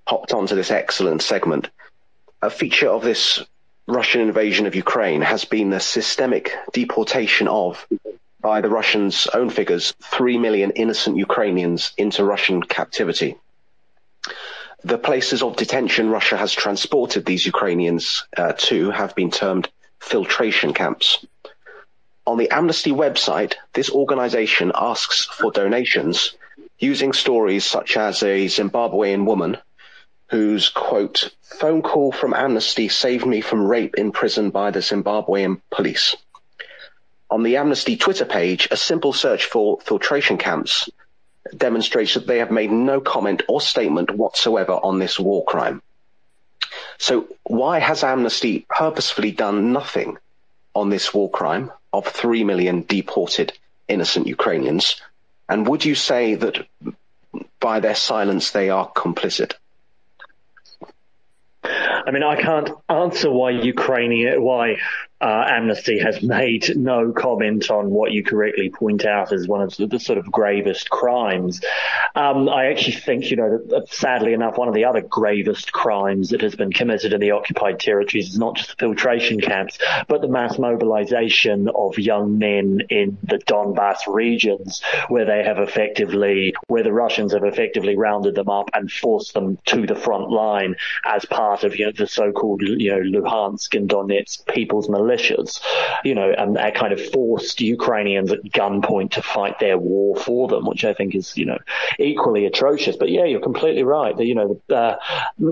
hopped 0.07 0.33
onto 0.33 0.55
this 0.55 0.71
excellent 0.71 1.23
segment. 1.23 1.69
A 2.41 2.49
feature 2.49 2.87
of 2.87 3.03
this 3.03 3.43
Russian 3.87 4.21
invasion 4.21 4.67
of 4.67 4.75
Ukraine 4.75 5.21
has 5.21 5.45
been 5.45 5.71
the 5.71 5.79
systemic 5.79 6.53
deportation 6.71 7.47
of 7.47 7.85
by 8.41 8.61
the 8.61 8.69
Russians' 8.69 9.27
own 9.33 9.49
figures, 9.49 9.93
3 10.01 10.37
million 10.37 10.71
innocent 10.71 11.17
Ukrainians 11.17 11.91
into 11.97 12.23
Russian 12.23 12.63
captivity. 12.63 13.37
The 14.83 14.97
places 14.97 15.41
of 15.43 15.57
detention 15.57 16.09
Russia 16.09 16.37
has 16.37 16.53
transported 16.53 17.25
these 17.25 17.45
Ukrainians 17.45 18.25
uh, 18.37 18.53
to 18.69 18.91
have 18.91 19.13
been 19.13 19.29
termed 19.29 19.69
filtration 19.99 20.73
camps. 20.73 21.25
On 22.25 22.37
the 22.37 22.49
Amnesty 22.51 22.91
website, 22.91 23.55
this 23.73 23.89
organization 23.89 24.71
asks 24.73 25.25
for 25.25 25.51
donations 25.51 26.35
using 26.77 27.11
stories 27.11 27.65
such 27.65 27.97
as 27.97 28.23
a 28.23 28.45
Zimbabwean 28.45 29.25
woman 29.25 29.57
whose 30.29 30.69
quote, 30.69 31.31
phone 31.41 31.81
call 31.81 32.11
from 32.11 32.33
Amnesty 32.33 32.87
saved 32.87 33.25
me 33.25 33.41
from 33.41 33.67
rape 33.67 33.95
in 33.95 34.11
prison 34.11 34.51
by 34.51 34.71
the 34.71 34.79
Zimbabwean 34.79 35.59
police. 35.71 36.15
On 37.29 37.43
the 37.43 37.57
Amnesty 37.57 37.97
Twitter 37.97 38.25
page, 38.25 38.67
a 38.71 38.77
simple 38.77 39.13
search 39.13 39.45
for 39.45 39.79
filtration 39.81 40.37
camps 40.37 40.89
demonstrates 41.55 42.15
that 42.15 42.27
they 42.27 42.39
have 42.39 42.51
made 42.51 42.71
no 42.71 43.01
comment 43.01 43.43
or 43.47 43.61
statement 43.61 44.11
whatsoever 44.11 44.73
on 44.73 44.99
this 44.99 45.19
war 45.19 45.43
crime. 45.45 45.81
So 46.97 47.27
why 47.43 47.79
has 47.79 48.03
Amnesty 48.03 48.65
purposefully 48.69 49.31
done 49.31 49.71
nothing 49.71 50.17
on 50.75 50.89
this 50.89 51.13
war 51.13 51.29
crime 51.29 51.71
of 51.93 52.07
3 52.07 52.43
million 52.43 52.83
deported 52.83 53.53
innocent 53.87 54.27
Ukrainians? 54.27 55.01
And 55.47 55.67
would 55.67 55.85
you 55.85 55.95
say 55.95 56.35
that 56.35 56.67
by 57.59 57.79
their 57.79 57.95
silence 57.95 58.51
they 58.51 58.69
are 58.69 58.91
complicit? 58.91 59.53
I 61.63 62.11
mean, 62.11 62.23
I 62.23 62.41
can't 62.41 62.69
answer 62.87 63.31
why 63.31 63.51
Ukrainian, 63.51 64.41
why 64.41 64.77
uh, 65.21 65.45
Amnesty 65.49 65.99
has 65.99 66.21
made 66.23 66.77
no 66.77 67.11
comment 67.11 67.69
on 67.69 67.89
what 67.89 68.11
you 68.11 68.23
correctly 68.23 68.69
point 68.69 69.05
out 69.05 69.33
as 69.33 69.47
one 69.47 69.61
of 69.61 69.75
the, 69.75 69.87
the 69.87 69.99
sort 69.99 70.17
of 70.17 70.31
gravest 70.31 70.89
crimes. 70.89 71.61
Um, 72.15 72.47
I 72.47 72.67
actually 72.67 72.93
think, 72.93 73.29
you 73.29 73.37
know, 73.37 73.59
that, 73.67 73.93
sadly 73.93 74.33
enough, 74.33 74.57
one 74.57 74.69
of 74.69 74.73
the 74.73 74.85
other 74.85 75.01
gravest 75.01 75.73
crimes 75.73 76.29
that 76.29 76.41
has 76.41 76.55
been 76.55 76.71
committed 76.71 77.11
in 77.11 77.19
the 77.19 77.31
occupied 77.31 77.79
territories 77.79 78.29
is 78.29 78.37
not 78.37 78.55
just 78.55 78.69
the 78.69 78.75
filtration 78.77 79.41
camps, 79.41 79.77
but 80.07 80.21
the 80.21 80.27
mass 80.27 80.57
mobilization 80.57 81.69
of 81.75 81.97
young 81.97 82.37
men 82.37 82.81
in 82.89 83.17
the 83.23 83.39
Donbass 83.39 84.07
regions, 84.07 84.81
where 85.09 85.25
they 85.25 85.43
have 85.43 85.59
effectively, 85.59 86.53
where 86.67 86.83
the 86.83 86.93
Russians 86.93 87.33
have 87.33 87.43
effectively 87.43 87.97
rounded 87.97 88.35
them 88.35 88.49
up 88.49 88.69
and 88.73 88.91
forced 88.91 89.33
them 89.33 89.57
to 89.65 89.85
the 89.85 89.95
front 89.95 90.29
line 90.29 90.75
as 91.05 91.25
part 91.25 91.63
of, 91.63 91.77
you 91.77 91.85
know, 91.85 91.91
the 91.91 92.07
so-called, 92.07 92.61
you 92.61 92.91
know, 92.91 93.19
Luhansk 93.19 93.75
and 93.75 93.89
Donetsk 93.89 94.45
People's 94.47 94.87
Militia 94.89 95.08
militias, 95.09 95.59
you 96.03 96.15
know, 96.15 96.31
and 96.37 96.55
that 96.55 96.75
kind 96.75 96.93
of 96.93 97.01
forced 97.11 97.61
Ukrainians 97.61 98.31
at 98.31 98.43
gunpoint 98.43 99.11
to 99.11 99.21
fight 99.21 99.59
their 99.59 99.77
war 99.77 100.15
for 100.15 100.47
them, 100.47 100.65
which 100.65 100.85
I 100.85 100.93
think 100.93 101.15
is, 101.15 101.37
you 101.37 101.45
know, 101.45 101.57
equally 101.97 102.45
atrocious. 102.45 102.95
But 102.95 103.09
yeah, 103.09 103.25
you're 103.25 103.41
completely 103.41 103.83
right. 103.83 104.17
You 104.19 104.35
know, 104.35 104.61
uh, 104.69 104.95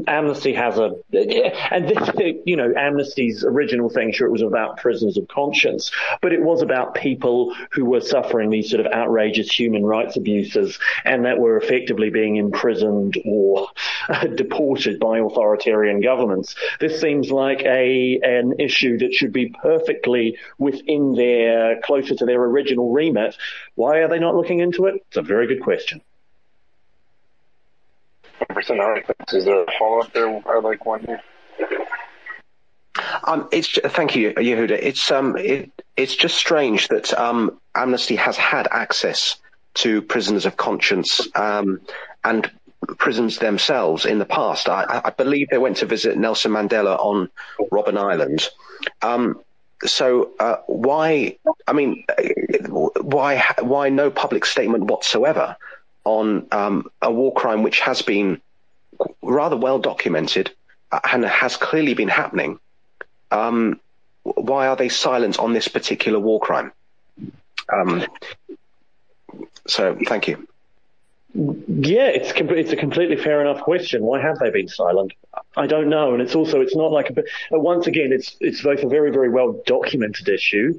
Amnesty 0.08 0.54
has 0.54 0.78
a, 0.78 0.96
and 1.14 1.88
this, 1.88 2.10
you 2.46 2.56
know, 2.56 2.74
Amnesty's 2.76 3.44
original 3.44 3.90
thing, 3.90 4.12
sure, 4.12 4.28
it 4.28 4.32
was 4.32 4.42
about 4.42 4.78
prisoners 4.78 5.18
of 5.18 5.28
conscience, 5.28 5.92
but 6.22 6.34
it 6.34 6.42
was 6.42 6.62
about 6.62 6.96
people 6.96 7.56
who 7.72 7.86
were 7.86 8.02
suffering 8.02 8.50
these 8.50 8.70
sort 8.70 8.86
of 8.86 8.92
outrageous 8.92 9.52
human 9.52 9.86
rights 9.86 10.18
abuses 10.18 10.80
and 11.06 11.26
that 11.26 11.40
were 11.40 11.58
effectively 11.58 12.10
being 12.10 12.36
imprisoned 12.36 13.16
or 13.26 13.68
deported 14.36 15.00
by 15.00 15.20
authoritarian 15.20 16.02
governments. 16.02 16.56
This 16.80 17.00
seems 17.00 17.32
like 17.32 17.62
a 17.62 18.20
an 18.24 18.54
issue 18.60 18.98
that 19.00 19.14
should 19.14 19.34
be 19.34 19.47
perfectly 19.50 20.38
within 20.58 21.14
their, 21.14 21.82
closer 21.82 22.16
to 22.16 22.26
their 22.26 22.42
original 22.44 22.92
remit. 22.92 23.36
Why 23.76 24.00
are 24.00 24.08
they 24.08 24.20
not 24.20 24.36
looking 24.36 24.60
into 24.60 24.86
it? 24.86 24.96
It's 25.08 25.18
a 25.18 25.22
very 25.22 25.48
good 25.48 25.62
question. 25.62 26.02
Percent. 28.50 28.80
All 28.80 28.92
right. 28.92 29.06
Is 29.34 29.46
there 29.46 29.64
a 29.64 29.66
follow 29.78 30.02
up 30.02 30.14
there? 30.14 30.28
I 30.48 30.60
like 30.60 30.86
one 30.86 31.04
here. 31.06 31.22
Um, 33.24 33.50
it's 33.52 33.78
thank 33.78 34.16
you, 34.16 34.34
Yehuda. 34.34 34.72
It's 34.72 35.12
um, 35.12 35.38
it, 35.38 35.72
it's 35.96 36.16
just 36.16 36.36
strange 36.36 36.88
that 36.88 37.14
um, 37.18 37.60
Amnesty 37.76 38.16
has 38.16 38.38
had 38.38 38.68
access 38.72 39.38
to 39.76 40.02
prisoners 40.02 40.46
of 40.46 40.58
conscience 40.58 41.28
um, 41.36 41.82
and 42.24 42.50
prisons 42.98 43.38
themselves 43.40 44.06
in 44.06 44.20
the 44.20 44.26
past. 44.26 44.70
I, 44.70 45.02
I, 45.06 45.10
believe 45.10 45.50
they 45.50 45.58
went 45.58 45.78
to 45.78 45.86
visit 45.86 46.18
Nelson 46.18 46.52
Mandela 46.52 46.98
on 46.98 47.30
Robben 47.72 47.98
Island. 47.98 48.48
Um, 49.02 49.42
so 49.86 50.32
uh, 50.40 50.58
why? 50.68 51.38
I 51.68 51.74
mean, 51.74 52.06
why? 52.70 53.44
Why 53.60 53.90
no 53.90 54.10
public 54.10 54.46
statement 54.46 54.86
whatsoever 54.86 55.58
on 56.04 56.48
um, 56.52 56.90
a 57.02 57.12
war 57.12 57.34
crime 57.34 57.64
which 57.64 57.80
has 57.82 58.02
been 58.02 58.42
rather 59.22 59.58
well 59.58 59.80
documented 59.80 60.52
and 61.12 61.26
has 61.26 61.58
clearly 61.58 61.94
been 61.94 62.10
happening? 62.10 62.60
Um, 63.32 63.80
why 64.24 64.68
are 64.68 64.76
they 64.76 64.90
silent 64.90 65.40
on 65.40 65.54
this 65.54 65.68
particular 65.68 66.20
war 66.20 66.40
crime? 66.40 66.72
Um, 67.72 68.06
so, 69.68 69.98
thank 70.08 70.28
you. 70.28 70.48
Yeah, 71.38 72.08
it's 72.08 72.32
it's 72.36 72.72
a 72.72 72.76
completely 72.76 73.16
fair 73.16 73.42
enough 73.42 73.62
question. 73.62 74.04
Why 74.04 74.20
have 74.20 74.40
they 74.40 74.50
been 74.50 74.68
silent? 74.68 75.14
I 75.56 75.68
don't 75.68 75.88
know, 75.88 76.14
and 76.14 76.22
it's 76.22 76.34
also 76.34 76.62
it's 76.62 76.76
not 76.76 76.92
like 76.92 77.12
a, 77.12 77.20
uh, 77.20 77.60
once 77.60 77.86
again 77.86 78.12
it's 78.12 78.36
it's 78.40 78.64
both 78.64 78.82
a 78.82 78.88
very 78.88 79.12
very 79.12 79.30
well 79.30 79.62
documented 79.68 80.28
issue. 80.30 80.74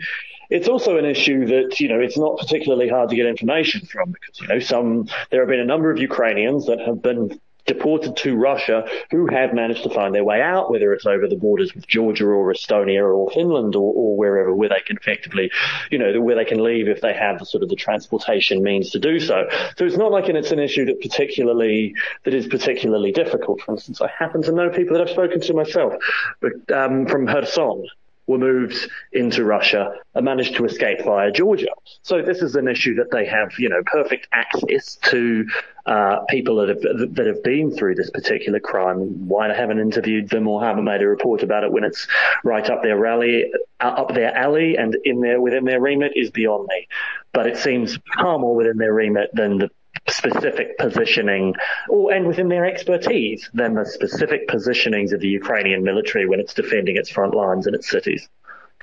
It's 0.51 0.67
also 0.67 0.97
an 0.97 1.05
issue 1.05 1.47
that 1.47 1.79
you 1.79 1.89
know 1.89 2.01
it's 2.01 2.19
not 2.19 2.39
particularly 2.39 2.89
hard 2.89 3.09
to 3.11 3.17
get 3.17 3.27
information 3.27 3.87
from 3.87 4.11
because 4.11 4.41
you 4.41 4.49
know 4.49 4.59
some 4.59 5.09
there 5.31 5.43
have 5.43 5.49
been 5.49 5.61
a 5.61 5.65
number 5.65 5.93
of 5.93 5.99
Ukrainians 5.99 6.67
that 6.67 6.81
have 6.81 7.03
been 7.03 7.41
deported 7.69 8.17
to 8.17 8.35
Russia 8.35 8.85
who 9.13 9.29
have 9.29 9.55
managed 9.55 9.85
to 9.85 9.91
find 9.91 10.15
their 10.15 10.25
way 10.25 10.43
out, 10.43 10.71
whether 10.71 10.93
it's 10.93 11.07
over 11.07 11.29
the 11.29 11.37
borders 11.37 11.75
with 11.75 11.87
Georgia 11.87 12.27
or 12.27 12.53
Estonia 12.53 13.05
or 13.05 13.31
Finland 13.31 13.77
or, 13.77 13.93
or 13.95 14.17
wherever, 14.17 14.53
where 14.53 14.69
they 14.69 14.81
can 14.85 14.97
effectively, 14.97 15.51
you 15.91 15.99
know, 15.99 16.21
where 16.21 16.35
they 16.35 16.45
can 16.45 16.63
leave 16.63 16.89
if 16.89 17.01
they 17.01 17.13
have 17.13 17.39
the 17.39 17.47
sort 17.47 17.63
of 17.63 17.69
the 17.69 17.77
transportation 17.77 18.63
means 18.63 18.91
to 18.91 18.99
do 18.99 19.21
so. 19.21 19.47
So 19.77 19.85
it's 19.85 19.97
not 19.97 20.11
like 20.11 20.29
it's 20.29 20.51
an 20.51 20.59
issue 20.59 20.87
that 20.87 21.01
particularly, 21.01 21.95
that 22.25 22.35
is 22.35 22.49
particularly 22.49 23.13
difficult. 23.13 23.61
For 23.61 23.73
instance, 23.73 24.01
I 24.01 24.09
happen 24.09 24.43
to 24.43 24.53
know 24.53 24.71
people 24.71 24.97
that 24.97 25.03
I've 25.07 25.11
spoken 25.11 25.41
to 25.43 25.55
myself, 25.55 25.95
but, 26.41 26.71
um, 26.73 27.07
from 27.07 27.27
Kherson, 27.27 27.87
were 28.29 28.39
moved 28.39 28.91
into 29.13 29.43
Russia 29.43 29.95
and 30.15 30.25
managed 30.25 30.55
to 30.55 30.65
escape 30.67 31.03
via 31.03 31.33
Georgia. 31.33 31.73
So 32.03 32.21
this 32.21 32.43
is 32.43 32.55
an 32.57 32.69
issue 32.69 32.95
that 32.97 33.11
they 33.11 33.25
have, 33.25 33.53
you 33.59 33.71
know, 33.71 33.83
perfect 33.87 34.29
access 34.33 34.97
to 34.97 35.47
uh, 35.89 36.21
people 36.29 36.57
that 36.57 36.69
have 36.69 36.83
that 37.15 37.27
have 37.27 37.43
been 37.43 37.75
through 37.75 37.95
this 37.95 38.11
particular 38.11 38.61
crime. 38.61 39.27
Why 39.27 39.49
they 39.49 39.55
haven't 39.55 39.81
interviewed 39.81 40.29
them 40.29 40.47
or 40.47 40.63
haven't 40.63 40.85
made 40.85 41.01
a 41.01 41.09
report 41.09 41.43
about 41.43 41.65
it 41.65 41.73
when 41.73 41.83
it's 41.83 42.07
right 42.45 42.69
up 42.69 42.83
their 42.83 42.99
rally, 42.99 43.51
uh, 43.81 43.87
up 43.87 44.13
their 44.13 44.37
alley, 44.37 44.77
and 44.77 44.95
in 45.05 45.21
their 45.21 45.41
within 45.41 45.65
their 45.65 45.81
remit 45.81 46.13
is 46.15 46.31
beyond 46.31 46.69
me. 46.69 46.89
But 47.33 47.47
it 47.47 47.57
seems 47.57 47.99
far 48.15 48.39
more 48.39 48.55
within 48.55 48.77
their 48.77 48.93
remit 48.93 49.31
than 49.33 49.57
the 49.57 49.71
specific 50.09 50.77
positioning, 50.77 51.55
or 51.89 52.13
and 52.13 52.27
within 52.27 52.49
their 52.49 52.67
expertise 52.67 53.49
than 53.55 53.73
the 53.73 53.87
specific 53.87 54.47
positionings 54.47 55.13
of 55.13 55.21
the 55.21 55.29
Ukrainian 55.29 55.83
military 55.85 56.29
when 56.29 56.39
it's 56.39 56.53
defending 56.53 56.97
its 56.97 57.09
front 57.09 57.35
lines 57.35 57.67
and 57.67 57.75
its 57.75 57.89
cities. 57.89 58.29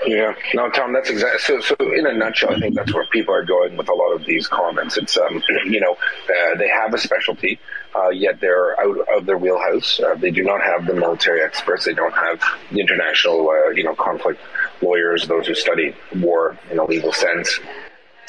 Yeah, 0.05 0.35
no, 0.53 0.69
Tom, 0.69 0.91
that's 0.91 1.09
exactly 1.09 1.39
so. 1.39 1.61
So, 1.61 1.75
in 1.93 2.05
a 2.05 2.13
nutshell, 2.13 2.53
I 2.53 2.59
think 2.59 2.75
that's 2.75 2.93
where 2.93 3.05
people 3.11 3.33
are 3.33 3.45
going 3.45 3.77
with 3.77 3.87
a 3.87 3.93
lot 3.93 4.11
of 4.11 4.25
these 4.25 4.45
comments. 4.45 4.97
It's, 4.97 5.17
um, 5.17 5.41
you 5.65 5.79
know, 5.79 5.93
uh, 5.93 6.57
they 6.57 6.67
have 6.67 6.93
a 6.93 6.97
specialty, 6.97 7.59
uh, 7.95 8.09
yet 8.09 8.41
they're 8.41 8.79
out 8.79 8.97
of 9.17 9.25
their 9.25 9.37
wheelhouse. 9.37 10.01
Uh, 10.01 10.15
they 10.15 10.31
do 10.31 10.43
not 10.43 10.61
have 10.61 10.85
the 10.85 10.93
military 10.93 11.41
experts. 11.41 11.85
They 11.85 11.93
don't 11.93 12.13
have 12.13 12.41
the 12.71 12.81
international, 12.81 13.49
uh, 13.49 13.69
you 13.69 13.85
know, 13.85 13.95
conflict 13.95 14.41
lawyers, 14.81 15.27
those 15.27 15.47
who 15.47 15.55
study 15.55 15.95
war 16.17 16.57
in 16.69 16.77
a 16.77 16.83
legal 16.83 17.13
sense. 17.13 17.57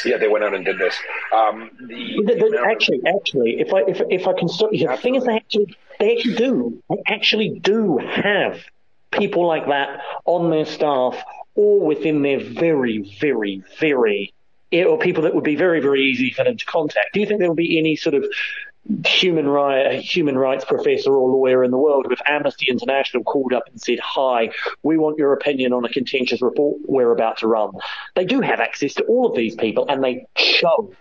Yeah, 0.04 0.18
they 0.18 0.28
went 0.28 0.44
out 0.44 0.54
and 0.54 0.64
did 0.64 0.78
this. 0.78 0.94
Um, 1.34 1.70
the, 1.80 2.22
the, 2.26 2.34
the, 2.34 2.66
actually, 2.70 3.00
actually, 3.08 3.60
if 3.60 3.74
I 3.74 3.80
if 3.88 4.02
if 4.08 4.28
I 4.28 4.34
can 4.34 4.48
stop 4.48 4.70
you, 4.72 4.86
the 4.86 4.96
thing 4.98 5.16
is, 5.16 5.24
they 5.24 5.34
actually 5.34 5.76
they 5.98 6.16
actually 6.16 6.34
do 6.36 6.82
they 6.90 7.02
actually 7.08 7.58
do 7.60 7.98
have 7.98 8.60
people 9.10 9.46
like 9.46 9.66
that 9.66 10.00
on 10.26 10.50
their 10.50 10.66
staff 10.66 11.16
or 11.56 11.80
within 11.80 12.22
their 12.22 12.38
very, 12.38 12.98
very, 13.18 13.62
very 13.80 14.32
eh, 14.72 14.84
or 14.84 14.98
people 14.98 15.24
that 15.24 15.34
would 15.34 15.44
be 15.44 15.56
very, 15.56 15.80
very 15.80 16.04
easy 16.04 16.30
for 16.30 16.44
them 16.44 16.56
to 16.56 16.64
contact. 16.66 17.14
Do 17.14 17.20
you 17.20 17.26
think 17.26 17.40
there 17.40 17.48
will 17.48 17.54
be 17.56 17.78
any 17.78 17.96
sort 17.96 18.14
of 18.14 18.24
human 19.04 19.48
right, 19.48 20.00
human 20.00 20.38
rights 20.38 20.64
professor 20.64 21.12
or 21.12 21.28
lawyer 21.28 21.64
in 21.64 21.70
the 21.70 21.78
world 21.78 22.06
with 22.08 22.20
Amnesty 22.28 22.66
International 22.68 23.24
called 23.24 23.52
up 23.52 23.64
and 23.70 23.80
said, 23.80 23.98
"Hi, 24.00 24.50
we 24.82 24.96
want 24.96 25.18
your 25.18 25.32
opinion 25.32 25.72
on 25.72 25.84
a 25.84 25.88
contentious 25.88 26.40
report 26.40 26.78
we're 26.86 27.10
about 27.10 27.38
to 27.38 27.48
run." 27.48 27.72
They 28.14 28.24
do 28.24 28.40
have 28.40 28.60
access 28.60 28.94
to 28.94 29.04
all 29.04 29.26
of 29.26 29.36
these 29.36 29.56
people, 29.56 29.86
and 29.88 30.04
they 30.04 30.26
chose 30.36 30.94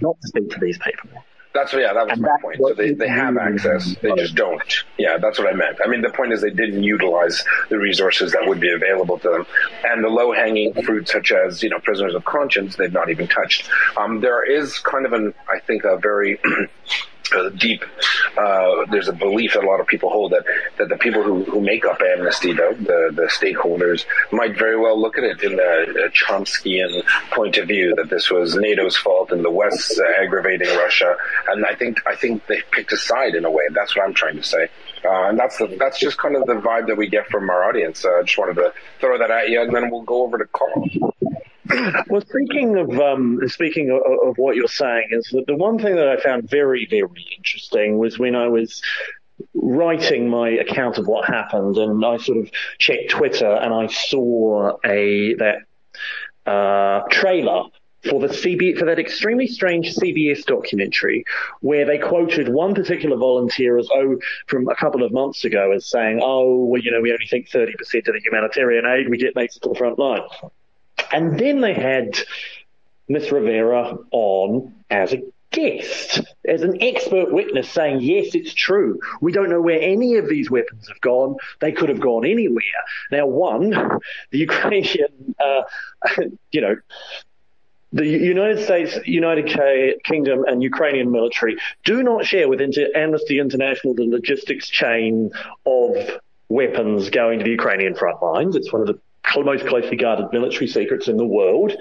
not 0.00 0.20
to 0.20 0.28
speak 0.28 0.50
to 0.50 0.60
these 0.60 0.78
people. 0.78 1.10
That's 1.56 1.72
yeah, 1.72 1.94
that 1.94 2.04
was 2.06 2.12
and 2.12 2.20
my 2.20 2.36
point. 2.42 2.58
So 2.60 2.74
they, 2.74 2.92
they 2.92 3.08
have 3.08 3.38
access, 3.38 3.96
they 4.02 4.12
just 4.12 4.34
don't. 4.34 4.62
Yeah, 4.98 5.16
that's 5.16 5.38
what 5.38 5.48
I 5.48 5.56
meant. 5.56 5.78
I 5.82 5.88
mean, 5.88 6.02
the 6.02 6.10
point 6.10 6.34
is 6.34 6.42
they 6.42 6.50
didn't 6.50 6.82
utilize 6.82 7.42
the 7.70 7.78
resources 7.78 8.32
that 8.32 8.46
would 8.46 8.60
be 8.60 8.70
available 8.70 9.18
to 9.20 9.30
them, 9.30 9.46
and 9.82 10.04
the 10.04 10.10
low 10.10 10.32
hanging 10.32 10.74
fruit, 10.74 11.08
such 11.08 11.32
as 11.32 11.62
you 11.62 11.70
know 11.70 11.80
prisoners 11.80 12.14
of 12.14 12.26
conscience, 12.26 12.76
they've 12.76 12.92
not 12.92 13.08
even 13.08 13.26
touched. 13.26 13.70
Um, 13.96 14.20
there 14.20 14.44
is 14.44 14.78
kind 14.80 15.06
of 15.06 15.14
an, 15.14 15.32
I 15.48 15.58
think, 15.60 15.84
a 15.84 15.96
very 15.96 16.38
uh, 17.34 17.50
deep. 17.50 17.84
Uh, 18.36 18.84
there's 18.90 19.08
a 19.08 19.12
belief 19.12 19.54
that 19.54 19.64
a 19.64 19.66
lot 19.66 19.80
of 19.80 19.86
people 19.86 20.10
hold 20.10 20.32
that, 20.32 20.44
that 20.78 20.88
the 20.88 20.96
people 20.96 21.22
who, 21.22 21.44
who 21.44 21.60
make 21.60 21.84
up 21.84 22.00
Amnesty, 22.00 22.52
though, 22.52 22.72
the, 22.74 23.10
the 23.12 23.30
stakeholders, 23.32 24.04
might 24.32 24.56
very 24.56 24.78
well 24.78 25.00
look 25.00 25.18
at 25.18 25.24
it 25.24 25.42
in 25.42 25.58
a, 25.58 26.06
a 26.06 26.10
Chomskyan 26.10 27.04
point 27.30 27.56
of 27.58 27.68
view 27.68 27.94
that 27.96 28.10
this 28.10 28.30
was 28.30 28.56
NATO's 28.56 28.96
fault 28.96 29.32
and 29.32 29.44
the 29.44 29.50
West's 29.50 30.00
aggravating 30.20 30.68
Russia. 30.76 31.16
And 31.48 31.64
I 31.64 31.74
think 31.74 32.00
I 32.06 32.14
think 32.14 32.46
they 32.46 32.62
picked 32.70 32.92
a 32.92 32.96
side 32.96 33.34
in 33.34 33.44
a 33.44 33.50
way. 33.50 33.64
That's 33.72 33.96
what 33.96 34.04
I'm 34.04 34.14
trying 34.14 34.36
to 34.36 34.42
say. 34.42 34.68
Uh, 35.04 35.28
and 35.28 35.38
that's 35.38 35.58
the, 35.58 35.66
that's 35.78 35.98
just 35.98 36.18
kind 36.18 36.36
of 36.36 36.46
the 36.46 36.54
vibe 36.54 36.86
that 36.86 36.96
we 36.96 37.08
get 37.08 37.26
from 37.28 37.48
our 37.48 37.64
audience. 37.64 38.04
I 38.04 38.20
uh, 38.20 38.22
just 38.22 38.38
wanted 38.38 38.54
to 38.54 38.72
throw 39.00 39.18
that 39.18 39.30
at 39.30 39.48
you, 39.50 39.60
and 39.60 39.74
then 39.74 39.90
we'll 39.90 40.02
go 40.02 40.22
over 40.24 40.38
to 40.38 40.46
Carl. 40.46 40.88
Well, 42.08 42.20
speaking 42.20 42.76
of 42.76 42.90
um, 42.98 43.40
speaking 43.46 43.90
of, 43.90 44.28
of, 44.28 44.38
what 44.38 44.56
you're 44.56 44.68
saying, 44.68 45.08
is 45.10 45.28
that 45.32 45.46
the 45.46 45.56
one 45.56 45.78
thing 45.78 45.96
that 45.96 46.08
I 46.08 46.20
found 46.20 46.48
very, 46.48 46.86
very 46.88 47.26
interesting 47.36 47.98
was 47.98 48.18
when 48.18 48.34
I 48.34 48.48
was 48.48 48.82
writing 49.54 50.28
my 50.28 50.50
account 50.50 50.98
of 50.98 51.06
what 51.06 51.26
happened, 51.26 51.76
and 51.76 52.04
I 52.04 52.16
sort 52.18 52.38
of 52.38 52.50
checked 52.78 53.10
Twitter, 53.10 53.50
and 53.50 53.72
I 53.72 53.86
saw 53.86 54.76
a 54.84 55.34
that 55.34 55.58
uh, 56.50 57.02
trailer 57.10 57.64
for 58.08 58.20
the 58.20 58.28
CB 58.28 58.78
for 58.78 58.84
that 58.84 58.98
extremely 58.98 59.46
strange 59.46 59.94
CBS 59.94 60.44
documentary 60.44 61.24
where 61.60 61.84
they 61.84 61.98
quoted 61.98 62.48
one 62.48 62.74
particular 62.74 63.16
volunteer 63.16 63.78
as 63.78 63.88
oh 63.92 64.16
from 64.46 64.68
a 64.68 64.76
couple 64.76 65.02
of 65.02 65.12
months 65.12 65.44
ago 65.44 65.72
as 65.72 65.86
saying 65.86 66.20
oh 66.22 66.64
well 66.66 66.80
you 66.80 66.90
know 66.90 67.00
we 67.00 67.10
only 67.10 67.26
think 67.26 67.48
30% 67.48 67.70
of 67.70 68.14
the 68.14 68.20
humanitarian 68.22 68.84
aid 68.86 69.08
we 69.08 69.18
get 69.18 69.34
makes 69.34 69.56
it 69.56 69.62
to 69.62 69.70
the 69.70 69.74
front 69.74 69.98
line 69.98 70.20
and 71.12 71.38
then 71.38 71.60
they 71.60 71.74
had 71.74 72.18
Miss 73.08 73.26
Rovera 73.28 73.98
on 74.10 74.74
as 74.90 75.12
a 75.12 75.22
guest, 75.52 76.20
as 76.46 76.62
an 76.62 76.82
expert 76.82 77.32
witness 77.32 77.68
saying, 77.70 78.00
yes, 78.00 78.34
it's 78.34 78.52
true. 78.52 78.98
We 79.20 79.32
don't 79.32 79.48
know 79.48 79.60
where 79.60 79.80
any 79.80 80.16
of 80.16 80.28
these 80.28 80.50
weapons 80.50 80.88
have 80.88 81.00
gone. 81.00 81.36
They 81.60 81.72
could 81.72 81.88
have 81.88 82.00
gone 82.00 82.26
anywhere. 82.26 82.62
Now, 83.10 83.26
one, 83.26 83.70
the 84.30 84.38
Ukrainian, 84.38 85.34
uh, 85.42 85.62
you 86.50 86.60
know, 86.60 86.76
the 87.92 88.06
United 88.06 88.62
States, 88.64 88.98
United 89.06 90.02
Kingdom, 90.04 90.44
and 90.46 90.62
Ukrainian 90.62 91.10
military 91.10 91.56
do 91.84 92.02
not 92.02 92.26
share 92.26 92.48
with 92.48 92.60
Amnesty 92.94 93.38
International 93.38 93.94
the 93.94 94.08
logistics 94.08 94.68
chain 94.68 95.30
of 95.64 96.20
weapons 96.48 97.08
going 97.10 97.38
to 97.38 97.44
the 97.44 97.52
Ukrainian 97.52 97.94
front 97.94 98.22
lines. 98.22 98.56
It's 98.56 98.72
one 98.72 98.82
of 98.82 98.88
the 98.88 99.00
most 99.44 99.66
closely 99.66 99.96
guarded 99.96 100.26
military 100.32 100.66
secrets 100.66 101.08
in 101.08 101.16
the 101.16 101.26
world. 101.26 101.72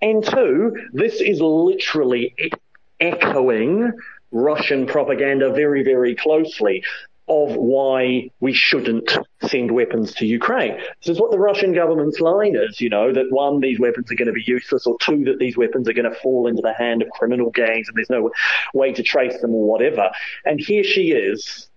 And 0.00 0.24
two, 0.24 0.76
this 0.92 1.20
is 1.20 1.40
literally 1.40 2.34
echoing 3.00 3.92
Russian 4.30 4.86
propaganda 4.86 5.52
very, 5.52 5.82
very 5.82 6.14
closely 6.14 6.82
of 7.28 7.56
why 7.56 8.30
we 8.38 8.52
shouldn't 8.52 9.18
send 9.42 9.72
weapons 9.72 10.14
to 10.14 10.26
Ukraine. 10.26 10.76
This 11.00 11.16
is 11.16 11.20
what 11.20 11.32
the 11.32 11.38
Russian 11.38 11.72
government's 11.74 12.20
line 12.20 12.54
is, 12.54 12.80
you 12.80 12.88
know, 12.88 13.12
that 13.12 13.26
one, 13.30 13.58
these 13.58 13.80
weapons 13.80 14.12
are 14.12 14.14
going 14.14 14.26
to 14.26 14.32
be 14.32 14.44
useless, 14.46 14.86
or 14.86 14.96
two, 15.00 15.24
that 15.24 15.38
these 15.38 15.56
weapons 15.56 15.88
are 15.88 15.92
going 15.92 16.10
to 16.10 16.16
fall 16.20 16.46
into 16.46 16.62
the 16.62 16.72
hand 16.72 17.02
of 17.02 17.10
criminal 17.10 17.50
gangs 17.50 17.88
and 17.88 17.96
there's 17.96 18.10
no 18.10 18.30
way 18.74 18.92
to 18.92 19.02
trace 19.02 19.40
them 19.40 19.50
or 19.50 19.66
whatever. 19.66 20.08
And 20.44 20.60
here 20.60 20.84
she 20.84 21.10
is, 21.10 21.68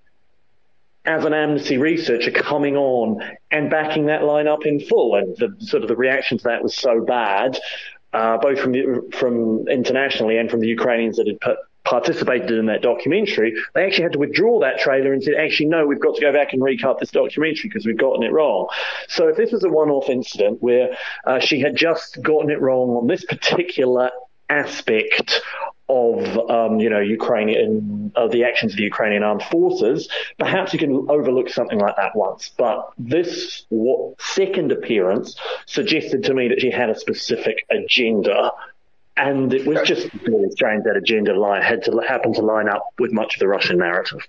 as 1.10 1.26
an 1.26 1.34
amnesty 1.34 1.80
researcher 1.80 2.30
coming 2.30 2.78
on 2.78 3.20
and 3.50 3.72
backing 3.72 4.06
that 4.06 4.24
line 4.24 4.48
up 4.48 4.64
in 4.68 4.80
full. 4.80 5.16
And 5.16 5.36
the 5.38 5.56
sort 5.66 5.82
of 5.82 5.90
the 5.90 5.96
reaction 5.96 6.38
to 6.38 6.44
that 6.44 6.62
was 6.62 6.76
so 6.76 7.02
bad, 7.04 7.58
uh, 8.14 8.38
both 8.38 8.60
from 8.60 8.74
the, 8.74 9.10
from 9.18 9.68
internationally 9.68 10.38
and 10.38 10.52
from 10.52 10.60
the 10.60 10.68
Ukrainians 10.68 11.18
that 11.18 11.26
had 11.26 11.42
put, 11.42 11.58
participated 11.84 12.52
in 12.52 12.68
that 12.68 12.84
documentary, 12.84 13.56
they 13.74 13.86
actually 13.86 14.04
had 14.04 14.14
to 14.14 14.20
withdraw 14.20 14.60
that 14.60 14.78
trailer 14.78 15.12
and 15.12 15.24
said, 15.24 15.34
actually, 15.34 15.66
no, 15.66 15.88
we've 15.88 16.00
got 16.00 16.14
to 16.14 16.22
go 16.22 16.32
back 16.32 16.54
and 16.54 16.62
recut 16.62 17.00
this 17.00 17.10
documentary 17.10 17.70
because 17.70 17.88
we've 17.88 17.98
gotten 17.98 18.22
it 18.22 18.32
wrong. 18.32 18.68
So 19.08 19.30
if 19.30 19.36
this 19.36 19.52
was 19.52 19.64
a 19.64 19.70
one-off 19.70 20.10
incident 20.10 20.62
where 20.62 20.96
uh, 21.26 21.40
she 21.40 21.60
had 21.60 21.76
just 21.76 22.22
gotten 22.22 22.52
it 22.52 22.62
wrong 22.62 22.90
on 22.90 23.08
this 23.08 23.26
particular 23.26 24.12
aspect 24.48 25.42
of 25.90 26.50
um, 26.50 26.80
you 26.80 26.90
know 26.90 27.00
Ukrainian 27.00 28.12
of 28.16 28.32
the 28.32 28.44
actions 28.44 28.74
of 28.74 28.78
the 28.78 28.84
Ukrainian 28.84 29.24
armed 29.24 29.44
forces, 29.44 30.10
perhaps 30.38 30.74
you 30.74 30.80
can 30.80 31.08
overlook 31.10 31.50
something 31.50 31.80
like 31.80 31.96
that 31.96 32.16
once. 32.16 32.52
But 32.58 32.92
this 32.98 33.66
second 34.20 34.72
appearance 34.72 35.36
suggested 35.66 36.24
to 36.26 36.34
me 36.34 36.48
that 36.50 36.62
she 36.62 36.72
had 36.72 36.90
a 36.90 36.98
specific 36.98 37.66
agenda. 37.70 38.52
And 39.18 39.54
it 39.54 39.68
was 39.68 39.86
just 39.86 40.10
really 40.26 40.50
strange 40.52 40.86
that 40.86 40.96
agenda 40.96 41.38
line 41.38 41.62
had 41.62 41.84
to 41.84 41.98
happen 42.08 42.34
to 42.36 42.42
line 42.42 42.70
up 42.70 42.86
with 43.00 43.12
much 43.12 43.36
of 43.36 43.40
the 43.42 43.50
Russian 43.50 43.78
narrative. 43.78 44.22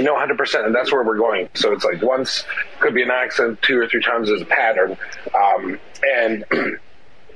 No, 0.00 0.18
hundred 0.18 0.38
percent, 0.38 0.66
and 0.66 0.74
that's 0.74 0.90
where 0.90 1.02
we're 1.02 1.18
going. 1.18 1.48
So 1.54 1.72
it's 1.72 1.84
like 1.84 2.02
once 2.02 2.44
could 2.80 2.94
be 2.94 3.02
an 3.02 3.10
accident, 3.10 3.60
two 3.62 3.78
or 3.78 3.86
three 3.86 4.02
times 4.02 4.30
is 4.30 4.42
a 4.42 4.46
pattern, 4.46 4.96
um, 5.34 5.78
and 6.02 6.44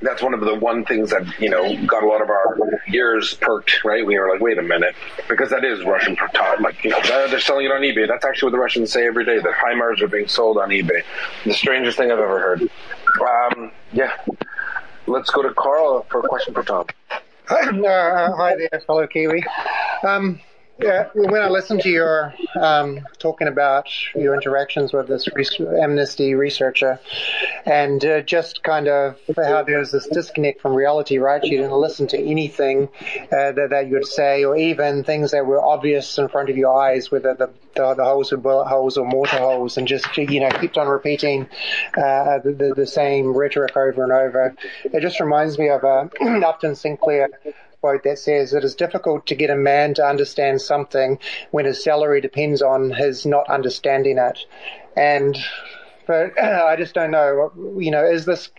that's 0.01 0.21
one 0.21 0.33
of 0.33 0.41
the 0.41 0.55
one 0.55 0.85
things 0.85 1.09
that 1.09 1.23
you 1.39 1.49
know 1.49 1.75
got 1.85 2.03
a 2.03 2.07
lot 2.07 2.21
of 2.21 2.29
our 2.29 2.57
ears 2.93 3.33
perked. 3.35 3.83
Right, 3.83 4.05
we 4.05 4.17
were 4.17 4.29
like, 4.29 4.41
wait 4.41 4.57
a 4.57 4.61
minute, 4.61 4.95
because 5.27 5.49
that 5.49 5.63
is 5.63 5.83
Russian 5.83 6.15
propaganda. 6.15 6.63
Like 6.63 6.83
you 6.83 6.91
know, 6.91 7.27
they're 7.27 7.39
selling 7.39 7.65
it 7.65 7.71
on 7.71 7.81
eBay. 7.81 8.07
That's 8.07 8.25
actually 8.25 8.47
what 8.47 8.57
the 8.57 8.61
Russians 8.61 8.91
say 8.91 9.07
every 9.07 9.25
day. 9.25 9.39
That 9.39 9.53
HIMARS 9.53 10.01
are 10.01 10.07
being 10.07 10.27
sold 10.27 10.57
on 10.57 10.69
eBay. 10.69 11.03
The 11.45 11.53
strangest 11.53 11.97
thing 11.97 12.11
I've 12.11 12.19
ever 12.19 12.39
heard. 12.39 12.61
Um, 13.21 13.71
yeah, 13.93 14.13
let's 15.07 15.29
go 15.29 15.41
to 15.41 15.53
Carl 15.53 16.05
for 16.09 16.19
a 16.19 16.27
question 16.27 16.53
for 16.53 16.63
Tom. 16.63 16.85
Uh, 17.47 18.35
hi 18.35 18.55
there, 18.55 18.81
fellow 18.87 19.05
Kiwi. 19.05 19.45
Um, 20.03 20.41
yeah, 20.77 21.07
when 21.13 21.41
I 21.41 21.47
listened 21.47 21.81
to 21.81 21.89
your 21.89 22.33
um, 22.59 22.99
talking 23.17 23.47
about 23.47 23.87
your 24.13 24.33
interactions 24.33 24.91
with 24.91 25.07
this 25.07 25.27
Amnesty 25.59 26.35
researcher, 26.35 26.99
and 27.65 28.03
uh, 28.03 28.21
just 28.21 28.61
kind 28.61 28.89
of 28.89 29.17
how 29.37 29.63
there 29.63 29.79
was 29.79 29.91
this 29.91 30.07
disconnect 30.07 30.61
from 30.61 30.73
reality, 30.73 31.17
right? 31.17 31.41
You 31.41 31.57
didn't 31.57 31.71
listen 31.71 32.07
to 32.07 32.19
anything 32.19 32.89
uh, 33.31 33.53
that, 33.53 33.67
that 33.69 33.87
you 33.87 33.93
would 33.93 34.05
say, 34.05 34.43
or 34.43 34.57
even 34.57 35.05
things 35.05 35.31
that 35.31 35.45
were 35.45 35.61
obvious 35.61 36.17
in 36.17 36.27
front 36.27 36.49
of 36.49 36.57
your 36.57 36.77
eyes, 36.77 37.09
whether 37.09 37.33
the 37.33 37.49
the, 37.75 37.93
the 37.93 38.03
holes 38.03 38.31
were 38.31 38.37
bullet 38.37 38.65
holes 38.65 38.97
or 38.97 39.05
mortar 39.05 39.37
holes, 39.37 39.77
and 39.77 39.87
just 39.87 40.17
you 40.17 40.41
know 40.41 40.49
kept 40.49 40.77
on 40.77 40.87
repeating 40.87 41.47
uh, 41.97 42.39
the, 42.39 42.53
the, 42.57 42.73
the 42.75 42.87
same 42.87 43.35
rhetoric 43.35 43.77
over 43.77 44.03
and 44.03 44.11
over. 44.11 44.55
It 44.83 45.01
just 45.01 45.21
reminds 45.21 45.57
me 45.57 45.69
of 45.69 45.83
uh, 45.85 46.07
Upton 46.45 46.75
Sinclair 46.75 47.29
quote 47.81 48.03
that 48.03 48.19
says 48.19 48.53
it 48.53 48.63
is 48.63 48.75
difficult 48.75 49.25
to 49.27 49.35
get 49.35 49.49
a 49.49 49.55
man 49.55 49.93
to 49.95 50.05
understand 50.05 50.61
something 50.61 51.19
when 51.51 51.65
his 51.65 51.83
salary 51.83 52.21
depends 52.21 52.61
on 52.61 52.91
his 52.91 53.25
not 53.25 53.49
understanding 53.49 54.17
it. 54.17 54.39
And 54.95 55.37
but 56.07 56.37
I 56.41 56.75
just 56.75 56.93
don't 56.93 57.11
know. 57.11 57.51
You 57.77 57.91
know, 57.91 58.05
is 58.05 58.25
this 58.25 58.49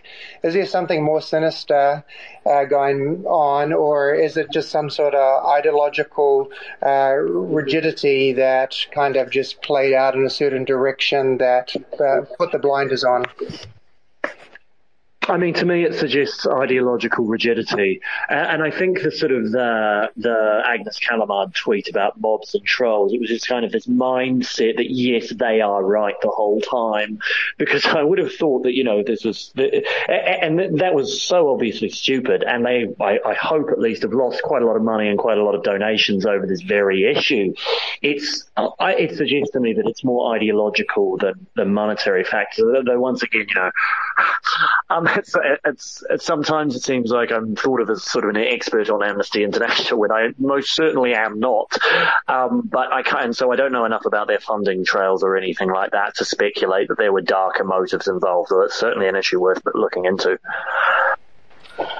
is 0.43 0.53
there 0.53 0.65
something 0.65 1.03
more 1.03 1.21
sinister 1.21 2.03
uh, 2.45 2.65
going 2.65 3.25
on, 3.25 3.73
or 3.73 4.13
is 4.13 4.37
it 4.37 4.51
just 4.51 4.69
some 4.69 4.89
sort 4.89 5.15
of 5.15 5.45
ideological 5.45 6.51
uh, 6.85 7.13
rigidity 7.15 8.33
that 8.33 8.75
kind 8.91 9.15
of 9.15 9.29
just 9.29 9.61
played 9.61 9.93
out 9.93 10.15
in 10.15 10.25
a 10.25 10.29
certain 10.29 10.65
direction 10.65 11.37
that 11.37 11.73
uh, 11.99 12.21
put 12.37 12.51
the 12.51 12.59
blinders 12.59 13.03
on? 13.03 13.25
I 15.27 15.37
mean, 15.37 15.53
to 15.55 15.65
me, 15.65 15.83
it 15.83 15.93
suggests 15.95 16.47
ideological 16.47 17.25
rigidity, 17.25 18.01
and 18.29 18.63
I 18.63 18.71
think 18.71 19.01
the 19.01 19.11
sort 19.11 19.31
of 19.31 19.51
the 19.51 20.09
the 20.15 20.63
Agnes 20.65 20.99
Callamard 20.99 21.53
tweet 21.53 21.89
about 21.89 22.19
mobs 22.19 22.55
and 22.55 22.63
trolls, 22.63 23.13
it 23.13 23.19
was 23.19 23.29
just 23.29 23.47
kind 23.47 23.65
of 23.65 23.71
this 23.71 23.87
mindset 23.87 24.77
that 24.77 24.89
yes, 24.89 25.33
they 25.35 25.61
are 25.61 25.83
right 25.83 26.15
the 26.21 26.29
whole 26.29 26.61
time, 26.61 27.19
because 27.57 27.85
I 27.85 28.03
would 28.03 28.19
have 28.19 28.33
thought 28.33 28.63
that 28.63 28.73
you 28.73 28.83
know 28.83 29.03
this 29.03 29.25
was, 29.25 29.51
and 29.57 30.79
that 30.79 30.93
was 30.93 31.21
so 31.21 31.51
obviously 31.51 31.89
stupid, 31.89 32.43
and 32.43 32.65
they, 32.65 32.87
I, 33.01 33.19
I 33.25 33.33
hope 33.33 33.69
at 33.69 33.79
least, 33.79 34.03
have 34.03 34.13
lost 34.13 34.41
quite 34.43 34.61
a 34.61 34.65
lot 34.65 34.77
of 34.77 34.83
money 34.83 35.09
and 35.09 35.19
quite 35.19 35.37
a 35.37 35.43
lot 35.43 35.55
of 35.55 35.63
donations 35.63 36.25
over 36.25 36.47
this 36.47 36.61
very 36.61 37.05
issue. 37.05 37.53
It's 38.01 38.45
it 38.79 39.17
suggests 39.17 39.51
to 39.51 39.59
me 39.59 39.73
that 39.73 39.87
it's 39.87 40.03
more 40.03 40.35
ideological 40.35 41.17
than 41.17 41.47
than 41.55 41.73
monetary 41.73 42.23
factors. 42.23 42.65
Though 42.85 42.99
once 42.99 43.23
again, 43.23 43.45
you 43.49 43.55
know, 43.55 43.71
um, 44.89 45.07
it's, 45.17 45.35
it's, 45.65 46.03
it's, 46.09 46.25
sometimes 46.25 46.75
it 46.75 46.83
seems 46.83 47.11
like 47.11 47.31
I'm 47.31 47.55
thought 47.55 47.81
of 47.81 47.89
as 47.89 48.03
sort 48.03 48.25
of 48.25 48.29
an 48.29 48.37
expert 48.37 48.89
on 48.89 49.03
Amnesty 49.03 49.43
International 49.43 49.99
when 49.99 50.11
I 50.11 50.29
most 50.37 50.73
certainly 50.73 51.13
am 51.13 51.39
not. 51.39 51.77
Um, 52.27 52.61
but 52.61 52.91
I 52.91 53.03
can't, 53.03 53.35
so 53.35 53.51
I 53.51 53.55
don't 53.55 53.71
know 53.71 53.85
enough 53.85 54.05
about 54.05 54.27
their 54.27 54.39
funding 54.39 54.85
trails 54.85 55.23
or 55.23 55.37
anything 55.37 55.69
like 55.69 55.91
that 55.91 56.15
to 56.15 56.25
speculate 56.25 56.87
that 56.89 56.97
there 56.97 57.11
were 57.11 57.21
darker 57.21 57.63
motives 57.63 58.07
involved. 58.07 58.51
Or 58.51 58.63
it's 58.65 58.79
certainly 58.79 59.07
an 59.07 59.15
issue 59.15 59.39
worth 59.39 59.61
looking 59.73 60.05
into. 60.05 60.39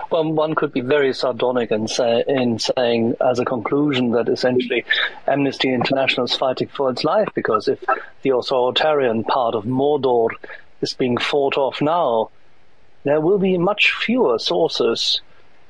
Well, 0.10 0.31
one 0.31 0.56
could 0.56 0.72
be 0.72 0.81
very 0.81 1.14
sardonic 1.14 1.72
in, 1.72 1.88
say, 1.88 2.23
in 2.27 2.60
saying, 2.60 3.15
as 3.22 3.39
a 3.39 3.45
conclusion, 3.45 4.11
that 4.11 4.30
essentially 4.30 4.85
Amnesty 5.27 5.73
International 5.73 6.26
is 6.26 6.35
fighting 6.35 6.69
for 6.69 6.89
its 6.89 7.03
life 7.03 7.27
because 7.35 7.68
if 7.68 7.84
the 8.22 8.35
authoritarian 8.35 9.23
part 9.23 9.53
of 9.53 9.65
Mordor 9.65 10.30
is 10.81 10.94
being 10.94 11.18
fought 11.18 11.57
off 11.57 11.81
now, 11.81 12.30
there 13.07 13.21
will 13.21 13.39
be 13.39 13.57
much 13.57 13.91
fewer 13.91 14.39
sources 14.39 15.21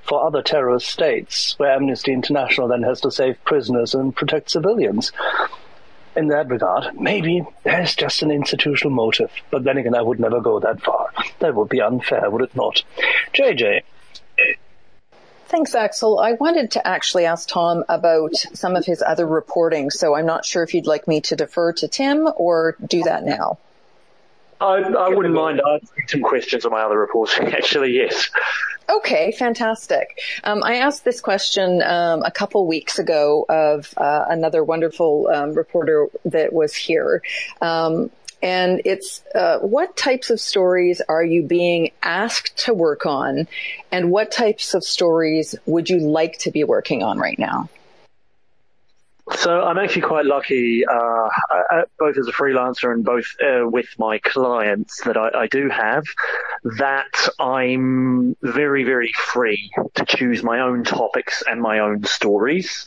for 0.03 0.25
other 0.25 0.41
terrorist 0.41 0.87
states 0.87 1.55
where 1.57 1.71
Amnesty 1.71 2.13
International 2.13 2.67
then 2.67 2.83
has 2.83 3.01
to 3.01 3.11
save 3.11 3.43
prisoners 3.43 3.93
and 3.93 4.15
protect 4.15 4.49
civilians. 4.49 5.11
In 6.15 6.29
that 6.29 6.47
regard, 6.49 6.99
maybe 6.99 7.45
there's 7.63 7.95
just 7.95 8.23
an 8.23 8.31
institutional 8.31 8.91
motive. 8.91 9.31
But 9.51 9.65
then 9.65 9.77
again, 9.77 9.93
I 9.93 10.01
would 10.01 10.19
never 10.19 10.41
go 10.41 10.59
that 10.59 10.81
far. 10.81 11.09
That 11.39 11.53
would 11.53 11.69
be 11.69 11.81
unfair, 11.81 12.29
would 12.29 12.41
it 12.41 12.55
not? 12.55 12.83
JJ. 13.33 13.81
Thanks, 15.47 15.75
Axel. 15.75 16.19
I 16.19 16.33
wanted 16.33 16.71
to 16.71 16.85
actually 16.85 17.25
ask 17.25 17.47
Tom 17.47 17.85
about 17.87 18.35
some 18.35 18.75
of 18.75 18.85
his 18.85 19.01
other 19.01 19.25
reporting, 19.25 19.89
so 19.91 20.15
I'm 20.15 20.25
not 20.25 20.43
sure 20.43 20.63
if 20.63 20.73
you'd 20.73 20.87
like 20.87 21.07
me 21.07 21.21
to 21.21 21.35
defer 21.35 21.71
to 21.73 21.87
Tim 21.87 22.27
or 22.35 22.75
do 22.85 23.03
that 23.03 23.23
now. 23.23 23.59
I, 24.59 24.77
I 24.81 25.09
wouldn't 25.09 25.35
mind 25.35 25.61
answering 25.61 26.07
some 26.07 26.21
questions 26.21 26.65
on 26.65 26.71
my 26.71 26.81
other 26.81 26.97
reporting. 26.97 27.47
Actually, 27.53 27.93
yes. 27.93 28.29
Okay, 28.89 29.31
fantastic. 29.31 30.19
Um, 30.43 30.63
I 30.63 30.77
asked 30.77 31.03
this 31.03 31.19
question 31.19 31.81
um, 31.83 32.23
a 32.23 32.31
couple 32.31 32.65
weeks 32.65 32.99
ago 32.99 33.45
of 33.47 33.93
uh, 33.97 34.25
another 34.29 34.63
wonderful 34.63 35.27
um, 35.27 35.53
reporter 35.53 36.07
that 36.25 36.53
was 36.53 36.73
here. 36.73 37.21
Um, 37.61 38.09
and 38.41 38.81
it's 38.85 39.23
uh, 39.33 39.59
what 39.59 39.97
types 39.97 40.29
of 40.29 40.39
stories 40.39 41.01
are 41.01 41.23
you 41.23 41.43
being 41.43 41.91
asked 42.03 42.57
to 42.65 42.73
work 42.73 43.05
on, 43.05 43.47
and 43.91 44.11
what 44.11 44.31
types 44.31 44.75
of 44.75 44.83
stories 44.83 45.55
would 45.65 45.89
you 45.89 45.99
like 45.99 46.37
to 46.39 46.51
be 46.51 46.63
working 46.63 47.01
on 47.01 47.17
right 47.17 47.39
now? 47.39 47.67
So 49.35 49.61
I'm 49.61 49.77
actually 49.77 50.03
quite 50.03 50.25
lucky, 50.25 50.85
uh, 50.85 51.29
both 51.99 52.17
as 52.17 52.27
a 52.27 52.31
freelancer 52.31 52.93
and 52.93 53.03
both 53.03 53.25
uh, 53.41 53.67
with 53.67 53.87
my 53.97 54.19
clients 54.19 55.01
that 55.03 55.17
I, 55.17 55.29
I, 55.41 55.47
do 55.47 55.67
have, 55.69 56.05
that 56.77 57.27
I'm 57.37 58.37
very, 58.41 58.85
very 58.85 59.11
free 59.13 59.69
to 59.95 60.05
choose 60.05 60.43
my 60.43 60.61
own 60.61 60.85
topics 60.85 61.43
and 61.45 61.61
my 61.61 61.79
own 61.79 62.05
stories. 62.05 62.85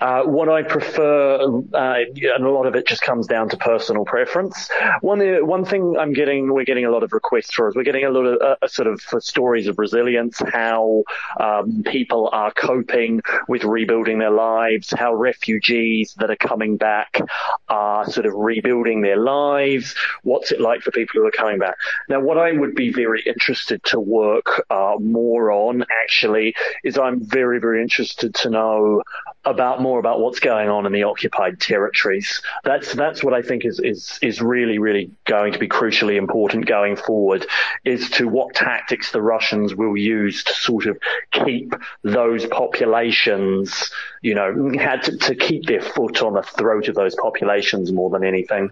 Uh, 0.00 0.22
what 0.22 0.48
I 0.48 0.62
prefer, 0.62 1.42
uh, 1.74 1.94
and 2.04 2.44
a 2.44 2.50
lot 2.50 2.64
of 2.64 2.74
it 2.74 2.86
just 2.86 3.02
comes 3.02 3.26
down 3.26 3.50
to 3.50 3.58
personal 3.58 4.06
preference. 4.06 4.70
One, 5.02 5.20
uh, 5.20 5.44
one 5.44 5.66
thing 5.66 5.96
I'm 6.00 6.14
getting, 6.14 6.52
we're 6.52 6.64
getting 6.64 6.86
a 6.86 6.90
lot 6.90 7.02
of 7.02 7.12
requests 7.12 7.52
for 7.52 7.68
is 7.68 7.74
we're 7.74 7.84
getting 7.84 8.04
a 8.04 8.10
lot 8.10 8.24
of 8.24 8.56
uh, 8.62 8.66
sort 8.66 8.88
of 8.88 9.02
stories 9.22 9.66
of 9.66 9.78
resilience, 9.78 10.40
how 10.52 11.04
um, 11.38 11.82
people 11.84 12.30
are 12.32 12.50
coping 12.50 13.20
with 13.46 13.64
rebuilding 13.64 14.18
their 14.18 14.30
lives, 14.30 14.90
how 14.96 15.14
refugees 15.14 15.81
that 16.18 16.30
are 16.30 16.36
coming 16.36 16.76
back 16.76 17.20
are 17.68 18.08
sort 18.10 18.26
of 18.26 18.34
rebuilding 18.34 19.00
their 19.02 19.16
lives. 19.16 19.94
What's 20.22 20.52
it 20.52 20.60
like 20.60 20.82
for 20.82 20.90
people 20.90 21.20
who 21.20 21.26
are 21.26 21.30
coming 21.30 21.58
back? 21.58 21.76
Now, 22.08 22.20
what 22.20 22.38
I 22.38 22.52
would 22.52 22.74
be 22.74 22.92
very 22.92 23.22
interested 23.26 23.82
to 23.84 24.00
work 24.00 24.64
uh, 24.70 24.96
more 25.00 25.50
on 25.52 25.84
actually 26.02 26.54
is 26.84 26.98
I'm 26.98 27.24
very, 27.24 27.58
very 27.60 27.82
interested 27.82 28.34
to 28.36 28.50
know 28.50 29.02
about 29.44 29.80
more 29.80 29.98
about 29.98 30.20
what's 30.20 30.40
going 30.40 30.68
on 30.68 30.86
in 30.86 30.92
the 30.92 31.02
occupied 31.02 31.60
territories. 31.60 32.42
That's 32.64 32.94
that's 32.94 33.24
what 33.24 33.34
I 33.34 33.42
think 33.42 33.64
is 33.64 33.80
is 33.80 34.18
is 34.22 34.40
really 34.40 34.78
really 34.78 35.10
going 35.24 35.52
to 35.52 35.58
be 35.58 35.68
crucially 35.68 36.16
important 36.16 36.66
going 36.66 36.96
forward. 36.96 37.46
Is 37.84 38.08
to 38.10 38.28
what 38.28 38.54
tactics 38.54 39.10
the 39.12 39.22
Russians 39.22 39.74
will 39.74 39.96
use 39.96 40.44
to 40.44 40.54
sort 40.54 40.86
of 40.86 40.98
keep 41.32 41.74
those 42.02 42.46
populations, 42.46 43.90
you 44.20 44.34
know, 44.34 44.72
had 44.78 45.02
to, 45.04 45.16
to 45.18 45.34
keep 45.34 45.66
their 45.72 45.82
foot 45.82 46.22
on 46.22 46.34
the 46.34 46.42
throat 46.42 46.88
of 46.88 46.94
those 46.94 47.14
populations 47.14 47.92
more 47.92 48.10
than 48.10 48.24
anything. 48.24 48.70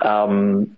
Um, 0.00 0.76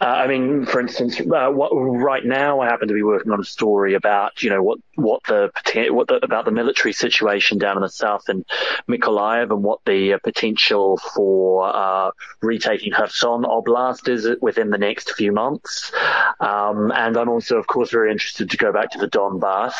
uh, 0.00 0.04
I 0.04 0.26
mean, 0.26 0.66
for 0.66 0.80
instance, 0.80 1.18
uh, 1.20 1.48
what, 1.48 1.70
right 1.70 2.24
now 2.24 2.60
I 2.60 2.66
happen 2.66 2.88
to 2.88 2.94
be 2.94 3.02
working 3.02 3.32
on 3.32 3.40
a 3.40 3.44
story 3.44 3.94
about, 3.94 4.42
you 4.42 4.50
know, 4.50 4.62
what, 4.62 4.78
what 4.94 5.22
the, 5.24 5.50
what 5.90 6.08
the, 6.08 6.22
about 6.22 6.44
the 6.44 6.50
military 6.50 6.92
situation 6.92 7.58
down 7.58 7.76
in 7.76 7.82
the 7.82 7.88
south 7.88 8.28
in 8.28 8.44
Mykolaiv 8.88 9.50
and 9.50 9.62
what 9.62 9.80
the 9.86 10.14
uh, 10.14 10.18
potential 10.22 10.98
for, 10.98 11.74
uh, 11.74 12.10
retaking 12.42 12.92
Kherson 12.92 13.44
Oblast 13.44 14.08
is 14.08 14.28
within 14.40 14.70
the 14.70 14.78
next 14.78 15.12
few 15.12 15.32
months. 15.32 15.92
Um, 16.40 16.92
and 16.92 17.16
I'm 17.16 17.28
also, 17.28 17.56
of 17.56 17.66
course, 17.66 17.90
very 17.90 18.12
interested 18.12 18.50
to 18.50 18.56
go 18.56 18.72
back 18.72 18.90
to 18.90 18.98
the 18.98 19.08
Donbass 19.08 19.74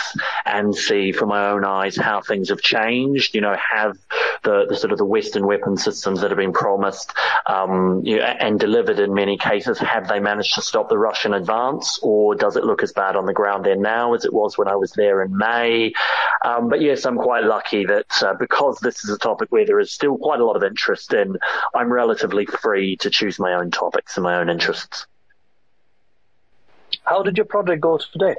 and 0.47 0.75
see 0.75 1.13
from 1.13 1.29
my 1.29 1.51
own 1.51 1.65
eyes 1.65 1.97
how 1.97 2.23
things 2.23 2.49
have 2.49 2.63
changed. 2.63 3.35
You 3.35 3.43
know, 3.43 3.57
have 3.57 3.99
the, 4.43 4.67
the 4.69 4.77
sort 4.77 4.93
of 4.93 4.99
the 4.99 5.05
Western 5.05 5.47
weapon 5.47 5.77
systems 5.77 6.21
that 6.21 6.31
have 6.31 6.39
been 6.39 6.53
promised, 6.53 7.13
um, 7.47 8.03
you 8.05 8.16
know, 8.19 8.25
and 8.25 8.59
delivered 8.59 8.99
in 8.99 9.15
many 9.15 9.39
cases, 9.39 9.79
have 9.79 10.09
they 10.09 10.21
managed 10.21 10.55
to 10.55 10.63
stop 10.63 10.89
the 10.89 10.99
Russian 10.99 11.35
advance, 11.35 11.99
or 12.03 12.35
does 12.35 12.57
it 12.57 12.65
look 12.65 12.83
as 12.83 12.93
bad 12.93 13.17
on 13.17 13.27
the 13.27 13.33
ground 13.33 13.65
there 13.65 13.77
now 13.77 14.15
as 14.15 14.25
it 14.25 14.33
was 14.33 14.57
when 14.57 14.69
I 14.69 14.77
was 14.77 14.93
there 14.93 15.23
in 15.23 15.37
May? 15.37 15.93
Um, 16.45 16.69
but 16.69 16.81
yes, 16.81 17.05
I'm 17.07 17.17
quite 17.17 17.45
lucky 17.45 17.85
that 17.87 18.23
uh, 18.23 18.35
because 18.35 18.79
this 18.81 19.05
is 19.05 19.11
a 19.11 19.19
topic 19.19 19.51
where 19.51 19.67
there 19.67 19.81
is 19.81 19.93
still 19.93 20.17
quite 20.19 20.41
a 20.41 20.45
lot 20.45 20.57
of 20.57 20.63
interest 20.63 21.13
in, 21.13 21.37
I'm 21.75 21.93
relatively 21.93 22.47
free 22.47 22.97
to 22.99 23.11
choose 23.11 23.39
my 23.39 23.55
own 23.55 23.71
topics 23.71 24.17
and 24.17 24.25
my 24.25 24.37
own 24.37 24.49
interests. 24.49 25.07
How 27.05 27.23
did 27.23 27.37
your 27.37 27.47
project 27.47 27.81
go 27.81 27.99
today? 27.99 28.37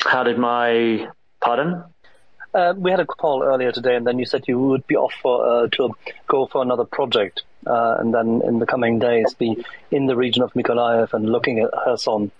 How 0.00 0.22
did 0.24 0.38
my 0.38 1.08
pardon? 1.40 1.84
Uh, 2.54 2.74
we 2.76 2.90
had 2.90 3.00
a 3.00 3.06
call 3.06 3.42
earlier 3.42 3.72
today, 3.72 3.96
and 3.96 4.06
then 4.06 4.18
you 4.18 4.26
said 4.26 4.44
you 4.46 4.58
would 4.58 4.86
be 4.86 4.96
off 4.96 5.14
for, 5.22 5.46
uh, 5.46 5.68
to 5.68 5.94
go 6.26 6.46
for 6.46 6.60
another 6.60 6.84
project, 6.84 7.44
uh, 7.66 7.96
and 7.98 8.14
then 8.14 8.42
in 8.44 8.58
the 8.58 8.66
coming 8.66 8.98
days 8.98 9.34
be 9.34 9.64
in 9.90 10.06
the 10.06 10.16
region 10.16 10.42
of 10.42 10.52
Mykolaiv 10.54 11.12
and 11.12 11.30
looking 11.30 11.58
at 11.58 11.70
Kherson. 11.72 12.30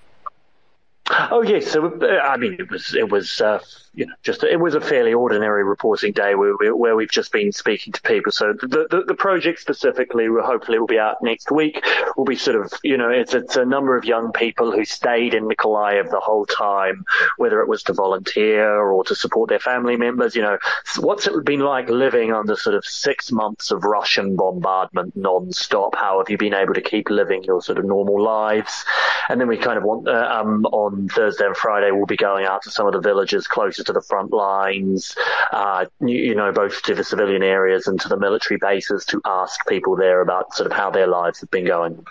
Oh 1.10 1.42
yes, 1.42 1.66
so 1.66 1.98
uh, 2.00 2.20
I 2.22 2.36
mean 2.36 2.56
it 2.60 2.70
was 2.70 2.94
it 2.94 3.10
was 3.10 3.40
uh, 3.40 3.58
you 3.92 4.06
know 4.06 4.14
just 4.22 4.44
it 4.44 4.60
was 4.60 4.74
a 4.74 4.80
fairly 4.80 5.12
ordinary 5.12 5.64
reporting 5.64 6.12
day 6.12 6.36
where 6.36 6.54
we, 6.58 6.70
where 6.70 6.94
we've 6.94 7.10
just 7.10 7.32
been 7.32 7.50
speaking 7.50 7.92
to 7.92 8.02
people. 8.02 8.30
So 8.30 8.52
the, 8.52 8.86
the, 8.88 9.02
the 9.08 9.14
project 9.14 9.58
specifically, 9.58 10.28
will 10.28 10.44
hopefully 10.44 10.78
will 10.78 10.86
be 10.86 11.00
out 11.00 11.16
next 11.20 11.50
week. 11.50 11.84
Will 12.16 12.24
be 12.24 12.36
sort 12.36 12.56
of 12.56 12.72
you 12.84 12.96
know 12.96 13.10
it's 13.10 13.34
it's 13.34 13.56
a 13.56 13.64
number 13.64 13.96
of 13.96 14.04
young 14.04 14.30
people 14.32 14.70
who 14.70 14.84
stayed 14.84 15.34
in 15.34 15.48
Mykolaiv 15.48 16.08
the 16.10 16.20
whole 16.20 16.46
time, 16.46 17.04
whether 17.36 17.60
it 17.60 17.68
was 17.68 17.82
to 17.84 17.92
volunteer 17.92 18.80
or 18.80 19.02
to 19.04 19.16
support 19.16 19.48
their 19.48 19.58
family 19.58 19.96
members. 19.96 20.36
You 20.36 20.42
know 20.42 20.58
what's 20.98 21.26
it 21.26 21.44
been 21.44 21.60
like 21.60 21.88
living 21.88 22.32
under 22.32 22.54
sort 22.54 22.76
of 22.76 22.84
six 22.84 23.32
months 23.32 23.72
of 23.72 23.82
Russian 23.82 24.36
bombardment 24.36 25.16
non-stop? 25.16 25.96
How 25.96 26.18
have 26.18 26.30
you 26.30 26.38
been 26.38 26.54
able 26.54 26.74
to 26.74 26.80
keep 26.80 27.10
living 27.10 27.42
your 27.42 27.60
sort 27.60 27.78
of 27.78 27.84
normal 27.84 28.22
lives? 28.22 28.84
And 29.28 29.40
then 29.40 29.48
we 29.48 29.56
kind 29.56 29.78
of 29.78 29.84
want 29.84 30.08
uh, 30.08 30.28
um, 30.40 30.64
on 30.66 30.91
Thursday 31.08 31.46
and 31.46 31.56
Friday, 31.56 31.90
we'll 31.90 32.06
be 32.06 32.16
going 32.16 32.44
out 32.44 32.62
to 32.62 32.70
some 32.70 32.86
of 32.86 32.92
the 32.92 33.00
villages 33.00 33.46
closer 33.46 33.84
to 33.84 33.92
the 33.92 34.02
front 34.02 34.32
lines, 34.32 35.14
uh, 35.52 35.86
you, 36.00 36.16
you, 36.16 36.34
know, 36.34 36.52
both 36.52 36.82
to 36.82 36.94
the 36.94 37.04
civilian 37.04 37.42
areas 37.42 37.86
and 37.86 38.00
to 38.00 38.08
the 38.08 38.18
military 38.18 38.58
bases 38.60 39.04
to 39.06 39.20
ask 39.24 39.66
people 39.66 39.96
there 39.96 40.20
about 40.20 40.54
sort 40.54 40.70
of 40.70 40.76
how 40.76 40.90
their 40.90 41.06
lives 41.06 41.40
have 41.40 41.50
been 41.50 41.66
going 41.66 42.04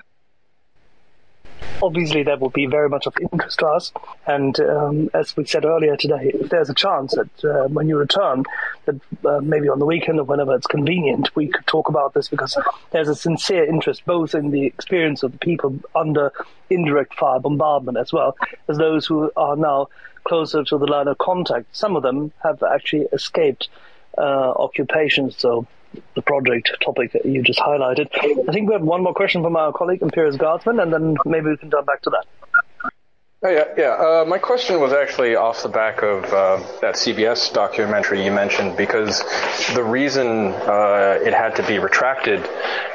obviously 1.82 2.24
that 2.24 2.40
would 2.40 2.54
be 2.54 2.66
very 2.66 2.90
much 2.90 3.08
of 3.08 3.16
interest 3.32 3.60
to 3.60 3.68
us. 3.68 3.92
And 4.26 4.60
um, 4.60 5.10
as 5.14 5.36
we 5.36 5.46
said 5.46 5.66
earlier 5.66 5.96
today, 5.98 6.32
if 6.34 6.50
there's 6.50 6.70
a 6.70 6.74
chance 6.74 7.16
that 7.16 7.46
uh, 7.46 7.68
when 7.68 7.88
you 7.88 7.98
return, 7.98 8.44
that 8.86 9.00
uh, 9.26 9.40
maybe 9.42 9.70
on 9.70 9.80
the 9.80 9.86
weekend 9.86 10.20
or 10.20 10.24
whenever 10.24 10.56
it's 10.56 10.68
convenient, 10.68 11.36
we 11.36 11.48
could 11.48 11.68
talk 11.68 11.90
about 11.90 12.14
this 12.14 12.28
because 12.28 12.58
there's 12.92 13.10
a 13.10 13.16
sincere 13.16 13.66
interest 13.66 14.06
both 14.06 14.36
in 14.36 14.52
the 14.52 14.66
experience 14.66 15.24
of 15.24 15.32
the 15.32 15.38
people 15.40 15.80
under 15.96 16.32
indirect 16.70 17.14
fire 17.16 17.40
bombardment 17.40 17.98
as 17.98 18.14
well 18.14 18.36
as 18.68 18.78
those 18.78 19.06
who 19.06 19.32
are 19.36 19.56
now 19.56 19.88
closer 20.24 20.64
to 20.64 20.78
the 20.78 20.86
line 20.86 21.08
of 21.08 21.18
contact. 21.18 21.76
Some 21.76 21.96
of 21.96 22.04
them 22.04 22.32
have 22.44 22.62
actually 22.64 23.08
escaped 23.12 23.70
uh, 24.18 24.52
occupations, 24.52 25.36
so 25.38 25.66
the 26.16 26.22
project 26.22 26.72
topic 26.84 27.14
that 27.14 27.26
you 27.26 27.42
just 27.42 27.60
highlighted. 27.60 28.08
I 28.48 28.52
think 28.52 28.68
we 28.68 28.74
have 28.74 28.82
one 28.82 29.04
more 29.04 29.14
question 29.14 29.42
from 29.44 29.56
our 29.56 29.74
colleague, 29.74 30.02
Imperius 30.02 30.38
Guardsman, 30.38 30.80
and 30.80 30.94
then 30.94 31.18
maybe 31.26 31.50
we 31.50 31.58
can 31.58 31.70
jump 31.70 31.88
back 31.88 32.02
to 32.04 32.10
that. 32.12 32.26
Oh, 33.44 33.50
yeah, 33.50 33.64
yeah. 33.76 33.90
Uh, 33.94 34.26
my 34.28 34.38
question 34.38 34.80
was 34.80 34.94
actually 34.94 35.36
off 35.36 35.64
the 35.64 35.70
back 35.70 36.04
of 36.04 36.26
uh, 36.26 36.58
that 36.82 36.94
CBS 36.94 37.52
documentary 37.52 38.24
you 38.24 38.32
mentioned 38.32 38.78
because 38.78 39.24
the 39.74 39.84
reason 39.84 40.28
uh, 40.28 41.18
it 41.24 41.34
had 41.34 41.56
to 41.56 41.66
be 41.66 41.80
retracted 41.80 42.48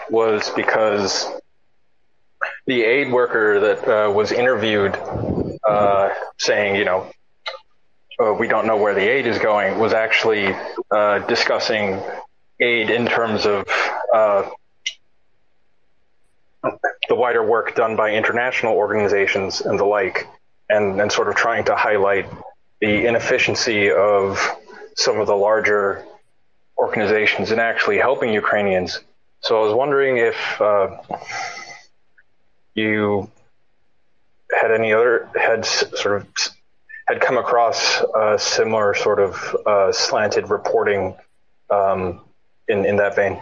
was 0.08 0.48
because 0.50 1.28
the 2.66 2.82
aid 2.84 3.12
worker 3.12 3.58
that 3.58 3.88
uh, 3.88 4.12
was 4.12 4.30
interviewed 4.30 4.96
uh, 5.66 6.10
saying, 6.38 6.76
you 6.76 6.84
know, 6.84 7.10
uh, 8.20 8.32
we 8.32 8.46
don't 8.46 8.68
know 8.68 8.76
where 8.76 8.94
the 8.94 9.00
aid 9.00 9.26
is 9.26 9.38
going 9.40 9.80
was 9.80 9.92
actually 9.92 10.54
discussing 11.26 12.00
aid 12.60 12.90
in 12.90 13.06
terms 13.06 13.46
of 13.46 13.68
uh, 14.14 14.48
the 17.08 17.14
wider 17.14 17.42
work 17.42 17.74
done 17.74 17.96
by 17.96 18.10
international 18.12 18.74
organizations 18.74 19.60
and 19.60 19.78
the 19.78 19.84
like, 19.84 20.26
and, 20.68 21.00
and 21.00 21.12
sort 21.12 21.28
of 21.28 21.34
trying 21.34 21.64
to 21.64 21.76
highlight 21.76 22.26
the 22.80 23.06
inefficiency 23.06 23.90
of 23.90 24.38
some 24.94 25.20
of 25.20 25.26
the 25.26 25.36
larger 25.36 26.04
organizations 26.78 27.52
in 27.52 27.58
actually 27.58 27.98
helping 27.98 28.32
Ukrainians. 28.32 29.00
So 29.40 29.58
I 29.58 29.64
was 29.64 29.74
wondering 29.74 30.16
if 30.16 30.60
uh, 30.60 30.98
you 32.74 33.30
had 34.52 34.70
any 34.72 34.92
other 34.92 35.28
had 35.34 35.64
sort 35.64 36.22
of 36.22 36.28
had 37.06 37.20
come 37.20 37.38
across 37.38 38.00
a 38.14 38.38
similar 38.38 38.94
sort 38.94 39.20
of 39.20 39.56
uh, 39.66 39.92
slanted 39.92 40.50
reporting 40.50 41.16
um, 41.70 42.20
in, 42.68 42.84
in 42.84 42.96
that 42.96 43.16
vein. 43.16 43.40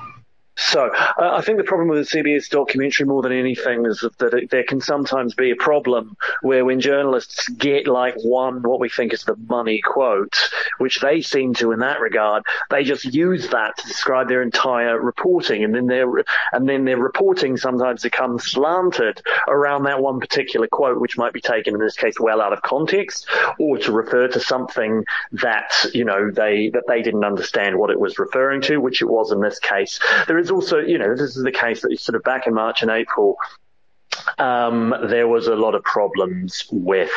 So 0.56 0.88
uh, 0.88 1.12
I 1.18 1.40
think 1.40 1.58
the 1.58 1.64
problem 1.64 1.88
with 1.88 2.08
the 2.08 2.18
CBS 2.18 2.48
documentary 2.48 3.06
more 3.06 3.22
than 3.22 3.32
anything 3.32 3.86
is 3.86 4.04
that 4.18 4.34
it, 4.34 4.50
there 4.50 4.62
can 4.62 4.80
sometimes 4.80 5.34
be 5.34 5.50
a 5.50 5.56
problem 5.56 6.16
where 6.42 6.64
when 6.64 6.80
journalists 6.80 7.48
get 7.48 7.88
like 7.88 8.14
one 8.22 8.62
what 8.62 8.78
we 8.78 8.88
think 8.88 9.12
is 9.12 9.24
the 9.24 9.36
money 9.48 9.80
quote, 9.80 10.36
which 10.78 11.00
they 11.00 11.22
seem 11.22 11.54
to 11.54 11.72
in 11.72 11.80
that 11.80 12.00
regard, 12.00 12.44
they 12.70 12.84
just 12.84 13.04
use 13.04 13.48
that 13.48 13.76
to 13.78 13.88
describe 13.88 14.28
their 14.28 14.42
entire 14.42 15.00
reporting, 15.00 15.64
and 15.64 15.74
then 15.74 15.86
their 15.86 16.08
and 16.52 16.68
then 16.68 16.84
their 16.84 16.98
reporting 16.98 17.56
sometimes 17.56 18.02
becomes 18.02 18.44
slanted 18.44 19.22
around 19.48 19.84
that 19.84 20.00
one 20.00 20.20
particular 20.20 20.68
quote, 20.68 21.00
which 21.00 21.18
might 21.18 21.32
be 21.32 21.40
taken 21.40 21.74
in 21.74 21.80
this 21.80 21.96
case 21.96 22.20
well 22.20 22.40
out 22.40 22.52
of 22.52 22.62
context, 22.62 23.28
or 23.58 23.76
to 23.78 23.90
refer 23.90 24.28
to 24.28 24.38
something 24.38 25.04
that 25.32 25.72
you 25.92 26.04
know 26.04 26.30
they 26.30 26.68
that 26.70 26.84
they 26.86 27.02
didn't 27.02 27.24
understand 27.24 27.76
what 27.76 27.90
it 27.90 27.98
was 27.98 28.20
referring 28.20 28.60
to, 28.60 28.78
which 28.78 29.02
it 29.02 29.06
was 29.06 29.32
in 29.32 29.40
this 29.40 29.58
case. 29.58 29.98
There 30.28 30.38
is 30.38 30.43
also, 30.50 30.78
you 30.78 30.98
know, 30.98 31.14
this 31.14 31.36
is 31.36 31.42
the 31.42 31.52
case 31.52 31.82
that 31.82 31.98
sort 32.00 32.16
of 32.16 32.22
back 32.22 32.46
in 32.46 32.54
March 32.54 32.82
and 32.82 32.90
April, 32.90 33.36
um, 34.38 34.94
there 35.08 35.28
was 35.28 35.46
a 35.46 35.54
lot 35.54 35.74
of 35.74 35.82
problems 35.82 36.66
with 36.70 37.10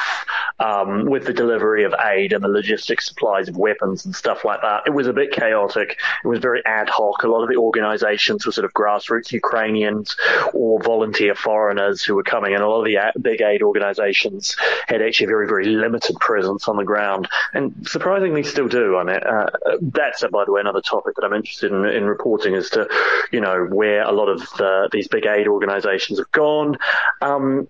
um, 0.59 1.05
with 1.05 1.25
the 1.25 1.33
delivery 1.33 1.83
of 1.83 1.93
aid 1.93 2.33
and 2.33 2.43
the 2.43 2.47
logistic 2.47 3.01
supplies 3.01 3.47
of 3.47 3.57
weapons 3.57 4.05
and 4.05 4.15
stuff 4.15 4.43
like 4.43 4.61
that. 4.61 4.83
It 4.85 4.91
was 4.91 5.07
a 5.07 5.13
bit 5.13 5.31
chaotic. 5.31 5.97
It 6.23 6.27
was 6.27 6.39
very 6.39 6.65
ad 6.65 6.89
hoc. 6.89 7.23
A 7.23 7.27
lot 7.27 7.43
of 7.43 7.49
the 7.49 7.57
organizations 7.57 8.45
were 8.45 8.51
sort 8.51 8.65
of 8.65 8.73
grassroots 8.73 9.31
Ukrainians 9.31 10.15
or 10.53 10.81
volunteer 10.81 11.35
foreigners 11.35 12.03
who 12.03 12.15
were 12.15 12.23
coming, 12.23 12.53
and 12.53 12.63
a 12.63 12.67
lot 12.67 12.79
of 12.79 12.85
the 12.85 13.19
big 13.21 13.41
aid 13.41 13.61
organizations 13.61 14.55
had 14.87 15.01
actually 15.01 15.25
a 15.25 15.29
very, 15.29 15.47
very 15.47 15.65
limited 15.65 16.15
presence 16.19 16.67
on 16.67 16.77
the 16.77 16.83
ground, 16.83 17.27
and 17.53 17.87
surprisingly 17.87 18.43
still 18.43 18.67
do. 18.67 18.97
I 18.97 19.03
mean, 19.03 19.17
uh, 19.17 19.49
that's, 19.81 20.23
by 20.31 20.45
the 20.45 20.51
way, 20.51 20.61
another 20.61 20.81
topic 20.81 21.15
that 21.15 21.25
I'm 21.25 21.33
interested 21.33 21.71
in, 21.71 21.85
in 21.85 22.05
reporting 22.05 22.55
as 22.55 22.69
to, 22.71 22.87
you 23.31 23.41
know, 23.41 23.65
where 23.65 24.03
a 24.03 24.11
lot 24.11 24.29
of 24.29 24.41
the, 24.57 24.89
these 24.91 25.07
big 25.07 25.25
aid 25.25 25.47
organizations 25.47 26.19
have 26.19 26.31
gone. 26.31 26.77
Um, 27.21 27.67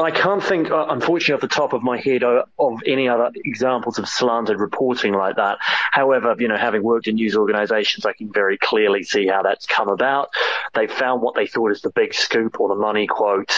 I 0.00 0.10
can't 0.10 0.42
think, 0.42 0.70
uh, 0.70 0.86
unfortunately, 0.88 1.34
off 1.34 1.40
the 1.42 1.54
top 1.54 1.72
of 1.74 1.82
my 1.82 1.98
head 1.98 2.24
uh, 2.24 2.44
of 2.58 2.80
any 2.86 3.08
other 3.08 3.30
examples 3.44 3.98
of 3.98 4.08
slanted 4.08 4.58
reporting 4.58 5.12
like 5.12 5.36
that. 5.36 5.58
However, 5.60 6.34
you 6.38 6.48
know, 6.48 6.56
having 6.56 6.82
worked 6.82 7.06
in 7.06 7.16
news 7.16 7.36
organizations, 7.36 8.06
I 8.06 8.14
can 8.14 8.32
very 8.32 8.56
clearly 8.56 9.02
see 9.02 9.26
how 9.26 9.42
that's 9.42 9.66
come 9.66 9.88
about. 9.88 10.30
They 10.74 10.86
found 10.86 11.20
what 11.20 11.34
they 11.34 11.46
thought 11.46 11.72
is 11.72 11.82
the 11.82 11.90
big 11.90 12.14
scoop 12.14 12.60
or 12.60 12.68
the 12.68 12.76
money 12.76 13.06
quote, 13.06 13.52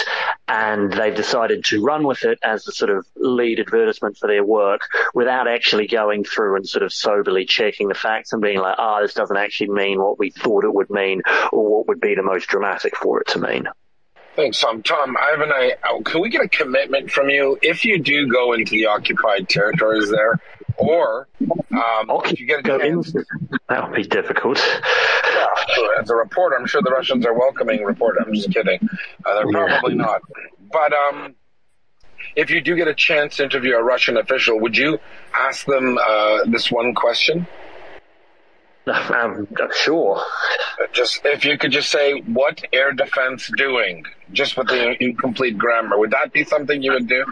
and 0.48 0.92
they've 0.92 1.14
decided 1.14 1.64
to 1.66 1.82
run 1.82 2.04
with 2.04 2.24
it 2.24 2.40
as 2.42 2.64
the 2.64 2.72
sort 2.72 2.90
of 2.90 3.06
lead 3.14 3.60
advertisement 3.60 4.16
for 4.16 4.26
their 4.26 4.44
work 4.44 4.80
without 5.14 5.46
actually 5.46 5.86
going 5.86 6.24
through 6.24 6.56
and 6.56 6.68
sort 6.68 6.82
of 6.82 6.92
soberly 6.92 7.44
checking 7.44 7.86
the 7.86 7.94
facts 7.94 8.32
and 8.32 8.42
being 8.42 8.58
like, 8.58 8.76
ah, 8.78 8.96
oh, 8.98 9.02
this 9.02 9.14
doesn't 9.14 9.36
actually 9.36 9.68
mean 9.68 10.00
what 10.00 10.18
we 10.18 10.30
thought 10.30 10.64
it 10.64 10.74
would 10.74 10.90
mean 10.90 11.22
or 11.52 11.68
what 11.68 11.86
would 11.86 12.00
be 12.00 12.16
the 12.16 12.22
most 12.22 12.48
dramatic 12.48 12.96
for 12.96 13.20
it 13.20 13.28
to 13.28 13.38
mean. 13.38 13.68
Thanks, 14.34 14.60
Tom. 14.60 14.82
Tom, 14.82 15.16
I 15.16 15.30
have 15.30 15.40
an 15.40 15.52
idea. 15.52 15.76
Can 16.04 16.22
we 16.22 16.30
get 16.30 16.42
a 16.42 16.48
commitment 16.48 17.10
from 17.10 17.28
you 17.28 17.58
if 17.60 17.84
you 17.84 17.98
do 17.98 18.26
go 18.28 18.54
into 18.54 18.70
the 18.70 18.86
occupied 18.86 19.48
territories 19.48 20.10
there, 20.10 20.40
or 20.76 21.28
um, 21.70 22.10
if 22.24 22.40
you 22.40 22.46
get 22.46 22.66
a 22.66 22.78
chance? 22.78 23.12
That 23.68 23.88
would 23.88 23.96
be 23.96 24.04
difficult. 24.04 24.58
Yeah, 24.58 25.46
as 26.00 26.08
a 26.08 26.14
reporter, 26.14 26.56
I'm 26.58 26.66
sure 26.66 26.80
the 26.82 26.90
Russians 26.90 27.26
are 27.26 27.34
welcoming 27.34 27.84
reporter. 27.84 28.20
I'm 28.20 28.32
just 28.32 28.50
kidding. 28.50 28.78
Uh, 29.24 29.34
they're 29.34 29.50
probably 29.50 29.96
yeah. 29.96 30.02
not. 30.02 30.22
But 30.72 30.92
um, 30.94 31.34
if 32.34 32.50
you 32.50 32.62
do 32.62 32.74
get 32.74 32.88
a 32.88 32.94
chance 32.94 33.36
to 33.36 33.44
interview 33.44 33.76
a 33.76 33.82
Russian 33.82 34.16
official, 34.16 34.58
would 34.60 34.76
you 34.76 34.98
ask 35.34 35.66
them 35.66 35.98
uh, 35.98 36.44
this 36.46 36.70
one 36.70 36.94
question? 36.94 37.46
I'm, 38.86 39.46
sure. 39.74 40.22
Just 40.92 41.20
if 41.24 41.44
you 41.44 41.56
could 41.56 41.70
just 41.70 41.90
say 41.90 42.20
what 42.20 42.64
air 42.72 42.92
defense 42.92 43.50
doing, 43.56 44.04
just 44.32 44.56
with 44.56 44.68
the 44.68 45.02
incomplete 45.02 45.56
grammar, 45.56 45.98
would 45.98 46.10
that 46.10 46.32
be 46.32 46.44
something 46.44 46.82
you 46.82 46.92
would 46.92 47.08
do? 47.08 47.24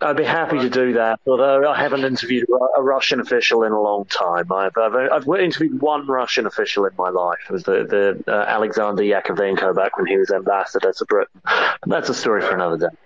I'd 0.00 0.16
be 0.16 0.24
happy 0.24 0.60
to 0.60 0.70
do 0.70 0.92
that, 0.92 1.18
although 1.26 1.68
I 1.68 1.76
haven't 1.76 2.04
interviewed 2.04 2.46
a 2.76 2.82
Russian 2.82 3.18
official 3.18 3.64
in 3.64 3.72
a 3.72 3.80
long 3.80 4.04
time. 4.04 4.52
I've, 4.52 4.76
I've, 4.76 4.94
I've 4.94 5.40
interviewed 5.40 5.80
one 5.80 6.06
Russian 6.06 6.46
official 6.46 6.84
in 6.84 6.92
my 6.96 7.08
life. 7.08 7.38
It 7.48 7.52
was 7.52 7.64
the, 7.64 8.22
the 8.24 8.32
uh, 8.32 8.44
Alexander 8.46 9.02
Yakovenko 9.02 9.74
back 9.74 9.96
when 9.96 10.06
he 10.06 10.16
was 10.16 10.30
ambassador 10.30 10.92
to 10.92 11.04
Britain. 11.04 11.42
That's 11.86 12.08
a 12.08 12.14
story 12.14 12.42
for 12.42 12.54
another 12.54 12.78
day. 12.78 12.96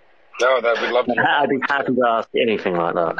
No, 0.41 0.61
that 0.61 0.81
we'd 0.81 0.91
love 0.91 1.05
to. 1.07 1.15
I'd 1.17 1.49
be 1.49 1.59
happy 1.67 1.93
to 1.93 2.07
ask 2.07 2.29
anything 2.35 2.75
like 2.75 2.95
that. 2.95 3.15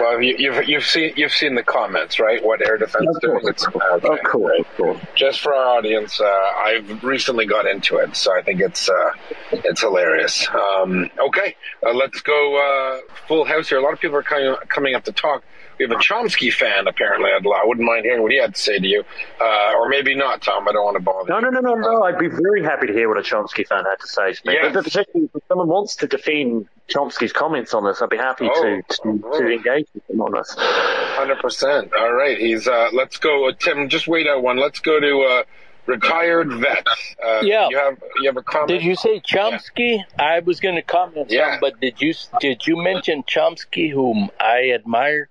Well, 0.00 0.20
you, 0.22 0.52
have 0.52 0.68
you've 0.68 0.84
seen 0.84 1.12
you've 1.16 1.32
seen 1.32 1.54
the 1.54 1.62
comments, 1.62 2.18
right? 2.18 2.44
What 2.44 2.66
air 2.66 2.76
defense 2.78 3.18
doing? 3.20 3.40
It's, 3.44 3.66
course, 4.24 4.60
of 4.60 4.76
course. 4.76 5.00
Just 5.14 5.40
for 5.40 5.54
our 5.54 5.78
audience, 5.78 6.20
uh, 6.20 6.24
I've 6.24 7.04
recently 7.04 7.46
got 7.46 7.66
into 7.66 7.98
it, 7.98 8.16
so 8.16 8.36
I 8.36 8.42
think 8.42 8.60
it's 8.60 8.88
uh, 8.88 9.10
it's 9.52 9.80
hilarious. 9.82 10.48
Um, 10.48 11.10
okay, 11.28 11.56
uh, 11.86 11.92
let's 11.92 12.20
go 12.22 12.56
uh, 12.56 13.00
full 13.28 13.44
house 13.44 13.68
here. 13.68 13.78
A 13.78 13.82
lot 13.82 13.92
of 13.92 14.00
people 14.00 14.16
are 14.16 14.22
coming 14.22 14.54
coming 14.68 14.94
up 14.94 15.04
to 15.04 15.12
talk. 15.12 15.44
We 15.78 15.84
have 15.84 15.92
a 15.92 16.00
Chomsky 16.00 16.52
fan, 16.52 16.86
apparently. 16.86 17.30
I'd, 17.30 17.44
I 17.44 17.64
wouldn't 17.64 17.86
mind 17.86 18.04
hearing 18.04 18.22
what 18.22 18.30
he 18.30 18.38
had 18.38 18.54
to 18.54 18.60
say 18.60 18.78
to 18.78 18.86
you. 18.86 19.04
Uh, 19.40 19.72
or 19.76 19.88
maybe 19.88 20.14
not, 20.14 20.42
Tom. 20.42 20.68
I 20.68 20.72
don't 20.72 20.84
want 20.84 20.96
to 20.96 21.02
bother 21.02 21.28
No, 21.28 21.40
no, 21.40 21.50
no, 21.50 21.60
no, 21.60 21.74
no. 21.74 22.02
I'd 22.02 22.18
be 22.18 22.28
very 22.28 22.62
happy 22.62 22.86
to 22.86 22.92
hear 22.92 23.08
what 23.08 23.18
a 23.18 23.22
Chomsky 23.22 23.66
fan 23.66 23.84
had 23.84 23.98
to 24.00 24.06
say 24.06 24.32
to 24.32 24.46
me. 24.46 24.54
Yes. 24.54 24.74
But 24.74 24.84
particularly 24.84 25.30
if 25.34 25.42
someone 25.48 25.68
wants 25.68 25.96
to 25.96 26.06
defend 26.06 26.68
Chomsky's 26.88 27.32
comments 27.32 27.74
on 27.74 27.84
this, 27.84 28.00
I'd 28.00 28.10
be 28.10 28.16
happy 28.16 28.48
oh, 28.52 28.62
to, 28.62 28.82
to, 28.82 29.20
oh. 29.24 29.38
to, 29.38 29.48
engage 29.50 29.86
with 29.94 30.08
him 30.08 30.20
on 30.20 30.32
this. 30.32 30.54
100%. 30.56 31.92
All 31.98 32.12
right. 32.12 32.38
He's, 32.38 32.68
uh, 32.68 32.90
let's 32.92 33.16
go. 33.16 33.48
Uh, 33.48 33.52
Tim, 33.58 33.88
just 33.88 34.06
wait 34.06 34.26
out 34.26 34.42
one. 34.42 34.58
Let's 34.58 34.80
go 34.80 35.00
to, 35.00 35.20
uh, 35.20 35.42
retired 35.86 36.52
vet. 36.52 36.86
Uh, 37.22 37.40
yeah. 37.42 37.68
You 37.68 37.76
have 37.76 38.02
you 38.20 38.28
have 38.28 38.36
a 38.36 38.42
comment? 38.42 38.68
Did 38.68 38.82
you 38.82 38.94
say 38.94 39.20
Chomsky? 39.20 39.98
Yeah. 39.98 40.02
I 40.18 40.40
was 40.40 40.60
going 40.60 40.76
to 40.76 40.82
comment. 40.82 41.30
Yeah. 41.30 41.52
Some, 41.52 41.60
but 41.60 41.80
did 41.80 42.00
you 42.00 42.14
did 42.40 42.66
you 42.66 42.76
mention 42.82 43.22
Chomsky, 43.24 43.92
whom 43.92 44.30
I 44.40 44.70
admire? 44.74 45.28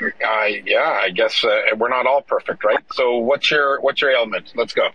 Uh, 0.00 0.44
yeah, 0.64 0.98
I 1.02 1.10
guess 1.10 1.44
uh, 1.44 1.60
we're 1.76 1.88
not 1.88 2.06
all 2.06 2.22
perfect, 2.22 2.64
right? 2.64 2.82
So 2.92 3.18
what's 3.18 3.50
your 3.50 3.80
what's 3.80 4.00
your 4.00 4.10
ailment? 4.10 4.52
Let's 4.54 4.72
go. 4.72 4.88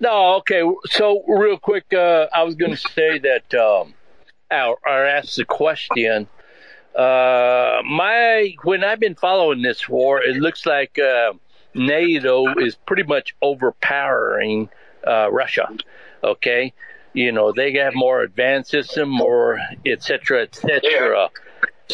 No, 0.00 0.36
okay. 0.36 0.62
So 0.86 1.22
real 1.26 1.58
quick, 1.58 1.92
uh, 1.92 2.26
I 2.32 2.42
was 2.44 2.54
going 2.54 2.70
to 2.70 2.76
say 2.76 3.18
that 3.18 3.54
um, 3.54 3.94
or, 4.50 4.78
or 4.84 5.04
ask 5.04 5.34
the 5.34 5.44
question. 5.44 6.28
Uh, 6.94 7.82
my 7.84 8.54
when 8.64 8.82
I've 8.82 9.00
been 9.00 9.14
following 9.14 9.62
this 9.62 9.88
war, 9.88 10.22
it 10.22 10.36
looks 10.36 10.66
like 10.66 10.98
uh, 10.98 11.32
NATO 11.74 12.58
is 12.58 12.74
pretty 12.74 13.04
much 13.04 13.34
overpowering 13.42 14.68
uh, 15.06 15.30
Russia. 15.30 15.68
Okay, 16.24 16.72
you 17.12 17.30
know 17.30 17.52
they 17.52 17.72
have 17.74 17.94
more 17.94 18.22
advanced 18.22 18.70
system, 18.70 19.08
more 19.08 19.60
et 19.86 19.92
etc. 19.92 20.42
etc. 20.42 20.80
Yeah. 20.82 21.26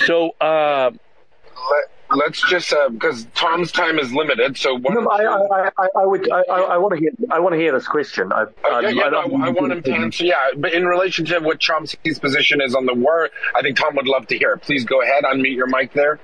So. 0.06 0.30
Uh, 0.40 0.90
Let- 0.90 1.93
let's 2.10 2.42
just 2.48 2.72
uh, 2.72 2.88
because 2.88 3.26
Tom's 3.34 3.72
time 3.72 3.98
is 3.98 4.12
limited. 4.12 4.56
So 4.56 4.76
no, 4.76 5.08
I, 5.08 5.24
I, 5.24 5.70
I, 5.76 5.88
I, 5.96 6.06
would 6.06 6.30
I, 6.30 6.42
I 6.42 6.76
want 6.78 6.94
to 6.94 7.00
hear 7.00 7.10
I 7.30 7.40
want 7.40 7.54
to 7.54 7.58
hear 7.58 7.72
this 7.72 7.86
question. 7.86 8.32
I, 8.32 8.42
uh, 8.42 8.80
yeah, 8.80 8.88
yeah, 8.90 9.08
no, 9.08 9.20
I, 9.20 9.48
want 9.50 9.72
him 9.72 9.82
to 9.82 9.92
answer. 9.92 10.24
Yeah, 10.24 10.50
but 10.56 10.72
in 10.72 10.86
relationship 10.86 11.42
what 11.42 11.58
Chomsky's 11.58 12.18
position 12.18 12.60
is 12.60 12.74
on 12.74 12.86
the 12.86 12.94
war, 12.94 13.30
I 13.56 13.62
think 13.62 13.76
Tom 13.76 13.96
would 13.96 14.08
love 14.08 14.26
to 14.28 14.38
hear. 14.38 14.56
Please 14.56 14.84
go 14.84 15.02
ahead, 15.02 15.24
unmute 15.24 15.56
your 15.56 15.66
mic 15.66 15.92
there. 15.92 16.18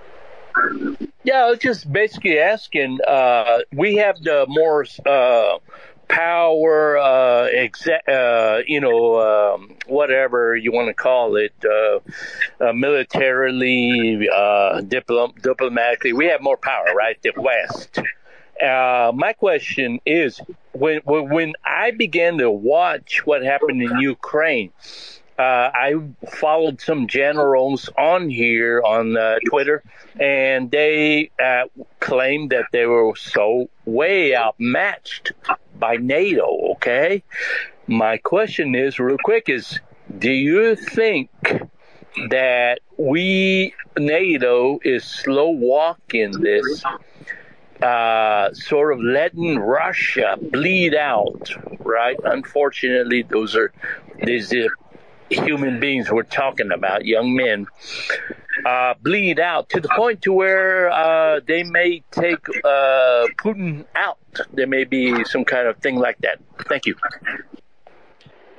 Yeah, 1.23 1.45
I 1.45 1.51
was 1.51 1.59
just 1.59 1.91
basically 1.91 2.39
asking. 2.39 2.99
Uh, 3.07 3.61
we 3.73 3.97
have 3.97 4.21
the 4.23 4.47
more 4.49 4.87
uh, 5.07 5.59
power, 6.11 6.99
uh, 6.99 7.49
exa- 7.49 8.09
uh, 8.09 8.63
you 8.67 8.81
know, 8.81 9.21
um, 9.21 9.77
whatever 9.87 10.57
you 10.57 10.73
want 10.73 10.89
to 10.89 10.95
call 10.95 11.37
it, 11.37 11.55
uh, 11.65 12.01
uh 12.61 12.73
militarily, 12.73 14.29
uh, 14.29 14.81
diplom- 14.83 15.41
diplomatically, 15.41 16.13
we 16.13 16.27
have 16.27 16.43
more 16.43 16.57
power, 16.57 16.93
right? 16.95 17.17
The 17.23 17.33
West. 17.37 18.01
Uh, 18.61 19.13
my 19.15 19.33
question 19.33 20.01
is, 20.05 20.41
when 20.73 21.01
when 21.05 21.55
I 21.65 21.93
began 21.93 22.39
to 22.39 22.51
watch 22.51 23.25
what 23.25 23.43
happened 23.43 23.81
in 23.83 24.01
Ukraine, 24.01 24.73
uh, 25.39 25.71
I 25.73 25.95
followed 26.29 26.83
some 26.83 27.07
generals 27.07 27.89
on 27.97 28.29
here 28.29 28.83
on 28.85 29.17
uh, 29.17 29.39
Twitter, 29.49 29.83
and 30.19 30.71
they 30.71 31.31
uh, 31.43 31.65
claimed 32.01 32.51
that 32.51 32.67
they 32.73 32.85
were 32.85 33.17
so 33.17 33.71
way 33.87 34.37
outmatched 34.37 35.33
by 35.81 35.97
NATO. 35.97 36.73
Okay, 36.73 37.25
my 37.87 38.19
question 38.19 38.75
is 38.75 38.99
real 38.99 39.19
quick: 39.25 39.49
is 39.49 39.81
do 40.19 40.31
you 40.31 40.77
think 40.77 41.31
that 42.29 42.81
we 42.97 43.75
NATO 43.99 44.79
is 44.85 45.05
slow 45.05 45.51
walking 45.51 46.33
this? 46.33 46.85
Uh, 47.83 48.53
sort 48.53 48.93
of 48.93 49.01
letting 49.01 49.59
Russia 49.59 50.37
bleed 50.39 50.95
out, 50.95 51.51
right? 51.79 52.17
Unfortunately, 52.25 53.23
those 53.23 53.57
are 53.57 53.73
these 54.23 54.53
human 55.31 55.81
beings 55.81 56.11
we're 56.11 56.23
talking 56.23 56.73
about, 56.73 57.05
young 57.05 57.35
men, 57.35 57.67
uh, 58.67 58.95
bleed 59.01 59.39
out 59.39 59.69
to 59.71 59.81
the 59.81 59.89
point 59.89 60.23
to 60.23 60.33
where 60.33 60.91
uh, 60.91 61.41
they 61.47 61.63
may 61.63 62.03
take 62.11 62.49
uh, 62.65 63.27
Putin 63.39 63.85
out 63.95 64.19
there 64.53 64.67
may 64.67 64.85
be 64.85 65.25
some 65.25 65.45
kind 65.45 65.67
of 65.67 65.77
thing 65.79 65.97
like 65.97 66.19
that. 66.19 66.39
Thank 66.69 66.87
you. 66.87 66.95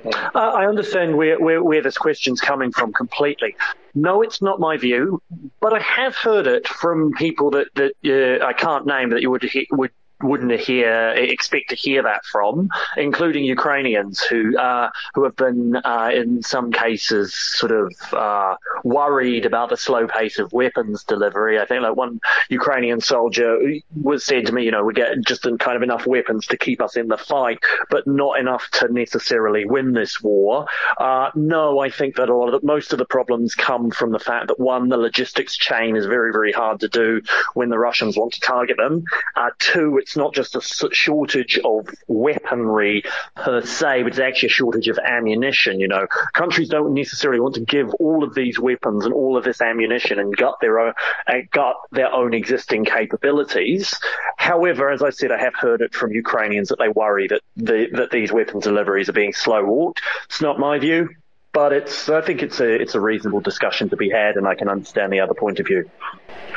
Uh, 0.04 0.10
I 0.34 0.66
understand 0.66 1.16
where, 1.16 1.38
where, 1.38 1.62
where 1.62 1.80
this 1.80 1.96
question's 1.96 2.40
coming 2.40 2.72
from 2.72 2.92
completely. 2.92 3.54
No, 3.94 4.22
it's 4.22 4.42
not 4.42 4.58
my 4.58 4.76
view, 4.76 5.22
but 5.60 5.72
I 5.72 5.80
have 5.80 6.16
heard 6.16 6.46
it 6.46 6.66
from 6.66 7.12
people 7.12 7.50
that, 7.52 7.68
that 7.76 7.92
uh, 8.40 8.44
I 8.44 8.52
can't 8.52 8.86
name 8.86 9.10
that 9.10 9.22
you 9.22 9.30
would 9.30 9.48
would 9.70 9.92
wouldn't 10.22 10.52
hear 10.60 11.10
expect 11.10 11.70
to 11.70 11.76
hear 11.76 12.02
that 12.02 12.24
from, 12.24 12.68
including 12.96 13.44
Ukrainians 13.44 14.20
who 14.20 14.56
uh, 14.58 14.90
who 15.14 15.24
have 15.24 15.36
been 15.36 15.76
uh, 15.76 16.10
in 16.12 16.42
some 16.42 16.72
cases 16.72 17.34
sort 17.34 17.72
of 17.72 17.92
uh, 18.12 18.56
worried 18.84 19.46
about 19.46 19.70
the 19.70 19.76
slow 19.76 20.06
pace 20.06 20.38
of 20.38 20.52
weapons 20.52 21.04
delivery. 21.04 21.58
I 21.58 21.66
think 21.66 21.82
like 21.82 21.96
one 21.96 22.20
Ukrainian 22.48 23.00
soldier 23.00 23.58
was 24.00 24.24
said 24.24 24.46
to 24.46 24.52
me, 24.52 24.64
you 24.64 24.70
know, 24.70 24.84
we 24.84 24.94
get 24.94 25.08
just 25.26 25.42
kind 25.42 25.76
of 25.76 25.82
enough 25.82 26.06
weapons 26.06 26.46
to 26.48 26.56
keep 26.56 26.80
us 26.80 26.96
in 26.96 27.08
the 27.08 27.16
fight, 27.16 27.58
but 27.90 28.06
not 28.06 28.38
enough 28.38 28.68
to 28.72 28.92
necessarily 28.92 29.64
win 29.64 29.92
this 29.92 30.22
war. 30.22 30.66
Uh, 30.98 31.30
no, 31.34 31.78
I 31.80 31.90
think 31.90 32.16
that 32.16 32.28
a 32.28 32.34
lot 32.34 32.52
of 32.52 32.60
the, 32.60 32.66
most 32.66 32.92
of 32.92 32.98
the 32.98 33.04
problems 33.04 33.54
come 33.54 33.90
from 33.90 34.12
the 34.12 34.18
fact 34.18 34.48
that 34.48 34.60
one, 34.60 34.88
the 34.88 34.96
logistics 34.96 35.56
chain 35.56 35.96
is 35.96 36.06
very 36.06 36.32
very 36.32 36.52
hard 36.52 36.80
to 36.80 36.88
do 36.88 37.20
when 37.54 37.68
the 37.68 37.78
Russians 37.78 38.16
want 38.16 38.32
to 38.34 38.40
target 38.40 38.76
them. 38.76 39.04
Uh, 39.36 39.50
two, 39.58 39.98
it's 39.98 40.11
it's 40.12 40.16
not 40.18 40.34
just 40.34 40.54
a 40.54 40.60
shortage 40.92 41.58
of 41.64 41.88
weaponry 42.06 43.02
per 43.34 43.62
se, 43.62 44.02
but 44.02 44.08
it's 44.08 44.18
actually 44.18 44.48
a 44.48 44.50
shortage 44.50 44.88
of 44.88 44.98
ammunition. 44.98 45.80
You 45.80 45.88
know, 45.88 46.06
countries 46.34 46.68
don't 46.68 46.92
necessarily 46.92 47.40
want 47.40 47.54
to 47.54 47.62
give 47.62 47.94
all 47.94 48.22
of 48.22 48.34
these 48.34 48.58
weapons 48.58 49.06
and 49.06 49.14
all 49.14 49.38
of 49.38 49.44
this 49.44 49.62
ammunition 49.62 50.18
and 50.18 50.36
gut 50.36 50.56
their 50.60 50.80
own, 50.80 50.92
uh, 51.26 51.38
gut 51.50 51.76
their 51.92 52.12
own 52.12 52.34
existing 52.34 52.84
capabilities. 52.84 53.98
However, 54.36 54.90
as 54.90 55.02
I 55.02 55.08
said, 55.08 55.32
I 55.32 55.38
have 55.38 55.54
heard 55.54 55.80
it 55.80 55.94
from 55.94 56.12
Ukrainians 56.12 56.68
that 56.68 56.78
they 56.78 56.90
worry 56.90 57.28
that 57.28 57.40
the, 57.56 57.88
that 57.92 58.10
these 58.10 58.30
weapon 58.30 58.60
deliveries 58.60 59.08
are 59.08 59.14
being 59.14 59.32
slow 59.32 59.64
walked. 59.64 60.02
It's 60.26 60.42
not 60.42 60.58
my 60.58 60.78
view 60.78 61.08
but 61.52 61.72
it's 61.72 62.08
I 62.08 62.22
think 62.22 62.42
it's 62.42 62.60
a 62.60 62.68
it's 62.68 62.94
a 62.94 63.00
reasonable 63.00 63.40
discussion 63.40 63.90
to 63.90 63.96
be 63.96 64.08
had, 64.08 64.36
and 64.36 64.46
I 64.46 64.54
can 64.54 64.68
understand 64.68 65.12
the 65.12 65.20
other 65.20 65.34
point 65.34 65.60
of 65.60 65.66
view. 65.66 65.88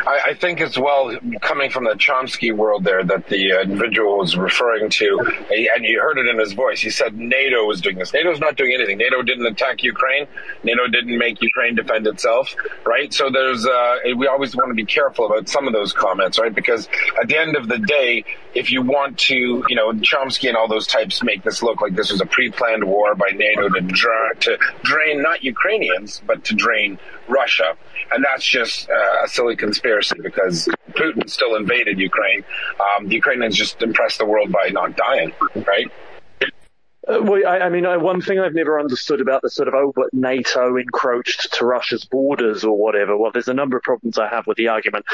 I, 0.08 0.20
I 0.28 0.34
think 0.36 0.62
as 0.62 0.78
well, 0.78 1.18
coming 1.42 1.70
from 1.70 1.84
the 1.84 1.92
Chomsky 1.92 2.56
world 2.56 2.84
there, 2.84 3.04
that 3.04 3.28
the 3.28 3.62
individual 3.62 4.20
was 4.20 4.38
referring 4.38 4.90
to, 4.90 5.20
and 5.50 5.84
you 5.84 6.00
heard 6.02 6.18
it 6.18 6.28
in 6.28 6.40
his 6.40 6.54
voice. 6.54 6.80
He 6.80 6.90
said 6.90 7.18
NATO 7.18 7.66
was 7.66 7.82
doing 7.82 7.98
this. 7.98 8.14
NATO's 8.14 8.40
not 8.40 8.56
doing 8.56 8.74
anything. 8.74 8.98
NATO 8.98 9.22
didn't 9.22 9.46
attack 9.46 9.84
Ukraine. 9.84 10.28
NATO 10.64 10.88
didn't 10.88 11.18
make 11.18 11.42
Ukraine 11.42 11.76
defend 11.76 12.08
itself, 12.08 12.56
right? 12.86 13.14
So 13.14 13.30
there's 13.30 13.66
uh, 13.66 13.98
we 14.16 14.28
always 14.28 14.56
want 14.56 14.70
to 14.70 14.76
be 14.76 14.86
careful 14.86 15.26
about 15.26 15.50
some 15.50 15.68
of 15.68 15.74
those 15.74 15.92
comments, 15.92 16.40
right? 16.40 16.54
Because 16.54 16.88
at 17.22 17.28
the 17.28 17.38
end 17.38 17.58
of 17.58 17.68
the 17.68 17.80
day, 17.80 18.24
if 18.54 18.72
you 18.72 18.82
want 18.82 19.18
to, 19.20 19.36
you 19.68 19.76
know, 19.76 19.92
Chomsky 19.92 20.48
and 20.48 20.56
all 20.56 20.70
those 20.70 20.88
types 20.88 21.22
make 21.22 21.44
this 21.44 21.62
look 21.62 21.82
like 21.82 21.96
this 21.96 22.12
was 22.12 22.22
a 22.22 22.26
pre-planned 22.26 22.86
war 22.86 23.14
by 23.16 23.32
NATO 23.32 23.68
to 23.70 23.82
to 24.42 24.58
drain 24.86 25.22
not 25.22 25.44
Ukrainians, 25.44 26.22
but 26.26 26.44
to 26.46 26.54
drain 26.56 26.98
Russia. 27.28 27.76
And 28.12 28.24
that's 28.24 28.46
just 28.46 28.90
uh, 28.90 29.26
a 29.26 29.28
silly 29.28 29.56
conspiracy 29.56 30.18
because 30.22 30.70
Putin 30.92 31.30
still 31.30 31.56
invaded 31.56 32.00
Ukraine. 32.00 32.44
Um, 32.80 33.08
the 33.10 33.16
Ukrainians 33.16 33.56
just 33.58 33.82
impressed 33.82 34.18
the 34.20 34.26
world 34.26 34.52
by 34.52 34.70
not 34.70 34.96
dying, 34.96 35.34
right? 35.56 35.92
Uh, 37.08 37.20
well, 37.22 37.48
I, 37.48 37.60
I 37.60 37.70
mean, 37.70 37.86
I, 37.86 37.98
one 37.98 38.22
thing 38.22 38.40
I've 38.40 38.56
never 38.56 38.80
understood 38.80 39.22
about 39.22 39.42
the 39.42 39.50
sort 39.50 39.68
of, 39.68 39.76
oh, 39.76 39.94
but 39.96 40.14
NATO 40.14 40.76
encroached 40.78 41.54
to 41.54 41.66
Russia's 41.66 42.04
borders 42.06 42.64
or 42.64 42.78
whatever. 42.78 43.16
Well, 43.16 43.32
there's 43.32 43.48
a 43.48 43.54
number 43.54 43.78
of 43.78 43.84
problems 43.84 44.18
I 44.18 44.28
have 44.28 44.48
with 44.48 44.58
the 44.58 44.70
argument, 44.70 45.06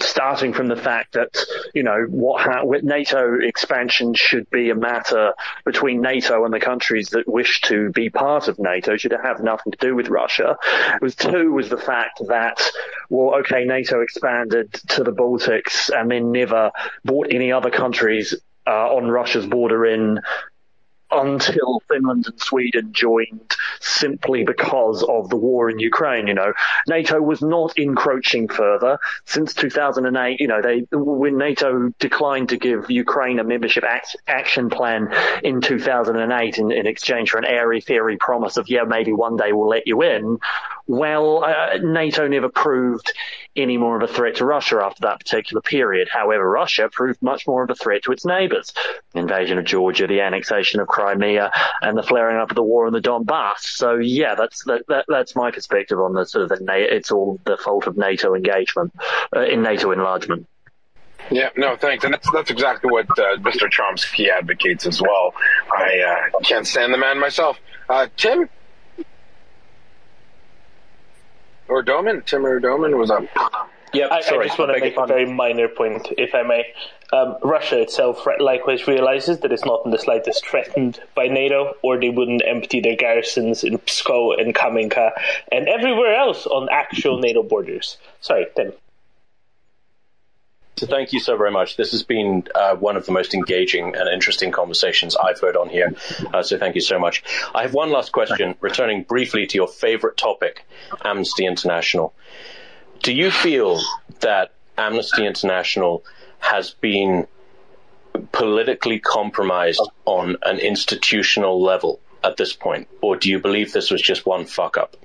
starting 0.00 0.54
from 0.54 0.68
the 0.68 0.76
fact 0.76 1.12
that, 1.14 1.44
you 1.74 1.82
know, 1.82 2.06
what 2.08 2.42
ha- 2.42 2.62
NATO 2.82 3.38
expansion 3.40 4.14
should 4.14 4.48
be 4.50 4.70
a 4.70 4.74
matter 4.74 5.34
between 5.64 6.00
NATO 6.00 6.44
and 6.44 6.54
the 6.54 6.60
countries 6.60 7.08
that 7.10 7.28
wish 7.28 7.60
to 7.62 7.90
be 7.90 8.08
part 8.08 8.48
of 8.48 8.58
NATO, 8.58 8.96
should 8.96 9.12
have 9.12 9.42
nothing 9.42 9.72
to 9.72 9.78
do 9.78 9.94
with 9.94 10.08
Russia. 10.08 10.56
It 10.94 11.02
was 11.02 11.14
two 11.14 11.52
was 11.52 11.68
the 11.68 11.76
fact 11.76 12.20
that, 12.28 12.70
well, 13.10 13.40
okay, 13.40 13.64
NATO 13.64 14.00
expanded 14.00 14.72
to 14.88 15.04
the 15.04 15.12
Baltics 15.12 15.90
and 15.94 16.10
then 16.10 16.32
never 16.32 16.70
brought 17.04 17.28
any 17.30 17.52
other 17.52 17.70
countries 17.70 18.34
uh, 18.66 18.94
on 18.94 19.10
Russia's 19.10 19.46
border 19.46 19.84
in 19.84 20.20
until 21.10 21.80
Finland 21.88 22.26
and 22.26 22.40
Sweden 22.40 22.92
joined 22.92 23.54
simply 23.80 24.44
because 24.44 25.02
of 25.02 25.28
the 25.28 25.36
war 25.36 25.70
in 25.70 25.78
Ukraine. 25.78 26.26
You 26.26 26.34
know, 26.34 26.52
NATO 26.88 27.20
was 27.20 27.42
not 27.42 27.78
encroaching 27.78 28.48
further 28.48 28.98
since 29.24 29.54
2008. 29.54 30.40
You 30.40 30.48
know, 30.48 30.62
they 30.62 30.86
when 30.92 31.38
NATO 31.38 31.90
declined 31.98 32.48
to 32.50 32.56
give 32.56 32.90
Ukraine 32.90 33.38
a 33.38 33.44
membership 33.44 33.84
act, 33.84 34.16
action 34.26 34.70
plan 34.70 35.12
in 35.42 35.60
2008 35.60 36.58
in, 36.58 36.72
in 36.72 36.86
exchange 36.86 37.30
for 37.30 37.38
an 37.38 37.44
airy 37.44 37.80
fairy 37.80 38.16
promise 38.16 38.56
of 38.56 38.68
yeah 38.68 38.84
maybe 38.84 39.12
one 39.12 39.36
day 39.36 39.52
we'll 39.52 39.68
let 39.68 39.86
you 39.86 40.02
in. 40.02 40.38
Well, 40.86 41.44
uh, 41.44 41.78
NATO 41.82 42.28
never 42.28 42.48
proved 42.48 43.12
any 43.56 43.78
more 43.78 43.96
of 43.96 44.02
a 44.02 44.12
threat 44.12 44.36
to 44.36 44.44
Russia 44.44 44.80
after 44.82 45.02
that 45.02 45.20
particular 45.20 45.62
period. 45.62 46.08
However, 46.12 46.48
Russia 46.48 46.88
proved 46.92 47.22
much 47.22 47.46
more 47.46 47.62
of 47.62 47.70
a 47.70 47.74
threat 47.74 48.02
to 48.02 48.12
its 48.12 48.24
neighbours. 48.24 48.72
Invasion 49.14 49.58
of 49.58 49.64
Georgia, 49.64 50.06
the 50.06 50.20
annexation 50.20 50.80
of 50.80 50.88
Crimea, 50.88 51.52
and 51.80 51.96
the 51.96 52.02
flaring 52.02 52.36
up 52.36 52.50
of 52.50 52.56
the 52.56 52.62
war 52.62 52.86
in 52.86 52.92
the 52.92 53.00
Donbass. 53.00 53.60
So 53.60 53.96
yeah, 53.96 54.34
that's 54.34 54.64
that, 54.64 54.86
that 54.88 55.04
that's 55.08 55.36
my 55.36 55.50
perspective 55.50 56.00
on 56.00 56.14
the 56.14 56.24
sort 56.26 56.50
of 56.50 56.58
the 56.58 56.94
it's 56.94 57.12
all 57.12 57.38
the 57.44 57.56
fault 57.56 57.86
of 57.86 57.96
NATO 57.96 58.34
engagement 58.34 58.92
uh, 59.34 59.40
in 59.40 59.62
NATO 59.62 59.92
enlargement. 59.92 60.46
Yeah, 61.30 61.50
no, 61.56 61.76
thanks, 61.76 62.04
and 62.04 62.12
that's 62.12 62.30
that's 62.32 62.50
exactly 62.50 62.90
what 62.90 63.06
uh, 63.18 63.36
Mr. 63.38 63.70
Chomsky 63.70 64.28
advocates 64.28 64.86
as 64.86 65.00
well. 65.00 65.32
I 65.72 66.30
uh, 66.34 66.40
can't 66.42 66.66
stand 66.66 66.92
the 66.92 66.98
man 66.98 67.18
myself. 67.18 67.58
Uh, 67.88 68.08
Tim, 68.16 68.48
or 71.68 71.82
Doman, 71.82 72.22
Tim 72.26 72.44
or 72.44 72.60
Doman 72.60 72.98
was 72.98 73.10
up. 73.10 73.24
Yeah, 73.94 74.06
I, 74.06 74.16
I, 74.16 74.20
just 74.20 74.58
want 74.58 74.74
to 74.74 74.80
make 74.80 74.96
a 74.96 75.06
very 75.06 75.26
minor 75.26 75.68
point, 75.68 76.08
if 76.18 76.34
I 76.34 76.42
may. 76.42 76.64
Um, 77.12 77.36
Russia 77.42 77.80
itself 77.80 78.26
likewise 78.40 78.86
realizes 78.86 79.40
that 79.40 79.52
it's 79.52 79.64
not 79.64 79.82
in 79.84 79.90
the 79.90 79.98
slightest 79.98 80.46
threatened 80.46 81.00
by 81.14 81.28
NATO, 81.28 81.74
or 81.82 82.00
they 82.00 82.10
wouldn't 82.10 82.42
empty 82.46 82.80
their 82.80 82.96
garrisons 82.96 83.62
in 83.62 83.78
Pskov 83.78 84.40
and 84.40 84.54
Kamenka 84.54 85.12
and 85.52 85.68
everywhere 85.68 86.16
else 86.16 86.46
on 86.46 86.68
actual 86.70 87.18
NATO 87.18 87.42
borders. 87.42 87.98
Sorry, 88.20 88.46
Tim. 88.56 88.72
So 90.76 90.86
thank 90.88 91.12
you 91.12 91.20
so 91.20 91.36
very 91.36 91.52
much. 91.52 91.76
This 91.76 91.92
has 91.92 92.02
been 92.02 92.48
uh, 92.54 92.74
one 92.74 92.96
of 92.96 93.06
the 93.06 93.12
most 93.12 93.32
engaging 93.32 93.94
and 93.94 94.08
interesting 94.08 94.50
conversations 94.50 95.14
I've 95.14 95.40
heard 95.40 95.56
on 95.56 95.68
here. 95.68 95.94
Uh, 96.32 96.42
so 96.42 96.58
thank 96.58 96.74
you 96.74 96.80
so 96.80 96.98
much. 96.98 97.22
I 97.54 97.62
have 97.62 97.74
one 97.74 97.90
last 97.90 98.10
question, 98.10 98.56
returning 98.60 99.04
briefly 99.04 99.46
to 99.46 99.56
your 99.56 99.68
favorite 99.68 100.16
topic, 100.16 100.66
Amnesty 101.04 101.46
International. 101.46 102.12
Do 103.04 103.12
you 103.12 103.30
feel 103.30 103.82
that 104.20 104.52
Amnesty 104.78 105.26
International 105.26 106.02
has 106.38 106.70
been 106.70 107.26
politically 108.32 108.98
compromised 108.98 109.86
on 110.06 110.38
an 110.42 110.58
institutional 110.58 111.62
level 111.62 112.00
at 112.22 112.38
this 112.38 112.54
point, 112.54 112.88
or 113.02 113.16
do 113.16 113.28
you 113.28 113.40
believe 113.40 113.72
this 113.74 113.90
was 113.90 114.00
just 114.00 114.24
one 114.24 114.46
fuck 114.46 114.78
up? 114.78 114.96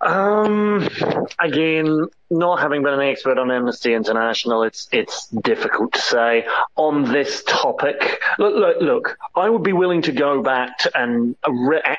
Um, 0.00 0.88
again, 1.38 2.08
not 2.28 2.58
having 2.58 2.82
been 2.82 2.94
an 2.94 3.08
expert 3.08 3.38
on 3.38 3.52
Amnesty 3.52 3.94
International, 3.94 4.64
it's 4.64 4.88
it's 4.90 5.28
difficult 5.28 5.92
to 5.92 6.00
say 6.00 6.44
on 6.74 7.04
this 7.04 7.44
topic. 7.46 8.20
Look, 8.40 8.56
look, 8.56 8.76
look. 8.80 9.18
I 9.36 9.48
would 9.48 9.62
be 9.62 9.72
willing 9.72 10.02
to 10.02 10.12
go 10.12 10.42
back 10.42 10.78
to 10.78 11.00
and 11.00 11.36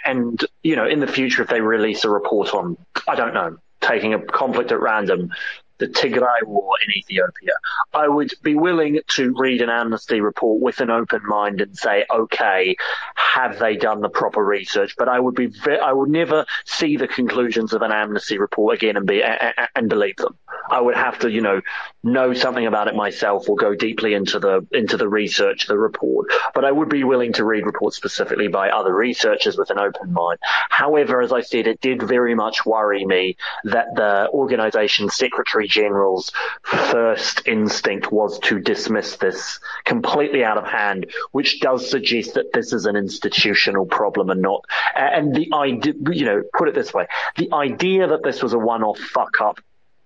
and 0.04 0.44
you 0.64 0.76
know 0.76 0.86
in 0.86 1.00
the 1.00 1.08
future 1.08 1.44
if 1.44 1.48
they 1.48 1.62
release 1.62 2.04
a 2.04 2.10
report 2.10 2.54
on 2.54 2.76
I 3.08 3.16
don't 3.16 3.34
know 3.34 3.58
taking 3.82 4.14
a 4.14 4.22
conflict 4.22 4.72
at 4.72 4.82
random, 4.82 5.32
the 5.80 5.88
Tigray 5.88 6.44
war 6.44 6.76
in 6.86 6.98
Ethiopia. 6.98 7.54
I 7.94 8.08
would 8.08 8.34
be 8.44 8.56
willing 8.56 9.00
to 9.16 9.34
read 9.38 9.62
an 9.62 9.70
amnesty 9.70 10.22
report 10.22 10.62
with 10.62 10.82
an 10.82 10.90
open 10.90 11.22
mind 11.26 11.62
and 11.62 11.76
say, 11.78 12.06
okay, 12.14 12.76
have 13.16 13.60
they 13.60 13.76
done 13.76 14.02
the 14.02 14.10
proper 14.10 14.44
research? 14.44 14.96
But 14.98 15.10
I 15.10 15.20
would 15.20 15.36
be, 15.36 15.52
I 15.82 15.94
would 15.94 16.10
never 16.10 16.46
see 16.66 16.98
the 16.98 17.08
conclusions 17.08 17.74
of 17.74 17.82
an 17.82 17.92
amnesty 17.92 18.38
report 18.38 18.76
again 18.76 18.98
and 18.98 19.08
be 19.08 19.24
and 19.24 19.90
believe 19.90 20.18
them. 20.18 20.38
I 20.70 20.82
would 20.82 20.96
have 20.96 21.20
to, 21.20 21.32
you 21.32 21.42
know, 21.42 21.62
know 22.04 22.34
something 22.34 22.66
about 22.66 22.88
it 22.88 22.96
myself 22.96 23.50
or 23.50 23.56
go 23.56 23.74
deeply 23.74 24.14
into 24.14 24.40
the 24.40 24.68
into 24.72 24.98
the 24.98 25.08
research, 25.08 25.68
the 25.68 25.78
report. 25.78 26.32
But 26.54 26.66
I 26.66 26.72
would 26.72 26.90
be 26.90 27.04
willing 27.04 27.34
to 27.34 27.46
read 27.46 27.66
reports 27.66 27.96
specifically 27.96 28.50
by 28.50 28.70
other 28.70 28.94
researchers 28.94 29.58
with 29.58 29.70
an 29.70 29.80
open 29.80 30.12
mind. 30.12 30.40
However, 30.70 31.22
as 31.22 31.32
I 31.32 31.42
said, 31.42 31.68
it 31.68 31.82
did 31.82 32.04
very 32.04 32.36
much 32.36 32.66
worry 32.66 33.06
me 33.06 33.38
that 33.64 33.88
the 33.96 34.30
organization 34.32 35.10
secretary 35.10 35.69
general's 35.70 36.32
first 36.64 37.48
instinct 37.48 38.12
was 38.12 38.40
to 38.40 38.60
dismiss 38.60 39.16
this 39.18 39.60
completely 39.86 40.44
out 40.44 40.58
of 40.58 40.66
hand, 40.66 41.06
which 41.32 41.62
does 41.62 41.90
suggest 41.90 42.34
that 42.34 42.52
this 42.54 42.74
is 42.74 42.86
an 42.86 42.96
institutional 42.96 43.86
problem 43.86 44.30
and 44.30 44.42
not. 44.42 44.66
And 44.96 45.34
the 45.34 45.50
idea, 45.54 45.94
you 46.12 46.26
know, 46.26 46.44
put 46.58 46.68
it 46.68 46.76
this 46.76 46.94
way: 46.94 47.08
the 47.38 47.50
idea 47.54 48.08
that 48.08 48.24
this 48.24 48.44
was 48.44 48.54
a 48.54 48.60
one-off 48.60 49.00
fuck 49.00 49.40
up 49.40 49.60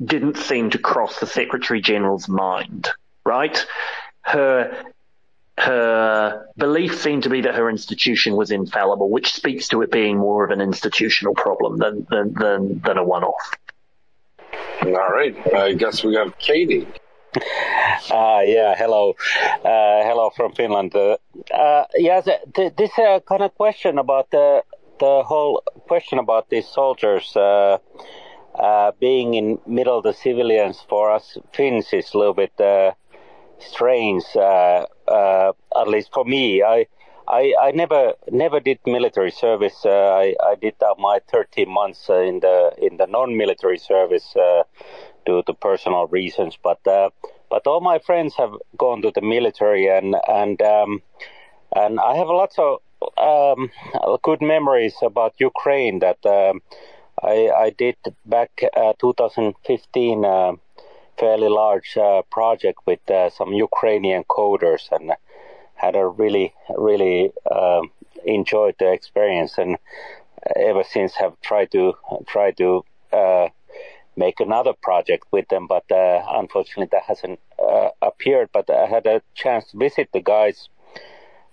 didn't 0.03 0.37
seem 0.37 0.69
to 0.71 0.77
cross 0.77 1.19
the 1.19 1.27
Secretary 1.27 1.81
General's 1.81 2.27
mind, 2.27 2.89
right? 3.23 3.65
her 4.23 4.85
her 5.59 6.47
belief 6.57 6.99
seemed 6.99 7.23
to 7.23 7.29
be 7.29 7.41
that 7.41 7.53
her 7.53 7.69
institution 7.69 8.35
was 8.35 8.49
infallible, 8.49 9.09
which 9.09 9.33
speaks 9.33 9.67
to 9.67 9.83
it 9.83 9.91
being 9.91 10.17
more 10.17 10.43
of 10.43 10.49
an 10.49 10.61
institutional 10.61 11.35
problem 11.35 11.77
than 11.77 12.07
than 12.09 12.33
than, 12.33 12.79
than 12.79 12.97
a 12.97 13.03
one-off. 13.03 13.51
All 14.81 15.09
right, 15.09 15.35
I 15.55 15.73
guess 15.73 16.03
we 16.03 16.15
have 16.15 16.37
Katie. 16.39 16.87
Uh, 18.11 18.41
yeah, 18.45 18.75
hello. 18.75 19.15
Uh, 19.63 20.03
hello 20.03 20.29
from 20.35 20.53
Finland. 20.53 20.93
Uh, 20.95 21.17
uh, 21.53 21.85
the, 21.95 22.39
the, 22.55 22.73
this 22.77 22.91
uh, 22.99 23.19
kind 23.27 23.41
of 23.41 23.55
question 23.55 23.97
about 23.97 24.29
the, 24.31 24.63
the 24.99 25.23
whole 25.23 25.63
question 25.87 26.19
about 26.19 26.49
these 26.49 26.67
soldiers 26.67 27.35
uh, 27.35 27.77
uh, 28.55 28.91
being 28.99 29.33
in 29.33 29.59
middle 29.65 29.97
of 29.97 30.03
the 30.03 30.13
civilians 30.13 30.83
for 30.87 31.11
us 31.11 31.37
Finns 31.53 31.91
is 31.93 32.13
a 32.13 32.17
little 32.17 32.33
bit 32.33 32.59
uh, 32.59 32.91
strange, 33.59 34.23
at 34.35 35.87
least 35.87 36.13
for 36.13 36.25
me. 36.25 36.61
I, 36.61 36.85
I, 37.27 37.53
I 37.61 37.71
never 37.71 38.13
never 38.31 38.59
did 38.59 38.79
military 38.85 39.31
service. 39.31 39.85
Uh, 39.85 39.89
I, 39.89 40.35
I 40.43 40.55
did 40.55 40.75
uh, 40.81 40.95
my 40.97 41.19
13 41.31 41.71
months 41.71 42.09
uh, 42.09 42.19
in 42.19 42.39
the 42.41 42.73
in 42.77 42.97
the 42.97 43.07
non-military 43.07 43.77
service 43.77 44.35
uh, 44.35 44.63
due 45.25 45.43
to 45.43 45.53
personal 45.53 46.07
reasons. 46.07 46.57
But 46.61 46.85
uh, 46.87 47.09
but 47.49 47.65
all 47.67 47.81
my 47.81 47.99
friends 47.99 48.35
have 48.35 48.53
gone 48.77 49.01
to 49.03 49.11
the 49.11 49.21
military, 49.21 49.87
and 49.87 50.15
and 50.27 50.61
um, 50.61 51.01
and 51.75 51.99
I 51.99 52.15
have 52.15 52.27
lots 52.27 52.57
of 52.59 52.79
um, 53.17 53.71
good 54.21 54.41
memories 54.41 54.95
about 55.01 55.33
Ukraine 55.39 55.99
that 55.99 56.25
um, 56.25 56.61
I, 57.21 57.49
I 57.65 57.69
did 57.69 57.95
back 58.25 58.63
uh, 58.75 58.93
2015. 58.99 60.25
Uh, 60.25 60.53
fairly 61.19 61.47
large 61.47 61.95
project 62.31 62.79
with 62.87 62.99
some 63.31 63.53
Ukrainian 63.53 64.23
coders 64.23 64.91
and 64.91 65.13
had 65.83 65.95
a 65.95 66.05
really 66.05 66.53
really 66.77 67.31
um, 67.51 67.91
enjoyed 68.25 68.75
the 68.79 68.91
experience 68.91 69.57
and 69.57 69.77
ever 70.55 70.83
since 70.83 71.15
have 71.15 71.39
tried 71.41 71.71
to 71.71 71.93
try 72.27 72.51
to 72.51 72.83
uh, 73.11 73.47
make 74.15 74.39
another 74.39 74.73
project 74.81 75.25
with 75.31 75.47
them 75.49 75.67
but 75.67 75.89
uh, 75.91 76.23
unfortunately 76.31 76.89
that 76.91 77.03
hasn't 77.03 77.39
uh, 77.61 77.89
appeared. 78.01 78.49
But 78.51 78.69
I 78.69 78.85
had 78.85 79.05
a 79.05 79.21
chance 79.35 79.71
to 79.71 79.77
visit 79.77 80.09
the 80.13 80.21
guys 80.21 80.69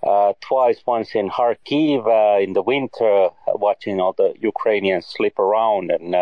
uh, 0.02 0.32
twice 0.40 0.81
once 0.86 1.15
in 1.15 1.28
Kharkiv 1.31 2.43
in 2.43 2.52
the 2.55 2.62
winter 2.62 3.28
watching 3.47 4.01
all 4.01 4.12
the 4.12 4.35
Ukrainians 4.40 5.07
slip 5.07 5.39
around 5.39 5.90
and 5.90 6.15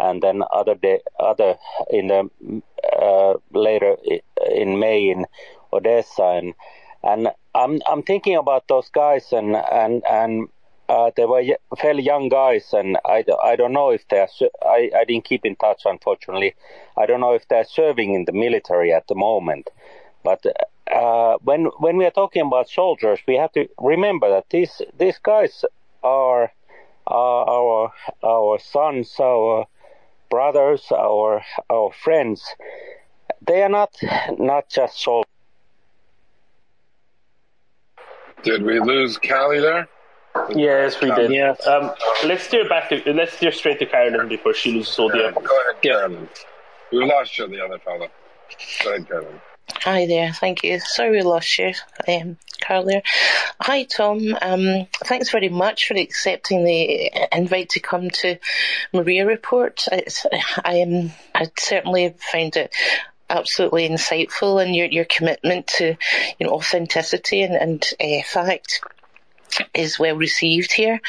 and 0.00 0.22
then 0.22 0.42
other 0.52 0.74
day, 0.74 1.00
other 1.18 1.56
in 1.90 2.08
the 2.08 2.30
uh, 3.00 3.34
later 3.52 3.96
in 4.50 4.78
May 4.78 5.10
in 5.10 5.26
Odessa, 5.72 6.22
and 6.22 6.54
and 7.02 7.28
I'm 7.54 7.80
I'm 7.88 8.02
thinking 8.02 8.36
about 8.36 8.68
those 8.68 8.88
guys, 8.90 9.32
and 9.32 9.56
and 9.56 10.02
and 10.08 10.48
uh, 10.88 11.10
they 11.16 11.24
were 11.24 11.44
fairly 11.78 12.02
young 12.02 12.28
guys, 12.28 12.72
and 12.72 12.98
I, 13.04 13.24
I 13.42 13.56
don't 13.56 13.72
know 13.72 13.90
if 13.90 14.06
they're 14.08 14.28
I 14.62 14.90
I 14.96 15.04
didn't 15.04 15.24
keep 15.24 15.44
in 15.44 15.56
touch, 15.56 15.82
unfortunately. 15.84 16.54
I 16.96 17.06
don't 17.06 17.20
know 17.20 17.34
if 17.34 17.46
they're 17.48 17.64
serving 17.64 18.14
in 18.14 18.24
the 18.24 18.32
military 18.32 18.92
at 18.92 19.06
the 19.08 19.14
moment, 19.14 19.70
but. 20.24 20.44
Uh, 20.90 21.36
when 21.42 21.66
when 21.80 21.98
we 21.98 22.06
are 22.06 22.10
talking 22.10 22.40
about 22.40 22.66
soldiers, 22.66 23.20
we 23.28 23.36
have 23.36 23.52
to 23.52 23.68
remember 23.78 24.30
that 24.30 24.48
these 24.48 24.80
these 24.98 25.18
guys 25.18 25.62
are, 26.02 26.50
are 27.06 27.46
our 27.46 27.92
our 28.24 28.58
sons, 28.58 29.14
our 29.20 29.66
brothers, 30.30 30.90
our 30.90 31.42
our 31.68 31.92
friends, 31.92 32.42
they 33.46 33.62
are 33.62 33.68
not 33.68 33.94
not 34.38 34.68
just 34.70 34.98
soldiers. 35.02 35.37
Did 38.42 38.62
we 38.62 38.80
lose 38.80 39.18
Callie 39.18 39.60
there? 39.60 39.88
Yes, 40.54 41.00
we 41.00 41.10
did. 41.10 41.32
Yeah. 41.32 41.54
Um, 41.66 41.92
let's 42.24 42.44
steer 42.44 42.68
back 42.68 42.88
to 42.90 43.12
let's 43.12 43.34
steer 43.34 43.52
straight 43.52 43.78
to 43.80 43.86
Carolyn 43.86 44.28
before 44.28 44.54
she 44.54 44.72
loses 44.72 44.98
all 44.98 45.08
the. 45.08 45.18
Yeah, 45.18 45.32
go 45.32 45.60
ahead, 45.60 45.82
Carolyn. 45.82 46.28
We 46.92 47.04
lost 47.04 47.36
you, 47.38 47.48
the 47.48 47.64
other 47.64 47.78
fellow. 47.78 48.08
Go 48.84 48.90
ahead, 48.90 49.08
Carolyn. 49.08 49.40
Hi 49.82 50.06
there, 50.06 50.32
thank 50.32 50.64
you. 50.64 50.80
Sorry 50.80 51.10
we 51.10 51.22
lost 51.22 51.58
you, 51.58 51.72
um, 52.08 52.38
Carl 52.60 52.84
there. 52.84 53.02
Hi 53.60 53.84
Tom, 53.84 54.36
um, 54.40 54.86
thanks 55.04 55.30
very 55.30 55.50
much 55.50 55.86
for 55.86 55.94
accepting 55.94 56.64
the 56.64 57.10
invite 57.36 57.70
to 57.70 57.80
come 57.80 58.08
to 58.10 58.38
Mriya 58.94 59.26
Report. 59.26 59.84
It's, 59.92 60.26
I 60.64 60.76
am, 60.76 61.12
I 61.34 61.48
certainly 61.58 62.14
find 62.32 62.56
it 62.56 62.74
absolutely 63.30 63.88
insightful 63.88 64.62
and 64.62 64.74
your, 64.74 64.86
your 64.86 65.04
commitment 65.04 65.66
to, 65.66 65.96
you 66.38 66.46
know, 66.46 66.52
authenticity 66.52 67.42
and, 67.42 67.54
and 67.54 67.84
uh, 68.00 68.22
fact 68.24 68.80
is 69.74 69.98
well 69.98 70.16
received 70.16 70.72
here. 70.72 71.00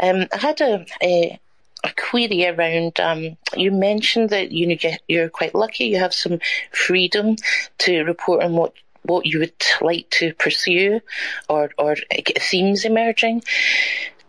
Um, 0.00 0.26
I 0.32 0.36
had 0.36 0.60
a, 0.60 0.86
a 1.02 1.40
a 1.84 1.90
query 1.96 2.46
around. 2.46 3.00
Um, 3.00 3.36
you 3.56 3.72
mentioned 3.72 4.30
that 4.30 4.52
you 4.52 4.66
know 4.66 4.76
you're 5.08 5.28
quite 5.28 5.54
lucky. 5.54 5.86
You 5.86 5.98
have 5.98 6.14
some 6.14 6.38
freedom 6.70 7.36
to 7.78 8.04
report 8.04 8.42
on 8.42 8.52
what 8.52 8.74
what 9.02 9.26
you 9.26 9.40
would 9.40 9.52
like 9.80 10.08
to 10.10 10.32
pursue, 10.34 11.00
or 11.48 11.70
or 11.78 11.96
themes 12.38 12.84
emerging. 12.84 13.42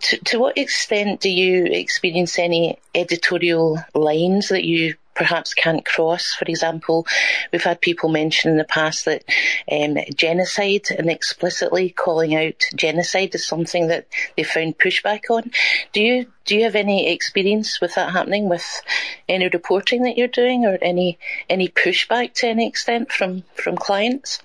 To, 0.02 0.18
to 0.26 0.40
what 0.40 0.58
extent 0.58 1.22
do 1.22 1.30
you 1.30 1.66
experience 1.66 2.38
any 2.38 2.78
editorial 2.94 3.80
lines 3.94 4.50
that 4.50 4.66
you 4.66 4.96
perhaps 5.16 5.54
can't 5.54 5.86
cross. 5.86 6.34
For 6.34 6.46
example, 6.46 7.06
we've 7.52 7.64
had 7.64 7.82
people 7.82 8.10
mention 8.10 8.52
in 8.52 8.58
the 8.58 8.64
past 8.64 9.06
that 9.06 9.24
um, 9.72 9.98
genocide 10.16 10.88
and 10.98 11.10
explicitly 11.10 11.90
calling 11.90 12.36
out 12.36 12.64
genocide 12.76 13.36
is 13.36 13.46
something 13.46 13.88
that 13.88 14.08
they 14.36 14.44
found 14.44 14.78
pushback 14.78 15.30
on. 15.30 15.52
Do 15.92 16.02
you 16.02 16.28
do 16.46 16.56
you 16.56 16.64
have 16.64 16.76
any 16.76 17.10
experience 17.10 17.80
with 17.80 17.96
that 17.96 18.12
happening 18.12 18.50
with 18.50 18.82
any 19.30 19.48
reporting 19.48 20.04
that 20.04 20.18
you're 20.18 20.28
doing, 20.28 20.66
or 20.66 20.78
any 20.82 21.18
any 21.50 21.70
pushback 21.70 22.34
to 22.36 22.48
any 22.48 22.68
extent 22.68 23.12
from 23.12 23.44
from 23.56 23.78
clients? 23.78 24.42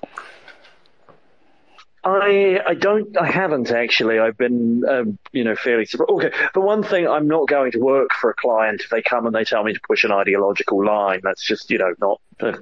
I 2.05 2.61
I 2.67 2.75
don't 2.75 3.17
I 3.17 3.27
haven't 3.27 3.71
actually. 3.71 4.19
I've 4.19 4.37
been 4.37 4.85
um, 4.89 5.19
you 5.33 5.45
know 5.45 5.57
fairly. 5.57 5.87
Okay, 5.99 6.33
but 6.55 6.61
one 6.61 6.83
thing 6.83 7.09
I'm 7.09 7.27
not 7.27 7.49
going 7.49 7.73
to 7.73 7.79
work 7.79 8.13
for 8.13 8.31
a 8.31 8.35
client 8.35 8.83
if 8.83 8.91
they 8.91 9.03
come 9.03 9.27
and 9.27 9.35
they 9.35 9.45
tell 9.45 9.65
me 9.65 9.73
to 9.73 9.81
push 9.87 10.05
an 10.05 10.13
ideological 10.13 10.85
line. 10.85 11.21
That's 11.23 11.45
just 11.45 11.71
you 11.71 11.79
know 11.79 11.95
not. 12.01 12.21
Uh, 12.41 12.53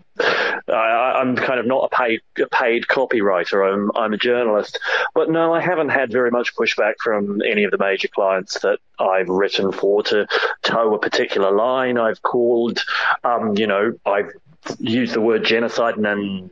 I, 0.73 1.21
I'm 1.21 1.37
kind 1.37 1.61
of 1.61 1.67
not 1.67 1.91
a 1.93 1.95
paid 1.95 2.23
a 2.39 2.47
paid 2.47 2.87
copywriter. 2.87 3.73
I'm 3.73 3.91
I'm 3.95 4.15
a 4.15 4.19
journalist. 4.19 4.79
But 5.15 5.31
no, 5.31 5.53
I 5.53 5.61
haven't 5.61 5.91
had 5.91 6.11
very 6.11 6.31
much 6.31 6.57
pushback 6.57 6.95
from 7.03 7.43
any 7.43 7.65
of 7.65 7.71
the 7.71 7.79
major 7.79 8.09
clients 8.09 8.61
that 8.61 8.79
I've 8.99 9.29
written 9.29 9.71
for 9.71 10.03
to 10.05 10.27
toe 10.63 10.95
a 10.95 10.99
particular 10.99 11.51
line. 11.51 11.99
I've 11.99 12.23
called, 12.23 12.83
um, 13.23 13.57
you 13.59 13.67
know, 13.67 13.93
I've 14.07 14.31
used 14.79 15.15
the 15.15 15.21
word 15.21 15.45
genocide 15.45 15.97
and 15.97 16.51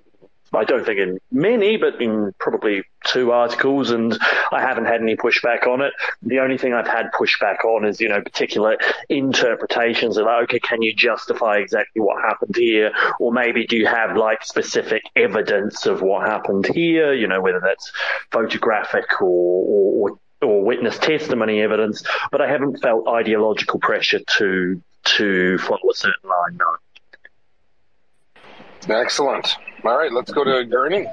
I 0.56 0.64
don't 0.64 0.84
think 0.84 0.98
in 0.98 1.18
many, 1.30 1.76
but 1.76 2.00
in 2.00 2.32
probably 2.38 2.84
two 3.04 3.32
articles, 3.32 3.90
and 3.90 4.18
I 4.52 4.60
haven't 4.60 4.86
had 4.86 5.00
any 5.00 5.16
pushback 5.16 5.66
on 5.66 5.80
it. 5.80 5.92
The 6.22 6.38
only 6.38 6.58
thing 6.58 6.72
I've 6.72 6.86
had 6.86 7.10
pushback 7.12 7.64
on 7.64 7.84
is, 7.84 8.00
you 8.00 8.08
know, 8.08 8.20
particular 8.20 8.78
interpretations 9.08 10.16
of, 10.16 10.26
okay, 10.26 10.58
can 10.58 10.82
you 10.82 10.94
justify 10.94 11.58
exactly 11.58 12.00
what 12.00 12.22
happened 12.22 12.56
here? 12.56 12.92
Or 13.20 13.32
maybe 13.32 13.66
do 13.66 13.76
you 13.76 13.86
have 13.86 14.16
like 14.16 14.44
specific 14.44 15.02
evidence 15.16 15.86
of 15.86 16.02
what 16.02 16.26
happened 16.26 16.66
here? 16.66 17.12
You 17.12 17.26
know, 17.26 17.40
whether 17.40 17.60
that's 17.60 17.92
photographic 18.30 19.20
or, 19.20 19.26
or, 19.26 20.10
or 20.10 20.18
or 20.42 20.62
witness 20.62 20.98
testimony 20.98 21.62
evidence, 21.62 22.04
but 22.30 22.42
I 22.42 22.48
haven't 22.48 22.82
felt 22.82 23.08
ideological 23.08 23.80
pressure 23.80 24.20
to 24.36 24.82
to 25.04 25.58
follow 25.58 25.90
a 25.90 25.94
certain 25.94 26.28
line. 26.28 26.58
No. 26.58 26.76
Excellent. 28.94 29.56
All 29.84 29.98
right, 29.98 30.10
let's 30.10 30.32
go 30.32 30.44
to 30.44 30.64
Gurney. 30.64 31.06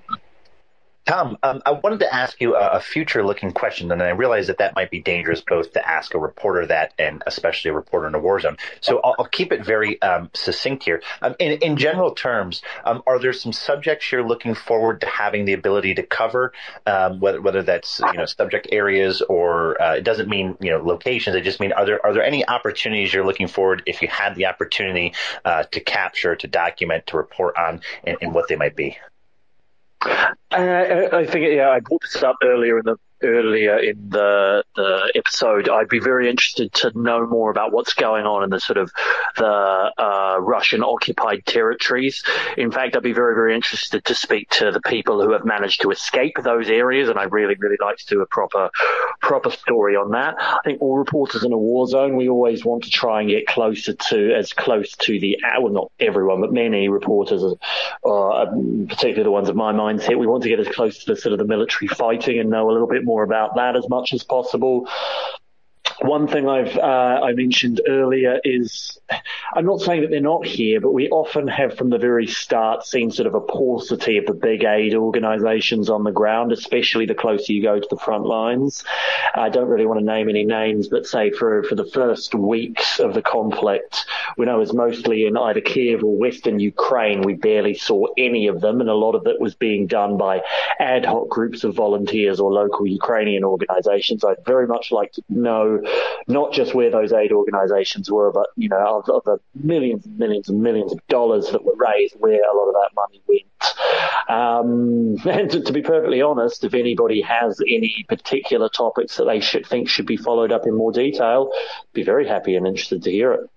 Tom, 1.06 1.38
um, 1.42 1.62
I 1.66 1.72
wanted 1.72 2.02
to 2.02 2.14
ask 2.14 2.40
you 2.40 2.56
a, 2.56 2.74
a 2.74 2.80
future-looking 2.80 3.54
question, 3.54 3.92
and 3.92 4.04
I 4.04 4.10
realize 4.10 4.48
that 4.48 4.60
that 4.60 4.76
might 4.76 4.92
be 4.92 5.02
dangerous 5.02 5.42
both 5.42 5.74
to 5.74 5.88
ask 5.88 6.14
a 6.14 6.20
reporter 6.20 6.68
that 6.68 6.94
and 7.00 7.24
especially 7.26 7.72
a 7.72 7.74
reporter 7.74 8.08
in 8.08 8.14
a 8.14 8.20
war 8.20 8.40
zone. 8.40 8.58
So 8.82 9.02
I'll, 9.04 9.16
I'll 9.18 9.26
keep 9.26 9.52
it 9.52 9.66
very 9.66 10.00
um, 10.04 10.30
succinct 10.34 10.84
here. 10.84 11.02
Um, 11.22 11.36
in, 11.40 11.54
in, 11.60 11.78
general 11.78 12.14
terms, 12.14 12.62
um, 12.86 13.02
are 13.08 13.18
there 13.18 13.34
some 13.34 13.52
subjects 13.52 14.12
you're 14.12 14.26
looking 14.26 14.54
forward 14.54 15.02
to 15.02 15.08
having 15.08 15.46
the 15.46 15.54
ability 15.54 15.96
to 15.96 16.04
cover, 16.04 16.54
um, 16.86 17.20
whether 17.20 17.42
whether 17.42 17.64
that's 17.64 18.00
you 18.00 18.20
know 18.20 18.26
subject 18.26 18.68
areas 18.72 19.22
or 19.22 19.82
uh, 19.82 19.96
it 19.96 20.04
doesn't 20.04 20.30
mean 20.30 20.56
you 20.62 20.70
know 20.70 20.84
locations. 20.84 21.36
It 21.36 21.42
just 21.42 21.60
mean 21.60 21.74
are 21.74 21.86
there 21.86 22.06
are 22.06 22.14
there 22.14 22.24
any 22.24 22.48
opportunities 22.48 23.12
you're 23.12 23.26
looking 23.26 23.48
forward 23.48 23.82
if 23.88 24.04
you 24.04 24.08
had 24.08 24.36
the 24.36 24.46
opportunity 24.46 25.14
uh, 25.44 25.64
to 25.64 25.80
capture, 25.80 26.36
to 26.36 26.48
document, 26.48 27.08
to 27.08 27.18
report 27.18 27.58
on, 27.58 27.82
and, 28.04 28.18
and 28.22 28.34
what 28.36 28.48
they 28.48 28.56
might 28.56 28.76
be? 28.76 28.98
Uh, 30.04 31.08
I 31.14 31.26
think, 31.26 31.56
yeah, 31.56 31.70
I 31.70 31.80
brought 31.80 32.02
this 32.02 32.24
up 32.24 32.38
earlier 32.44 32.80
in 32.80 32.86
the 32.86 32.98
earlier 33.24 33.78
in 33.78 34.10
the, 34.10 34.64
the 34.76 35.12
episode, 35.16 35.70
I'd 35.70 35.90
be 35.90 36.00
very 36.00 36.30
interested 36.30 36.72
to 36.74 36.92
know 37.00 37.26
more 37.28 37.52
about 37.52 37.72
what's 37.72 37.94
going 37.94 38.26
on 38.26 38.44
in 38.44 38.50
the 38.50 38.60
sort 38.60 38.78
of 38.78 38.92
the 39.38 39.92
uh, 39.98 40.38
Russian 40.40 40.84
occupied 40.84 41.46
territories. 41.46 42.24
In 42.58 42.72
fact, 42.72 42.96
I'd 42.96 43.04
be 43.04 43.14
very, 43.14 43.36
very 43.36 43.56
interested 43.56 44.06
to 44.06 44.16
speak 44.16 44.50
to 44.52 44.72
the 44.72 44.82
people 44.82 45.22
who 45.22 45.32
have 45.32 45.46
managed 45.46 45.82
to 45.82 45.92
escape 45.92 46.36
those 46.44 46.70
areas, 46.70 47.10
and 47.10 47.20
I'd 47.20 47.32
really, 47.32 47.56
really 47.60 47.78
like 47.82 47.98
to 47.98 48.06
do 48.08 48.22
a 48.22 48.26
proper, 48.26 48.70
proper 49.22 49.52
story 49.52 49.96
on 49.96 50.12
that. 50.12 50.36
I 50.40 50.60
think 50.64 50.82
all 50.82 50.98
reporters 50.98 51.44
in 51.44 51.52
a 51.52 51.58
war 51.58 51.88
zone, 51.88 52.16
we 52.16 52.30
always 52.30 52.64
want 52.64 52.84
to 52.84 52.90
try 52.90 53.22
and 53.22 53.30
get 53.30 53.48
closer 53.48 53.94
to, 53.94 54.36
as 54.36 54.54
close 54.54 54.92
to 54.98 55.20
the, 55.20 55.38
well, 55.60 55.72
not 55.72 55.92
everyone, 56.00 56.42
but 56.42 56.54
many 56.54 56.90
reporters, 56.90 57.44
uh, 57.44 58.46
particularly 58.88 59.24
the 59.24 59.32
ones 59.32 59.50
of 59.50 59.56
my 59.56 59.74
mindset, 59.74 60.18
we 60.18 60.28
want 60.28 60.44
to 60.44 60.50
get 60.50 60.60
as 60.60 60.68
close 60.68 61.04
to 61.04 61.14
the 61.14 61.20
sort 61.20 61.34
of 61.34 61.40
the 61.40 61.46
military 61.46 61.88
fighting 61.88 62.40
and 62.40 62.50
know 62.50 62.70
a 62.70 62.72
little 62.72 62.88
bit 62.88 63.04
more 63.04 63.11
about 63.20 63.56
that 63.56 63.76
as 63.76 63.88
much 63.90 64.14
as 64.14 64.24
possible. 64.24 64.88
One 66.02 66.28
thing 66.28 66.50
I've 66.50 66.76
uh, 66.78 67.22
I 67.24 67.34
mentioned 67.34 67.80
earlier 67.88 68.40
is 68.44 69.00
I'm 69.54 69.66
not 69.66 69.82
saying 69.82 70.02
that 70.02 70.10
they're 70.10 70.20
not 70.20 70.48
here, 70.48 70.82
but 70.82 70.94
we 70.94 71.08
often 71.10 71.48
have 71.48 71.78
from 71.78 71.92
the 71.92 72.00
very 72.00 72.26
start 72.26 72.86
seen 72.86 73.12
sort 73.12 73.28
of 73.28 73.36
a 73.36 73.42
paucity 73.42 74.18
of 74.18 74.26
the 74.26 74.34
big 74.34 74.64
aid 74.64 74.96
organisations 74.96 75.92
on 75.92 76.04
the 76.04 76.12
ground, 76.12 76.52
especially 76.52 77.06
the 77.06 77.14
closer 77.14 77.54
you 77.54 77.62
go 77.62 77.80
to 77.80 77.88
the 77.88 77.98
front 77.98 78.26
lines. 78.26 78.84
I 79.36 79.50
don't 79.50 79.68
really 79.68 79.86
want 79.86 80.00
to 80.00 80.06
name 80.06 80.28
any 80.28 80.44
names, 80.44 80.88
but 80.88 81.06
say 81.06 81.30
for 81.30 81.62
for 81.64 81.76
the 81.76 81.86
first 81.86 82.34
weeks 82.34 83.00
of 83.00 83.14
the 83.14 83.22
conflict, 83.22 84.06
when 84.38 84.50
I 84.50 84.56
was 84.56 84.74
mostly 84.74 85.28
in 85.28 85.38
either 85.38 85.62
Kiev 85.62 86.04
or 86.04 86.18
Western 86.18 86.60
Ukraine, 86.60 87.22
we 87.22 87.36
barely 87.36 87.76
saw 87.76 88.08
any 88.18 88.48
of 88.48 88.60
them, 88.60 88.82
and 88.82 88.90
a 88.90 88.96
lot 88.96 89.14
of 89.14 89.28
it 89.28 89.40
was 89.40 89.54
being 89.54 89.86
done 89.86 90.18
by 90.18 90.42
ad 90.80 91.06
hoc 91.06 91.30
groups 91.30 91.64
of 91.64 91.76
volunteers 91.76 92.40
or 92.40 92.52
local 92.52 92.88
Ukrainian 92.88 93.44
organisations. 93.44 94.24
I'd 94.24 94.44
very 94.46 94.66
much 94.66 94.92
like 94.92 95.12
to 95.14 95.24
know 95.30 95.80
not 96.28 96.54
just 96.54 96.74
where 96.74 96.90
those 96.90 97.14
aid 97.14 97.32
organisations 97.32 98.12
were, 98.12 98.32
but 98.32 98.48
you 98.56 98.70
know 98.70 99.00
of, 99.00 99.10
of, 99.10 99.24
the 99.24 99.38
millions 99.56 100.06
and 100.06 100.18
millions 100.18 100.50
and 100.50 100.62
millions 100.62 100.92
of 100.92 101.00
dollars 101.08 101.50
that 101.52 101.64
were 101.64 101.76
raised, 101.76 102.16
where 102.20 102.42
a 102.42 102.56
lot 102.56 102.68
of 102.68 102.74
that 102.74 102.90
money 102.96 103.22
went. 103.28 103.46
Um, 104.30 105.18
and 105.30 105.52
to, 105.52 105.62
to, 105.62 105.74
be 105.74 105.82
perfectly 105.82 106.22
honest, 106.22 106.64
if 106.64 106.74
anybody 106.74 107.22
has 107.22 107.60
any 107.68 108.06
particular 108.08 108.70
topics 108.70 109.18
that 109.18 109.26
they 109.26 109.40
should 109.40 109.66
think 109.66 109.90
should 109.90 110.06
be 110.08 110.18
followed 110.18 110.52
up 110.52 110.66
in 110.66 110.76
more 110.76 110.92
detail, 110.92 111.52
be 111.94 112.04
very 112.04 112.28
happy 112.28 112.56
and 112.56 112.68
interested 112.68 113.04
to 113.04 113.12
hear 113.12 113.34
it. 113.34 113.50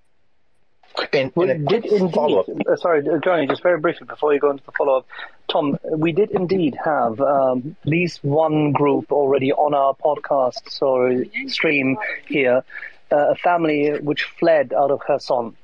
And, 1.13 1.33
we 1.35 1.47
did 1.47 1.87
indeed. 1.87 2.45
Uh, 2.69 2.77
sorry, 2.77 3.03
Johnny, 3.25 3.47
just 3.47 3.63
very 3.63 3.79
briefly 3.81 4.07
before 4.07 4.33
you 4.33 4.41
go 4.41 4.51
into 4.51 4.65
the 4.65 4.73
follow-up, 4.73 5.07
Tom, 5.51 5.79
we 5.91 6.13
did 6.13 6.31
indeed 6.31 6.77
have 6.85 7.21
um, 7.21 7.77
at 7.83 7.89
least 7.89 8.23
one 8.23 8.73
group 8.73 9.11
already 9.11 9.53
on 9.53 9.75
our 9.75 9.95
podcast 9.95 10.69
sorry, 10.71 11.31
stream 11.49 11.97
here, 12.29 12.65
uh, 13.11 13.31
a 13.31 13.35
family 13.35 13.91
which 14.01 14.25
fled 14.39 14.73
out 14.73 14.91
of 14.91 15.01
Kherson. 15.01 15.57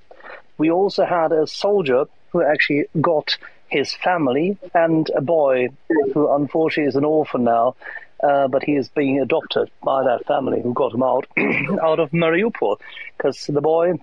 We 0.58 0.70
also 0.70 1.04
had 1.04 1.32
a 1.32 1.46
soldier 1.46 2.06
who 2.32 2.42
actually 2.42 2.86
got 3.00 3.36
his 3.68 3.94
family 3.94 4.58
and 4.74 5.08
a 5.14 5.20
boy 5.20 5.68
who 6.12 6.32
unfortunately 6.32 6.88
is 6.88 6.96
an 6.96 7.04
orphan 7.04 7.44
now, 7.44 7.76
uh, 8.22 8.48
but 8.48 8.62
he 8.64 8.72
is 8.72 8.88
being 8.88 9.20
adopted 9.20 9.70
by 9.82 10.04
that 10.04 10.26
family 10.26 10.60
who 10.60 10.74
got 10.74 10.92
him 10.92 11.02
out 11.02 11.26
out 11.82 12.00
of 12.00 12.10
Mariupol 12.10 12.78
because 13.16 13.46
the 13.46 13.60
boy 13.60 13.94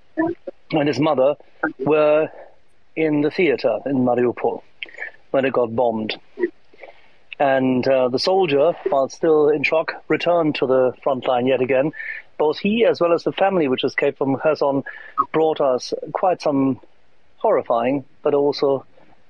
and 0.72 0.88
his 0.88 1.00
mother 1.00 1.36
were 1.80 2.30
in 2.96 3.22
the 3.22 3.32
theater 3.32 3.80
in 3.86 4.06
Mariupol 4.06 4.62
when 5.32 5.46
it 5.46 5.54
got 5.54 5.76
bombed. 5.76 6.16
And 7.40 7.88
uh, 7.88 8.10
the 8.10 8.20
soldier, 8.20 8.74
while 8.90 9.10
still 9.10 9.50
in 9.50 9.64
shock, 9.64 10.04
returned 10.08 10.56
to 10.56 10.66
the 10.66 10.94
front 11.04 11.28
line 11.28 11.46
yet 11.46 11.62
again. 11.62 11.92
Both 12.38 12.60
he 12.60 12.86
as 12.86 13.00
well 13.00 13.14
as 13.14 13.24
the 13.24 13.32
family 13.32 13.68
which 13.68 13.84
escaped 13.84 14.18
from 14.18 14.38
Kherson 14.38 14.84
brought 15.32 15.62
us 15.62 15.94
quite 16.14 16.42
some 16.42 16.80
horrifying, 17.38 18.06
but 18.24 18.34
also 18.34 18.86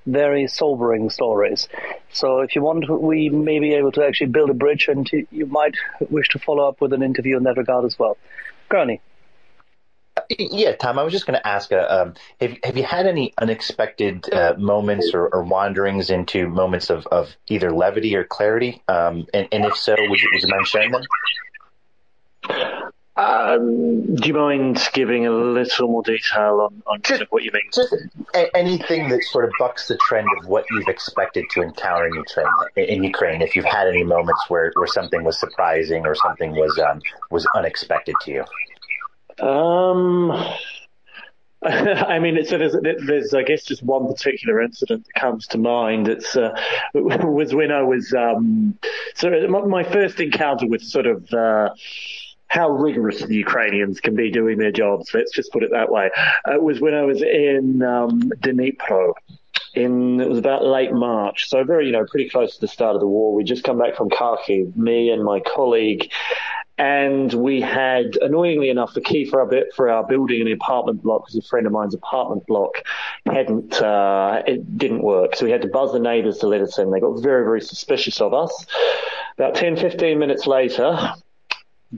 very 0.06 0.46
sobering 0.46 1.10
stories. 1.10 1.68
So 2.12 2.40
if 2.40 2.56
you 2.56 2.62
want, 2.62 2.88
we 2.88 3.28
may 3.28 3.58
be 3.58 3.74
able 3.74 3.92
to 3.92 4.04
actually 4.04 4.28
build 4.28 4.48
a 4.48 4.54
bridge 4.54 4.88
and 4.88 5.08
you 5.30 5.46
might 5.46 5.76
wish 6.08 6.28
to 6.30 6.38
follow 6.38 6.66
up 6.66 6.80
with 6.80 6.94
an 6.94 7.02
interview 7.02 7.36
in 7.36 7.42
that 7.42 7.58
regard 7.58 7.84
as 7.84 7.98
well. 7.98 8.16
Gurney. 8.70 9.02
Yeah, 10.30 10.76
Tom, 10.76 10.98
I 10.98 11.04
was 11.04 11.12
just 11.12 11.26
going 11.26 11.38
to 11.38 11.46
ask, 11.46 11.72
uh, 11.72 11.86
um, 11.88 12.14
have, 12.40 12.58
have 12.62 12.76
you 12.76 12.82
had 12.82 13.06
any 13.06 13.32
unexpected 13.38 14.30
uh, 14.32 14.54
moments 14.58 15.12
or, 15.14 15.26
or, 15.26 15.42
wanderings 15.42 16.10
into 16.10 16.48
moments 16.48 16.90
of, 16.90 17.06
of 17.06 17.34
either 17.46 17.72
levity 17.72 18.14
or 18.14 18.24
clarity? 18.24 18.82
Um, 18.88 19.26
and, 19.32 19.48
and, 19.52 19.64
if 19.64 19.76
so, 19.76 19.96
would 19.98 20.20
you, 20.20 20.28
would 20.32 20.42
you 20.42 20.48
mind 20.48 20.66
sharing 20.66 20.90
them? 20.90 21.02
Um, 23.16 24.14
do 24.14 24.28
you 24.28 24.34
mind 24.34 24.80
giving 24.92 25.26
a 25.26 25.30
little 25.30 25.88
more 25.88 26.02
detail 26.02 26.60
on, 26.60 26.82
on 26.86 27.02
just, 27.02 27.22
what 27.30 27.42
you 27.42 27.50
mean? 27.52 27.62
Just 27.72 27.92
anything 28.54 29.08
that 29.08 29.24
sort 29.24 29.46
of 29.46 29.50
bucks 29.58 29.88
the 29.88 29.96
trend 29.96 30.28
of 30.38 30.46
what 30.46 30.66
you've 30.70 30.88
expected 30.88 31.46
to 31.50 31.62
encounter 31.62 32.06
in 32.06 32.14
Ukraine. 32.14 32.46
In 32.76 33.02
Ukraine, 33.02 33.42
if 33.42 33.56
you've 33.56 33.64
had 33.64 33.88
any 33.88 34.04
moments 34.04 34.44
where, 34.48 34.70
where 34.76 34.86
something 34.86 35.24
was 35.24 35.40
surprising 35.40 36.06
or 36.06 36.14
something 36.14 36.52
was 36.52 36.78
um, 36.78 37.00
was 37.30 37.44
unexpected 37.56 38.14
to 38.22 38.30
you. 38.30 38.44
Um, 39.40 40.30
I 41.62 42.18
mean, 42.20 42.44
so 42.44 42.56
there's, 42.56 42.76
there's, 43.06 43.34
I 43.34 43.42
guess, 43.42 43.64
just 43.64 43.82
one 43.82 44.06
particular 44.06 44.62
incident 44.62 45.04
that 45.06 45.20
comes 45.20 45.46
to 45.48 45.58
mind. 45.58 46.06
It's 46.06 46.36
uh, 46.36 46.50
was 46.94 47.54
when 47.54 47.72
I 47.72 47.82
was 47.82 48.12
um, 48.14 48.78
so 49.16 49.30
my 49.48 49.82
first 49.82 50.20
encounter 50.20 50.66
with 50.66 50.82
sort 50.82 51.06
of. 51.06 51.32
Uh, 51.32 51.70
how 52.50 52.70
rigorous 52.70 53.22
the 53.22 53.34
Ukrainians 53.34 54.00
can 54.00 54.16
be 54.16 54.30
doing 54.30 54.56
their 54.56 54.72
jobs. 54.72 55.12
Let's 55.12 55.32
just 55.32 55.52
put 55.52 55.62
it 55.62 55.70
that 55.72 55.92
way. 55.92 56.10
Uh, 56.48 56.54
it 56.54 56.62
was 56.62 56.80
when 56.80 56.94
I 56.94 57.02
was 57.02 57.20
in 57.20 57.82
um, 57.82 58.22
Dnipro. 58.40 59.12
In 59.74 60.18
it 60.18 60.28
was 60.28 60.38
about 60.38 60.64
late 60.64 60.92
March, 60.92 61.50
so 61.50 61.62
very 61.62 61.86
you 61.86 61.92
know 61.92 62.06
pretty 62.06 62.30
close 62.30 62.54
to 62.54 62.60
the 62.62 62.68
start 62.68 62.94
of 62.94 63.02
the 63.02 63.06
war. 63.06 63.34
We'd 63.34 63.46
just 63.46 63.64
come 63.64 63.78
back 63.78 63.96
from 63.96 64.08
Kharkiv, 64.08 64.74
me 64.76 65.10
and 65.10 65.22
my 65.22 65.40
colleague, 65.40 66.10
and 66.78 67.32
we 67.34 67.60
had, 67.60 68.16
annoyingly 68.22 68.70
enough, 68.70 68.94
the 68.94 69.00
key 69.00 69.24
for 69.24 69.40
our 69.40 69.46
bit 69.46 69.74
for 69.74 69.90
our 69.90 70.06
building 70.06 70.40
in 70.40 70.46
the 70.46 70.52
apartment 70.52 71.02
block, 71.02 71.26
because 71.26 71.36
a 71.36 71.48
friend 71.48 71.66
of 71.66 71.72
mine's 71.72 71.94
apartment 71.94 72.46
block 72.46 72.82
hadn't, 73.26 73.82
uh, 73.82 74.42
it 74.46 74.78
didn't 74.78 75.02
work. 75.02 75.34
So 75.34 75.44
we 75.44 75.50
had 75.50 75.62
to 75.62 75.68
buzz 75.68 75.92
the 75.92 75.98
neighbours 75.98 76.38
to 76.38 76.46
let 76.46 76.60
us 76.60 76.78
in. 76.78 76.90
They 76.90 77.00
got 77.00 77.20
very, 77.20 77.44
very 77.44 77.60
suspicious 77.60 78.20
of 78.20 78.32
us. 78.32 78.66
About 79.36 79.56
10, 79.56 79.76
15 79.76 80.18
minutes 80.18 80.46
later, 80.46 81.14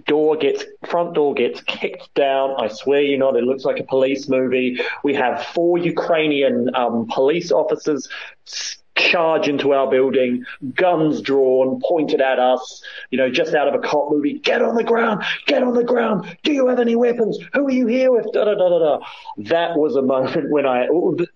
door 0.07 0.37
gets 0.37 0.65
front 0.89 1.15
door 1.15 1.35
gets 1.35 1.61
kicked 1.63 2.15
down. 2.15 2.55
I 2.59 2.69
swear 2.69 3.03
you 3.03 3.19
not, 3.19 3.37
it 3.37 3.45
looks 3.45 3.65
like 3.65 3.81
a 3.81 3.85
police 3.85 4.29
movie. 4.29 4.79
We 5.05 5.15
have 5.15 5.45
four 5.47 5.79
Ukrainian 5.79 6.75
um, 6.75 7.07
police 7.13 7.53
officers 7.53 8.09
charge 8.97 9.49
into 9.49 9.73
our 9.73 9.91
building, 9.91 10.45
guns 10.75 11.21
drawn, 11.21 11.81
pointed 11.81 12.21
at 12.21 12.39
us, 12.39 12.83
you 13.11 13.19
know, 13.19 13.31
just 13.31 13.55
out 13.55 13.69
of 13.69 13.75
a 13.75 13.79
cop 13.79 14.11
movie. 14.11 14.39
Get 14.39 14.63
on 14.63 14.75
the 14.75 14.85
ground, 14.85 15.23
get 15.47 15.63
on 15.63 15.75
the 15.75 15.85
ground. 15.85 16.37
Do 16.43 16.53
you 16.53 16.69
have 16.69 16.79
any 16.79 16.97
weapons? 16.97 17.39
Who 17.55 17.67
are 17.67 17.71
you 17.71 17.87
here 17.87 18.13
with? 18.13 18.27
Da 18.33 18.45
da 18.45 18.55
da 18.55 18.69
da 18.69 18.79
da. 18.79 18.99
That 19.39 19.77
was 19.77 19.97
a 19.97 20.03
moment 20.11 20.51
when 20.51 20.67
I, 20.67 20.87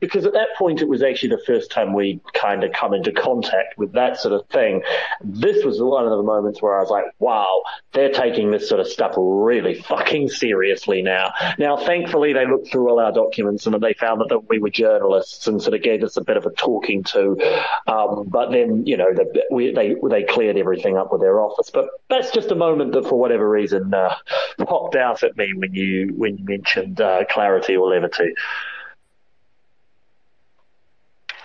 because 0.01 0.27
at 0.27 0.33
that 0.33 0.49
point 0.57 0.81
it 0.81 0.89
was 0.89 1.03
actually 1.03 1.31
the 1.31 1.43
first 1.47 1.71
time 1.71 1.95
we 1.95 2.21
kind 2.33 2.65
of 2.65 2.73
come 2.73 2.95
into 2.95 3.13
contact 3.13 3.79
with 3.79 3.93
that 3.93 4.19
sort 4.19 4.35
of 4.35 4.49
thing. 4.49 4.83
This 5.23 5.65
was 5.65 5.81
one 5.81 6.05
of 6.05 6.11
the 6.11 6.23
moments 6.23 6.61
where 6.61 6.77
I 6.77 6.81
was 6.81 6.91
like, 6.91 7.05
wow, 7.19 7.63
they're 7.93 8.13
taking 8.13 8.51
this 8.51 8.69
sort 8.69 8.81
of 8.81 8.89
stuff 8.89 9.15
really 9.17 9.75
fucking 9.75 10.29
seriously 10.29 11.03
now. 11.03 11.33
Now, 11.59 11.77
thankfully, 11.77 12.33
they 12.33 12.47
looked 12.47 12.71
through 12.71 12.91
all 12.91 13.01
our 13.01 13.13
documents 13.13 13.67
and 13.67 13.75
they 13.83 13.95
found 13.95 14.21
that, 14.21 14.29
that 14.29 14.49
we 14.49 14.59
were 14.59 14.71
journalists 14.71 15.47
and 15.47 15.61
sort 15.63 15.75
of 15.75 15.83
gave 15.83 16.03
us 16.03 16.17
a 16.17 16.25
bit 16.25 16.37
of 16.37 16.47
a 16.47 16.51
talking 16.51 17.03
to. 17.05 17.37
Um, 17.87 18.25
but 18.29 18.51
then, 18.51 18.87
you 18.87 18.97
know, 18.97 19.13
the, 19.13 19.45
we, 19.51 19.73
they 19.73 19.95
they 20.09 20.25
cleared 20.25 20.57
everything 20.57 20.97
up 20.97 21.13
with 21.13 21.21
their 21.21 21.41
office. 21.41 21.71
But 21.71 21.89
that's 22.09 22.31
just 22.31 22.51
a 22.51 22.55
moment 22.55 22.93
that, 22.93 23.07
for 23.07 23.19
whatever 23.19 23.49
reason, 23.49 23.93
uh, 23.93 24.15
popped 24.59 24.97
out 24.97 25.23
at 25.23 25.37
me 25.37 25.53
when 25.55 25.75
you 25.75 26.15
when 26.17 26.39
you 26.39 26.45
mentioned 26.45 27.01
uh, 27.01 27.25
clarity 27.31 27.77
or 27.77 27.89
levity. 27.89 28.35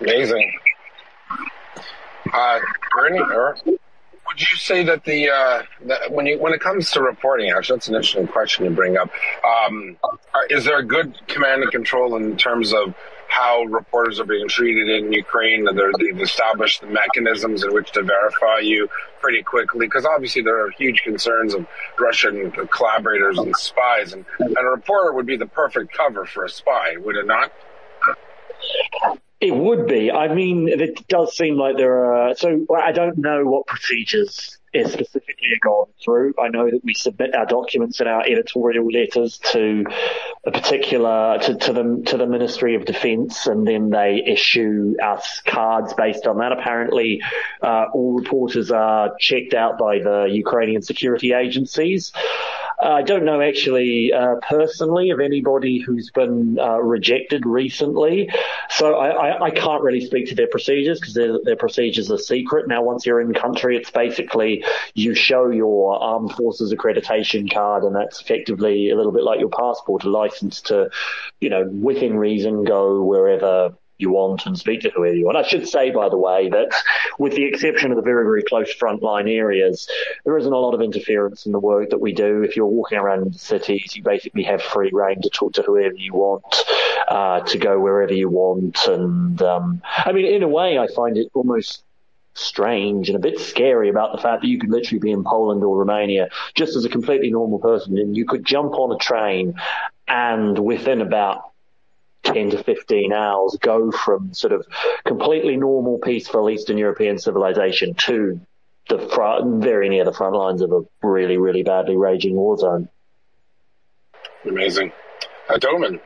Amazing. 0.00 0.52
Uh, 2.32 2.58
Ernie, 2.98 3.20
or 3.20 3.56
would 3.64 4.40
you 4.40 4.56
say 4.56 4.84
that 4.84 5.04
the 5.04 5.28
uh, 5.28 5.62
that 5.86 6.12
when 6.12 6.26
you 6.26 6.38
when 6.38 6.52
it 6.54 6.60
comes 6.60 6.90
to 6.92 7.02
reporting, 7.02 7.50
actually, 7.50 7.76
that's 7.76 7.88
an 7.88 7.94
interesting 7.94 8.26
question 8.26 8.64
you 8.64 8.70
bring 8.70 8.96
up. 8.96 9.10
Um, 9.44 9.96
are, 10.32 10.46
is 10.48 10.64
there 10.64 10.78
a 10.78 10.84
good 10.84 11.18
command 11.26 11.62
and 11.62 11.70
control 11.72 12.16
in 12.16 12.36
terms 12.36 12.72
of 12.72 12.94
how 13.30 13.62
reporters 13.62 14.20
are 14.20 14.24
being 14.24 14.48
treated 14.48 14.88
in 14.88 15.12
Ukraine, 15.12 15.66
and 15.66 15.80
they've 15.98 16.20
established 16.20 16.80
the 16.80 16.88
mechanisms 16.88 17.64
in 17.64 17.72
which 17.72 17.92
to 17.92 18.02
verify 18.02 18.58
you 18.58 18.88
pretty 19.20 19.42
quickly. 19.42 19.86
Because 19.86 20.04
obviously 20.04 20.42
there 20.42 20.64
are 20.64 20.70
huge 20.70 21.02
concerns 21.02 21.54
of 21.54 21.66
Russian 21.98 22.50
collaborators 22.50 23.38
and 23.38 23.56
spies, 23.56 24.12
and, 24.12 24.24
and 24.40 24.58
a 24.58 24.64
reporter 24.70 25.12
would 25.14 25.26
be 25.26 25.36
the 25.36 25.46
perfect 25.46 25.92
cover 25.96 26.26
for 26.26 26.44
a 26.44 26.48
spy, 26.50 26.96
would 26.98 27.16
it 27.16 27.26
not? 27.26 27.52
It 29.40 29.56
would 29.56 29.86
be. 29.86 30.10
I 30.10 30.34
mean, 30.34 30.68
it 30.68 31.08
does 31.08 31.34
seem 31.34 31.56
like 31.56 31.78
there 31.78 32.12
are. 32.12 32.34
So 32.34 32.66
I 32.76 32.92
don't 32.92 33.16
know 33.16 33.44
what 33.44 33.66
procedures 33.66 34.59
is 34.72 34.92
specifically 34.92 35.48
going 35.60 35.90
through. 36.02 36.34
I 36.38 36.48
know 36.48 36.70
that 36.70 36.84
we 36.84 36.94
submit 36.94 37.34
our 37.34 37.46
documents 37.46 38.00
and 38.00 38.08
our 38.08 38.22
editorial 38.22 38.86
letters 38.86 39.38
to 39.52 39.84
a 40.46 40.50
particular 40.50 41.38
to, 41.42 41.54
to 41.56 41.72
the 41.72 42.02
to 42.06 42.16
the 42.16 42.26
Ministry 42.26 42.74
of 42.74 42.84
Defence, 42.84 43.46
and 43.46 43.66
then 43.66 43.90
they 43.90 44.22
issue 44.24 44.94
us 45.02 45.42
cards 45.44 45.92
based 45.94 46.26
on 46.26 46.38
that. 46.38 46.52
Apparently, 46.52 47.20
uh, 47.62 47.86
all 47.92 48.14
reporters 48.14 48.70
are 48.70 49.14
checked 49.18 49.54
out 49.54 49.78
by 49.78 49.98
the 49.98 50.28
Ukrainian 50.30 50.82
security 50.82 51.32
agencies. 51.32 52.12
I 52.82 53.02
don't 53.02 53.24
know 53.24 53.40
actually 53.40 54.12
uh, 54.12 54.36
personally 54.48 55.10
of 55.10 55.20
anybody 55.20 55.80
who's 55.80 56.10
been 56.10 56.58
uh, 56.58 56.78
rejected 56.78 57.44
recently, 57.44 58.30
so 58.70 58.96
I, 58.96 59.08
I, 59.08 59.44
I, 59.46 59.50
can't 59.50 59.82
really 59.82 60.04
speak 60.04 60.28
to 60.28 60.34
their 60.34 60.46
procedures 60.48 60.98
because 60.98 61.14
their, 61.14 61.38
their 61.42 61.56
procedures 61.56 62.10
are 62.10 62.18
secret. 62.18 62.68
Now, 62.68 62.82
once 62.82 63.04
you're 63.04 63.20
in 63.20 63.34
country, 63.34 63.76
it's 63.76 63.90
basically 63.90 64.64
you 64.94 65.14
show 65.14 65.50
your 65.50 66.00
armed 66.02 66.32
forces 66.32 66.72
accreditation 66.72 67.52
card, 67.52 67.84
and 67.84 67.94
that's 67.94 68.20
effectively 68.20 68.90
a 68.90 68.96
little 68.96 69.12
bit 69.12 69.24
like 69.24 69.40
your 69.40 69.50
passport, 69.50 70.04
a 70.04 70.10
license 70.10 70.62
to, 70.62 70.90
you 71.40 71.50
know, 71.50 71.64
within 71.64 72.16
reason, 72.16 72.64
go 72.64 73.02
wherever 73.02 73.74
you 74.00 74.10
want 74.10 74.46
and 74.46 74.58
speak 74.58 74.80
to 74.80 74.90
whoever 74.90 75.14
you 75.14 75.26
want. 75.26 75.36
I 75.36 75.46
should 75.46 75.68
say, 75.68 75.90
by 75.90 76.08
the 76.08 76.16
way, 76.16 76.48
that 76.48 76.72
with 77.18 77.34
the 77.34 77.44
exception 77.44 77.90
of 77.90 77.96
the 77.96 78.02
very, 78.02 78.24
very 78.24 78.42
close 78.42 78.74
frontline 78.74 79.30
areas, 79.30 79.88
there 80.24 80.36
isn't 80.38 80.52
a 80.52 80.58
lot 80.58 80.74
of 80.74 80.80
interference 80.80 81.46
in 81.46 81.52
the 81.52 81.60
work 81.60 81.90
that 81.90 82.00
we 82.00 82.12
do. 82.12 82.42
If 82.42 82.56
you're 82.56 82.66
walking 82.66 82.98
around 82.98 83.22
in 83.22 83.32
the 83.32 83.38
cities, 83.38 83.94
you 83.94 84.02
basically 84.02 84.42
have 84.44 84.62
free 84.62 84.90
reign 84.92 85.20
to 85.22 85.30
talk 85.30 85.54
to 85.54 85.62
whoever 85.62 85.96
you 85.96 86.14
want, 86.14 86.44
uh, 87.08 87.40
to 87.40 87.58
go 87.58 87.78
wherever 87.78 88.14
you 88.14 88.28
want. 88.28 88.78
And, 88.86 89.40
um, 89.42 89.82
I 89.84 90.12
mean, 90.12 90.26
in 90.26 90.42
a 90.42 90.48
way, 90.48 90.78
I 90.78 90.86
find 90.88 91.16
it 91.16 91.28
almost 91.34 91.82
strange 92.34 93.08
and 93.08 93.16
a 93.16 93.20
bit 93.20 93.38
scary 93.38 93.88
about 93.88 94.12
the 94.12 94.22
fact 94.22 94.42
that 94.42 94.48
you 94.48 94.58
could 94.58 94.70
literally 94.70 95.00
be 95.00 95.10
in 95.10 95.24
Poland 95.24 95.62
or 95.64 95.76
Romania 95.76 96.28
just 96.54 96.76
as 96.76 96.84
a 96.84 96.88
completely 96.88 97.30
normal 97.30 97.58
person 97.58 97.98
and 97.98 98.16
you 98.16 98.24
could 98.24 98.44
jump 98.44 98.72
on 98.74 98.94
a 98.94 98.98
train 98.98 99.54
and 100.08 100.58
within 100.58 101.00
about 101.00 101.49
10 102.24 102.50
to 102.50 102.62
15 102.62 103.12
hours 103.12 103.56
go 103.60 103.90
from 103.90 104.34
sort 104.34 104.52
of 104.52 104.66
completely 105.04 105.56
normal, 105.56 105.98
peaceful 105.98 106.50
Eastern 106.50 106.78
European 106.78 107.18
civilization 107.18 107.94
to 107.94 108.40
the 108.88 108.98
front, 108.98 109.62
very 109.62 109.88
near 109.88 110.04
the 110.04 110.12
front 110.12 110.34
lines 110.34 110.62
of 110.62 110.72
a 110.72 110.82
really, 111.06 111.36
really 111.36 111.62
badly 111.62 111.96
raging 111.96 112.34
war 112.34 112.58
zone. 112.58 112.88
Amazing. 114.44 114.92
Uh, 115.48 115.58
Doman. 115.58 116.00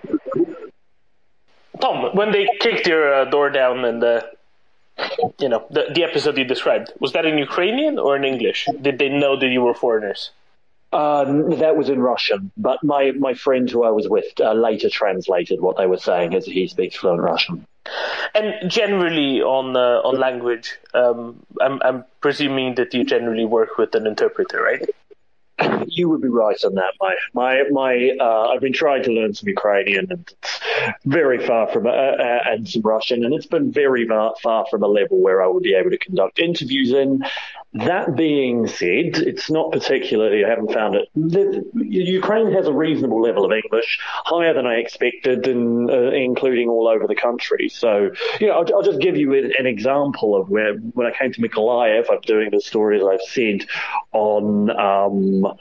Tom, 1.80 2.14
when 2.14 2.30
they 2.30 2.48
kicked 2.60 2.86
your 2.86 3.12
uh, 3.12 3.24
door 3.24 3.50
down 3.50 3.84
and 3.84 4.02
the, 4.02 4.30
you 5.38 5.48
know, 5.48 5.66
the, 5.70 5.86
the 5.94 6.04
episode 6.04 6.38
you 6.38 6.44
described, 6.44 6.92
was 7.00 7.12
that 7.12 7.26
in 7.26 7.38
Ukrainian 7.38 7.98
or 7.98 8.16
in 8.16 8.24
English? 8.24 8.68
Did 8.80 8.98
they 8.98 9.08
know 9.08 9.38
that 9.38 9.46
you 9.46 9.62
were 9.62 9.74
foreigners? 9.74 10.30
Um, 10.94 11.58
that 11.58 11.76
was 11.76 11.88
in 11.88 12.00
Russian, 12.00 12.52
but 12.56 12.78
my, 12.84 13.10
my 13.10 13.34
friend 13.34 13.68
who 13.68 13.82
I 13.82 13.90
was 13.90 14.08
with 14.08 14.26
uh, 14.38 14.52
later 14.52 14.88
translated 14.88 15.60
what 15.60 15.76
they 15.76 15.86
were 15.86 15.98
saying 15.98 16.34
as 16.34 16.46
he 16.46 16.68
speaks 16.68 16.94
fluent 16.94 17.20
Russian. 17.20 17.66
And 18.32 18.70
generally 18.70 19.42
on 19.42 19.76
uh, 19.76 20.00
on 20.04 20.18
language, 20.18 20.78
um, 20.94 21.44
I'm, 21.60 21.82
I'm 21.82 22.04
presuming 22.20 22.76
that 22.76 22.94
you 22.94 23.04
generally 23.04 23.44
work 23.44 23.76
with 23.76 23.94
an 23.96 24.06
interpreter, 24.06 24.62
right? 24.62 24.88
You 25.86 26.08
would 26.08 26.22
be 26.22 26.28
right 26.28 26.56
on 26.64 26.74
that. 26.74 26.94
My 27.00 27.14
my 27.32 27.62
my. 27.70 28.16
Uh, 28.18 28.48
I've 28.48 28.60
been 28.60 28.72
trying 28.72 29.04
to 29.04 29.12
learn 29.12 29.34
some 29.34 29.48
Ukrainian 29.48 30.10
and 30.10 30.32
very 31.04 31.46
far 31.46 31.68
from 31.72 31.86
uh, 31.86 31.90
uh, 31.90 32.40
and 32.46 32.68
some 32.68 32.82
Russian, 32.82 33.24
and 33.24 33.32
it's 33.34 33.46
been 33.46 33.70
very 33.70 34.06
far, 34.08 34.34
far 34.42 34.66
from 34.70 34.82
a 34.82 34.88
level 34.88 35.20
where 35.20 35.42
I 35.42 35.46
would 35.46 35.62
be 35.62 35.74
able 35.74 35.90
to 35.90 35.98
conduct 35.98 36.38
interviews 36.38 36.90
in. 36.92 37.24
That 37.74 38.14
being 38.14 38.68
said, 38.68 39.16
it's 39.16 39.50
not 39.50 39.72
particularly. 39.72 40.44
I 40.44 40.48
haven't 40.48 40.72
found 40.72 40.94
it. 40.94 41.08
The, 41.16 41.64
Ukraine 41.74 42.52
has 42.52 42.68
a 42.68 42.72
reasonable 42.72 43.20
level 43.20 43.44
of 43.44 43.50
English, 43.50 43.98
higher 44.02 44.54
than 44.54 44.64
I 44.64 44.74
expected, 44.74 45.48
and 45.48 45.90
uh, 45.90 46.12
including 46.12 46.68
all 46.68 46.86
over 46.86 47.08
the 47.08 47.16
country. 47.16 47.68
So, 47.68 48.10
you 48.38 48.46
know, 48.46 48.54
I'll, 48.54 48.76
I'll 48.76 48.82
just 48.82 49.00
give 49.00 49.16
you 49.16 49.34
an 49.34 49.66
example 49.66 50.36
of 50.36 50.50
where 50.50 50.76
when 50.76 51.08
I 51.08 51.10
came 51.18 51.32
to 51.32 51.40
Mykolaiv, 51.42 52.06
I'm 52.10 52.20
doing 52.20 52.50
the 52.52 52.60
stories 52.60 53.02
I've 53.02 53.22
said 53.22 53.66
on. 54.12 54.70
Um, 54.70 55.54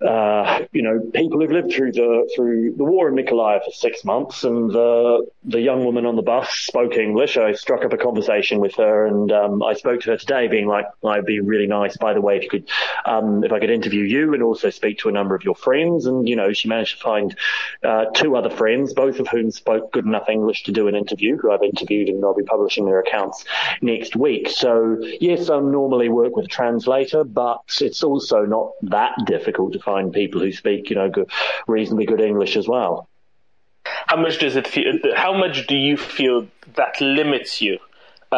uh, 0.00 0.60
you 0.72 0.82
know, 0.82 1.00
people 1.12 1.40
who've 1.40 1.50
lived 1.50 1.72
through 1.72 1.90
the 1.90 2.30
through 2.34 2.74
the 2.76 2.84
war 2.84 3.08
in 3.08 3.14
Mykolaiv 3.14 3.64
for 3.64 3.72
six 3.72 4.04
months, 4.04 4.44
and 4.44 4.70
the 4.70 5.26
the 5.44 5.60
young 5.60 5.84
woman 5.84 6.06
on 6.06 6.14
the 6.14 6.22
bus 6.22 6.48
spoke 6.50 6.96
English. 6.96 7.36
I 7.36 7.52
struck 7.52 7.84
up 7.84 7.92
a 7.92 7.96
conversation 7.96 8.60
with 8.60 8.76
her, 8.76 9.06
and 9.06 9.32
um, 9.32 9.62
I 9.62 9.74
spoke 9.74 10.00
to 10.02 10.10
her 10.10 10.16
today, 10.16 10.46
being 10.46 10.68
like, 10.68 10.86
"I'd 11.04 11.24
be 11.24 11.40
really 11.40 11.66
nice, 11.66 11.96
by 11.96 12.14
the 12.14 12.20
way, 12.20 12.36
if 12.36 12.44
you 12.44 12.48
could, 12.48 12.68
um, 13.06 13.42
if 13.42 13.50
I 13.50 13.58
could 13.58 13.70
interview 13.70 14.04
you 14.04 14.34
and 14.34 14.42
also 14.42 14.70
speak 14.70 14.98
to 15.00 15.08
a 15.08 15.12
number 15.12 15.34
of 15.34 15.42
your 15.42 15.56
friends." 15.56 16.06
And 16.06 16.28
you 16.28 16.36
know, 16.36 16.52
she 16.52 16.68
managed 16.68 16.98
to 16.98 17.02
find 17.02 17.36
uh, 17.82 18.04
two 18.14 18.36
other 18.36 18.50
friends, 18.50 18.94
both 18.94 19.18
of 19.18 19.26
whom 19.26 19.50
spoke 19.50 19.92
good 19.92 20.06
enough 20.06 20.28
English 20.28 20.62
to 20.64 20.72
do 20.72 20.86
an 20.86 20.94
interview, 20.94 21.36
who 21.38 21.50
I've 21.50 21.62
interviewed, 21.62 22.08
and 22.08 22.24
I'll 22.24 22.34
be 22.34 22.44
publishing 22.44 22.84
their 22.84 23.00
accounts 23.00 23.44
next 23.82 24.14
week. 24.14 24.48
So 24.48 24.98
yes, 25.20 25.50
I 25.50 25.58
normally 25.58 26.08
work 26.08 26.36
with 26.36 26.44
a 26.44 26.48
translator, 26.48 27.24
but 27.24 27.62
it's 27.80 28.04
also 28.04 28.44
not 28.44 28.70
that 28.82 29.14
difficult 29.26 29.72
to 29.72 29.87
find 29.88 30.12
people 30.12 30.40
who 30.40 30.52
speak, 30.52 30.90
you 30.90 30.96
know, 30.96 31.08
good, 31.16 31.28
reasonably 31.66 32.06
good 32.12 32.20
English 32.20 32.56
as 32.56 32.66
well. 32.68 33.08
How 34.10 34.18
much 34.24 34.38
does 34.38 34.56
it 34.60 34.66
feel? 34.74 34.92
How 35.24 35.32
much 35.44 35.66
do 35.66 35.76
you 35.76 35.96
feel 35.96 36.46
that 36.80 37.00
limits 37.00 37.52
you 37.66 37.78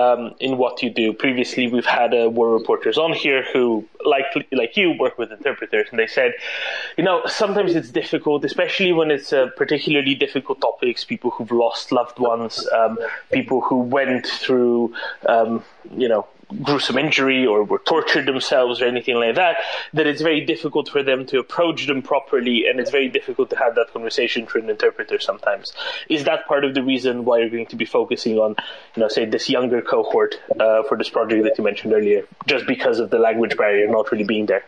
um, 0.01 0.21
in 0.47 0.53
what 0.63 0.75
you 0.83 0.91
do? 1.03 1.13
Previously, 1.13 1.65
we've 1.75 1.93
had 2.01 2.15
uh, 2.15 2.31
war 2.31 2.49
reporters 2.61 2.97
on 2.99 3.13
here 3.13 3.43
who, 3.53 3.85
like 4.05 4.27
like 4.61 4.77
you, 4.77 4.87
work 5.05 5.19
with 5.19 5.31
interpreters, 5.33 5.87
and 5.91 5.99
they 5.99 6.07
said, 6.07 6.33
you 6.97 7.05
know, 7.05 7.23
sometimes 7.27 7.75
it's 7.75 7.91
difficult, 7.91 8.45
especially 8.45 8.93
when 8.93 9.11
it's 9.11 9.31
particularly 9.63 10.15
difficult 10.15 10.61
topics. 10.61 11.05
People 11.05 11.31
who've 11.33 11.53
lost 11.65 11.91
loved 11.91 12.19
ones, 12.19 12.55
um, 12.81 12.99
people 13.33 13.61
who 13.61 13.79
went 13.99 14.27
through, 14.27 14.95
um, 15.27 15.65
you 15.97 16.09
know, 16.09 16.27
gruesome 16.63 16.99
injury 16.99 17.47
or 17.47 17.65
were 17.65 17.79
tortured 17.79 18.27
themselves 18.27 18.81
or 18.83 18.87
anything 18.87 19.17
like 19.17 19.37
that, 19.37 19.57
that 19.95 20.07
it's 20.07 20.23
very 20.23 20.45
difficult 20.45 20.89
for 20.89 21.03
them 21.03 21.27
to 21.27 21.39
approach 21.39 21.87
them 21.87 22.03
properly 22.03 22.67
and 22.69 22.81
it's 22.81 22.91
very 22.91 23.09
difficult 23.09 23.51
to 23.51 23.57
have 23.57 23.75
that 23.75 23.93
conversation 23.93 24.47
through 24.47 24.63
an 24.63 24.71
interpreter 24.71 25.19
sometimes. 25.19 25.73
Is 26.09 26.25
that 26.25 26.47
part 26.47 26.65
of 26.65 26.75
the 26.75 26.83
reason 26.83 27.25
why 27.25 27.39
you're 27.39 27.51
going 27.51 27.67
to 27.67 27.77
be 27.77 27.85
focusing 27.85 28.39
on, 28.39 28.57
you 28.95 29.01
know, 29.01 29.09
say 29.09 29.25
this 29.25 29.49
younger 29.49 29.83
cohort 29.83 30.37
uh, 30.59 30.83
for 30.85 30.97
this 30.97 31.09
project 31.09 31.45
that 31.45 31.59
you 31.59 31.65
mentioned 31.65 31.93
earlier, 31.93 32.27
just 32.47 32.67
because 32.67 32.99
of 32.99 33.11
the 33.11 33.19
language 33.19 33.57
barrier 33.57 33.89
not 33.89 34.11
really 34.13 34.25
being 34.25 34.47
there? 34.47 34.65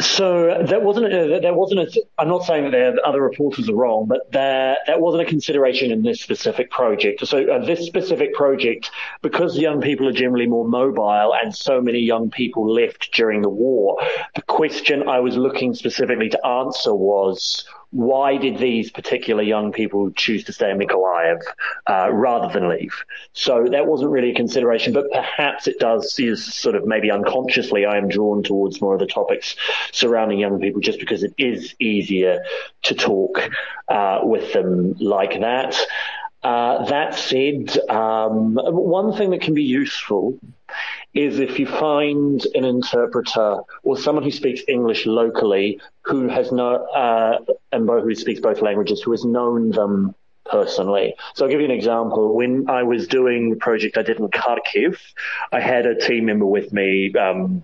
So 0.00 0.62
that 0.64 0.82
wasn't 0.82 1.12
a, 1.12 1.40
that 1.40 1.56
wasn't 1.56 1.80
a, 1.80 2.02
I'm 2.18 2.28
not 2.28 2.44
saying 2.44 2.70
that 2.70 2.94
the 2.94 3.02
other 3.02 3.20
reporters 3.20 3.68
are 3.68 3.74
wrong, 3.74 4.06
but 4.06 4.30
that 4.30 4.78
that 4.86 5.00
wasn't 5.00 5.24
a 5.24 5.26
consideration 5.26 5.90
in 5.90 6.02
this 6.02 6.20
specific 6.20 6.70
project. 6.70 7.26
So 7.26 7.44
uh, 7.44 7.64
this 7.64 7.84
specific 7.84 8.32
project, 8.34 8.90
because 9.22 9.58
young 9.58 9.80
people 9.80 10.06
are 10.06 10.12
generally 10.12 10.46
more 10.46 10.68
mobile 10.68 11.34
and 11.34 11.54
so 11.54 11.80
many 11.80 11.98
young 11.98 12.30
people 12.30 12.72
left 12.72 13.10
during 13.12 13.42
the 13.42 13.48
war, 13.48 13.98
the 14.36 14.42
question 14.42 15.08
I 15.08 15.18
was 15.18 15.36
looking 15.36 15.74
specifically 15.74 16.28
to 16.28 16.46
answer 16.46 16.94
was 16.94 17.64
why 17.90 18.36
did 18.36 18.58
these 18.58 18.90
particular 18.90 19.42
young 19.42 19.72
people 19.72 20.10
choose 20.10 20.44
to 20.44 20.52
stay 20.52 20.70
in 20.70 20.78
Mykolaiv 20.78 21.40
uh, 21.86 22.10
rather 22.12 22.52
than 22.52 22.68
leave? 22.68 22.94
So 23.32 23.66
that 23.70 23.86
wasn't 23.86 24.10
really 24.10 24.32
a 24.32 24.34
consideration, 24.34 24.92
but 24.92 25.10
perhaps 25.10 25.66
it 25.66 25.78
does 25.78 26.18
is 26.18 26.54
sort 26.54 26.74
of 26.74 26.86
maybe 26.86 27.10
unconsciously 27.10 27.86
I 27.86 27.96
am 27.96 28.08
drawn 28.08 28.42
towards 28.42 28.80
more 28.80 28.94
of 28.94 29.00
the 29.00 29.06
topics 29.06 29.56
surrounding 29.92 30.38
young 30.38 30.60
people 30.60 30.80
just 30.80 30.98
because 30.98 31.22
it 31.22 31.32
is 31.38 31.74
easier 31.78 32.44
to 32.82 32.94
talk 32.94 33.40
uh, 33.88 34.20
with 34.22 34.52
them 34.52 34.94
like 35.00 35.40
that. 35.40 35.76
Uh, 36.42 36.84
that 36.86 37.14
said, 37.14 37.76
um, 37.88 38.54
one 38.54 39.12
thing 39.16 39.30
that 39.30 39.40
can 39.40 39.54
be 39.54 39.64
useful 39.64 40.38
is 41.14 41.38
if 41.38 41.58
you 41.58 41.66
find 41.66 42.44
an 42.54 42.64
interpreter 42.64 43.58
or 43.82 43.96
someone 43.96 44.24
who 44.24 44.30
speaks 44.30 44.62
English 44.68 45.06
locally 45.06 45.80
who 46.02 46.28
has 46.28 46.52
no, 46.52 46.86
uh, 46.86 47.38
and 47.72 47.88
who 47.88 48.14
speaks 48.14 48.40
both 48.40 48.62
languages, 48.62 49.02
who 49.02 49.10
has 49.12 49.24
known 49.24 49.70
them 49.70 50.14
personally. 50.50 51.14
So 51.34 51.44
I'll 51.44 51.50
give 51.50 51.60
you 51.60 51.66
an 51.66 51.72
example. 51.72 52.34
When 52.34 52.68
I 52.70 52.82
was 52.82 53.06
doing 53.06 53.50
the 53.50 53.56
project 53.56 53.98
I 53.98 54.02
did 54.02 54.18
in 54.18 54.28
Kharkiv, 54.28 54.98
I 55.52 55.60
had 55.60 55.86
a 55.86 55.94
team 55.94 56.26
member 56.26 56.46
with 56.46 56.72
me 56.72 57.12
um, 57.14 57.62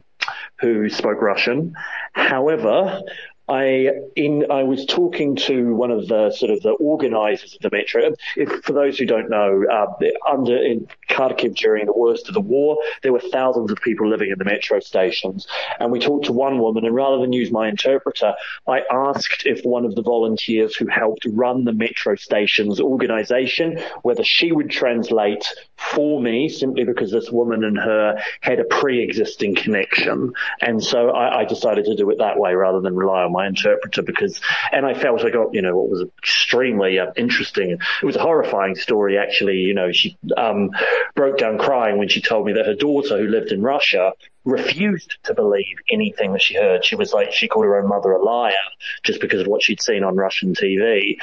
who 0.61 0.89
spoke 0.89 1.21
Russian. 1.21 1.75
However, 2.13 3.03
I 3.49 3.91
in 4.17 4.51
I 4.51 4.63
was 4.63 4.87
talking 4.87 5.37
to 5.37 5.75
one 5.75 5.91
of 5.91 6.09
the 6.09 6.31
sort 6.31 6.51
of 6.51 6.63
the 6.63 6.73
organisers 6.73 7.55
of 7.55 7.61
the 7.61 7.71
metro. 7.71 8.15
If, 8.37 8.65
for 8.65 8.73
those 8.73 8.99
who 8.99 9.05
don't 9.05 9.29
know, 9.29 9.65
uh, 9.71 9.87
under 10.27 10.57
in 10.57 10.89
Kharkiv 11.11 11.55
during 11.55 11.85
the 11.85 11.93
worst 11.93 12.29
of 12.29 12.35
the 12.35 12.41
war, 12.41 12.79
there 13.03 13.13
were 13.13 13.21
thousands 13.21 13.71
of 13.71 13.79
people 13.83 14.09
living 14.09 14.31
in 14.31 14.39
the 14.39 14.47
metro 14.47 14.81
stations, 14.81 15.47
and 15.79 15.93
we 15.93 16.01
talked 16.01 16.25
to 16.27 16.33
one 16.33 16.59
woman, 16.59 16.87
and 16.87 16.95
rather 16.95 17.19
than 17.19 17.35
use 17.35 17.51
my 17.51 17.69
interpreter, 17.69 18.35
I 18.67 18.83
asked 18.91 19.45
if 19.45 19.63
one 19.63 19.85
of 19.85 19.95
the 19.95 20.03
volunteers 20.03 20.75
who 20.75 20.87
helped 20.87 21.27
run 21.31 21.65
the 21.65 21.73
metro 21.75 22.17
stations 22.17 22.81
organisation 22.81 23.79
whether 24.03 24.25
she 24.25 24.53
would 24.53 24.71
translate 24.71 25.47
for 25.77 26.21
me, 26.21 26.49
simply 26.49 26.85
because 26.85 27.11
this 27.11 27.31
woman 27.31 27.63
and 27.63 27.77
her 27.77 28.19
had 28.41 28.59
a 28.59 28.65
pre-existing 28.65 29.55
connection, 29.55 30.33
and 30.63 30.83
so 30.83 31.11
I, 31.11 31.41
I 31.41 31.45
decided 31.45 31.85
to 31.85 31.95
do 31.95 32.09
it 32.09 32.19
that 32.19 32.39
way 32.39 32.55
rather 32.55 32.81
than 32.81 32.97
rely 32.97 33.23
on 33.23 33.34
my 33.35 33.47
interpreter 33.47 34.03
because, 34.03 34.41
and 34.73 34.87
I 34.87 34.95
felt 34.95 35.25
I 35.25 35.31
got, 35.31 35.53
you 35.53 35.61
know, 35.61 35.77
what 35.77 35.91
was 35.91 36.07
extremely 36.19 36.99
uh, 36.99 37.13
interesting. 37.17 37.73
It 37.73 38.07
was 38.07 38.17
a 38.17 38.21
horrifying 38.21 38.77
story, 38.77 39.19
actually. 39.19 39.59
You 39.59 39.75
know, 39.75 39.93
she 39.93 40.17
um, 40.37 40.71
broke 41.15 41.37
down 41.37 41.59
crying 41.59 41.99
when 41.99 42.09
she 42.09 42.23
told 42.23 42.47
me 42.47 42.55
that 42.55 42.67
her 42.67 42.75
daughter, 42.75 43.19
who 43.19 43.29
lived 43.29 43.53
in 43.53 43.61
Russia, 43.61 44.13
refused 44.45 45.17
to 45.25 45.35
believe 45.35 45.77
anything 45.91 46.33
that 46.33 46.43
she 46.43 46.55
heard. 46.55 46.85
She 46.85 46.97
was 46.97 47.13
like, 47.13 47.33
she 47.33 47.49
called 47.49 47.65
her 47.65 47.77
own 47.77 47.89
mother 47.89 48.13
a 48.13 48.23
liar 48.23 48.53
just 49.03 49.21
because 49.21 49.41
of 49.41 49.47
what 49.47 49.63
she'd 49.63 49.83
seen 49.83 50.05
on 50.05 50.17
Russian 50.17 50.55
TV. 50.55 51.17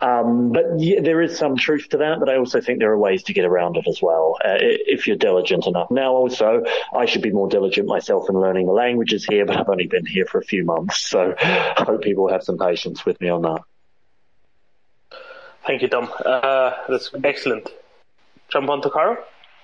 Um, 0.00 0.52
but 0.52 0.64
yeah, 0.78 1.00
there 1.00 1.22
is 1.22 1.38
some 1.38 1.56
truth 1.56 1.88
to 1.90 1.98
that, 1.98 2.20
but 2.20 2.28
I 2.28 2.36
also 2.36 2.60
think 2.60 2.78
there 2.78 2.92
are 2.92 2.98
ways 2.98 3.22
to 3.24 3.32
get 3.32 3.44
around 3.44 3.76
it 3.76 3.86
as 3.88 4.00
well, 4.02 4.36
uh, 4.44 4.58
if 4.60 5.06
you're 5.06 5.16
diligent 5.16 5.66
enough. 5.66 5.90
Now 5.90 6.12
also, 6.12 6.62
I 6.94 7.06
should 7.06 7.22
be 7.22 7.32
more 7.32 7.48
diligent 7.48 7.88
myself 7.88 8.28
in 8.28 8.38
learning 8.38 8.66
the 8.66 8.72
languages 8.72 9.24
here, 9.24 9.46
but 9.46 9.56
I've 9.56 9.68
only 9.68 9.86
been 9.86 10.06
here 10.06 10.26
for 10.26 10.38
a 10.38 10.44
few 10.44 10.64
months, 10.64 11.00
so 11.00 11.34
I 11.38 11.84
hope 11.84 12.02
people 12.02 12.28
have 12.28 12.42
some 12.42 12.58
patience 12.58 13.06
with 13.06 13.20
me 13.20 13.30
on 13.30 13.42
that. 13.42 13.62
Thank 15.66 15.82
you, 15.82 15.88
Tom. 15.88 16.08
Uh, 16.24 16.72
that's 16.88 17.10
excellent. 17.24 17.68
Jump 18.48 18.68
on 18.68 18.82
to 18.82 18.90
Carl? 18.90 19.18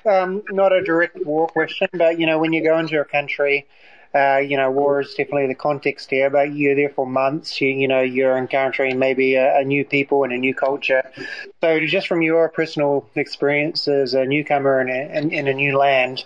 Um, 0.05 0.43
not 0.51 0.73
a 0.73 0.83
direct 0.83 1.25
war 1.25 1.47
question, 1.47 1.89
but 1.93 2.19
you 2.19 2.27
know, 2.27 2.39
when 2.39 2.53
you 2.53 2.63
go 2.63 2.79
into 2.79 3.01
a 3.01 3.05
country, 3.05 3.67
uh, 4.15 4.39
you 4.39 4.57
know, 4.59 4.71
war 4.71 5.01
is 5.01 5.15
definitely 5.15 5.47
the 5.47 5.55
context 5.55 6.11
here, 6.11 6.29
but 6.29 6.53
you're 6.53 6.75
there 6.75 6.91
for 6.91 7.07
months. 7.07 7.61
You, 7.61 7.69
you 7.69 7.89
know, 7.89 8.03
you're 8.03 8.37
encountering 8.37 8.99
maybe 8.99 9.37
a, 9.37 9.61
a, 9.61 9.65
new 9.65 9.85
people 9.87 10.25
and 10.25 10.33
a 10.35 10.37
new 10.37 10.55
culture. 10.55 11.11
So, 11.63 11.81
just 11.81 12.09
from 12.09 12.21
your 12.21 12.49
personal 12.51 13.09
experience 13.15 13.89
as 13.89 14.13
a 14.13 14.27
newcomer 14.27 14.83
in 14.83 14.91
a, 14.91 15.19
in, 15.19 15.31
in 15.31 15.49
a 15.49 15.55
new 15.55 15.79
land, 15.79 16.25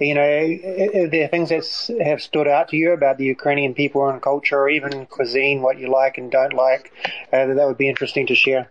you 0.00 0.14
know, 0.14 0.22
are 0.22 1.08
there 1.08 1.28
things 1.28 1.50
that 1.50 2.02
have 2.02 2.22
stood 2.22 2.48
out 2.48 2.68
to 2.68 2.76
you 2.76 2.92
about 2.92 3.18
the 3.18 3.26
Ukrainian 3.26 3.74
people 3.74 4.08
and 4.08 4.22
culture, 4.22 4.58
or 4.58 4.70
even 4.70 5.04
cuisine, 5.06 5.60
what 5.60 5.78
you 5.78 5.88
like 5.90 6.16
and 6.16 6.30
don't 6.30 6.54
like, 6.54 6.92
uh, 7.32 7.46
that 7.46 7.66
would 7.66 7.78
be 7.78 7.88
interesting 7.88 8.26
to 8.28 8.34
share? 8.34 8.70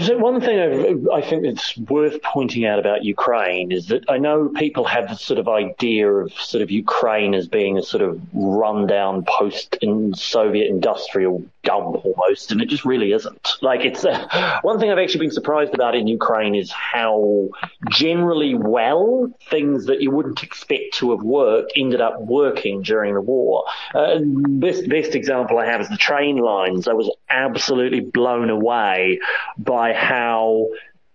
So 0.00 0.16
one 0.16 0.40
thing 0.40 0.58
I've, 0.58 1.08
i 1.12 1.20
think 1.20 1.42
that's 1.42 1.76
worth 1.76 2.22
pointing 2.22 2.64
out 2.64 2.78
about 2.78 3.04
Ukraine 3.04 3.72
is 3.72 3.88
that 3.88 4.04
I 4.08 4.16
know 4.16 4.48
people 4.48 4.84
have 4.84 5.08
this 5.08 5.20
sort 5.20 5.38
of 5.38 5.48
idea 5.48 6.10
of 6.10 6.32
sort 6.32 6.62
of 6.62 6.70
Ukraine 6.70 7.34
as 7.34 7.46
being 7.46 7.76
a 7.76 7.82
sort 7.82 8.02
of 8.02 8.20
rundown 8.32 9.24
post-Soviet 9.24 10.68
industrial 10.68 11.44
dump 11.62 12.04
almost, 12.04 12.52
and 12.52 12.60
it 12.60 12.68
just 12.68 12.84
really 12.84 13.12
isn't. 13.12 13.56
Like 13.60 13.84
it's 13.84 14.04
uh, 14.04 14.60
one 14.62 14.78
thing 14.78 14.90
I've 14.90 14.98
actually 14.98 15.26
been 15.26 15.30
surprised 15.30 15.74
about 15.74 15.94
in 15.94 16.06
Ukraine 16.06 16.54
is 16.54 16.70
how 16.70 17.48
generally 17.90 18.54
well 18.54 19.32
things 19.50 19.86
that 19.86 20.00
you 20.00 20.10
wouldn't 20.10 20.42
expect 20.42 20.94
to 20.94 21.12
have 21.12 21.22
worked 21.22 21.72
ended 21.76 22.00
up 22.00 22.20
working 22.20 22.82
during 22.82 23.14
the 23.14 23.20
war. 23.20 23.64
Uh, 23.94 24.18
best 24.22 24.88
best 24.88 25.14
example 25.14 25.58
I 25.58 25.66
have 25.66 25.80
is 25.80 25.88
the 25.88 25.96
train 25.96 26.36
lines. 26.38 26.88
I 26.88 26.92
was 26.92 27.10
absolutely 27.28 28.00
blown 28.00 28.50
away 28.50 29.20
by 29.58 29.92
how 29.92 30.68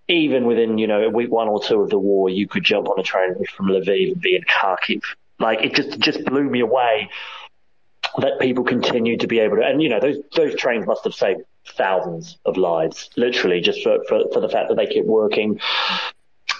even 0.07 0.45
within, 0.45 0.77
you 0.77 0.87
know, 0.87 1.09
week 1.09 1.31
one 1.31 1.49
or 1.49 1.61
two 1.61 1.81
of 1.81 1.89
the 1.89 1.99
war, 1.99 2.29
you 2.29 2.47
could 2.47 2.63
jump 2.63 2.87
on 2.89 2.99
a 2.99 3.03
train 3.03 3.35
from 3.55 3.67
Lviv 3.67 4.13
and 4.13 4.21
be 4.21 4.35
in 4.35 4.43
Kharkiv. 4.43 5.03
Like 5.39 5.61
it 5.61 5.75
just, 5.75 5.99
just 5.99 6.25
blew 6.25 6.43
me 6.43 6.61
away 6.61 7.09
that 8.17 8.39
people 8.39 8.63
continue 8.63 9.17
to 9.17 9.27
be 9.27 9.39
able 9.39 9.57
to, 9.57 9.63
and 9.63 9.81
you 9.81 9.89
know, 9.89 9.99
those, 9.99 10.17
those 10.35 10.55
trains 10.55 10.85
must 10.87 11.03
have 11.03 11.13
saved 11.13 11.41
thousands 11.75 12.37
of 12.45 12.57
lives, 12.57 13.09
literally, 13.17 13.61
just 13.61 13.83
for, 13.83 13.99
for, 14.07 14.23
for 14.33 14.39
the 14.39 14.49
fact 14.49 14.69
that 14.69 14.75
they 14.75 14.87
kept 14.87 15.05
working 15.05 15.59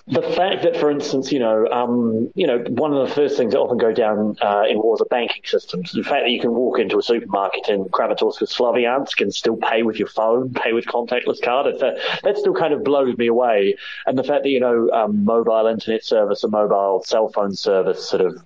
the 0.08 0.22
fact 0.22 0.64
that, 0.64 0.78
for 0.78 0.90
instance, 0.90 1.34
you 1.34 1.40
know, 1.40 1.68
um, 1.68 2.32
you 2.34 2.48
know, 2.48 2.60
one 2.70 2.94
of 2.94 3.08
the 3.08 3.14
first 3.14 3.36
things 3.36 3.52
that 3.52 3.60
often 3.60 3.78
go 3.78 3.92
down 3.92 4.38
uh, 4.42 4.64
in 4.70 4.78
wars 4.78 5.02
are 5.02 5.08
banking 5.10 5.42
systems. 5.44 5.92
The 5.92 6.02
fact 6.02 6.24
that 6.24 6.30
you 6.30 6.40
can 6.40 6.54
walk 6.54 6.80
into 6.80 6.98
a 6.98 7.04
supermarket 7.04 7.68
in 7.68 7.84
Kramatorsk 7.86 8.42
or 8.42 8.46
Slavyansk 8.46 9.20
and 9.20 9.34
still 9.34 9.58
pay 9.58 9.84
with 9.84 10.00
your 10.00 10.08
phone, 10.08 10.54
pay 10.54 10.72
with 10.72 10.86
contactless 10.86 11.42
card, 11.42 11.78
that, 11.80 12.00
that 12.24 12.38
still 12.38 12.54
kind 12.54 12.74
of 12.74 12.86
blows 12.86 13.18
me 13.18 13.28
away. 13.28 13.76
And 14.06 14.18
the 14.18 14.24
fact 14.24 14.44
that 14.44 14.50
you 14.50 14.62
know, 14.62 14.90
um, 14.92 15.26
mobile 15.26 15.68
internet 15.68 16.06
service 16.06 16.42
a 16.46 16.48
mobile 16.48 17.04
cell 17.06 17.28
phone 17.28 17.54
service, 17.54 18.08
sort 18.08 18.22
of. 18.22 18.42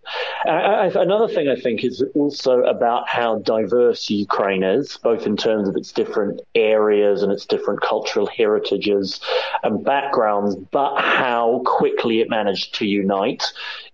I, 0.46 0.50
I, 0.50 0.86
another 0.88 1.28
thing 1.28 1.48
I 1.48 1.62
think 1.62 1.84
is 1.84 2.04
also 2.16 2.62
about 2.64 3.08
how 3.08 3.38
diverse 3.38 4.10
Ukraine 4.10 4.64
is, 4.64 4.98
both 4.98 5.28
in 5.28 5.38
terms 5.38 5.70
of 5.70 5.76
its 5.76 5.92
different 5.92 6.42
areas 6.56 7.22
and 7.22 7.32
its 7.32 7.46
different 7.46 7.82
cultural 7.82 8.26
heritages 8.26 9.22
and 9.62 9.84
backgrounds, 9.84 10.56
but 10.72 11.00
how 11.00 11.51
quickly 11.60 12.22
it 12.22 12.30
managed 12.30 12.76
to 12.76 12.86
unite 12.86 13.44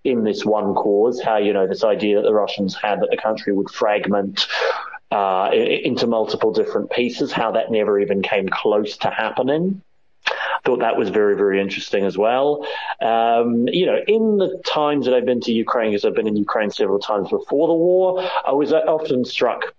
in 0.04 0.24
this 0.24 0.46
one 0.46 0.74
cause. 0.76 1.22
How, 1.22 1.38
you 1.38 1.54
know, 1.54 1.68
this 1.68 1.84
idea 1.84 2.18
that 2.18 2.24
the 2.24 2.34
Russians 2.34 2.76
had 2.76 3.02
that 3.02 3.10
the 3.10 3.18
country 3.18 3.54
would 3.54 3.70
fragment 3.70 4.48
uh, 5.12 5.50
into 5.54 6.08
multiple 6.08 6.52
different 6.52 6.92
pieces, 6.92 7.32
how 7.32 7.52
that 7.54 7.72
never 7.72 8.00
even 8.00 8.22
came 8.22 8.48
close 8.48 8.98
to 8.98 9.10
happening. 9.10 9.82
I 10.28 10.60
thought 10.66 10.80
that 10.80 10.98
was 10.98 11.10
very, 11.10 11.36
very 11.36 11.62
interesting 11.62 12.04
as 12.04 12.18
well. 12.18 12.66
Um, 13.02 13.68
you 13.68 13.86
know, 13.86 14.00
in 14.06 14.38
the 14.38 14.62
times 14.66 15.06
that 15.06 15.14
I've 15.14 15.26
been 15.26 15.42
to 15.42 15.54
Ukraine, 15.54 15.92
because 15.92 16.04
I've 16.04 16.16
been 16.16 16.28
in 16.28 16.36
Ukraine 16.36 16.72
several 16.72 17.00
times 17.00 17.30
before 17.30 17.68
the 17.68 17.74
war, 17.74 18.22
I 18.46 18.52
was 18.52 18.74
often 18.74 19.24
struck 19.24 19.74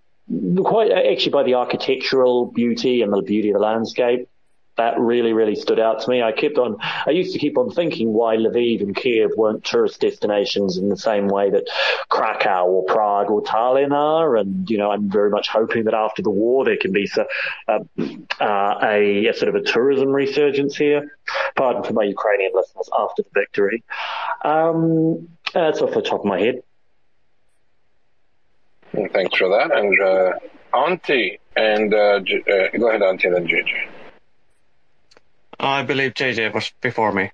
quite 0.65 0.91
actually 0.93 1.33
by 1.33 1.43
the 1.43 1.55
architectural 1.55 2.47
beauty 2.47 3.03
and 3.03 3.13
the 3.13 3.23
beauty 3.23 3.51
of 3.51 3.55
the 3.55 3.61
landscape 3.61 4.29
that 4.79 4.99
really, 4.99 5.33
really 5.33 5.57
stood 5.57 5.81
out 5.81 6.01
to 6.01 6.11
me. 6.11 6.23
I 6.23 6.31
kept 6.33 6.57
on, 6.57 6.77
I 6.81 7.11
used 7.11 7.33
to 7.33 7.39
keep 7.39 7.59
on 7.59 7.71
thinking 7.71 8.13
why 8.13 8.37
Lviv 8.37 8.81
and 8.81 8.95
Kiev 8.95 9.31
weren't 9.37 9.65
tourist 9.65 10.01
destinations 10.01 10.79
in 10.79 10.89
the 10.89 10.97
same 10.97 11.27
way 11.27 11.51
that 11.51 11.69
Krakow 12.09 12.65
or 12.65 12.85
Prague 12.85 13.29
or 13.29 13.43
Tallinn 13.43 13.93
are. 13.93 14.37
And, 14.37 14.71
you 14.71 14.79
know, 14.79 14.91
I'm 14.91 15.11
very 15.11 15.31
much 15.31 15.49
hoping 15.49 15.85
that 15.85 15.95
after 15.95 16.23
the 16.23 16.31
war 16.31 16.65
there 16.65 16.77
can 16.77 16.93
be 16.93 17.11
uh, 17.19 17.81
uh, 18.41 18.79
a, 18.83 19.27
a, 19.27 19.35
sort 19.35 19.55
of 19.55 19.57
a 19.57 19.63
tourism 19.63 20.09
resurgence 20.11 20.77
here. 20.77 21.19
Pardon 21.57 21.83
for 21.83 21.93
my 21.93 22.05
Ukrainian 22.05 22.53
listeners 22.55 22.89
after 22.97 23.25
the 23.25 23.31
victory. 23.35 23.83
Um, 24.45 25.29
that's 25.53 25.81
off 25.83 25.93
the 25.93 26.03
top 26.03 26.21
of 26.21 26.27
my 26.27 26.39
head. 26.39 26.63
Thanks 29.13 29.37
for 29.37 29.49
that. 29.49 29.77
And, 29.77 30.01
uh, 30.01 30.77
Auntie, 30.77 31.41
and, 31.57 31.93
uh, 31.93 32.21
uh, 32.21 32.79
go 32.79 32.89
ahead, 32.89 33.03
Auntie, 33.03 33.29
then 33.29 33.49
JJ. 33.49 33.98
I 35.61 35.83
believe 35.83 36.15
JJ 36.15 36.55
was 36.55 36.73
before 36.81 37.13
me. 37.13 37.33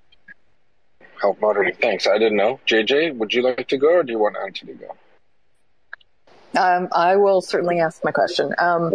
Help 1.21 1.41
moderating. 1.41 1.75
Thanks. 1.81 2.07
I 2.07 2.19
didn't 2.19 2.37
know. 2.37 2.61
JJ, 2.67 3.17
would 3.17 3.33
you 3.33 3.43
like 3.43 3.69
to 3.69 3.79
go 3.79 3.89
or 3.89 4.03
do 4.03 4.13
you 4.13 4.19
want 4.19 4.37
Auntie 4.37 4.67
to 4.67 4.75
go? 4.75 4.97
Um, 6.57 6.89
I 6.93 7.17
will 7.17 7.41
certainly 7.41 7.81
ask 7.81 8.05
my 8.05 8.13
question. 8.13 8.55
Um, 8.59 8.95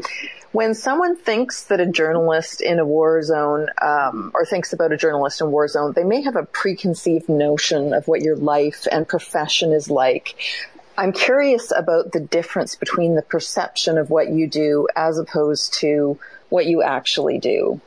when 0.51 0.73
someone 0.73 1.15
thinks 1.15 1.65
that 1.65 1.80
a 1.80 1.85
journalist 1.85 2.61
in 2.61 2.80
a 2.80 2.85
war 2.85 3.22
zone, 3.22 3.68
um, 3.81 4.31
or 4.34 4.45
thinks 4.45 4.73
about 4.73 4.91
a 4.91 4.97
journalist 4.97 5.41
in 5.41 5.51
war 5.51 5.68
zone, 5.68 5.93
they 5.95 6.03
may 6.03 6.22
have 6.22 6.35
a 6.35 6.45
preconceived 6.45 7.30
notion 7.30 7.93
of 7.93 8.07
what 8.07 8.22
your 8.22 8.35
life 8.35 8.88
and 8.91 9.07
profession 9.07 9.73
is 9.73 9.89
like. 9.89 10.35
I'm 10.97 11.11
curious 11.11 11.72
about 11.76 12.11
the 12.11 12.19
difference 12.19 12.76
between 12.76 13.15
the 13.15 13.22
perception 13.22 13.97
of 13.97 14.10
what 14.10 14.30
you 14.30 14.47
do 14.47 14.88
as 14.95 15.18
opposed 15.18 15.73
to 15.76 16.19
what 16.49 16.65
you 16.65 16.81
actually 16.81 17.39
do. 17.39 17.80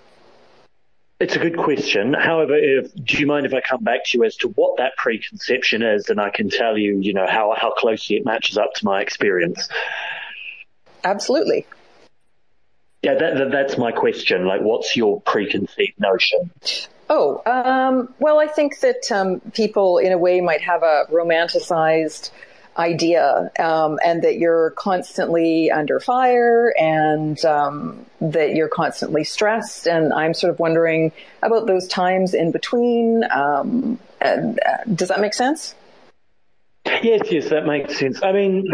It's 1.22 1.36
a 1.36 1.38
good 1.38 1.56
question. 1.56 2.14
However, 2.14 2.56
if, 2.56 2.92
do 2.96 3.18
you 3.18 3.28
mind 3.28 3.46
if 3.46 3.54
I 3.54 3.60
come 3.60 3.84
back 3.84 4.04
to 4.06 4.18
you 4.18 4.24
as 4.24 4.34
to 4.38 4.48
what 4.48 4.78
that 4.78 4.96
preconception 4.96 5.80
is, 5.80 6.10
and 6.10 6.20
I 6.20 6.30
can 6.30 6.50
tell 6.50 6.76
you, 6.76 6.98
you 6.98 7.12
know, 7.12 7.28
how 7.28 7.54
how 7.56 7.70
closely 7.70 8.16
it 8.16 8.24
matches 8.24 8.58
up 8.58 8.74
to 8.74 8.84
my 8.84 9.02
experience? 9.02 9.68
Absolutely. 11.04 11.64
Yeah, 13.02 13.14
that, 13.14 13.38
that, 13.38 13.52
that's 13.52 13.78
my 13.78 13.92
question. 13.92 14.46
Like, 14.46 14.62
what's 14.62 14.96
your 14.96 15.20
preconceived 15.20 16.00
notion? 16.00 16.50
Oh, 17.08 17.40
um, 17.46 18.12
well, 18.18 18.40
I 18.40 18.48
think 18.48 18.80
that 18.80 19.12
um, 19.12 19.38
people, 19.54 19.98
in 19.98 20.10
a 20.10 20.18
way, 20.18 20.40
might 20.40 20.62
have 20.62 20.82
a 20.82 21.04
romanticized 21.08 22.32
idea, 22.76 23.50
um, 23.58 23.98
and 24.04 24.22
that 24.22 24.38
you're 24.38 24.70
constantly 24.72 25.70
under 25.70 26.00
fire 26.00 26.74
and 26.78 27.42
um, 27.44 28.06
that 28.20 28.54
you're 28.54 28.68
constantly 28.68 29.24
stressed. 29.24 29.86
And 29.86 30.12
I'm 30.12 30.34
sort 30.34 30.52
of 30.52 30.58
wondering 30.58 31.12
about 31.42 31.66
those 31.66 31.86
times 31.88 32.34
in 32.34 32.50
between. 32.50 33.24
Um, 33.30 33.98
and, 34.20 34.60
uh, 34.64 34.84
does 34.94 35.08
that 35.08 35.20
make 35.20 35.34
sense? 35.34 35.74
Yes, 36.84 37.30
yes, 37.30 37.48
that 37.50 37.64
makes 37.64 37.96
sense. 37.96 38.22
I 38.22 38.32
mean, 38.32 38.66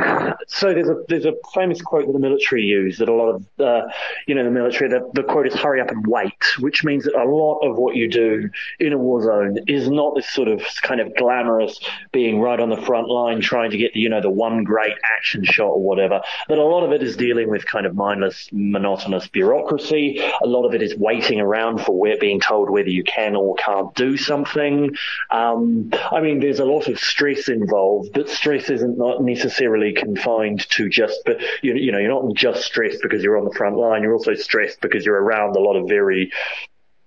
so 0.46 0.72
there's 0.72 0.88
a 0.88 1.02
there's 1.08 1.26
a 1.26 1.34
famous 1.54 1.82
quote 1.82 2.06
that 2.06 2.12
the 2.12 2.18
military 2.18 2.62
use 2.62 2.98
that 2.98 3.08
a 3.08 3.14
lot 3.14 3.34
of 3.34 3.46
uh, 3.60 3.82
you 4.26 4.34
know 4.34 4.44
the 4.44 4.50
military 4.50 4.88
the, 4.88 5.10
the 5.12 5.22
quote 5.22 5.46
is 5.46 5.54
hurry 5.54 5.80
up 5.80 5.90
and 5.90 6.06
wait, 6.06 6.32
which 6.58 6.84
means 6.84 7.04
that 7.04 7.14
a 7.14 7.24
lot 7.24 7.58
of 7.60 7.76
what 7.76 7.96
you 7.96 8.08
do 8.08 8.50
in 8.78 8.92
a 8.92 8.98
war 8.98 9.22
zone 9.22 9.58
is 9.66 9.88
not 9.88 10.14
this 10.14 10.28
sort 10.28 10.48
of 10.48 10.62
kind 10.82 11.00
of 11.00 11.14
glamorous 11.16 11.80
being 12.12 12.40
right 12.40 12.60
on 12.60 12.68
the 12.68 12.82
front 12.82 13.08
line 13.08 13.40
trying 13.40 13.70
to 13.70 13.76
get 13.76 13.92
the 13.94 14.00
you 14.00 14.08
know 14.08 14.20
the 14.20 14.30
one 14.30 14.64
great 14.64 14.94
action 15.16 15.44
shot 15.44 15.68
or 15.68 15.82
whatever. 15.82 16.20
But 16.48 16.58
a 16.58 16.64
lot 16.64 16.84
of 16.84 16.92
it 16.92 17.02
is 17.02 17.16
dealing 17.16 17.50
with 17.50 17.66
kind 17.66 17.86
of 17.86 17.94
mindless, 17.94 18.48
monotonous 18.52 19.28
bureaucracy. 19.28 20.20
A 20.42 20.46
lot 20.46 20.64
of 20.64 20.74
it 20.74 20.82
is 20.82 20.96
waiting 20.96 21.40
around 21.40 21.82
for 21.82 21.98
where 21.98 22.16
being 22.18 22.40
told 22.40 22.70
whether 22.70 22.88
you 22.88 23.04
can 23.04 23.36
or 23.36 23.54
can't 23.56 23.94
do 23.94 24.16
something. 24.16 24.94
Um, 25.30 25.90
I 26.10 26.20
mean, 26.20 26.40
there's 26.40 26.60
a 26.60 26.64
lot 26.64 26.88
of 26.88 26.98
stress 26.98 27.48
involved, 27.48 28.12
but 28.14 28.28
stress 28.28 28.70
isn't 28.70 28.96
not 28.96 29.22
necessarily 29.22 29.92
confined 29.92 30.68
to 30.70 30.88
just, 30.88 31.20
but 31.26 31.40
you, 31.62 31.74
you 31.74 31.92
know, 31.92 31.98
you're 31.98 32.08
not 32.08 32.34
just 32.34 32.62
stressed 32.62 33.02
because 33.02 33.22
you're 33.22 33.36
on 33.36 33.44
the 33.44 33.54
front 33.54 33.76
line. 33.76 34.02
You're 34.02 34.14
also 34.14 34.34
stressed 34.34 34.80
because 34.80 35.04
you're 35.04 35.22
around 35.22 35.56
a 35.56 35.60
lot 35.60 35.76
of 35.76 35.88
very 35.88 36.32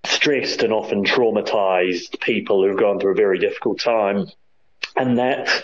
stressed 0.06 0.64
and 0.64 0.74
often 0.74 1.04
traumatized 1.04 2.20
people 2.20 2.64
who've 2.64 2.80
gone 2.80 3.00
through 3.00 3.14
a 3.14 3.16
very 3.16 3.40
difficult 3.40 3.80
time. 3.80 4.28
And 4.96 5.18
that 5.20 5.64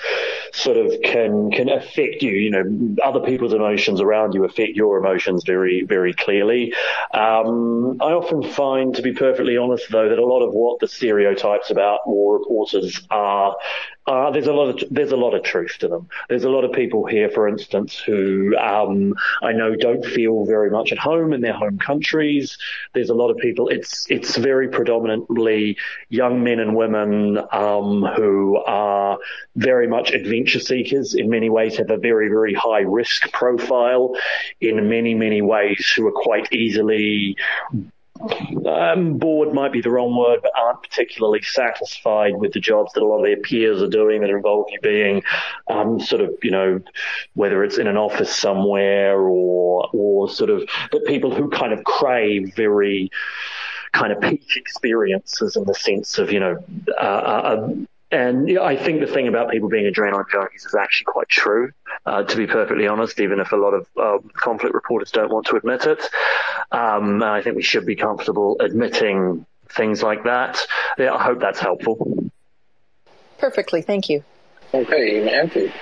sort 0.57 0.77
of 0.77 0.93
can 1.03 1.51
can 1.51 1.69
affect 1.69 2.21
you. 2.21 2.31
You 2.31 2.51
know, 2.51 2.95
other 3.03 3.19
people's 3.19 3.53
emotions 3.53 4.01
around 4.01 4.33
you 4.33 4.43
affect 4.43 4.75
your 4.75 4.97
emotions 4.97 5.43
very 5.45 5.83
very 5.83 6.13
clearly. 6.13 6.73
Um, 7.13 7.97
I 8.01 8.11
often 8.11 8.43
find, 8.43 8.95
to 8.95 9.01
be 9.01 9.13
perfectly 9.13 9.57
honest, 9.57 9.89
though, 9.89 10.09
that 10.09 10.19
a 10.19 10.25
lot 10.25 10.41
of 10.45 10.53
what 10.53 10.79
the 10.79 10.87
stereotypes 10.87 11.69
about 11.69 12.07
war 12.07 12.39
reporters 12.39 13.05
are 13.09 13.55
uh, 14.07 14.31
there's 14.31 14.47
a 14.47 14.53
lot 14.53 14.69
of 14.69 14.89
there's 14.89 15.11
a 15.11 15.17
lot 15.17 15.33
of 15.33 15.43
truth 15.43 15.75
to 15.79 15.87
them. 15.87 16.07
There's 16.29 16.45
a 16.45 16.49
lot 16.49 16.63
of 16.63 16.71
people 16.71 17.05
here, 17.05 17.29
for 17.29 17.45
instance, 17.47 17.97
who 17.97 18.55
um, 18.57 19.13
I 19.41 19.51
know 19.51 19.75
don't 19.75 20.05
feel 20.05 20.45
very 20.45 20.69
much 20.69 20.93
at 20.93 20.97
home 20.97 21.33
in 21.33 21.41
their 21.41 21.53
home 21.53 21.77
countries. 21.77 22.57
There's 22.93 23.09
a 23.09 23.13
lot 23.13 23.29
of 23.29 23.37
people. 23.37 23.67
It's 23.67 24.05
it's 24.09 24.37
very 24.37 24.69
predominantly 24.69 25.77
young 26.07 26.41
men 26.41 26.59
and 26.59 26.73
women 26.73 27.37
um, 27.51 28.05
who 28.15 28.57
are 28.65 29.19
very 29.57 29.87
much 29.87 30.11
seekers. 30.55 31.13
In 31.15 31.29
many 31.29 31.49
ways, 31.49 31.77
have 31.77 31.89
a 31.89 31.97
very 31.97 32.29
very 32.29 32.53
high 32.53 32.81
risk 32.81 33.31
profile. 33.31 34.15
In 34.61 34.89
many 34.89 35.13
many 35.13 35.41
ways, 35.41 35.91
who 35.95 36.07
are 36.07 36.11
quite 36.11 36.51
easily 36.53 37.35
um, 38.65 39.17
bored 39.17 39.53
might 39.53 39.71
be 39.71 39.81
the 39.81 39.89
wrong 39.89 40.15
word, 40.15 40.39
but 40.41 40.51
aren't 40.57 40.81
particularly 40.81 41.41
satisfied 41.41 42.35
with 42.35 42.53
the 42.53 42.59
jobs 42.59 42.93
that 42.93 43.03
a 43.03 43.05
lot 43.05 43.19
of 43.19 43.25
their 43.25 43.37
peers 43.37 43.81
are 43.81 43.89
doing 43.89 44.21
that 44.21 44.29
involve 44.29 44.67
you 44.69 44.79
being 44.81 45.23
um, 45.67 45.99
sort 45.99 46.21
of, 46.21 46.33
you 46.41 46.51
know, 46.51 46.81
whether 47.35 47.63
it's 47.63 47.77
in 47.77 47.87
an 47.87 47.97
office 47.97 48.35
somewhere 48.35 49.19
or 49.19 49.89
or 49.93 50.29
sort 50.29 50.49
of, 50.49 50.67
but 50.91 51.05
people 51.05 51.33
who 51.33 51.49
kind 51.49 51.73
of 51.73 51.83
crave 51.83 52.53
very 52.55 53.11
kind 53.93 54.11
of 54.11 54.21
peak 54.21 54.55
experiences 54.55 55.55
in 55.55 55.63
the 55.65 55.73
sense 55.73 56.17
of, 56.17 56.31
you 56.31 56.39
know, 56.39 56.57
uh, 56.99 57.03
uh, 57.03 57.69
and 58.11 58.47
yeah, 58.47 58.61
I 58.61 58.77
think 58.77 59.01
the 59.01 59.07
thing 59.07 59.27
about 59.27 59.51
people 59.51 59.69
being 59.69 59.91
adrenaline 59.91 60.25
junkies 60.33 60.65
is 60.65 60.75
actually 60.79 61.05
quite 61.05 61.27
true, 61.27 61.71
uh, 62.05 62.23
to 62.23 62.37
be 62.37 62.47
perfectly 62.47 62.87
honest, 62.87 63.19
even 63.19 63.39
if 63.39 63.51
a 63.51 63.57
lot 63.57 63.73
of 63.73 63.87
uh, 64.01 64.17
conflict 64.33 64.73
reporters 64.73 65.11
don't 65.11 65.31
want 65.31 65.47
to 65.47 65.57
admit 65.57 65.85
it. 65.85 66.01
Um, 66.71 67.21
I 67.21 67.41
think 67.41 67.57
we 67.57 67.63
should 67.63 67.85
be 67.85 67.95
comfortable 67.95 68.57
admitting 68.59 69.45
things 69.69 70.01
like 70.01 70.23
that. 70.23 70.59
Yeah, 70.97 71.13
I 71.13 71.23
hope 71.23 71.39
that's 71.39 71.59
helpful. 71.59 72.31
Perfectly. 73.39 73.81
Thank 73.81 74.09
you. 74.09 74.23
Okay, 74.73 75.29
Anthony. 75.29 75.73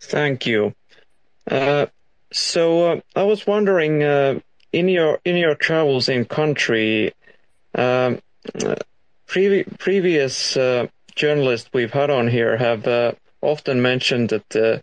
Thank 0.00 0.46
you. 0.46 0.74
Uh, 1.48 1.86
so 2.32 2.92
uh, 2.92 3.00
I 3.14 3.22
was 3.22 3.46
wondering, 3.46 4.02
uh, 4.02 4.40
in 4.72 4.88
your 4.88 5.20
in 5.24 5.36
your 5.36 5.54
travels 5.54 6.08
in 6.08 6.24
country, 6.24 7.14
um, 7.74 8.20
Previ- 9.26 9.78
previous 9.78 10.56
uh, 10.56 10.86
journalists 11.14 11.70
we've 11.72 11.92
had 11.92 12.10
on 12.10 12.28
here 12.28 12.56
have 12.56 12.86
uh, 12.86 13.12
often 13.42 13.82
mentioned 13.82 14.30
that 14.30 14.56
uh, 14.56 14.78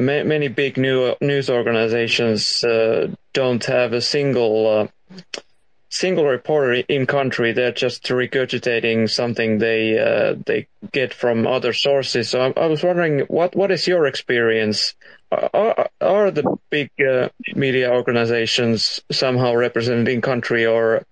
ma- 0.00 0.24
many 0.24 0.48
big 0.48 0.76
new 0.76 1.14
news 1.20 1.48
organizations 1.48 2.64
uh, 2.64 3.08
don't 3.32 3.64
have 3.66 3.92
a 3.92 4.00
single 4.00 4.66
uh, 4.66 5.14
single 5.88 6.24
reporter 6.24 6.82
in 6.88 7.06
country. 7.06 7.52
They're 7.52 7.72
just 7.72 8.04
regurgitating 8.04 9.08
something 9.08 9.58
they 9.58 9.98
uh, 9.98 10.34
they 10.46 10.66
get 10.92 11.14
from 11.14 11.46
other 11.46 11.72
sources. 11.72 12.30
So 12.30 12.40
I, 12.40 12.60
I, 12.60 12.66
was 12.66 12.82
wondering, 12.82 13.20
what 13.28 13.54
what 13.54 13.70
is 13.70 13.86
your 13.86 14.06
experience? 14.06 14.94
Are, 15.30 15.88
are 16.00 16.32
the 16.32 16.58
big 16.70 16.90
media 17.54 17.92
organizations 17.92 19.00
somehow 19.12 19.54
represented 19.54 20.08
in 20.08 20.20
country, 20.20 20.66
or 20.66 21.04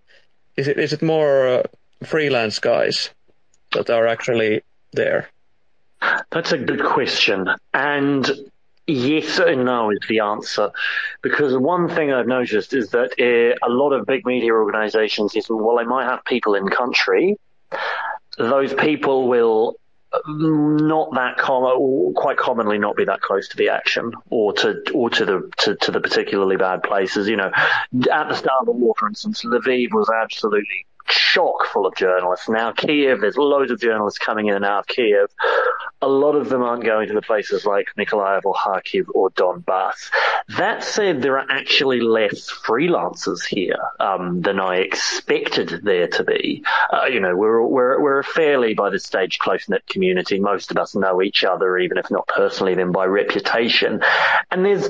is 0.57 0.67
it 0.67 0.77
is 0.77 0.93
it 0.93 1.03
more 1.03 1.63
freelance 2.05 2.59
guys 2.59 3.11
that 3.73 3.91
are 3.91 4.07
actually 4.07 4.63
there? 4.93 5.29
That's 6.31 6.53
a 6.53 6.59
good 6.59 6.85
question. 6.85 7.49
And 7.75 8.31
yes 8.87 9.39
and 9.39 9.65
no 9.65 9.91
is 9.91 9.99
the 10.09 10.21
answer. 10.21 10.71
Because 11.23 11.57
one 11.57 11.89
thing 11.89 12.13
I've 12.13 12.27
noticed 12.27 12.73
is 12.75 12.91
that 12.91 13.13
uh, 13.21 13.67
a 13.67 13.71
lot 13.71 13.93
of 13.93 14.07
big 14.07 14.25
media 14.25 14.53
organizations, 14.53 15.35
is, 15.35 15.47
while 15.49 15.77
they 15.77 15.85
might 15.85 16.07
have 16.07 16.25
people 16.25 16.55
in 16.55 16.69
country, 16.69 17.37
those 18.39 18.73
people 18.75 19.29
will 19.29 19.77
not 20.27 21.13
that 21.15 21.37
common, 21.37 22.15
quite 22.15 22.39
commonly 22.39 22.79
not 22.79 22.97
be 22.97 23.05
that 23.05 23.21
close 23.21 23.49
to 23.49 23.57
the 23.57 23.69
action 23.69 24.13
or 24.31 24.55
to 24.55 24.83
or 24.95 25.11
to 25.11 25.25
the 25.27 25.51
to, 25.59 25.77
to 25.77 25.91
the 25.91 26.01
particularly 26.01 26.57
bad 26.57 26.83
places. 26.83 27.29
You 27.29 27.37
know, 27.37 27.51
at 27.55 28.29
the 28.29 28.35
start 28.35 28.61
of 28.61 28.67
the 28.67 28.73
war, 28.73 28.95
for 28.99 29.09
instance, 29.09 29.43
Lviv 29.45 29.93
was 29.93 30.11
absolutely 30.23 30.87
chock 31.09 31.67
full 31.73 31.87
of 31.87 31.95
journalists. 31.97 32.49
Now 32.49 32.73
Kiev, 32.73 33.21
there's 33.21 33.37
loads 33.37 33.71
of 33.71 33.81
journalists 33.81 34.19
coming 34.19 34.47
in 34.47 34.55
and 34.55 34.65
out 34.65 34.81
of 34.81 34.87
Kiev. 34.87 35.29
A 36.01 36.09
lot 36.09 36.37
of 36.37 36.49
them 36.49 36.63
aren't 36.63 36.85
going 36.85 37.09
to 37.09 37.15
the 37.15 37.23
places 37.23 37.65
like 37.65 37.89
Nikolaev 37.99 38.45
or 38.45 38.55
Kharkiv 38.55 39.07
or 39.15 39.31
Donbass. 39.31 40.11
That 40.57 40.85
said, 40.85 41.23
there 41.23 41.39
are 41.39 41.47
actually 41.51 42.01
less 42.01 42.51
freelancers 42.51 43.45
here 43.45 43.79
um, 43.99 44.43
than 44.43 44.61
I 44.61 44.77
expected 44.77 45.81
there 45.83 46.09
to 46.09 46.25
be. 46.25 46.63
Uh, 46.93 47.07
you 47.07 47.21
know, 47.21 47.37
we're 47.37 47.63
we're 47.63 48.01
we're 48.01 48.19
a 48.21 48.25
fairly 48.25 48.75
by 48.75 48.91
this 48.91 49.05
stage 49.05 49.39
close 49.39 49.69
knit 49.69 49.87
community. 49.87 50.39
Most 50.39 50.71
of 50.71 50.79
us 50.79 50.95
know 50.95 51.21
each 51.21 51.45
other, 51.45 51.79
even 51.79 51.99
if 51.99 52.11
not 52.11 52.27
personally, 52.29 52.75
then 52.75 52.93
by 52.93 53.05
reputation. 53.05 54.01
And 54.51 54.65
there's 54.65 54.89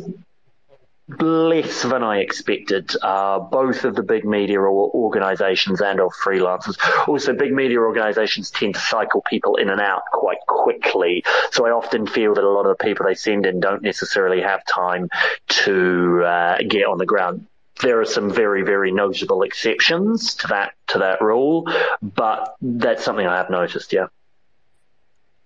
less 1.09 1.83
than 1.83 2.03
I 2.03 2.19
expected, 2.19 2.91
uh, 3.03 3.39
both 3.39 3.85
of 3.85 3.95
the 3.95 4.03
big 4.03 4.25
media 4.25 4.61
organizations 4.61 5.81
and 5.81 6.01
of 6.01 6.13
freelancers. 6.13 6.77
Also, 7.09 7.33
big 7.33 7.53
media 7.53 7.79
organizations 7.79 8.51
tend 8.51 8.75
to 8.75 8.81
cycle 8.81 9.23
people 9.23 9.57
in 9.57 9.71
and 9.71 9.81
out 9.81 10.03
quite 10.13 10.39
quickly. 10.47 11.25
So 11.51 11.67
I 11.67 11.71
often 11.71 12.07
feel 12.07 12.35
that 12.35 12.45
a 12.45 12.51
lot 12.51 12.67
of 12.67 12.77
the 12.77 12.85
people 12.85 13.07
they 13.07 13.15
send 13.15 13.47
in 13.47 13.61
don't 13.61 13.83
necessarily 13.83 14.43
have 14.43 14.61
time 14.67 15.09
to 15.49 16.23
uh, 16.25 16.59
get 16.69 16.87
on 16.87 16.99
the 16.99 17.07
ground. 17.07 17.47
There 17.81 18.01
are 18.01 18.05
some 18.05 18.31
very, 18.31 18.63
very 18.63 18.91
notable 18.91 19.43
exceptions 19.43 20.35
to 20.37 20.49
that 20.49 20.75
to 20.89 20.99
that 20.99 21.21
rule, 21.23 21.69
but 22.03 22.57
that's 22.61 23.05
something 23.05 23.27
I 23.27 23.37
have 23.37 23.51
noticed. 23.51 23.93
Yeah. 23.93 24.09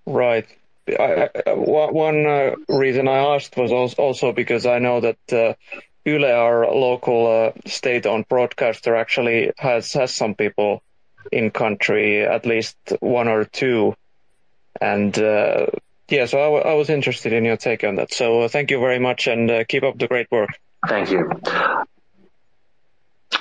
Right. 0.06 0.46
I, 0.88 1.30
one 1.46 2.26
uh, 2.26 2.56
reason 2.68 3.08
I 3.08 3.34
asked 3.34 3.56
was 3.56 3.72
also 3.72 4.32
because 4.32 4.66
I 4.66 4.78
know 4.78 5.00
that 5.00 5.32
uh, 5.32 5.54
our 6.06 6.66
local 6.74 7.26
uh, 7.26 7.60
state-owned 7.66 8.28
broadcaster, 8.28 8.96
actually 8.96 9.52
has 9.58 9.92
has 9.92 10.14
some 10.14 10.34
people 10.34 10.82
in 11.30 11.50
country, 11.50 12.22
at 12.22 12.46
least 12.46 12.76
one 13.00 13.28
or 13.28 13.44
two, 13.44 13.94
and 14.80 15.16
uh, 15.18 15.66
yeah. 16.08 16.26
So 16.26 16.38
I, 16.38 16.44
w- 16.44 16.64
I 16.64 16.74
was 16.74 16.90
interested 16.90 17.32
in 17.32 17.44
your 17.44 17.56
take 17.56 17.84
on 17.84 17.96
that. 17.96 18.12
So 18.12 18.42
uh, 18.42 18.48
thank 18.48 18.70
you 18.70 18.80
very 18.80 18.98
much, 18.98 19.28
and 19.28 19.50
uh, 19.50 19.64
keep 19.64 19.84
up 19.84 19.98
the 19.98 20.08
great 20.08 20.26
work. 20.30 20.50
Thank 20.88 21.10
you. 21.10 21.30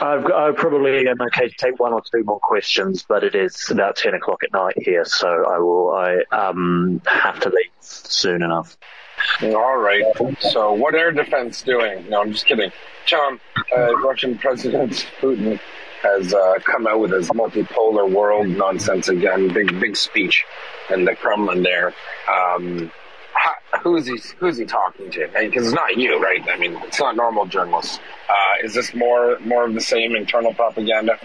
I've, 0.01 0.25
I 0.25 0.51
probably 0.51 1.07
am 1.07 1.21
okay 1.21 1.47
to 1.47 1.55
take 1.55 1.79
one 1.79 1.93
or 1.93 2.01
two 2.01 2.23
more 2.23 2.39
questions, 2.39 3.05
but 3.07 3.23
it 3.23 3.35
is 3.35 3.69
about 3.69 3.95
ten 3.95 4.15
o'clock 4.15 4.43
at 4.43 4.51
night 4.51 4.73
here, 4.77 5.05
so 5.05 5.27
I 5.27 5.59
will 5.59 5.91
I 5.91 6.23
um 6.35 7.01
have 7.05 7.39
to 7.41 7.49
leave 7.49 7.71
soon 7.79 8.41
enough. 8.41 8.77
All 9.43 9.77
right. 9.77 10.03
So, 10.39 10.73
what 10.73 10.95
air 10.95 11.11
defense 11.11 11.61
doing? 11.61 12.09
No, 12.09 12.21
I'm 12.21 12.31
just 12.31 12.47
kidding. 12.47 12.71
John, 13.05 13.39
uh, 13.77 13.95
Russian 13.97 14.37
President 14.39 15.07
Putin 15.19 15.59
has 16.01 16.33
uh, 16.33 16.55
come 16.63 16.87
out 16.87 16.99
with 16.99 17.11
his 17.11 17.29
multipolar 17.29 18.09
world 18.09 18.47
nonsense 18.47 19.07
again. 19.09 19.49
Big 19.53 19.79
big 19.79 19.95
speech 19.95 20.43
in 20.89 21.05
the 21.05 21.15
Kremlin 21.15 21.61
there. 21.61 21.93
Um, 22.27 22.91
who's 23.81 24.05
he 24.07 24.19
who's 24.37 24.57
he 24.57 24.65
talking 24.65 25.09
to? 25.11 25.27
Because 25.27 25.67
it's 25.67 25.75
not 25.75 25.97
you, 25.97 26.21
right? 26.21 26.43
I 26.49 26.57
mean, 26.57 26.75
it's 26.83 26.99
not 26.99 27.15
normal 27.15 27.45
journalists. 27.45 27.99
Uh, 28.29 28.65
is 28.65 28.73
this 28.73 28.93
more 28.93 29.39
more 29.39 29.65
of 29.65 29.73
the 29.73 29.81
same 29.81 30.15
internal 30.15 30.53
propaganda? 30.53 31.17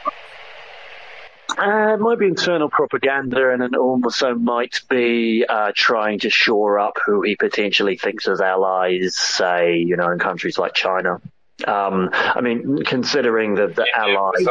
Uh, 1.59 1.95
it 1.95 2.01
might 2.01 2.19
be 2.19 2.27
internal 2.27 2.69
propaganda, 2.69 3.51
and 3.51 3.63
it 3.63 3.77
also 3.77 4.35
might 4.35 4.81
be 4.91 5.45
uh, 5.49 5.73
trying 5.75 6.19
to 6.19 6.29
shore 6.29 6.79
up 6.79 6.99
who 7.07 7.23
he 7.23 7.37
potentially 7.37 7.97
thinks 7.97 8.29
as 8.29 8.41
allies, 8.41 9.17
say, 9.17 9.77
you 9.77 9.97
know, 9.97 10.11
in 10.11 10.19
countries 10.19 10.59
like 10.59 10.75
China. 10.75 11.21
Um, 11.67 12.11
I 12.13 12.41
mean, 12.43 12.85
considering 12.85 13.55
the, 13.55 13.69
the 13.69 13.87
allies. 13.95 14.47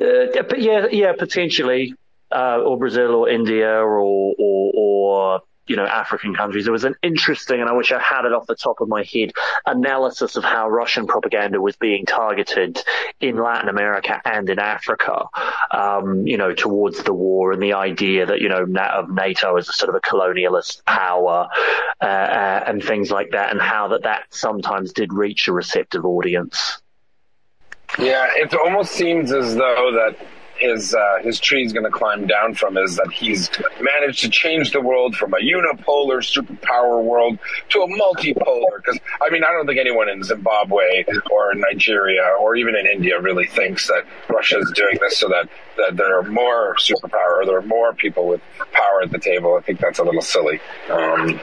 Uh, 0.00 0.42
but 0.42 0.60
yeah, 0.60 0.86
yeah, 0.90 1.12
potentially, 1.16 1.94
uh, 2.34 2.60
or 2.60 2.76
Brazil 2.78 3.14
or 3.14 3.28
India 3.28 3.68
or, 3.68 4.00
or, 4.00 4.72
or 4.74 5.40
you 5.66 5.76
know, 5.76 5.86
African 5.86 6.34
countries. 6.34 6.64
There 6.64 6.72
was 6.72 6.84
an 6.84 6.96
interesting, 7.02 7.60
and 7.60 7.68
I 7.68 7.72
wish 7.72 7.92
I 7.92 8.00
had 8.00 8.24
it 8.24 8.32
off 8.32 8.46
the 8.46 8.54
top 8.54 8.80
of 8.80 8.88
my 8.88 9.02
head, 9.02 9.32
analysis 9.64 10.36
of 10.36 10.44
how 10.44 10.68
Russian 10.68 11.06
propaganda 11.06 11.60
was 11.60 11.76
being 11.76 12.06
targeted 12.06 12.82
in 13.20 13.36
Latin 13.36 13.68
America 13.68 14.20
and 14.24 14.48
in 14.48 14.58
Africa, 14.58 15.26
um, 15.70 16.26
you 16.26 16.36
know, 16.36 16.54
towards 16.54 17.02
the 17.02 17.12
war 17.12 17.52
and 17.52 17.62
the 17.62 17.74
idea 17.74 18.26
that, 18.26 18.40
you 18.40 18.48
know, 18.48 18.62
of 18.62 19.10
NATO 19.10 19.56
as 19.56 19.68
a 19.68 19.72
sort 19.72 19.88
of 19.88 19.94
a 19.94 20.00
colonialist 20.00 20.84
power, 20.84 21.48
uh, 22.00 22.04
uh, 22.04 22.64
and 22.66 22.82
things 22.82 23.10
like 23.10 23.30
that, 23.30 23.50
and 23.50 23.60
how 23.60 23.88
that 23.88 24.02
that 24.02 24.24
sometimes 24.30 24.92
did 24.92 25.12
reach 25.12 25.48
a 25.48 25.52
receptive 25.52 26.04
audience. 26.04 26.80
Yeah, 27.98 28.28
it 28.34 28.54
almost 28.54 28.92
seems 28.92 29.32
as 29.32 29.54
though 29.54 29.92
that 29.92 30.18
his 30.58 30.94
uh, 30.94 31.18
his 31.22 31.38
tree 31.40 31.64
is 31.64 31.72
going 31.72 31.84
to 31.84 31.90
climb 31.90 32.26
down 32.26 32.54
from 32.54 32.76
is 32.76 32.96
that 32.96 33.10
he's 33.12 33.50
managed 33.80 34.20
to 34.20 34.30
change 34.30 34.72
the 34.72 34.80
world 34.80 35.16
from 35.16 35.32
a 35.34 35.38
unipolar 35.38 36.20
superpower 36.20 37.02
world 37.02 37.38
to 37.68 37.80
a 37.80 37.88
multipolar. 37.88 38.76
Because 38.76 38.98
I 39.20 39.30
mean, 39.30 39.44
I 39.44 39.52
don't 39.52 39.66
think 39.66 39.78
anyone 39.78 40.08
in 40.08 40.22
Zimbabwe 40.22 41.04
or 41.30 41.54
Nigeria 41.54 42.24
or 42.40 42.56
even 42.56 42.74
in 42.74 42.86
India 42.86 43.20
really 43.20 43.46
thinks 43.46 43.86
that 43.88 44.04
Russia 44.28 44.58
is 44.58 44.72
doing 44.74 44.98
this 45.00 45.18
so 45.18 45.28
that 45.28 45.48
that 45.76 45.96
there 45.96 46.18
are 46.18 46.22
more 46.22 46.76
superpower 46.76 47.42
or 47.42 47.46
there 47.46 47.58
are 47.58 47.62
more 47.62 47.92
people 47.94 48.26
with 48.26 48.40
power 48.72 49.02
at 49.02 49.10
the 49.10 49.18
table. 49.18 49.56
I 49.56 49.62
think 49.62 49.80
that's 49.80 49.98
a 49.98 50.04
little 50.04 50.22
silly. 50.22 50.60
Um, 50.90 51.40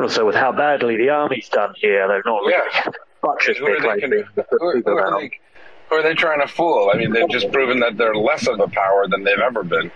also, 0.00 0.24
with 0.24 0.36
how 0.36 0.52
badly 0.52 0.96
the 0.96 1.10
army's 1.10 1.48
done 1.48 1.74
here, 1.76 2.06
they're 2.06 2.22
not 2.24 2.40
really 2.40 2.52
yeah. 2.52 2.90
much 3.24 3.48
as 3.48 3.56
Who 3.56 3.66
who 5.88 5.96
are 5.96 6.02
they 6.02 6.14
trying 6.14 6.40
to 6.40 6.48
fool? 6.48 6.90
I 6.92 6.98
mean, 6.98 7.12
they've 7.12 7.28
just 7.28 7.50
proven 7.50 7.80
that 7.80 7.96
they're 7.96 8.14
less 8.14 8.46
of 8.46 8.60
a 8.60 8.68
power 8.68 9.06
than 9.08 9.24
they've 9.24 9.38
ever 9.38 9.62
been. 9.62 9.90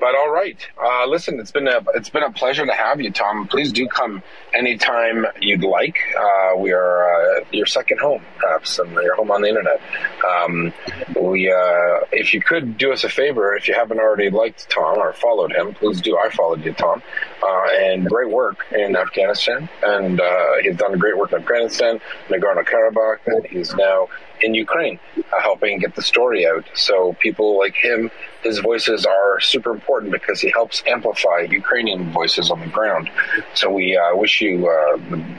But 0.00 0.14
all 0.14 0.30
right, 0.30 0.56
uh, 0.82 1.06
listen, 1.06 1.38
it's 1.38 1.52
been 1.52 1.68
a 1.68 1.84
it's 1.94 2.08
been 2.08 2.22
a 2.22 2.32
pleasure 2.32 2.64
to 2.66 2.72
have 2.72 3.00
you, 3.00 3.10
Tom. 3.12 3.46
Please 3.46 3.70
do 3.70 3.86
come 3.86 4.22
anytime 4.54 5.26
you'd 5.40 5.62
like. 5.62 5.98
Uh, 6.18 6.56
we 6.56 6.72
are 6.72 7.04
uh, 7.38 7.44
your 7.52 7.66
second 7.66 8.00
home, 8.00 8.22
perhaps, 8.38 8.78
and 8.78 8.92
your 8.92 9.14
home 9.14 9.30
on 9.30 9.42
the 9.42 9.48
internet. 9.48 9.80
Um, 10.26 10.72
we, 11.20 11.50
uh, 11.52 12.00
if 12.12 12.34
you 12.34 12.40
could 12.40 12.78
do 12.78 12.92
us 12.92 13.04
a 13.04 13.08
favor, 13.08 13.54
if 13.54 13.68
you 13.68 13.74
haven't 13.74 14.00
already 14.00 14.30
liked 14.30 14.68
Tom 14.70 14.98
or 14.98 15.12
followed 15.12 15.52
him, 15.52 15.74
please 15.74 16.00
do. 16.00 16.16
I 16.16 16.30
followed 16.30 16.64
you, 16.64 16.72
Tom, 16.72 17.02
uh, 17.42 17.66
and 17.74 18.06
great 18.06 18.30
work 18.30 18.66
in 18.72 18.96
Afghanistan, 18.96 19.68
and 19.82 20.20
uh, 20.20 20.54
he's 20.62 20.76
done 20.76 20.98
great 20.98 21.16
work 21.16 21.32
in 21.32 21.40
Afghanistan, 21.40 22.00
Nagorno 22.28 22.64
Karabakh, 22.64 23.18
and 23.26 23.46
he's 23.46 23.74
now 23.74 24.08
in 24.42 24.54
Ukraine, 24.54 24.98
uh, 25.18 25.40
helping 25.40 25.78
get 25.78 25.94
the 25.94 26.02
story 26.02 26.46
out. 26.46 26.64
So 26.74 27.14
people 27.20 27.58
like 27.58 27.74
him, 27.74 28.10
his 28.42 28.58
voices 28.58 29.06
are 29.06 29.40
super 29.40 29.70
important 29.72 30.12
because 30.12 30.40
he 30.40 30.50
helps 30.50 30.82
amplify 30.86 31.46
Ukrainian 31.50 32.12
voices 32.12 32.50
on 32.50 32.60
the 32.60 32.66
ground. 32.66 33.10
So 33.54 33.70
we 33.70 33.96
uh, 33.96 34.16
wish 34.16 34.40
you 34.40 34.68
uh, 34.68 34.96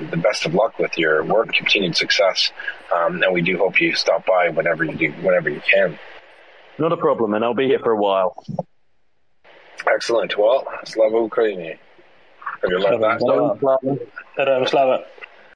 the 0.10 0.18
best 0.18 0.46
of 0.46 0.54
luck 0.54 0.80
with 0.80 0.98
your 0.98 1.24
work, 1.24 1.54
continued 1.54 1.96
success, 1.96 2.52
um, 2.96 3.22
and 3.24 3.34
we 3.34 3.42
do 3.42 3.58
hope 3.58 3.80
you 3.82 3.96
stop 3.96 4.26
by 4.26 4.50
whenever 4.50 4.84
you 4.84 4.96
do, 4.96 5.12
whenever 5.22 5.50
you 5.50 5.62
can. 5.62 5.98
Not 6.78 6.92
a 6.92 6.98
problem, 6.98 7.34
and 7.34 7.44
I'll 7.44 7.54
be 7.54 7.68
here 7.68 7.80
for 7.80 7.92
a 7.92 7.98
while. 7.98 8.44
Excellent. 9.88 10.38
Well, 10.38 10.66
Slava 10.86 11.16
Ukraini. 11.16 11.78
Have 12.62 12.70
you 12.70 12.80
learned 12.80 13.04
that? 13.04 13.20
Slava. 13.20 14.68
Slava. 14.68 15.06